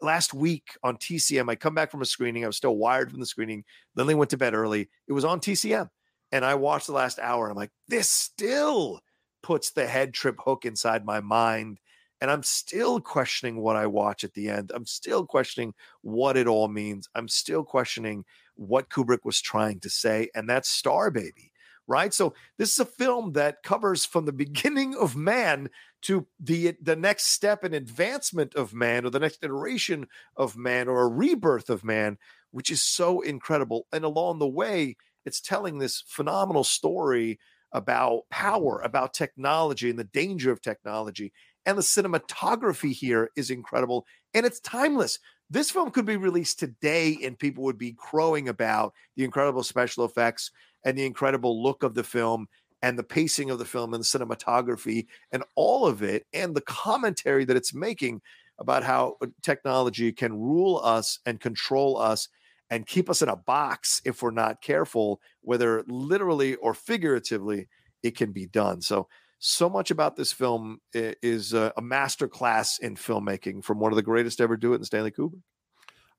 last 0.00 0.34
week 0.34 0.68
on 0.82 0.96
TCM. 0.96 1.48
I 1.48 1.54
come 1.54 1.74
back 1.74 1.90
from 1.90 2.02
a 2.02 2.06
screening. 2.06 2.44
I 2.44 2.46
was 2.46 2.56
still 2.56 2.76
wired 2.76 3.10
from 3.10 3.20
the 3.20 3.26
screening. 3.26 3.64
They 3.94 4.14
went 4.14 4.30
to 4.30 4.36
bed 4.36 4.54
early. 4.54 4.88
It 5.06 5.12
was 5.12 5.24
on 5.24 5.40
TCM. 5.40 5.88
And 6.34 6.44
I 6.44 6.56
watched 6.56 6.88
the 6.88 6.92
last 6.92 7.20
hour 7.20 7.44
and 7.44 7.52
I'm 7.52 7.56
like, 7.56 7.70
this 7.86 8.08
still 8.08 8.98
puts 9.40 9.70
the 9.70 9.86
head 9.86 10.12
trip 10.12 10.34
hook 10.44 10.64
inside 10.64 11.04
my 11.04 11.20
mind 11.20 11.78
and 12.20 12.28
I'm 12.28 12.42
still 12.42 13.00
questioning 13.00 13.60
what 13.60 13.76
I 13.76 13.86
watch 13.86 14.24
at 14.24 14.34
the 14.34 14.48
end. 14.48 14.72
I'm 14.74 14.84
still 14.84 15.26
questioning 15.26 15.74
what 16.02 16.36
it 16.36 16.48
all 16.48 16.66
means. 16.66 17.08
I'm 17.14 17.28
still 17.28 17.62
questioning 17.62 18.24
what 18.56 18.88
Kubrick 18.88 19.24
was 19.24 19.40
trying 19.40 19.78
to 19.78 19.88
say. 19.88 20.28
And 20.34 20.50
that's 20.50 20.68
Star 20.68 21.12
Baby, 21.12 21.52
right? 21.86 22.12
So 22.12 22.34
this 22.58 22.72
is 22.72 22.80
a 22.80 22.84
film 22.84 23.34
that 23.34 23.62
covers 23.62 24.04
from 24.04 24.24
the 24.24 24.32
beginning 24.44 24.96
of 24.96 25.14
man 25.14 25.70
to 26.02 26.26
the 26.40 26.74
the 26.82 26.96
next 26.96 27.26
step 27.26 27.62
in 27.62 27.74
advancement 27.74 28.56
of 28.56 28.74
man 28.74 29.06
or 29.06 29.10
the 29.10 29.20
next 29.20 29.44
iteration 29.44 30.08
of 30.36 30.56
man 30.56 30.88
or 30.88 31.02
a 31.02 31.08
rebirth 31.08 31.70
of 31.70 31.84
man, 31.84 32.18
which 32.50 32.70
is 32.70 32.82
so 32.82 33.20
incredible. 33.20 33.86
And 33.92 34.04
along 34.04 34.40
the 34.40 34.48
way, 34.48 34.96
it's 35.24 35.40
telling 35.40 35.78
this 35.78 36.02
phenomenal 36.06 36.64
story 36.64 37.38
about 37.72 38.22
power, 38.30 38.80
about 38.84 39.14
technology 39.14 39.90
and 39.90 39.98
the 39.98 40.04
danger 40.04 40.52
of 40.52 40.60
technology 40.60 41.32
and 41.66 41.78
the 41.78 41.82
cinematography 41.82 42.92
here 42.92 43.30
is 43.36 43.50
incredible 43.50 44.06
and 44.32 44.46
it's 44.46 44.60
timeless. 44.60 45.18
This 45.50 45.70
film 45.70 45.90
could 45.90 46.06
be 46.06 46.16
released 46.16 46.58
today 46.58 47.18
and 47.22 47.38
people 47.38 47.64
would 47.64 47.78
be 47.78 47.92
crowing 47.92 48.48
about 48.48 48.92
the 49.16 49.24
incredible 49.24 49.62
special 49.62 50.04
effects 50.04 50.50
and 50.84 50.96
the 50.96 51.06
incredible 51.06 51.62
look 51.62 51.82
of 51.82 51.94
the 51.94 52.04
film 52.04 52.48
and 52.82 52.98
the 52.98 53.02
pacing 53.04 53.50
of 53.50 53.58
the 53.58 53.64
film 53.64 53.94
and 53.94 54.02
the 54.02 54.06
cinematography 54.06 55.06
and 55.32 55.42
all 55.54 55.86
of 55.86 56.02
it 56.02 56.26
and 56.32 56.54
the 56.54 56.60
commentary 56.62 57.44
that 57.44 57.56
it's 57.56 57.74
making 57.74 58.20
about 58.58 58.84
how 58.84 59.16
uh, 59.22 59.26
technology 59.42 60.12
can 60.12 60.32
rule 60.32 60.80
us 60.84 61.18
and 61.26 61.40
control 61.40 61.98
us 61.98 62.28
and 62.70 62.86
keep 62.86 63.10
us 63.10 63.22
in 63.22 63.28
a 63.28 63.36
box 63.36 64.00
if 64.04 64.22
we're 64.22 64.30
not 64.30 64.62
careful, 64.62 65.20
whether 65.42 65.84
literally 65.86 66.54
or 66.56 66.74
figuratively, 66.74 67.68
it 68.02 68.16
can 68.16 68.32
be 68.32 68.46
done. 68.46 68.80
So 68.80 69.08
so 69.38 69.68
much 69.68 69.90
about 69.90 70.16
this 70.16 70.32
film 70.32 70.78
is 70.94 71.52
a, 71.52 71.72
master 71.82 72.28
class 72.28 72.78
in 72.78 72.96
filmmaking 72.96 73.62
from 73.62 73.78
one 73.78 73.92
of 73.92 73.96
the 73.96 74.02
greatest 74.02 74.40
ever 74.40 74.56
do 74.56 74.72
it 74.72 74.76
in 74.76 74.84
Stanley 74.84 75.10
Kubrick. 75.10 75.42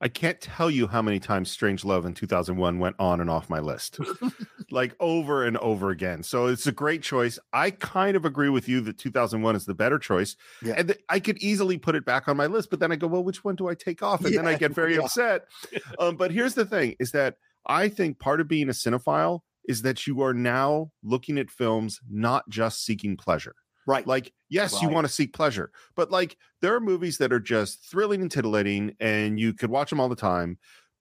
I 0.02 0.10
can't 0.10 0.40
tell 0.42 0.70
you 0.70 0.88
how 0.88 1.02
many 1.02 1.20
times 1.20 1.56
Strangelove 1.56 2.06
in 2.06 2.14
2001 2.14 2.80
went 2.80 2.96
on 3.00 3.22
and 3.22 3.30
off 3.30 3.50
my 3.50 3.60
list, 3.60 3.98
like 4.72 4.94
over 5.00 5.46
and 5.46 5.58
over 5.58 5.90
again. 5.90 6.22
So 6.22 6.48
it's 6.48 6.68
a 6.68 6.72
great 6.74 7.02
choice. 7.02 7.40
I 7.54 7.72
kind 7.72 8.18
of 8.18 8.26
agree 8.26 8.50
with 8.50 8.68
you 8.68 8.82
that 8.82 8.98
2001 8.98 9.56
is 9.56 9.66
the 9.66 9.74
better 9.74 9.98
choice. 9.98 10.36
Yeah. 10.62 10.74
And 10.78 10.90
th- 10.90 11.00
I 11.08 11.20
could 11.22 11.38
easily 11.38 11.78
put 11.78 11.96
it 11.96 12.04
back 12.04 12.28
on 12.28 12.36
my 12.36 12.48
list, 12.48 12.70
but 12.70 12.82
then 12.82 12.92
I 12.92 12.98
go, 12.98 13.08
well, 13.08 13.24
which 13.24 13.44
one 13.46 13.56
do 13.56 13.70
I 13.70 13.74
take 13.74 14.04
off? 14.04 14.26
And 14.26 14.34
yeah. 14.34 14.42
then 14.42 14.48
I 14.48 14.58
get 14.58 14.74
very 14.74 14.96
yeah. 14.96 15.02
upset. 15.02 15.46
Um, 16.00 16.16
but 16.18 16.32
here's 16.32 16.56
the 16.56 16.66
thing 16.66 16.96
is 17.00 17.12
that 17.12 17.36
I 17.66 17.88
think 17.90 18.20
part 18.20 18.42
of 18.42 18.48
being 18.48 18.70
a 18.70 18.74
cinephile 18.74 19.42
is 19.68 19.82
that 19.84 20.08
you 20.08 20.22
are 20.22 20.34
now 20.34 20.92
looking 21.04 21.38
at 21.38 21.50
films 21.50 22.00
not 22.10 22.48
just 22.50 22.84
seeking 22.84 23.18
pleasure. 23.18 23.56
Right. 23.86 24.06
Like, 24.06 24.34
yes, 24.49 24.74
right. 24.74 24.84
you 24.84 24.90
want 24.90 25.06
to 25.06 25.14
seek 25.14 25.34
pleasure, 25.34 25.72
but 25.95 26.12
like 26.12 26.38
there 26.62 26.74
are 26.74 26.80
movies 26.80 27.18
that 27.20 27.32
are 27.32 27.40
just 27.40 27.84
thrilling 27.90 28.22
and 28.22 28.32
titillating 28.32 28.95
and 28.99 29.40
you 29.40 29.53
could 29.53 29.70
watch 29.70 29.90
them 29.90 29.99
all 29.99 30.10
the 30.10 30.16
time. 30.16 30.57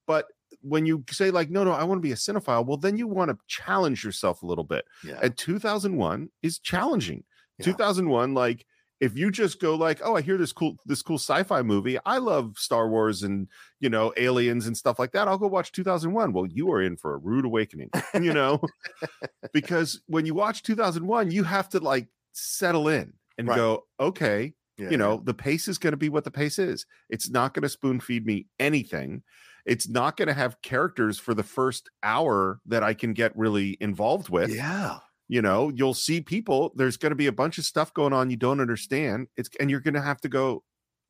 But 0.06 0.27
when 0.61 0.86
you 0.86 1.05
say, 1.11 1.31
like, 1.31 1.51
no, 1.51 1.65
no, 1.65 1.73
I 1.73 1.85
want 1.85 1.98
to 1.98 2.02
be 2.02 2.12
a 2.12 2.16
cinephile, 2.16 2.66
well, 2.66 2.77
then 2.77 2.97
you 2.97 3.06
want 3.06 3.31
to 3.31 3.39
challenge 3.47 4.05
yourself 4.05 4.43
a 4.43 4.47
little 4.47 4.65
bit. 4.65 4.85
Yeah. 5.02 5.19
And 5.23 5.36
2001 5.36 6.31
is 6.43 6.59
challenging. 6.59 7.24
Yeah. 7.59 7.66
2001, 7.66 8.35
like, 8.35 8.66
if 9.01 9.19
you 9.19 9.31
just 9.31 9.61
go 9.61 9.74
like, 9.74 10.01
oh, 10.02 10.16
I 10.16 10.23
hear 10.23 10.39
this 10.39 10.52
cool 10.52 10.77
this 10.86 11.02
cool 11.02 11.19
sci-fi 11.19 11.62
movie. 11.62 11.98
I 12.06 12.19
love 12.19 12.56
Star 12.56 12.89
Wars 12.89 13.23
and 13.23 13.48
you 13.81 13.90
know 13.90 14.15
aliens 14.16 14.66
and 14.66 14.77
stuff 14.77 14.98
like 14.98 15.12
that. 15.12 15.28
I'll 15.28 15.36
go 15.36 15.47
watch 15.47 15.73
2001. 15.73 16.32
Well, 16.32 16.47
you 16.47 16.70
are 16.73 16.81
in 16.81 16.97
for 16.97 17.15
a 17.15 17.19
rude 17.19 17.44
awakening, 17.44 17.90
you 18.15 18.32
know, 18.32 18.62
because 19.52 20.01
when 20.06 20.27
you 20.27 20.35
watch 20.35 20.62
2001, 20.62 21.32
you 21.32 21.44
have 21.44 21.69
to 21.70 21.81
like 21.81 22.09
settle 22.35 22.89
in 22.89 23.15
and 23.39 23.48
right. 23.48 23.56
go, 23.56 23.85
okay, 23.98 24.52
yeah, 24.77 24.90
you 24.90 24.97
know, 24.97 25.15
yeah. 25.15 25.20
the 25.24 25.35
pace 25.35 25.69
is 25.69 25.78
going 25.78 25.93
to 25.93 25.97
be 25.97 26.09
what 26.09 26.24
the 26.24 26.31
pace 26.31 26.59
is. 26.59 26.86
It's 27.09 27.31
not 27.31 27.55
going 27.55 27.62
to 27.62 27.69
spoon 27.69 28.01
feed 28.01 28.27
me 28.27 28.47
anything. 28.59 29.23
It's 29.65 29.89
not 29.89 30.16
going 30.16 30.28
to 30.28 30.35
have 30.35 30.61
characters 30.61 31.19
for 31.19 31.32
the 31.32 31.43
first 31.43 31.89
hour 32.02 32.61
that 32.66 32.82
I 32.82 32.93
can 32.93 33.15
get 33.15 33.36
really 33.36 33.78
involved 33.81 34.28
with. 34.28 34.55
Yeah 34.55 34.98
you 35.28 35.40
know 35.40 35.70
you'll 35.74 35.94
see 35.94 36.20
people 36.20 36.73
there's 36.77 36.97
going 36.97 37.11
to 37.11 37.16
be 37.16 37.27
a 37.27 37.32
bunch 37.32 37.59
of 37.59 37.65
stuff 37.65 37.93
going 37.94 38.12
on 38.12 38.31
you 38.31 38.36
don't 38.36 38.61
understand 38.61 39.27
it's 39.36 39.51
and 39.59 39.70
you're 39.70 39.81
going 39.81 39.94
to 39.94 40.02
have 40.02 40.20
to 40.20 40.28
go 40.28 40.62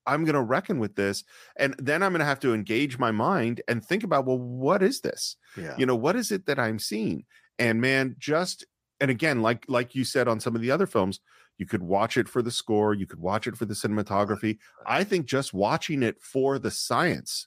i'm 0.07 0.25
going 0.25 0.35
to 0.35 0.43
reckon 0.43 0.79
with 0.79 0.95
this 0.95 1.25
and 1.57 1.75
then 1.79 2.03
i'm 2.03 2.13
going 2.13 2.21
to 2.21 2.27
have 2.27 2.41
to 2.41 2.55
engage 2.55 2.99
my 2.99 3.11
mind 3.11 3.61
and 3.69 3.85
think 3.85 4.05
about 4.05 4.27
well 4.27 4.39
what 4.39 4.83
is 4.83 5.01
this 5.01 5.37
yeah. 5.57 5.75
you 5.77 5.87
know 5.87 5.97
what 5.97 6.17
is 6.17 6.31
it 6.31 6.47
that 6.47 6.59
i'm 6.59 6.79
seeing 6.79 7.25
and 7.59 7.81
man 7.81 8.15
just 8.19 8.65
and 9.05 9.11
again 9.11 9.43
like 9.43 9.67
like 9.69 9.95
you 9.95 10.03
said 10.03 10.29
on 10.29 10.41
some 10.41 10.57
of 10.57 10.63
the 10.63 10.71
other 10.71 10.87
films 10.87 11.21
you 11.59 11.67
could 11.67 11.83
watch 11.83 12.17
it 12.17 12.27
for 12.27 12.41
the 12.41 12.51
score 12.51 12.95
you 12.95 13.07
could 13.07 13.21
watch 13.21 13.47
it 13.47 13.55
for 13.55 13.67
the 13.67 13.75
cinematography. 13.75 14.57
I 14.87 15.05
think 15.05 15.27
just 15.27 15.53
watching 15.53 16.03
it 16.03 16.17
for 16.23 16.59
the 16.59 16.71
science 16.71 17.47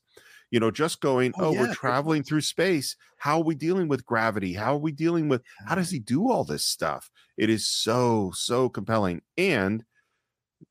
you 0.51 0.59
know 0.59 0.69
just 0.69 1.01
going 1.01 1.33
oh, 1.39 1.45
oh 1.45 1.53
yeah. 1.53 1.61
we're 1.61 1.73
traveling 1.73 2.21
through 2.21 2.41
space 2.41 2.95
how 3.17 3.39
are 3.39 3.43
we 3.43 3.55
dealing 3.55 3.87
with 3.87 4.05
gravity? 4.05 4.53
How 4.53 4.75
are 4.75 4.79
we 4.79 4.91
dealing 4.91 5.29
with 5.29 5.41
how 5.65 5.73
does 5.73 5.89
he 5.89 5.97
do 5.97 6.29
all 6.29 6.43
this 6.43 6.63
stuff? 6.63 7.09
It 7.37 7.49
is 7.49 7.67
so 7.67 8.31
so 8.35 8.69
compelling 8.69 9.23
and 9.35 9.83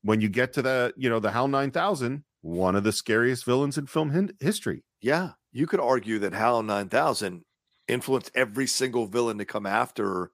when 0.03 0.21
you 0.21 0.29
get 0.29 0.53
to 0.53 0.61
the 0.61 0.93
you 0.95 1.09
know 1.09 1.19
the 1.19 1.31
hal 1.31 1.49
9000 1.49 2.23
one 2.41 2.77
of 2.77 2.85
the 2.85 2.93
scariest 2.93 3.43
villains 3.43 3.77
in 3.77 3.87
film 3.87 4.11
hin- 4.11 4.37
history. 4.39 4.85
Yeah 5.01 5.31
you 5.51 5.67
could 5.67 5.81
argue 5.81 6.19
that 6.19 6.31
hal 6.31 6.63
9000 6.63 7.43
influenced 7.89 8.31
every 8.35 8.67
single 8.67 9.05
villain 9.05 9.37
to 9.37 9.45
come 9.45 9.65
after 9.65 10.31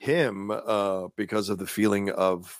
him 0.00 0.50
uh, 0.50 1.08
because 1.16 1.50
of 1.50 1.58
the 1.58 1.66
feeling 1.66 2.10
of 2.10 2.58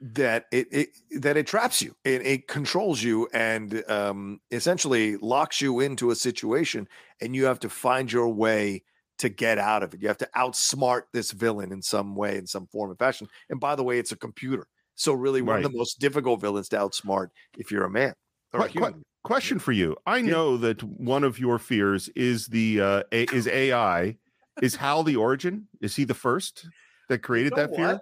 that 0.00 0.46
it, 0.50 0.66
it 0.72 0.88
that 1.20 1.36
it 1.36 1.46
traps 1.46 1.80
you 1.80 1.94
it, 2.04 2.26
it 2.26 2.48
controls 2.48 3.02
you 3.02 3.28
and 3.32 3.88
um, 3.88 4.40
essentially 4.50 5.16
locks 5.18 5.60
you 5.60 5.78
into 5.80 6.10
a 6.10 6.16
situation 6.16 6.88
and 7.20 7.36
you 7.36 7.44
have 7.44 7.60
to 7.60 7.68
find 7.68 8.10
your 8.10 8.28
way 8.28 8.82
to 9.18 9.28
get 9.28 9.58
out 9.58 9.82
of 9.82 9.94
it 9.94 10.02
you 10.02 10.08
have 10.08 10.18
to 10.18 10.28
outsmart 10.36 11.02
this 11.12 11.30
villain 11.30 11.70
in 11.72 11.82
some 11.82 12.16
way 12.16 12.36
in 12.36 12.46
some 12.46 12.66
form 12.66 12.90
and 12.90 12.98
fashion 12.98 13.28
and 13.48 13.60
by 13.60 13.76
the 13.76 13.84
way 13.84 13.98
it's 13.98 14.12
a 14.12 14.16
computer 14.16 14.66
so 14.96 15.12
really 15.12 15.40
one 15.40 15.56
Right. 15.56 15.64
of 15.64 15.70
the 15.70 15.78
most 15.78 16.00
difficult 16.00 16.40
villains 16.40 16.68
to 16.70 16.76
outsmart 16.76 17.28
if 17.56 17.70
you're 17.70 17.84
a 17.84 17.90
man 17.90 18.14
or 18.52 18.64
a 18.64 18.68
que- 18.68 18.94
question 19.22 19.58
for 19.58 19.72
you. 19.72 19.96
I 20.06 20.20
know 20.22 20.56
that 20.58 20.82
one 20.82 21.24
of 21.24 21.38
your 21.38 21.58
fears 21.58 22.08
is 22.10 22.48
the 22.48 22.80
uh, 22.80 23.02
a, 23.12 23.24
is 23.24 23.46
AI. 23.46 24.18
Is 24.62 24.76
Hal 24.76 25.02
the 25.02 25.16
origin? 25.16 25.68
Is 25.80 25.96
he 25.96 26.04
the 26.04 26.14
first 26.14 26.66
that 27.08 27.18
created 27.22 27.52
You 27.52 27.56
know 27.56 27.66
that 27.68 27.76
fear? 27.76 28.00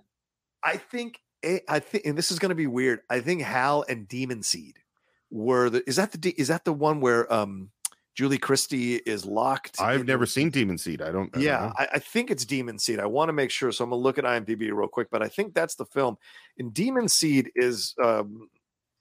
I 0.62 0.76
think 0.76 1.20
eh, 1.42 1.60
I 1.68 1.78
think, 1.78 2.04
and 2.04 2.16
this 2.18 2.30
is 2.30 2.38
going 2.38 2.50
to 2.50 2.54
be 2.56 2.66
weird. 2.66 3.00
I 3.08 3.20
think 3.20 3.42
Hal 3.42 3.84
and 3.88 4.08
Demon 4.08 4.42
Seed 4.42 4.78
were 5.30 5.70
the. 5.70 5.88
Is 5.88 5.96
that 5.96 6.12
the? 6.12 6.30
Is 6.38 6.48
that 6.48 6.64
the 6.64 6.72
one 6.72 7.00
where 7.00 7.32
um 7.32 7.70
Julie 8.14 8.38
Christie 8.38 8.96
is 8.96 9.24
locked? 9.24 9.80
I've 9.80 10.00
in- 10.00 10.06
never 10.06 10.26
seen 10.26 10.50
Demon 10.50 10.78
Seed. 10.78 11.00
I 11.00 11.12
don't. 11.12 11.28
I 11.32 11.38
don't 11.38 11.42
Yeah, 11.42 11.58
know. 11.58 11.72
I, 11.78 11.88
I 11.94 11.98
think 12.00 12.30
it's 12.30 12.44
Demon 12.44 12.78
Seed. 12.78 12.98
I 12.98 13.06
want 13.06 13.28
to 13.28 13.32
make 13.32 13.50
sure, 13.50 13.70
so 13.70 13.84
I'm 13.84 13.90
gonna 13.90 14.02
look 14.02 14.18
at 14.18 14.24
IMDb 14.24 14.72
real 14.72 14.88
quick. 14.88 15.08
But 15.10 15.22
I 15.22 15.28
think 15.28 15.54
that's 15.54 15.76
the 15.76 15.86
film. 15.86 16.16
And 16.58 16.74
Demon 16.74 17.08
Seed 17.08 17.50
is, 17.54 17.94
um, 18.02 18.48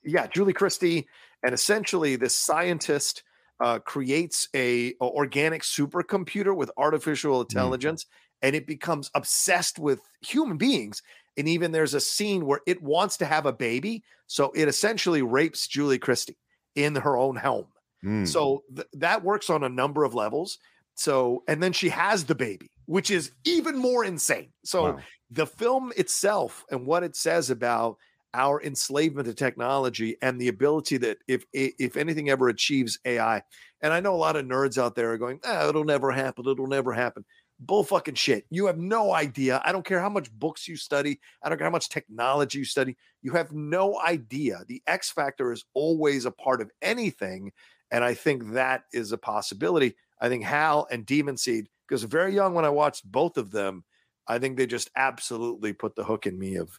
yeah, 0.04 0.28
Julie 0.28 0.52
Christie, 0.52 1.08
and 1.42 1.52
essentially 1.52 2.14
this 2.16 2.36
scientist 2.36 3.24
uh, 3.60 3.78
creates 3.80 4.48
a, 4.54 4.88
a 5.00 5.04
organic 5.04 5.62
supercomputer 5.62 6.54
with 6.54 6.70
artificial 6.76 7.40
intelligence, 7.40 8.06
and 8.42 8.54
it 8.54 8.66
becomes 8.66 9.10
obsessed 9.14 9.78
with 9.78 10.00
human 10.20 10.56
beings. 10.56 11.02
And 11.36 11.48
even 11.48 11.72
there's 11.72 11.94
a 11.94 12.00
scene 12.00 12.46
where 12.46 12.60
it 12.66 12.82
wants 12.82 13.16
to 13.18 13.26
have 13.26 13.46
a 13.46 13.52
baby, 13.52 14.02
so 14.26 14.50
it 14.54 14.68
essentially 14.68 15.22
rapes 15.22 15.68
Julie 15.68 15.98
Christie 15.98 16.36
in 16.74 16.94
her 16.96 17.16
own 17.16 17.36
home. 17.36 17.66
Hmm. 18.02 18.24
So 18.24 18.64
th- 18.74 18.88
that 18.94 19.22
works 19.24 19.50
on 19.50 19.64
a 19.64 19.68
number 19.68 20.04
of 20.04 20.14
levels. 20.14 20.58
So, 20.94 21.44
and 21.46 21.62
then 21.62 21.72
she 21.72 21.88
has 21.90 22.24
the 22.24 22.34
baby, 22.34 22.70
which 22.86 23.10
is 23.10 23.32
even 23.44 23.76
more 23.76 24.04
insane. 24.04 24.52
So, 24.64 24.82
Wow. 24.94 24.98
the 25.30 25.46
film 25.46 25.92
itself 25.96 26.64
and 26.70 26.86
what 26.86 27.02
it 27.04 27.14
says 27.14 27.50
about 27.50 27.98
our 28.34 28.62
enslavement 28.62 29.26
to 29.26 29.34
technology 29.34 30.16
and 30.22 30.40
the 30.40 30.48
ability 30.48 30.98
that 30.98 31.18
if 31.26 31.44
if 31.52 31.96
anything 31.96 32.30
ever 32.30 32.48
achieves 32.48 32.98
AI, 33.04 33.42
and 33.80 33.92
I 33.92 34.00
know 34.00 34.14
a 34.14 34.16
lot 34.16 34.36
of 34.36 34.44
nerds 34.44 34.78
out 34.78 34.94
there 34.94 35.12
are 35.12 35.18
going, 35.18 35.40
ah, 35.44 35.68
it'll 35.68 35.84
never 35.84 36.10
happen, 36.10 36.46
it'll 36.48 36.66
never 36.66 36.92
happen. 36.92 37.24
Bull 37.60 37.82
fucking 37.82 38.14
shit. 38.14 38.44
You 38.50 38.66
have 38.66 38.78
no 38.78 39.12
idea. 39.12 39.60
I 39.64 39.72
don't 39.72 39.84
care 39.84 40.00
how 40.00 40.08
much 40.08 40.30
books 40.30 40.68
you 40.68 40.76
study. 40.76 41.18
I 41.42 41.48
don't 41.48 41.58
care 41.58 41.66
how 41.66 41.72
much 41.72 41.88
technology 41.88 42.60
you 42.60 42.64
study. 42.64 42.96
You 43.20 43.32
have 43.32 43.50
no 43.52 44.00
idea. 44.00 44.62
The 44.68 44.80
X 44.86 45.10
factor 45.10 45.52
is 45.52 45.64
always 45.74 46.24
a 46.24 46.30
part 46.30 46.60
of 46.60 46.70
anything. 46.82 47.50
And 47.90 48.04
I 48.04 48.14
think 48.14 48.52
that 48.52 48.84
is 48.92 49.10
a 49.10 49.18
possibility. 49.18 49.96
I 50.20 50.28
think 50.28 50.44
Hal 50.44 50.86
and 50.90 51.04
Demon 51.04 51.36
Seed, 51.36 51.68
because 51.88 52.04
very 52.04 52.32
young 52.32 52.54
when 52.54 52.64
I 52.64 52.70
watched 52.70 53.10
both 53.10 53.36
of 53.36 53.50
them, 53.50 53.84
I 54.28 54.38
think 54.38 54.56
they 54.56 54.66
just 54.66 54.90
absolutely 54.94 55.72
put 55.72 55.96
the 55.96 56.04
hook 56.04 56.26
in 56.26 56.38
me 56.38 56.56
of 56.56 56.78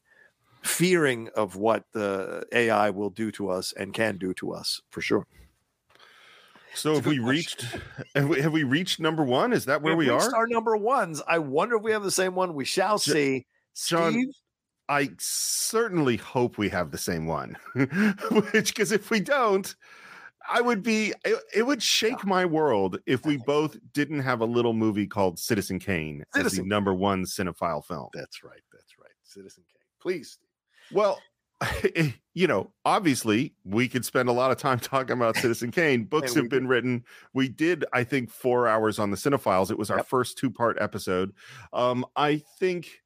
fearing 0.63 1.29
of 1.35 1.55
what 1.55 1.85
the 1.93 2.45
AI 2.51 2.89
will 2.89 3.09
do 3.09 3.31
to 3.33 3.49
us 3.49 3.73
and 3.73 3.93
can 3.93 4.17
do 4.17 4.33
to 4.35 4.53
us 4.53 4.81
for 4.89 5.01
sure. 5.01 5.25
So 6.75 6.95
have 6.95 7.05
we 7.05 7.17
good 7.17 7.27
reached? 7.27 7.65
Have 8.15 8.29
we, 8.29 8.41
have 8.41 8.53
we 8.53 8.63
reached 8.63 8.99
number 8.99 9.23
one? 9.23 9.53
Is 9.53 9.65
that 9.65 9.81
where 9.81 9.95
we 9.95 10.09
reached 10.09 10.27
are? 10.27 10.35
Our 10.35 10.47
number 10.47 10.77
ones. 10.77 11.21
I 11.27 11.39
wonder 11.39 11.77
if 11.77 11.83
we 11.83 11.91
have 11.91 12.03
the 12.03 12.11
same 12.11 12.35
one. 12.35 12.53
We 12.53 12.65
shall 12.65 12.97
Jo- 12.99 13.13
see. 13.13 13.45
John, 13.87 14.13
Steve, 14.13 14.33
I 14.87 15.09
certainly 15.17 16.17
hope 16.17 16.57
we 16.57 16.69
have 16.69 16.91
the 16.91 16.97
same 16.97 17.25
one. 17.25 17.57
Which, 17.73 18.73
because 18.73 18.91
if 18.91 19.09
we 19.09 19.19
don't, 19.19 19.73
I 20.49 20.61
would 20.61 20.83
be. 20.83 21.13
It, 21.25 21.39
it 21.55 21.63
would 21.63 21.81
shake 21.81 22.25
my 22.25 22.45
world 22.45 22.99
if 23.05 23.25
we 23.25 23.37
both 23.37 23.77
didn't 23.93 24.21
have 24.21 24.41
a 24.41 24.45
little 24.45 24.73
movie 24.73 25.07
called 25.07 25.39
Citizen 25.39 25.79
Kane 25.79 26.23
as 26.35 26.53
the 26.53 26.63
number 26.63 26.93
one 26.93 27.23
cinephile 27.23 27.85
film. 27.85 28.09
that's 28.13 28.43
right. 28.43 28.61
That's 28.73 28.97
right. 28.99 29.11
Citizen 29.23 29.63
Kane. 29.67 29.79
Please. 30.01 30.37
Well, 30.91 31.19
you 32.33 32.47
know, 32.47 32.71
obviously, 32.85 33.53
we 33.63 33.87
could 33.87 34.05
spend 34.05 34.29
a 34.29 34.31
lot 34.31 34.51
of 34.51 34.57
time 34.57 34.79
talking 34.79 35.17
about 35.17 35.35
Citizen 35.35 35.71
Kane. 35.71 36.05
Books 36.05 36.33
have 36.35 36.49
been 36.49 36.67
written. 36.67 37.03
We 37.33 37.49
did, 37.49 37.85
I 37.93 38.03
think, 38.03 38.29
four 38.29 38.67
hours 38.67 38.99
on 38.99 39.11
the 39.11 39.17
Cinephiles. 39.17 39.71
It 39.71 39.77
was 39.77 39.89
our 39.91 39.97
Yep. 39.97 40.07
first 40.07 40.37
two 40.37 40.49
part 40.49 40.77
episode. 40.79 41.33
Um, 41.73 42.05
I 42.15 42.41
think, 42.59 43.01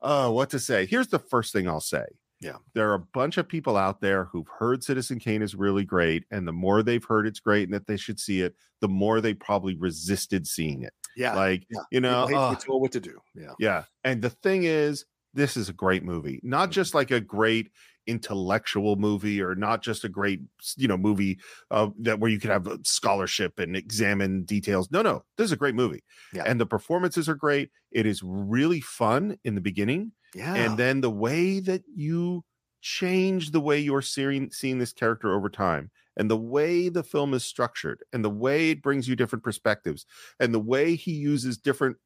uh, 0.00 0.30
what 0.30 0.50
to 0.50 0.58
say? 0.58 0.86
Here's 0.86 1.08
the 1.08 1.18
first 1.18 1.52
thing 1.52 1.68
I'll 1.68 1.80
say. 1.80 2.04
Yeah. 2.40 2.56
There 2.74 2.90
are 2.90 2.94
a 2.94 3.00
bunch 3.00 3.36
of 3.36 3.48
people 3.48 3.76
out 3.76 4.00
there 4.00 4.24
who've 4.26 4.46
heard 4.46 4.84
Citizen 4.84 5.18
Kane 5.18 5.42
is 5.42 5.54
really 5.56 5.84
great. 5.84 6.24
And 6.30 6.46
the 6.46 6.52
more 6.52 6.82
they've 6.82 7.04
heard 7.04 7.26
it's 7.26 7.40
great 7.40 7.64
and 7.64 7.74
that 7.74 7.88
they 7.88 7.96
should 7.96 8.20
see 8.20 8.42
it, 8.42 8.54
the 8.80 8.88
more 8.88 9.20
they 9.20 9.34
probably 9.34 9.74
resisted 9.74 10.46
seeing 10.46 10.82
it. 10.82 10.92
Yeah. 11.16 11.34
like, 11.34 11.66
yeah. 11.68 11.80
you 11.90 12.00
know, 12.00 12.26
People 12.28 12.48
hate 12.48 12.54
to 12.54 12.58
uh, 12.58 12.60
told 12.60 12.82
what 12.82 12.92
to 12.92 13.00
do. 13.00 13.18
Yeah. 13.34 13.54
yeah. 13.58 13.84
And 14.04 14.22
the 14.22 14.30
thing 14.30 14.62
is, 14.62 15.04
this 15.38 15.56
is 15.56 15.68
a 15.68 15.72
great 15.72 16.02
movie, 16.02 16.40
not 16.42 16.70
just 16.70 16.94
like 16.94 17.12
a 17.12 17.20
great 17.20 17.70
intellectual 18.08 18.96
movie 18.96 19.40
or 19.40 19.54
not 19.54 19.82
just 19.82 20.02
a 20.02 20.08
great, 20.08 20.40
you 20.76 20.88
know, 20.88 20.96
movie 20.96 21.38
uh, 21.70 21.88
that 22.00 22.18
where 22.18 22.30
you 22.30 22.40
could 22.40 22.50
have 22.50 22.66
a 22.66 22.78
scholarship 22.82 23.60
and 23.60 23.76
examine 23.76 24.42
details. 24.42 24.90
No, 24.90 25.00
no, 25.00 25.24
this 25.36 25.44
is 25.44 25.52
a 25.52 25.56
great 25.56 25.76
movie. 25.76 26.02
Yeah. 26.32 26.42
And 26.44 26.60
the 26.60 26.66
performances 26.66 27.28
are 27.28 27.36
great. 27.36 27.70
It 27.92 28.04
is 28.04 28.20
really 28.24 28.80
fun 28.80 29.38
in 29.44 29.54
the 29.54 29.60
beginning. 29.60 30.10
Yeah. 30.34 30.54
And 30.54 30.76
then 30.76 31.02
the 31.02 31.10
way 31.10 31.60
that 31.60 31.84
you 31.94 32.44
change 32.80 33.52
the 33.52 33.60
way 33.60 33.78
you're 33.78 34.02
seeing 34.02 34.50
seeing 34.50 34.78
this 34.78 34.92
character 34.92 35.32
over 35.32 35.48
time 35.48 35.90
and 36.16 36.30
the 36.30 36.36
way 36.36 36.88
the 36.88 37.02
film 37.02 37.32
is 37.32 37.44
structured 37.44 38.02
and 38.12 38.24
the 38.24 38.30
way 38.30 38.70
it 38.70 38.82
brings 38.82 39.08
you 39.08 39.16
different 39.16 39.44
perspectives 39.44 40.04
and 40.40 40.52
the 40.52 40.60
way 40.60 40.94
he 40.94 41.12
uses 41.12 41.58
different 41.58 41.96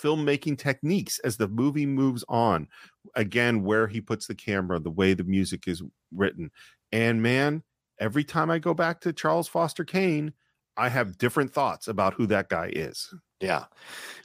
filmmaking 0.00 0.58
techniques 0.58 1.18
as 1.20 1.36
the 1.36 1.48
movie 1.48 1.86
moves 1.86 2.24
on 2.28 2.66
again 3.14 3.62
where 3.64 3.86
he 3.86 4.00
puts 4.00 4.26
the 4.26 4.34
camera 4.34 4.78
the 4.78 4.90
way 4.90 5.14
the 5.14 5.24
music 5.24 5.66
is 5.66 5.82
written 6.14 6.50
and 6.92 7.22
man 7.22 7.62
every 7.98 8.24
time 8.24 8.50
i 8.50 8.58
go 8.58 8.74
back 8.74 9.00
to 9.00 9.12
charles 9.12 9.48
foster 9.48 9.84
kane 9.84 10.32
i 10.76 10.88
have 10.88 11.18
different 11.18 11.52
thoughts 11.52 11.88
about 11.88 12.14
who 12.14 12.26
that 12.26 12.48
guy 12.48 12.70
is 12.74 13.12
Yeah. 13.40 13.64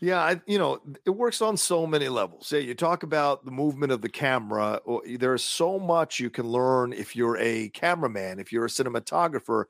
Yeah. 0.02 0.19
I, 0.19 0.41
you 0.45 0.60
know, 0.60 0.81
it 1.06 1.11
works 1.11 1.41
on 1.41 1.56
so 1.56 1.88
many 1.88 2.10
levels. 2.10 2.52
Yeah. 2.52 2.60
You 2.60 2.76
talk 2.76 3.03
about 3.03 3.45
the 3.45 3.52
movement 3.52 3.93
of 3.93 4.02
the 4.02 4.10
camera. 4.10 4.81
There's 5.18 5.41
so 5.43 5.80
much 5.80 6.19
you 6.19 6.30
can 6.30 6.45
learn 6.49 6.91
if 6.91 7.15
you're 7.15 7.38
a 7.38 7.69
cameraman, 7.69 8.39
if 8.39 8.52
you're 8.52 8.65
a 8.65 8.69
cinematographer, 8.69 9.65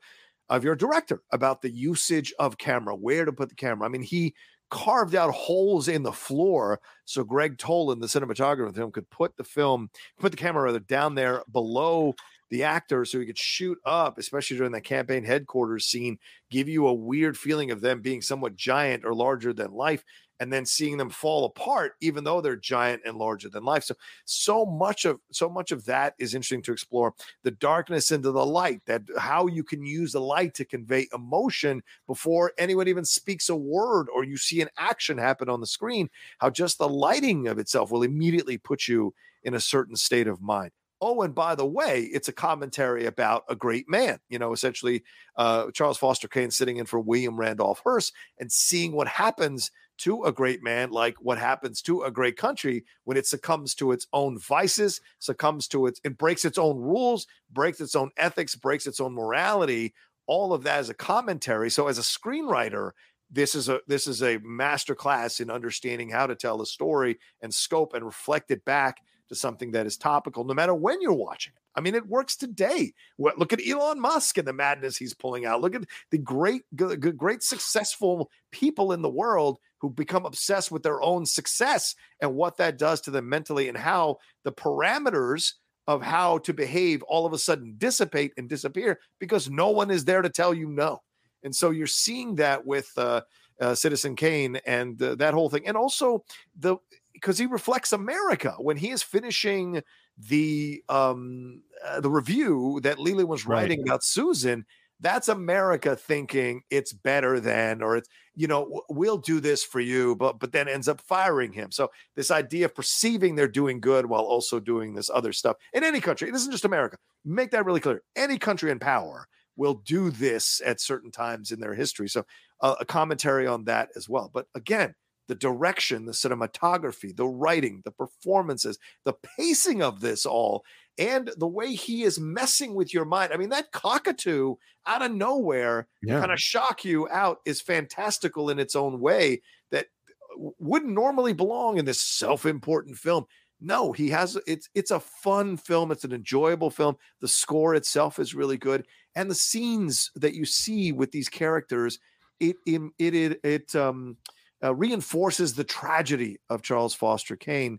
of 0.48 0.64
you're 0.64 0.74
director 0.74 1.22
about 1.30 1.62
the 1.62 1.70
usage 1.70 2.34
of 2.40 2.58
camera, 2.58 2.96
where 2.96 3.24
to 3.24 3.32
put 3.32 3.48
the 3.48 3.54
camera. 3.54 3.86
I 3.86 3.88
mean, 3.88 4.02
he 4.02 4.34
carved 4.70 5.14
out 5.14 5.32
holes 5.32 5.88
in 5.88 6.02
the 6.02 6.12
floor 6.12 6.80
so 7.06 7.22
Gregg 7.24 7.56
Toland, 7.56 8.02
the 8.02 8.08
cinematographer 8.08 8.66
of 8.66 8.74
the 8.74 8.80
film, 8.80 8.92
could 8.92 9.08
put 9.10 9.36
the 9.36 9.44
film, 9.44 9.90
put 10.18 10.32
the 10.32 10.36
camera 10.36 10.64
rather 10.64 10.80
down 10.80 11.14
there 11.14 11.42
below 11.50 12.14
the 12.50 12.64
actor 12.64 13.04
so 13.04 13.18
he 13.18 13.26
could 13.26 13.38
shoot 13.38 13.78
up, 13.84 14.18
especially 14.18 14.56
during 14.56 14.72
that 14.72 14.82
campaign 14.82 15.24
headquarters 15.24 15.86
scene 15.86 16.18
give 16.50 16.68
you 16.68 16.86
a 16.86 16.94
weird 16.94 17.36
feeling 17.36 17.70
of 17.70 17.80
them 17.80 18.00
being 18.00 18.22
somewhat 18.22 18.56
giant 18.56 19.04
or 19.04 19.14
larger 19.14 19.52
than 19.52 19.72
life 19.72 20.04
and 20.40 20.52
then 20.52 20.64
seeing 20.64 20.96
them 20.96 21.10
fall 21.10 21.44
apart 21.44 21.94
even 22.00 22.24
though 22.24 22.40
they're 22.40 22.56
giant 22.56 23.02
and 23.04 23.16
larger 23.16 23.48
than 23.48 23.64
life 23.64 23.84
so 23.84 23.94
so 24.24 24.66
much 24.66 25.04
of 25.04 25.18
so 25.32 25.48
much 25.48 25.72
of 25.72 25.84
that 25.84 26.14
is 26.18 26.34
interesting 26.34 26.62
to 26.62 26.72
explore 26.72 27.14
the 27.42 27.50
darkness 27.50 28.10
into 28.10 28.30
the 28.30 28.46
light 28.46 28.80
that 28.86 29.02
how 29.18 29.46
you 29.46 29.62
can 29.62 29.84
use 29.84 30.12
the 30.12 30.20
light 30.20 30.54
to 30.54 30.64
convey 30.64 31.06
emotion 31.14 31.82
before 32.06 32.52
anyone 32.58 32.88
even 32.88 33.04
speaks 33.04 33.48
a 33.48 33.56
word 33.56 34.08
or 34.14 34.24
you 34.24 34.36
see 34.36 34.60
an 34.60 34.68
action 34.78 35.18
happen 35.18 35.48
on 35.48 35.60
the 35.60 35.66
screen 35.66 36.08
how 36.38 36.50
just 36.50 36.78
the 36.78 36.88
lighting 36.88 37.48
of 37.48 37.58
itself 37.58 37.90
will 37.90 38.02
immediately 38.02 38.58
put 38.58 38.88
you 38.88 39.14
in 39.44 39.54
a 39.54 39.60
certain 39.60 39.96
state 39.96 40.26
of 40.26 40.42
mind 40.42 40.70
Oh, 41.00 41.20
and 41.22 41.34
by 41.34 41.54
the 41.54 41.66
way, 41.66 42.08
it's 42.12 42.28
a 42.28 42.32
commentary 42.32 43.04
about 43.04 43.44
a 43.48 43.54
great 43.54 43.88
man. 43.88 44.18
You 44.30 44.38
know, 44.38 44.52
essentially, 44.54 45.04
uh, 45.36 45.70
Charles 45.72 45.98
Foster 45.98 46.26
Kane 46.26 46.50
sitting 46.50 46.78
in 46.78 46.86
for 46.86 46.98
William 46.98 47.36
Randolph 47.36 47.82
Hearst 47.84 48.14
and 48.38 48.50
seeing 48.50 48.92
what 48.92 49.06
happens 49.06 49.70
to 49.98 50.24
a 50.24 50.32
great 50.32 50.62
man, 50.62 50.90
like 50.90 51.16
what 51.20 51.38
happens 51.38 51.82
to 51.82 52.02
a 52.02 52.10
great 52.10 52.36
country 52.36 52.84
when 53.04 53.16
it 53.16 53.26
succumbs 53.26 53.74
to 53.76 53.92
its 53.92 54.06
own 54.12 54.38
vices, 54.38 55.00
succumbs 55.18 55.68
to 55.68 55.86
its, 55.86 56.00
it 56.04 56.18
breaks 56.18 56.44
its 56.44 56.58
own 56.58 56.78
rules, 56.78 57.26
breaks 57.50 57.80
its 57.80 57.94
own 57.94 58.10
ethics, 58.16 58.54
breaks 58.54 58.86
its 58.86 59.00
own 59.00 59.14
morality. 59.14 59.94
All 60.26 60.52
of 60.52 60.64
that 60.64 60.80
is 60.80 60.90
a 60.90 60.94
commentary. 60.94 61.70
So, 61.70 61.88
as 61.88 61.98
a 61.98 62.02
screenwriter, 62.02 62.90
this 63.30 63.54
is 63.54 63.68
a 63.68 63.80
this 63.86 64.06
is 64.06 64.22
a 64.22 64.38
master 64.38 64.94
class 64.94 65.40
in 65.40 65.50
understanding 65.50 66.10
how 66.10 66.26
to 66.26 66.34
tell 66.34 66.62
a 66.62 66.66
story 66.66 67.18
and 67.42 67.52
scope 67.52 67.94
and 67.94 68.04
reflect 68.04 68.50
it 68.50 68.64
back 68.64 68.98
to 69.28 69.34
something 69.34 69.72
that 69.72 69.86
is 69.86 69.96
topical, 69.96 70.44
no 70.44 70.54
matter 70.54 70.74
when 70.74 71.00
you're 71.00 71.12
watching 71.12 71.52
it. 71.56 71.62
I 71.74 71.80
mean, 71.82 71.94
it 71.94 72.06
works 72.06 72.36
today. 72.36 72.94
Look 73.18 73.52
at 73.52 73.66
Elon 73.66 74.00
Musk 74.00 74.38
and 74.38 74.48
the 74.48 74.52
madness 74.52 74.96
he's 74.96 75.12
pulling 75.12 75.44
out. 75.44 75.60
Look 75.60 75.74
at 75.74 75.84
the 76.10 76.18
great, 76.18 76.62
great 76.74 77.42
successful 77.42 78.30
people 78.50 78.92
in 78.92 79.02
the 79.02 79.10
world 79.10 79.58
who 79.80 79.90
become 79.90 80.24
obsessed 80.26 80.70
with 80.70 80.82
their 80.82 81.02
own 81.02 81.26
success 81.26 81.94
and 82.20 82.34
what 82.34 82.56
that 82.56 82.78
does 82.78 83.00
to 83.02 83.10
them 83.10 83.28
mentally, 83.28 83.68
and 83.68 83.76
how 83.78 84.16
the 84.44 84.52
parameters 84.52 85.52
of 85.86 86.02
how 86.02 86.38
to 86.38 86.52
behave 86.52 87.02
all 87.04 87.26
of 87.26 87.32
a 87.32 87.38
sudden 87.38 87.74
dissipate 87.78 88.32
and 88.36 88.48
disappear 88.48 88.98
because 89.20 89.48
no 89.48 89.70
one 89.70 89.90
is 89.90 90.04
there 90.04 90.22
to 90.22 90.30
tell 90.30 90.52
you 90.52 90.68
no. 90.68 91.00
And 91.44 91.54
so 91.54 91.70
you're 91.70 91.86
seeing 91.86 92.34
that 92.36 92.66
with 92.66 92.90
uh, 92.96 93.20
uh, 93.60 93.74
Citizen 93.74 94.16
Kane 94.16 94.56
and 94.66 95.00
uh, 95.00 95.14
that 95.16 95.34
whole 95.34 95.48
thing, 95.48 95.66
and 95.66 95.76
also 95.76 96.24
the 96.58 96.76
because 97.12 97.38
he 97.38 97.46
reflects 97.46 97.92
America 97.92 98.54
when 98.58 98.76
he 98.76 98.90
is 98.90 99.02
finishing 99.02 99.82
the 100.18 100.82
um 100.88 101.62
uh, 101.84 102.00
the 102.00 102.10
review 102.10 102.80
that 102.82 102.98
Lily 102.98 103.24
was 103.24 103.46
Right. 103.46 103.62
writing 103.62 103.82
about 103.82 104.02
Susan. 104.02 104.66
That's 105.00 105.28
America 105.28 105.94
thinking 105.94 106.62
it's 106.70 106.92
better 106.92 107.38
than, 107.38 107.82
or 107.82 107.96
it's 107.96 108.08
you 108.34 108.46
know 108.46 108.82
we'll 108.88 109.18
do 109.18 109.40
this 109.40 109.62
for 109.62 109.80
you, 109.80 110.16
but 110.16 110.38
but 110.38 110.52
then 110.52 110.68
ends 110.68 110.88
up 110.88 111.00
firing 111.00 111.52
him. 111.52 111.70
So 111.70 111.90
this 112.14 112.30
idea 112.30 112.66
of 112.66 112.74
perceiving 112.74 113.34
they're 113.34 113.48
doing 113.48 113.80
good 113.80 114.06
while 114.06 114.22
also 114.22 114.58
doing 114.58 114.94
this 114.94 115.10
other 115.10 115.32
stuff 115.32 115.56
in 115.72 115.84
any 115.84 116.00
country. 116.00 116.28
It 116.28 116.34
isn't 116.34 116.52
just 116.52 116.64
America. 116.64 116.96
Make 117.24 117.50
that 117.50 117.66
really 117.66 117.80
clear. 117.80 118.02
Any 118.14 118.38
country 118.38 118.70
in 118.70 118.78
power 118.78 119.26
will 119.56 119.74
do 119.74 120.10
this 120.10 120.60
at 120.64 120.80
certain 120.80 121.10
times 121.10 121.50
in 121.50 121.60
their 121.60 121.74
history. 121.74 122.08
So 122.08 122.24
uh, 122.60 122.76
a 122.80 122.84
commentary 122.84 123.46
on 123.46 123.64
that 123.64 123.88
as 123.96 124.08
well. 124.08 124.30
But 124.32 124.46
again, 124.54 124.94
the 125.28 125.34
direction, 125.34 126.06
the 126.06 126.12
cinematography, 126.12 127.14
the 127.16 127.26
writing, 127.26 127.82
the 127.84 127.90
performances, 127.90 128.78
the 129.04 129.14
pacing 129.36 129.82
of 129.82 130.00
this 130.00 130.24
all, 130.26 130.64
and 130.98 131.30
the 131.36 131.48
way 131.48 131.74
he 131.74 132.02
is 132.02 132.18
messing 132.18 132.74
with 132.74 132.94
your 132.94 133.04
mind. 133.04 133.32
I 133.32 133.36
mean, 133.36 133.50
that 133.50 133.72
cockatoo 133.72 134.56
out 134.86 135.02
of 135.02 135.12
nowhere 135.12 135.88
Yeah. 136.02 136.22
kind 136.22 136.32
of 136.32 136.40
shock 136.40 136.84
you 136.84 137.08
out 137.10 137.38
is 137.44 137.60
fantastical 137.60 138.48
in 138.48 138.58
its 138.58 138.74
own 138.74 139.00
way 139.00 139.42
that 139.70 139.88
wouldn't 140.36 140.92
normally 140.92 141.32
belong 141.32 141.78
in 141.78 141.84
this 141.84 142.00
self-important 142.00 142.96
film. 142.98 143.24
No, 143.60 143.92
he 143.92 144.10
has 144.10 144.38
it's 144.46 144.68
it's 144.74 144.90
a 144.90 145.00
fun 145.00 145.56
film, 145.56 145.90
it's 145.90 146.04
an 146.04 146.12
enjoyable 146.12 146.70
film. 146.70 146.96
The 147.20 147.28
score 147.28 147.74
itself 147.74 148.18
is 148.18 148.34
really 148.34 148.58
good 148.58 148.86
and 149.14 149.30
the 149.30 149.34
scenes 149.34 150.10
that 150.14 150.34
you 150.34 150.44
see 150.44 150.92
with 150.92 151.10
these 151.10 151.30
characters 151.30 151.98
it 152.38 152.56
it 152.66 152.82
it 152.98 153.14
it, 153.14 153.40
it 153.42 153.74
um 153.74 154.18
uh, 154.62 154.74
reinforces 154.74 155.54
the 155.54 155.64
tragedy 155.64 156.38
of 156.48 156.62
Charles 156.62 156.94
Foster 156.94 157.36
Kane 157.36 157.78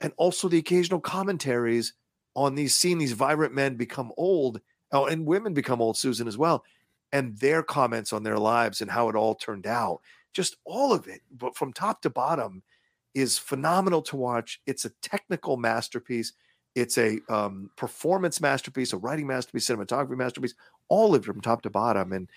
and 0.00 0.12
also 0.16 0.48
the 0.48 0.58
occasional 0.58 1.00
commentaries 1.00 1.94
on 2.34 2.54
these 2.54 2.74
seeing 2.74 2.98
these 2.98 3.12
vibrant 3.12 3.54
men 3.54 3.76
become 3.76 4.12
old 4.16 4.60
oh, 4.92 5.06
and 5.06 5.26
women 5.26 5.54
become 5.54 5.80
old 5.80 5.96
Susan 5.96 6.28
as 6.28 6.38
well 6.38 6.64
and 7.12 7.36
their 7.38 7.62
comments 7.62 8.12
on 8.12 8.22
their 8.22 8.38
lives 8.38 8.80
and 8.80 8.90
how 8.90 9.08
it 9.08 9.16
all 9.16 9.34
turned 9.34 9.66
out. 9.66 10.00
Just 10.32 10.56
all 10.64 10.92
of 10.92 11.06
it 11.08 11.20
but 11.36 11.56
from 11.56 11.72
top 11.72 12.02
to 12.02 12.10
bottom 12.10 12.62
is 13.14 13.38
phenomenal 13.38 14.02
to 14.02 14.16
watch. 14.16 14.60
It's 14.66 14.84
a 14.84 14.92
technical 15.02 15.56
masterpiece. 15.56 16.32
It's 16.74 16.96
a 16.96 17.18
um, 17.28 17.70
performance 17.76 18.40
masterpiece 18.40 18.92
a 18.92 18.96
writing 18.96 19.26
masterpiece 19.26 19.68
cinematography 19.68 20.16
masterpiece 20.16 20.54
all 20.88 21.14
of 21.14 21.22
it 21.22 21.26
from 21.26 21.40
top 21.40 21.62
to 21.62 21.70
bottom. 21.70 22.12
And 22.12 22.30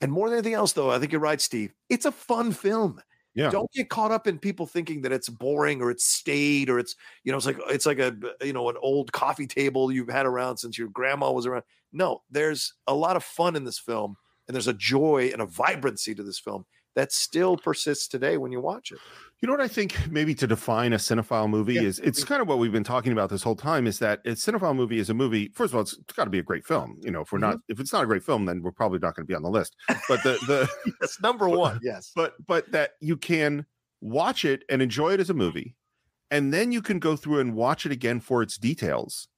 and 0.00 0.12
more 0.12 0.28
than 0.28 0.38
anything 0.38 0.54
else 0.54 0.72
though 0.72 0.90
i 0.90 0.98
think 0.98 1.12
you're 1.12 1.20
right 1.20 1.40
steve 1.40 1.72
it's 1.88 2.06
a 2.06 2.12
fun 2.12 2.52
film 2.52 3.00
Yeah. 3.38 3.50
don't 3.50 3.70
get 3.72 3.88
caught 3.88 4.10
up 4.10 4.26
in 4.26 4.36
people 4.36 4.66
thinking 4.66 5.02
that 5.02 5.12
it's 5.12 5.28
boring 5.28 5.80
or 5.80 5.92
it's 5.92 6.04
staid 6.04 6.68
or 6.68 6.80
it's 6.80 6.96
you 7.22 7.30
know 7.30 7.38
it's 7.38 7.46
like 7.46 7.58
it's 7.68 7.86
like 7.86 8.00
a 8.00 8.16
you 8.42 8.52
know 8.52 8.68
an 8.68 8.76
old 8.82 9.12
coffee 9.12 9.46
table 9.46 9.92
you've 9.92 10.08
had 10.08 10.26
around 10.26 10.56
since 10.56 10.76
your 10.76 10.88
grandma 10.88 11.30
was 11.30 11.46
around 11.46 11.62
no 11.92 12.22
there's 12.32 12.74
a 12.88 12.94
lot 12.94 13.14
of 13.14 13.22
fun 13.22 13.54
in 13.54 13.62
this 13.62 13.78
film 13.78 14.16
and 14.48 14.54
there's 14.56 14.66
a 14.66 14.72
joy 14.72 15.30
and 15.32 15.40
a 15.40 15.46
vibrancy 15.46 16.16
to 16.16 16.24
this 16.24 16.40
film 16.40 16.66
that 16.94 17.12
still 17.12 17.56
persists 17.56 18.08
today 18.08 18.36
when 18.36 18.50
you 18.52 18.60
watch 18.60 18.90
it 18.90 18.98
You 19.40 19.46
know 19.46 19.52
what 19.52 19.60
I 19.60 19.68
think 19.68 20.10
maybe 20.10 20.34
to 20.34 20.46
define 20.46 20.92
a 20.92 20.96
cinephile 20.96 21.48
movie 21.48 21.74
Yeah. 21.74 21.82
is 21.82 22.00
it's 22.00 22.24
kind 22.24 22.42
of 22.42 22.48
what 22.48 22.58
we've 22.58 22.72
been 22.72 22.82
talking 22.84 23.12
about 23.12 23.30
this 23.30 23.42
whole 23.42 23.54
time 23.54 23.86
is 23.86 23.98
that 24.00 24.20
a 24.24 24.30
cinephile 24.30 24.74
movie 24.74 24.98
is 24.98 25.10
a 25.10 25.14
movie. 25.14 25.50
First 25.54 25.72
of 25.72 25.76
all, 25.76 25.82
it's, 25.82 25.94
got 26.16 26.24
to 26.24 26.30
be 26.30 26.40
a 26.40 26.42
great 26.42 26.64
film. 26.66 26.98
You 27.02 27.12
know, 27.12 27.20
if 27.20 27.30
we're 27.30 27.38
not 27.38 27.54
mm-hmm. 27.56 27.72
if 27.72 27.78
it's 27.78 27.92
not 27.92 28.02
a 28.02 28.06
great 28.06 28.24
film, 28.24 28.46
then 28.46 28.62
we're 28.62 28.72
probably 28.72 28.98
not 28.98 29.14
going 29.14 29.24
to 29.26 29.30
be 29.30 29.34
on 29.36 29.42
the 29.42 29.50
list. 29.50 29.76
But 30.08 30.22
the 30.24 30.38
the 30.48 30.68
that's 31.00 31.20
number 31.22 31.48
one 31.48 31.78
yes 31.82 32.10
but 32.16 32.34
but 32.46 32.70
that 32.72 32.92
you 33.00 33.16
can 33.16 33.64
watch 34.00 34.44
it 34.44 34.64
and 34.68 34.82
enjoy 34.82 35.12
it 35.12 35.20
as 35.20 35.30
a 35.30 35.34
movie, 35.34 35.76
and 36.32 36.52
then 36.52 36.72
you 36.72 36.82
can 36.82 36.98
go 36.98 37.14
through 37.16 37.38
and 37.40 37.54
watch 37.54 37.86
it 37.86 37.92
again 37.92 38.18
for 38.20 38.42
its 38.42 38.56
details, 38.58 39.28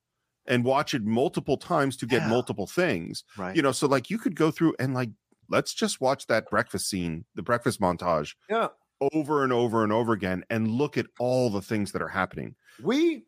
and 0.46 0.64
watch 0.64 0.94
it 0.94 1.02
multiple 1.04 1.58
times 1.58 1.96
to 1.98 2.06
get 2.06 2.22
Yeah. 2.22 2.28
multiple 2.28 2.66
things. 2.66 3.22
right 3.36 3.54
You 3.54 3.60
know, 3.62 3.72
so 3.72 3.86
like 3.86 4.08
you 4.08 4.16
could 4.18 4.34
go 4.34 4.50
through 4.50 4.74
and 4.78 4.94
like 4.94 5.10
let's 5.50 5.74
just 5.74 6.00
watch 6.00 6.26
that 6.28 6.48
breakfast 6.48 6.88
scene, 6.88 7.24
the 7.34 7.42
breakfast 7.42 7.80
montage 7.80 8.34
yeah 8.48 8.68
over 9.14 9.42
and 9.42 9.52
over 9.52 9.82
and 9.82 9.92
over 9.92 10.12
again 10.12 10.44
and 10.50 10.68
look 10.68 10.98
at 10.98 11.06
all 11.18 11.48
the 11.48 11.62
things 11.62 11.92
that 11.92 12.02
are 12.02 12.08
happening. 12.08 12.54
we 12.82 13.24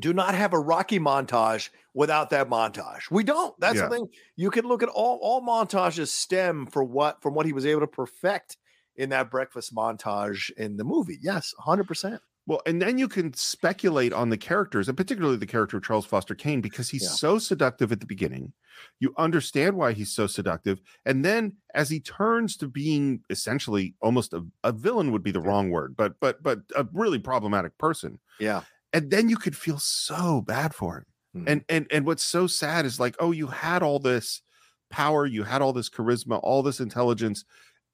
do 0.00 0.12
not 0.14 0.34
have 0.34 0.52
a 0.54 0.58
Rocky 0.58 0.98
montage 0.98 1.68
without 1.94 2.30
that 2.30 2.48
montage. 2.48 3.10
We 3.10 3.24
don't. 3.24 3.54
That's 3.60 3.76
Yeah. 3.76 3.88
the 3.88 3.94
thing. 3.96 4.06
You 4.36 4.50
can 4.50 4.66
look 4.66 4.82
at 4.82 4.88
all 4.88 5.18
all 5.22 5.42
montages 5.42 6.08
stem 6.08 6.66
for 6.66 6.82
what 6.82 7.20
from 7.22 7.34
what 7.34 7.44
he 7.46 7.52
was 7.52 7.66
able 7.66 7.80
to 7.82 7.86
perfect 7.86 8.56
in 8.96 9.10
that 9.10 9.30
breakfast 9.30 9.74
montage 9.74 10.50
in 10.56 10.76
the 10.78 10.84
movie. 10.84 11.18
Yes, 11.22 11.52
hundred 11.58 11.84
percent. 11.88 12.20
Well, 12.46 12.60
and 12.66 12.82
then 12.82 12.98
you 12.98 13.06
can 13.08 13.32
speculate 13.34 14.12
on 14.12 14.30
the 14.30 14.36
characters, 14.36 14.88
and 14.88 14.96
particularly 14.96 15.36
the 15.36 15.46
character 15.46 15.76
of 15.76 15.84
Charles 15.84 16.06
Foster 16.06 16.34
Kane, 16.34 16.60
because 16.60 16.88
he's 16.90 17.04
Yeah. 17.04 17.10
so 17.10 17.38
seductive 17.38 17.92
at 17.92 18.00
the 18.00 18.06
beginning. 18.06 18.52
You 18.98 19.14
understand 19.16 19.76
why 19.76 19.92
he's 19.92 20.12
so 20.12 20.26
seductive. 20.26 20.80
And 21.04 21.24
then 21.24 21.56
as 21.74 21.88
he 21.88 22.00
turns 22.00 22.56
to 22.56 22.68
being 22.68 23.22
essentially 23.30 23.94
almost 24.00 24.32
a, 24.32 24.44
a 24.64 24.72
villain 24.72 25.12
would 25.12 25.22
be 25.22 25.30
the 25.30 25.40
wrong 25.40 25.70
word, 25.70 25.94
but 25.96 26.18
but 26.20 26.42
but 26.42 26.60
a 26.74 26.86
really 26.92 27.18
problematic 27.20 27.78
person. 27.78 28.18
Yeah. 28.40 28.62
And 28.92 29.10
then 29.10 29.28
you 29.28 29.36
could 29.36 29.56
feel 29.56 29.78
so 29.78 30.40
bad 30.40 30.74
for 30.74 30.98
him. 30.98 31.04
Mhm. 31.42 31.44
And 31.50 31.64
and 31.68 31.86
and 31.92 32.06
what's 32.06 32.24
so 32.24 32.46
sad 32.48 32.84
is 32.86 32.98
like, 32.98 33.14
oh, 33.20 33.30
you 33.30 33.46
had 33.46 33.82
all 33.84 34.00
this 34.00 34.42
power, 34.90 35.26
you 35.26 35.44
had 35.44 35.62
all 35.62 35.72
this 35.72 35.88
charisma, 35.88 36.40
all 36.42 36.62
this 36.62 36.80
intelligence, 36.80 37.44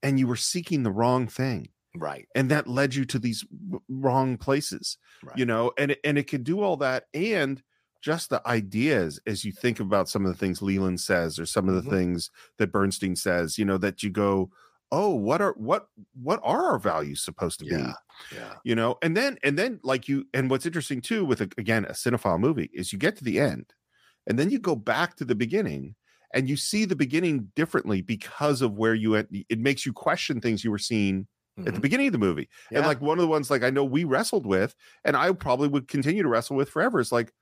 and 0.02 0.18
you 0.18 0.26
were 0.26 0.36
seeking 0.36 0.84
the 0.84 0.90
wrong 0.92 1.26
thing 1.28 1.68
Right. 1.98 2.26
and 2.34 2.50
that 2.50 2.66
led 2.66 2.94
you 2.94 3.04
to 3.06 3.18
these 3.18 3.44
wrong 3.88 4.36
places 4.36 4.98
you 5.36 5.44
know 5.46 5.72
and 5.78 5.96
and 6.04 6.18
it 6.18 6.26
can 6.26 6.42
do 6.42 6.60
all 6.60 6.76
that 6.78 7.04
and 7.14 7.62
just 8.00 8.30
the 8.30 8.40
ideas 8.46 9.18
as 9.26 9.44
you 9.44 9.52
think 9.52 9.80
about 9.80 10.08
some 10.08 10.24
of 10.24 10.32
the 10.32 10.38
things 10.38 10.62
leland 10.62 11.00
says 11.00 11.38
or 11.38 11.46
some 11.46 11.68
of 11.68 11.74
the 11.74 11.88
Mhm. 11.88 11.90
things 11.90 12.30
that 12.58 12.72
bernstein 12.72 13.16
says 13.16 13.58
you 13.58 13.64
know 13.64 13.78
that 13.78 14.02
you 14.02 14.10
go 14.10 14.50
oh 14.92 15.14
what 15.14 15.40
are 15.42 15.52
what 15.58 15.88
what 16.14 16.40
are 16.42 16.64
our 16.72 16.78
values 16.78 17.20
supposed 17.22 17.58
to 17.58 17.64
be 17.64 17.72
Yeah. 17.72 17.92
Yeah. 18.32 18.54
you 18.64 18.74
know 18.74 18.96
and 19.02 19.16
then 19.16 19.38
and 19.42 19.58
then 19.58 19.80
like 19.82 20.08
you 20.08 20.26
and 20.32 20.50
what's 20.50 20.66
interesting 20.66 21.00
too 21.00 21.24
with 21.24 21.40
a, 21.40 21.48
again 21.58 21.84
a 21.86 21.92
cinephile 21.92 22.38
movie 22.40 22.70
is 22.72 22.92
you 22.92 22.98
get 22.98 23.16
to 23.16 23.24
the 23.24 23.38
end 23.40 23.74
and 24.26 24.38
then 24.38 24.50
you 24.50 24.58
go 24.58 24.76
back 24.76 25.16
to 25.16 25.24
the 25.24 25.34
beginning 25.34 25.94
and 26.34 26.48
you 26.48 26.56
see 26.56 26.84
the 26.84 26.96
beginning 26.96 27.50
differently 27.56 28.02
because 28.02 28.62
of 28.62 28.72
where 28.78 28.94
you 28.94 29.10
went 29.12 29.28
it 29.48 29.58
makes 29.58 29.84
you 29.86 29.92
question 29.92 30.40
things 30.40 30.62
you 30.64 30.70
were 30.70 30.78
seeing 30.78 31.26
at 31.58 31.64
the 31.66 31.72
Mhm. 31.72 31.80
beginning 31.82 32.06
of 32.08 32.12
the 32.12 32.18
movie 32.18 32.48
and 32.72 32.86
like 32.86 33.00
one 33.00 33.18
of 33.18 33.22
the 33.22 33.28
ones 33.28 33.50
like 33.50 33.62
i 33.62 33.70
know 33.70 33.84
we 33.84 34.04
wrestled 34.04 34.46
with 34.46 34.74
and 35.04 35.16
i 35.16 35.32
probably 35.32 35.68
would 35.68 35.88
continue 35.88 36.22
to 36.22 36.28
wrestle 36.28 36.56
with 36.56 36.70
forever 36.70 37.00
is 37.00 37.10
like 37.12 37.32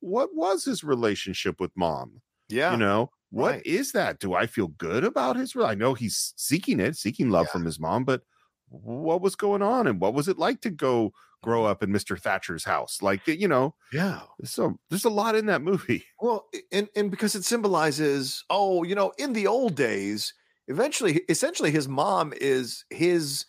what 0.00 0.30
was 0.34 0.64
his 0.64 0.82
relationship 0.84 1.60
with 1.60 1.70
mom 1.76 2.20
yeah. 2.48 2.72
you 2.72 2.76
know 2.78 3.10
what 3.30 3.64
is 3.66 3.92
right. 3.94 4.04
that 4.06 4.18
do 4.18 4.34
i 4.34 4.46
feel 4.46 4.68
good 4.68 5.04
about 5.04 5.36
his 5.36 5.54
i 5.56 5.74
know 5.74 5.94
he's 5.94 6.34
seeking 6.36 6.80
it 6.80 6.96
seeking 6.96 7.30
love 7.30 7.46
Yeah. 7.46 7.52
from 7.52 7.64
his 7.64 7.80
mom 7.80 8.04
but 8.04 8.22
what 8.68 9.20
was 9.20 9.36
going 9.36 9.62
on 9.62 9.86
and 9.86 10.00
what 10.00 10.14
was 10.14 10.28
it 10.28 10.38
like 10.38 10.60
to 10.62 10.70
go 10.70 11.12
grow 11.42 11.64
up 11.64 11.82
in 11.82 11.90
mr 11.90 12.18
thatcher's 12.18 12.64
house 12.64 13.02
like 13.02 13.26
you 13.26 13.48
know 13.48 13.74
yeah. 13.92 14.20
so 14.44 14.78
there's 14.90 15.04
a 15.04 15.10
lot 15.10 15.34
in 15.34 15.46
that 15.46 15.60
movie 15.62 16.04
Well, 16.20 16.46
and 16.70 16.88
and 16.96 17.10
because 17.10 17.34
it 17.34 17.44
symbolizes, 17.44 18.44
oh, 18.48 18.84
you 18.84 18.94
know, 18.94 19.12
in 19.18 19.32
the 19.32 19.46
old 19.48 19.74
days, 19.74 20.32
eventually, 20.68 21.22
essentially, 21.28 21.72
his 21.72 21.88
mom 21.88 22.32
is 22.40 22.84
his. 22.90 23.44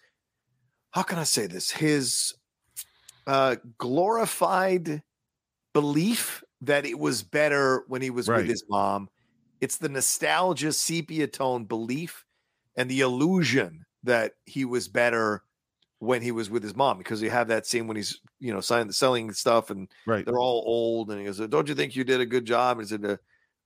How 0.94 1.04
can 1.04 1.20
I 1.20 1.24
say 1.24 1.48
this? 1.48 1.72
His 1.72 2.34
uh, 3.28 3.58
glorified 3.78 5.04
belief 5.74 6.44
that 6.62 6.86
it 6.86 7.00
was 7.00 7.24
better 7.24 7.84
when 7.88 8.02
he 8.02 8.10
was 8.10 8.30
Right. 8.30 8.40
with 8.40 8.48
his 8.48 8.64
mom. 8.70 9.10
It's 9.62 9.78
the 9.78 9.90
nostalgia 9.90 10.74
sepia 10.74 11.28
tone 11.28 11.66
belief 11.66 12.26
and 12.76 12.90
the 12.90 13.02
illusion 13.02 13.86
that 14.04 14.34
he 14.46 14.66
was 14.66 14.88
better 14.88 15.44
when 16.00 16.22
he 16.22 16.32
was 16.32 16.50
with 16.50 16.64
his 16.64 16.76
mom 16.76 16.98
because 16.98 17.22
you 17.22 17.30
have 17.30 17.48
that 17.48 17.66
scene 17.66 17.88
when 17.88 17.98
he's 17.98 18.20
you 18.40 18.54
know 18.54 18.60
signing 18.62 18.92
selling 18.92 19.32
stuff 19.34 19.70
and 19.70 19.90
right 20.06 20.26
they're 20.26 20.40
all 20.40 20.64
old 20.68 21.10
and 21.12 21.20
he 21.20 21.26
goes 21.26 21.40
don't 21.48 21.70
you 21.70 21.76
think 21.76 21.96
you 21.96 22.04
did 22.04 22.20
a 22.22 22.26
good 22.26 22.46
job 22.46 22.78
and 22.80 22.88
he 22.88 22.90
said 22.90 23.20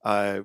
uh, 0.06 0.08
uh, 0.08 0.42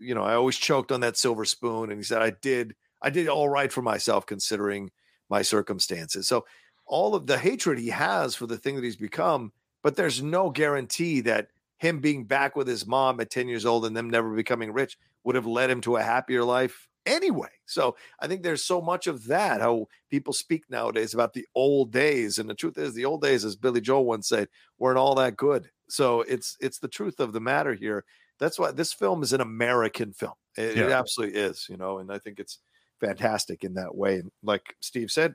you 0.00 0.14
know 0.14 0.22
i 0.22 0.34
always 0.34 0.56
choked 0.56 0.90
on 0.90 1.00
that 1.00 1.18
silver 1.18 1.44
spoon 1.44 1.90
and 1.90 1.98
he 1.98 2.02
said 2.04 2.22
i 2.22 2.30
did 2.30 2.74
i 3.02 3.10
did 3.10 3.28
all 3.28 3.48
right 3.48 3.72
for 3.72 3.82
myself 3.82 4.24
considering 4.26 4.90
my 5.28 5.42
circumstances 5.42 6.28
so 6.28 6.44
all 6.86 7.14
of 7.14 7.26
the 7.26 7.38
hatred 7.38 7.78
he 7.78 7.88
has 7.88 8.34
for 8.34 8.46
the 8.46 8.56
thing 8.56 8.74
that 8.74 8.84
he's 8.84 8.96
become 8.96 9.52
but 9.82 9.96
there's 9.96 10.22
no 10.22 10.50
guarantee 10.50 11.20
that 11.20 11.48
him 11.78 12.00
being 12.00 12.24
back 12.24 12.56
with 12.56 12.66
his 12.66 12.86
mom 12.86 13.20
at 13.20 13.30
10 13.30 13.48
years 13.48 13.64
old 13.64 13.86
and 13.86 13.96
them 13.96 14.10
never 14.10 14.34
becoming 14.34 14.72
rich 14.72 14.98
would 15.24 15.36
have 15.36 15.46
led 15.46 15.70
him 15.70 15.80
to 15.80 15.96
a 15.96 16.02
happier 16.02 16.42
life 16.42 16.88
anyway. 17.08 17.48
So 17.66 17.96
I 18.20 18.26
think 18.26 18.42
there's 18.42 18.64
so 18.64 18.80
much 18.80 19.06
of 19.06 19.26
that, 19.26 19.60
how 19.60 19.86
people 20.10 20.32
speak 20.32 20.64
nowadays 20.68 21.14
about 21.14 21.32
the 21.32 21.46
old 21.54 21.92
days. 21.92 22.38
And 22.38 22.48
the 22.48 22.54
truth 22.54 22.78
is, 22.78 22.94
the 22.94 23.04
old 23.04 23.22
days, 23.22 23.44
as 23.44 23.56
Billy 23.56 23.80
Joel 23.80 24.04
once 24.04 24.28
said, 24.28 24.48
weren't 24.78 24.98
all 24.98 25.14
that 25.16 25.36
good. 25.36 25.70
So 25.88 26.22
it's 26.22 26.56
it's 26.60 26.78
the 26.78 26.88
truth 26.88 27.18
of 27.18 27.32
the 27.32 27.40
matter 27.40 27.74
here. 27.74 28.04
That's 28.38 28.58
why 28.58 28.70
this 28.72 28.92
film 28.92 29.22
is 29.22 29.32
an 29.32 29.40
American 29.40 30.12
film. 30.12 30.34
It, 30.56 30.76
it 30.76 30.90
absolutely 30.90 31.40
is, 31.40 31.66
you 31.68 31.76
know, 31.76 31.98
and 31.98 32.12
I 32.12 32.18
think 32.18 32.38
it's 32.38 32.58
fantastic 33.00 33.64
in 33.64 33.74
that 33.74 33.94
way. 33.94 34.16
And 34.16 34.30
like 34.42 34.76
Steve 34.80 35.10
said, 35.10 35.34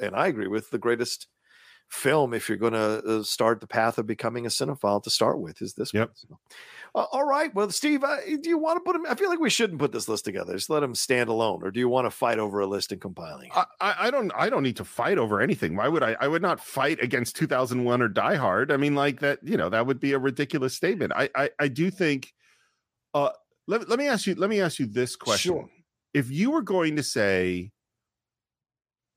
and 0.00 0.14
I 0.14 0.28
agree 0.28 0.48
with 0.48 0.70
the 0.70 0.78
greatest 0.78 1.26
film 1.88 2.34
if 2.34 2.48
you're 2.50 2.58
going 2.58 2.74
to 2.74 2.78
uh, 3.02 3.22
start 3.22 3.60
the 3.62 3.66
path 3.66 3.96
of 3.96 4.06
becoming 4.06 4.44
a 4.44 4.50
cinephile 4.50 5.02
to 5.02 5.08
start 5.08 5.40
with 5.40 5.62
is 5.62 5.72
this 5.72 5.94
Yep. 5.94 6.08
one. 6.08 6.14
So, 6.14 6.38
uh, 6.94 7.06
all 7.12 7.24
right. 7.26 7.54
Well, 7.54 7.70
Steve, 7.70 8.04
uh, 8.04 8.18
do 8.42 8.48
you 8.50 8.58
want 8.58 8.76
to 8.76 8.80
put 8.80 8.94
him? 8.94 9.06
I 9.08 9.14
feel 9.14 9.30
like 9.30 9.40
we 9.40 9.48
shouldn't 9.48 9.78
put 9.78 9.90
this 9.92 10.06
list 10.06 10.26
together. 10.26 10.52
Just 10.52 10.68
let 10.68 10.82
him 10.82 10.94
stand 10.94 11.30
alone, 11.30 11.60
or 11.62 11.70
do 11.70 11.80
you 11.80 11.88
want 11.88 12.04
to 12.04 12.10
fight 12.10 12.38
over 12.38 12.60
a 12.60 12.66
list 12.66 12.92
and 12.92 13.00
compiling? 13.00 13.50
I, 13.54 13.64
I 13.80 13.94
I 14.06 14.10
don't 14.10 14.30
I 14.36 14.50
don't 14.50 14.62
need 14.62 14.76
to 14.76 14.84
fight 14.84 15.16
over 15.16 15.40
anything. 15.40 15.76
Why 15.76 15.88
would 15.88 16.02
I? 16.02 16.14
I 16.20 16.28
would 16.28 16.42
not 16.42 16.60
fight 16.60 17.02
against 17.02 17.36
2001 17.36 18.02
or 18.02 18.08
Die 18.08 18.34
Hard. 18.34 18.70
I 18.70 18.76
mean, 18.76 18.94
like 18.94 19.20
that. 19.20 19.38
You 19.42 19.56
know, 19.56 19.70
that 19.70 19.86
would 19.86 19.98
be 19.98 20.12
a 20.12 20.18
ridiculous 20.18 20.74
statement. 20.74 21.12
I 21.16 21.30
I, 21.34 21.50
I 21.58 21.68
do 21.68 21.90
think. 21.90 22.34
Uh, 23.14 23.30
let, 23.66 23.88
let 23.88 23.98
me 23.98 24.08
ask 24.08 24.26
you. 24.26 24.34
Let 24.34 24.50
me 24.50 24.60
ask 24.60 24.78
you 24.78 24.86
this 24.86 25.16
question. 25.16 25.52
Sure. 25.52 25.68
If 26.14 26.30
you 26.30 26.50
were 26.50 26.62
going 26.62 26.96
to 26.96 27.02
say, 27.02 27.72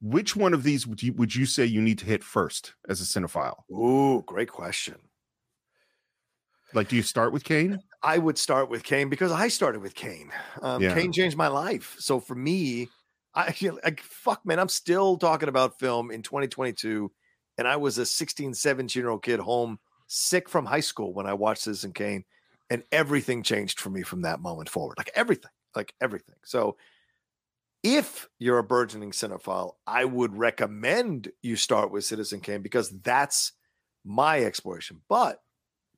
which 0.02 0.36
one 0.36 0.54
of 0.54 0.64
these 0.64 0.88
would 0.88 1.02
you, 1.02 1.14
would 1.14 1.36
you 1.36 1.46
say 1.46 1.66
you 1.66 1.82
need 1.82 2.00
to 2.00 2.06
hit 2.06 2.24
first 2.24 2.74
as 2.90 3.02
a 3.02 3.04
cinephile? 3.04 3.64
Ooh, 3.72 4.24
great 4.26 4.50
question. 4.50 4.96
Like, 6.74 6.88
do 6.88 6.96
you 6.96 7.04
start 7.04 7.34
with 7.34 7.44
Kane? 7.44 7.80
I 8.02 8.18
would 8.18 8.38
start 8.38 8.70
with 8.70 8.84
Kane 8.84 9.10
because 9.10 9.32
I 9.32 9.50
started 9.50 9.82
with 9.82 9.94
Kane. 9.94 10.32
Um, 10.62 10.82
Yeah. 10.82 10.94
Kane 10.94 11.12
changed 11.12 11.38
my 11.38 11.48
life. 11.48 11.96
So 12.00 12.20
for 12.20 12.36
me, 12.36 12.90
I 13.36 13.54
like 13.84 14.02
fuck, 14.02 14.46
man. 14.46 14.60
I'm 14.60 14.70
still 14.70 15.18
talking 15.18 15.50
about 15.50 15.80
film 15.80 16.12
in 16.12 16.22
2022, 16.22 17.12
and 17.58 17.68
I 17.68 17.76
was 17.76 17.98
a 17.98 18.06
16, 18.06 18.54
17 18.54 19.02
year 19.02 19.10
old 19.10 19.24
kid 19.24 19.40
home 19.40 19.80
sick 20.08 20.50
from 20.50 20.66
high 20.66 20.82
school 20.82 21.14
when 21.14 21.26
I 21.26 21.34
watched 21.34 21.64
Citizen 21.64 21.94
Kane, 21.94 22.24
and 22.70 22.84
everything 22.92 23.44
changed 23.44 23.80
for 23.80 23.90
me 23.90 24.02
from 24.02 24.24
that 24.24 24.40
moment 24.42 24.70
forward. 24.70 24.98
Like 24.98 25.12
everything, 25.14 25.52
like 25.76 25.94
everything. 26.02 26.36
So 26.44 26.78
if 27.84 28.28
you're 28.40 28.60
a 28.60 28.64
burgeoning 28.64 29.12
cinephile, 29.12 29.74
I 29.88 30.06
would 30.06 30.38
recommend 30.38 31.32
you 31.42 31.56
start 31.56 31.92
with 31.92 32.06
Citizen 32.06 32.40
Kane 32.40 32.62
because 32.62 32.92
that's 33.02 33.54
my 34.06 34.44
exploration. 34.44 35.02
But 35.10 35.40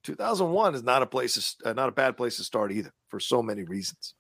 2001 0.04 0.76
is 0.76 0.84
not 0.84 1.02
a 1.02 1.06
place, 1.06 1.56
to, 1.56 1.70
uh, 1.70 1.74
not 1.74 1.90
a 1.90 1.94
bad 1.94 2.18
place 2.18 2.38
to 2.38 2.44
start 2.44 2.72
either, 2.72 2.94
for 3.10 3.20
so 3.20 3.41
many 3.41 3.64
reasons. 3.64 4.16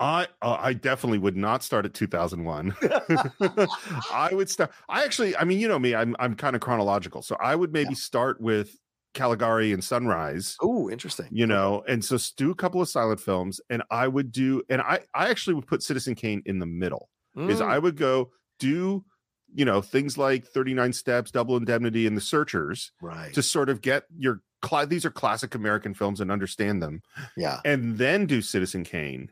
I 0.00 0.26
uh, 0.40 0.56
I 0.58 0.72
definitely 0.72 1.18
would 1.18 1.36
not 1.36 1.62
start 1.62 1.86
at 1.86 1.94
2001. 1.94 2.74
I 4.12 4.30
would 4.32 4.50
start. 4.50 4.72
I 4.88 5.04
actually, 5.04 5.36
I 5.36 5.44
mean, 5.44 5.60
you 5.60 5.68
know 5.68 5.78
me, 5.78 5.94
I'm 5.94 6.16
I'm 6.18 6.34
kind 6.34 6.56
of 6.56 6.62
chronological, 6.62 7.22
so 7.22 7.36
I 7.38 7.54
would 7.54 7.72
maybe 7.72 7.94
start 7.94 8.40
with 8.40 8.76
Caligari 9.14 9.72
and 9.72 9.82
Sunrise. 9.82 10.56
Oh, 10.60 10.90
interesting. 10.90 11.28
You 11.30 11.46
know, 11.46 11.84
and 11.88 12.04
so 12.04 12.18
do 12.36 12.50
a 12.50 12.54
couple 12.54 12.80
of 12.80 12.88
silent 12.88 13.20
films, 13.20 13.60
and 13.70 13.82
I 13.90 14.08
would 14.08 14.32
do, 14.32 14.62
and 14.68 14.80
I 14.80 15.00
I 15.14 15.28
actually 15.30 15.54
would 15.54 15.66
put 15.66 15.82
Citizen 15.82 16.14
Kane 16.14 16.42
in 16.46 16.58
the 16.58 16.66
middle. 16.66 17.08
Is 17.36 17.60
Mm, 17.60 17.68
I 17.68 17.78
would 17.78 17.96
go 17.96 18.30
do, 18.58 19.04
you 19.54 19.64
know, 19.64 19.80
things 19.80 20.18
like 20.18 20.44
39 20.44 20.92
Steps, 20.92 21.30
Double 21.30 21.56
Indemnity, 21.56 22.06
and 22.06 22.14
The 22.14 22.20
Searchers 22.20 22.92
right. 23.00 23.32
to 23.32 23.42
sort 23.42 23.68
of 23.68 23.80
get 23.80 24.04
your. 24.16 24.42
These 24.86 25.04
are 25.04 25.10
classic 25.10 25.56
American 25.56 25.92
films 25.92 26.20
and 26.20 26.30
understand 26.30 26.80
them 26.80 27.02
yeah. 27.36 27.58
and 27.64 27.98
then 27.98 28.26
do 28.26 28.40
Citizen 28.40 28.84
Kane, 28.84 29.28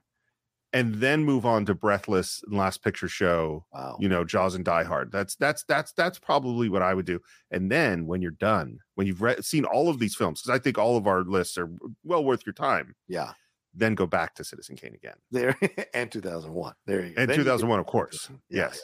and 0.73 0.95
then 0.97 1.25
move 1.25 1.45
on 1.45 1.65
to 1.67 1.75
Breathless 1.75 2.43
and 2.47 2.57
Last 2.57 2.83
Picture 2.85 3.09
Show, 3.09 3.65
Wow. 3.73 3.97
you 4.01 4.09
know, 4.09 4.25
Jaws 4.25 4.55
and 4.55 4.65
Die 4.65 4.85
Hard. 4.85 5.11
That's 5.13 5.35
that's 5.37 5.65
that's 5.65 5.93
that's 5.93 6.19
probably 6.19 6.69
what 6.69 6.83
I 6.83 6.95
would 6.95 7.07
do. 7.07 7.21
And 7.51 7.71
then 7.71 8.07
when 8.07 8.23
you're 8.23 8.31
done, 8.33 8.79
when 8.95 9.07
you've 9.07 9.21
re- 9.23 9.41
seen 9.43 9.65
all 9.65 9.89
of 9.89 9.99
these 9.99 10.15
films, 10.15 10.43
because 10.43 10.59
I 10.59 10.63
think 10.63 10.79
all 10.79 10.97
of 10.97 11.07
our 11.07 11.23
lists 11.23 11.59
are 11.59 11.69
well 12.05 12.25
worth 12.25 12.47
your 12.47 12.53
time, 12.53 12.95
yeah. 13.09 13.33
then 13.75 13.95
go 13.95 14.07
back 14.07 14.35
to 14.37 14.45
Citizen 14.45 14.77
Kane 14.77 14.95
again. 14.95 15.17
There 15.31 15.57
and 15.95 16.11
2001. 16.11 16.75
There 16.87 17.05
you 17.07 17.15
go. 17.15 17.21
And 17.23 17.31
Then 17.31 17.39
you 17.39 17.45
2001, 17.45 17.81
of 17.81 17.87
course. 17.87 18.29
Yeah, 18.49 18.63
yes. 18.69 18.81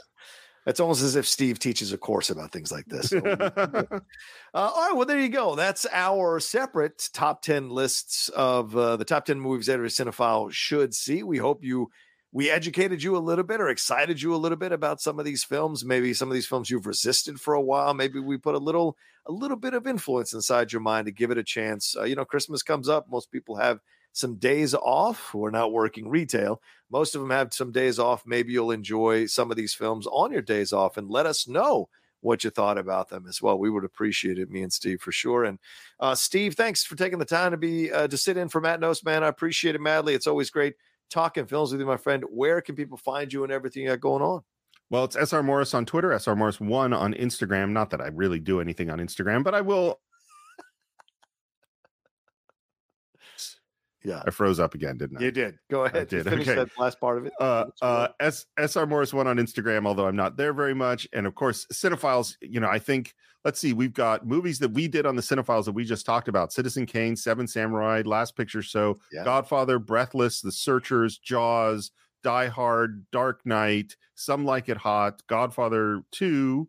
It's 0.66 0.80
almost 0.80 1.02
as 1.02 1.14
if 1.14 1.26
Steve 1.26 1.60
teaches 1.60 1.93
a 1.93 1.98
course 1.98 2.28
about 2.28 2.51
things 2.51 2.72
like 2.72 2.86
this. 2.86 3.10
So, 3.10 3.18
uh, 3.24 4.01
all 4.52 4.88
right, 4.88 4.97
well, 4.97 5.06
there 5.06 5.20
you 5.20 5.28
go. 5.28 5.55
That's 5.55 5.86
our 5.93 6.40
separate 6.40 7.09
top 7.12 7.43
10 7.43 7.70
lists 7.70 8.28
of 8.30 8.76
uh, 8.76 8.97
the 8.97 9.05
top 9.05 9.26
10 9.26 9.40
movies 9.40 9.66
that 9.66 9.74
every 9.74 9.90
cinephile 9.90 10.51
should 10.51 10.93
see. 10.93 11.22
We 11.22 11.38
hope 11.38 11.62
you 11.62 11.90
we 12.32 12.51
educated 12.51 13.02
you 13.02 13.16
a 13.16 13.18
little 13.18 13.44
bit 13.44 13.60
or 13.62 13.68
excited 13.68 14.20
you 14.20 14.34
a 14.34 14.36
little 14.36 14.59
bit 14.59 14.72
about 14.72 15.01
some 15.01 15.18
of 15.18 15.24
these 15.24 15.43
films. 15.43 15.84
Maybe 15.84 16.12
some 16.12 16.28
of 16.28 16.34
these 16.34 16.47
films 16.47 16.68
you've 16.68 16.86
resisted 16.86 17.40
for 17.40 17.55
a 17.55 17.60
while. 17.62 17.94
Maybe 17.94 18.18
we 18.18 18.36
put 18.36 18.55
a 18.55 18.59
little 18.59 18.97
a 19.26 19.32
little 19.32 19.56
bit 19.56 19.72
of 19.72 19.86
influence 19.86 20.34
inside 20.34 20.72
your 20.72 20.82
mind 20.82 21.06
to 21.06 21.12
give 21.12 21.30
it 21.30 21.38
a 21.38 21.43
chance. 21.43 21.97
Uh, 21.98 22.05
you 22.05 22.14
know, 22.14 22.24
Christmas 22.24 22.62
comes 22.62 22.88
up. 22.88 23.06
Most 23.09 23.30
people 23.30 23.56
have 23.56 23.78
some 24.16 24.36
days 24.36 24.74
off 24.74 25.28
who 25.30 25.44
are 25.44 25.51
not 25.51 25.72
working 25.72 26.09
retail. 26.09 26.62
Most 26.90 27.14
of 27.14 27.20
them 27.20 27.30
have 27.30 27.52
some 27.52 27.70
days 27.70 27.98
off. 27.98 28.24
Maybe 28.26 28.52
you'll 28.52 28.70
enjoy 28.70 29.26
some 29.26 29.51
of 29.51 29.59
these 29.59 29.74
films 29.74 30.06
on 30.06 30.32
your 30.32 30.40
days 30.40 30.72
off 30.72 30.97
and 30.97 31.10
let 31.10 31.26
us 31.26 31.47
know 31.47 31.90
what 32.22 32.43
you 32.43 32.48
thought 32.48 32.78
about 32.78 33.10
them 33.10 33.26
as 33.28 33.43
well. 33.43 33.59
We 33.59 33.68
would 33.68 33.84
appreciate 33.84 34.38
it, 34.38 34.51
me 34.51 34.62
and 34.62 34.72
Steve 34.72 35.02
for 35.02 35.12
sure. 35.12 35.44
And 35.44 35.59
uh, 36.01 36.14
Steve, 36.14 36.55
thanks 36.55 36.82
for 36.82 36.97
taking 36.97 37.18
the 37.18 37.26
time 37.26 37.51
to 37.51 37.59
be 37.59 37.93
uh, 37.93 38.09
to 38.09 38.16
sit 38.16 38.38
in 38.38 38.48
for 38.48 38.60
Matt 38.60 38.80
Knost, 38.80 39.05
man. 39.05 39.22
I 39.22 39.28
appreciate 39.28 39.74
it 39.74 39.82
madly. 39.82 40.14
It's 40.14 40.26
always 40.26 40.48
great 40.48 40.76
talking 41.10 41.44
films 41.44 41.72
with 41.72 41.80
you, 41.80 41.86
my 41.86 41.98
friend. 41.98 42.24
Where 42.30 42.62
can 42.62 42.74
people 42.74 42.97
find 42.97 43.30
you 43.30 43.44
and 43.44 43.52
everything 43.52 43.82
you 43.82 43.90
got 43.90 44.01
going 44.01 44.22
on? 44.22 44.43
Well, 44.88 45.05
it's 45.05 45.16
SR 45.16 45.43
Morris 45.43 45.74
on 45.74 45.84
Twitter, 45.84 46.12
SR 46.12 46.36
Morris1 46.36 46.97
on 46.97 47.12
Instagram. 47.12 47.70
Not 47.70 47.90
that 47.90 48.01
I 48.01 48.06
really 48.06 48.38
do 48.38 48.60
anything 48.62 48.88
on 48.88 48.98
Instagram, 48.98 49.44
but 49.44 49.55
I 49.55 49.60
will. 49.60 50.01
Yeah, 54.05 54.23
I 54.24 54.31
froze 54.31 54.60
up 54.60 54.74
again, 54.74 54.98
didn't 54.98 55.18
I? 55.18 55.23
you 55.23 55.31
did. 55.32 55.59
Go 55.70 55.85
ahead. 55.85 56.12
You 56.12 56.23
did, 56.23 56.31
Finish 56.31 56.47
okay. 56.48 56.55
that 56.56 56.78
last 56.78 57.01
part 57.01 57.18
of 57.18 57.27
it. 57.27 57.32
uh, 57.40 57.64
uh, 57.82 58.09
S- 58.20 58.47
SR 58.56 58.86
Morris 58.86 59.12
one 59.12 59.27
on 59.27 59.36
Instagram, 59.39 59.86
although 59.86 60.06
I'm 60.06 60.14
not 60.16 60.36
there 60.36 60.52
very 60.52 60.74
much. 60.74 61.09
And 61.12 61.27
of 61.27 61.35
course, 61.35 61.66
Cinephiles, 61.73 62.36
you 62.40 62.60
know, 62.60 62.68
I 62.68 62.78
think, 62.78 63.14
let's 63.44 63.59
see, 63.59 63.73
we've 63.73 63.93
got 63.94 64.24
movies 64.27 64.59
that 64.60 64.70
we 64.70 64.86
did 64.86 65.06
on 65.06 65.16
the 65.16 65.23
Cinephiles 65.23 65.64
that 65.64 65.73
we 65.73 65.85
just 65.85 66.06
talked 66.06 66.28
about 66.28 66.52
Citizen 66.52 66.86
Kane, 66.86 67.16
Seven 67.16 67.48
Samurai, 67.48 68.02
Last 68.05 68.36
Picture 68.36 68.62
Show, 68.62 68.98
Yeah. 69.12 69.24
Godfather, 69.24 69.78
Breathless, 69.81 70.40
The 70.40 70.52
Searchers, 70.52 71.18
Jaws, 71.18 71.90
Die 72.23 72.47
Hard, 72.48 73.06
Dark 73.10 73.40
Knight, 73.44 73.97
Some 74.14 74.44
Like 74.44 74.68
It 74.68 74.77
Hot, 74.77 75.20
Godfather 75.27 76.02
2, 76.12 76.68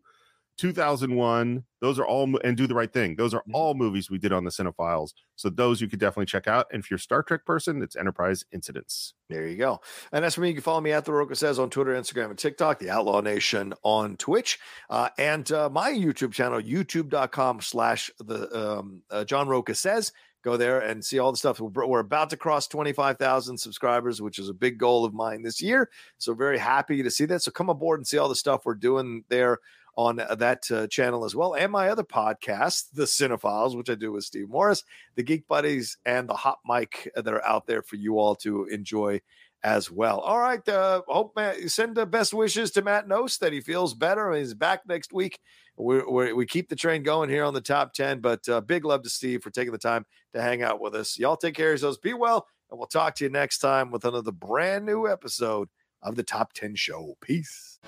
2001. 0.58 1.64
Those 1.80 1.98
are 1.98 2.06
all, 2.06 2.28
and 2.44 2.56
Do 2.56 2.66
the 2.66 2.74
Right 2.74 2.92
Thing. 2.92 3.16
Those 3.16 3.32
are 3.32 3.42
Mhm. 3.48 3.54
all 3.54 3.74
movies 3.74 4.10
we 4.10 4.18
did 4.18 4.32
on 4.32 4.44
the 4.44 4.50
Cinephiles. 4.50 5.12
So 5.36 5.48
those 5.48 5.80
you 5.80 5.88
could 5.88 6.00
definitely 6.00 6.26
check 6.26 6.46
out. 6.46 6.66
And 6.72 6.82
if 6.82 6.90
you're 6.90 6.96
a 6.96 7.00
Star 7.00 7.22
Trek 7.22 7.44
person, 7.46 7.80
it's 7.82 7.96
Enterprise 7.96 8.44
Incidents. 8.52 9.14
There 9.30 9.46
you 9.46 9.56
go. 9.56 9.80
And 10.12 10.24
as 10.24 10.34
for 10.34 10.40
me, 10.40 10.48
you 10.48 10.54
can 10.54 10.62
follow 10.62 10.80
me 10.80 10.92
at 10.92 11.04
The 11.04 11.12
Roca 11.12 11.36
Says 11.36 11.58
on 11.58 11.70
Twitter, 11.70 11.92
Instagram, 11.94 12.30
and 12.30 12.38
TikTok, 12.38 12.78
The 12.80 12.90
Outlaw 12.90 13.20
Nation 13.20 13.72
on 13.82 14.16
Twitch, 14.16 14.58
uh, 14.90 15.10
and 15.18 15.50
uh, 15.52 15.70
my 15.70 15.90
YouTube 15.92 16.32
channel, 16.32 16.60
youtube.com 16.60 17.60
slash 17.60 18.10
the 18.18 18.78
um, 18.78 19.02
uh, 19.10 19.24
John 19.24 19.48
Roca 19.48 19.74
Says. 19.74 20.12
Go 20.44 20.56
there 20.56 20.78
and 20.78 21.04
see 21.04 21.18
all 21.18 21.32
the 21.32 21.36
stuff. 21.36 21.58
We're, 21.60 21.84
we're 21.86 21.98
about 21.98 22.30
to 22.30 22.36
cross 22.36 22.68
25,000 22.68 23.58
subscribers, 23.58 24.22
which 24.22 24.38
is 24.38 24.48
a 24.48 24.54
big 24.54 24.78
goal 24.78 25.04
of 25.04 25.12
mine 25.12 25.42
this 25.42 25.60
year. 25.60 25.90
So 26.18 26.32
very 26.32 26.58
happy 26.58 27.02
to 27.02 27.10
see 27.10 27.24
that. 27.26 27.42
So 27.42 27.50
come 27.50 27.68
aboard 27.68 27.98
and 27.98 28.06
see 28.06 28.18
all 28.18 28.28
the 28.28 28.36
stuff 28.36 28.62
we're 28.64 28.74
doing 28.76 29.24
there 29.28 29.58
on 29.98 30.20
uh, 30.20 30.32
that 30.36 30.70
uh, 30.70 30.86
channel 30.86 31.24
as 31.24 31.34
well. 31.34 31.54
And 31.54 31.72
my 31.72 31.88
other 31.88 32.04
podcast, 32.04 32.84
The 32.94 33.02
Cinephiles, 33.02 33.76
which 33.76 33.90
I 33.90 33.96
do 33.96 34.12
with 34.12 34.22
Steve 34.22 34.48
Morris, 34.48 34.84
the 35.16 35.24
Geek 35.24 35.48
Buddies, 35.48 35.98
and 36.06 36.28
the 36.28 36.34
Hot 36.34 36.60
Mic 36.64 37.10
that 37.16 37.26
are 37.26 37.44
out 37.44 37.66
there 37.66 37.82
for 37.82 37.96
you 37.96 38.16
all 38.16 38.36
to 38.36 38.66
enjoy 38.66 39.20
as 39.64 39.90
well. 39.90 40.20
All 40.20 40.38
right. 40.38 40.66
Uh, 40.68 41.02
hope 41.08 41.32
Matt, 41.34 41.68
send 41.72 41.96
the 41.96 42.06
best 42.06 42.32
wishes 42.32 42.70
to 42.70 42.82
Matt 42.82 43.08
Knost 43.08 43.40
that 43.40 43.52
he 43.52 43.60
feels 43.60 43.92
better. 43.92 44.30
And 44.30 44.38
he's 44.38 44.54
back 44.54 44.82
next 44.86 45.12
week. 45.12 45.40
we 45.76 46.00
we 46.04 46.32
we 46.32 46.46
keep 46.46 46.68
the 46.68 46.76
train 46.76 47.02
going 47.02 47.28
here 47.28 47.42
on 47.42 47.52
the 47.52 47.60
top 47.60 47.92
10, 47.92 48.20
but 48.20 48.48
uh, 48.48 48.60
big 48.60 48.84
love 48.84 49.02
to 49.02 49.10
Steve 49.10 49.42
for 49.42 49.50
taking 49.50 49.72
the 49.72 49.78
time 49.78 50.06
to 50.32 50.40
hang 50.40 50.62
out 50.62 50.80
with 50.80 50.94
us. 50.94 51.18
Y'all 51.18 51.36
take 51.36 51.56
care 51.56 51.70
of 51.70 51.72
yourselves. 51.72 51.98
Be 51.98 52.14
well, 52.14 52.46
and 52.70 52.78
we'll 52.78 52.86
talk 52.86 53.16
to 53.16 53.24
you 53.24 53.30
next 53.30 53.58
time 53.58 53.90
with 53.90 54.04
another 54.04 54.30
brand 54.32 54.86
new 54.86 55.08
episode 55.08 55.68
of 56.04 56.14
the 56.14 56.22
Top 56.22 56.52
10 56.52 56.76
Show. 56.76 57.16
Peace. 57.20 57.80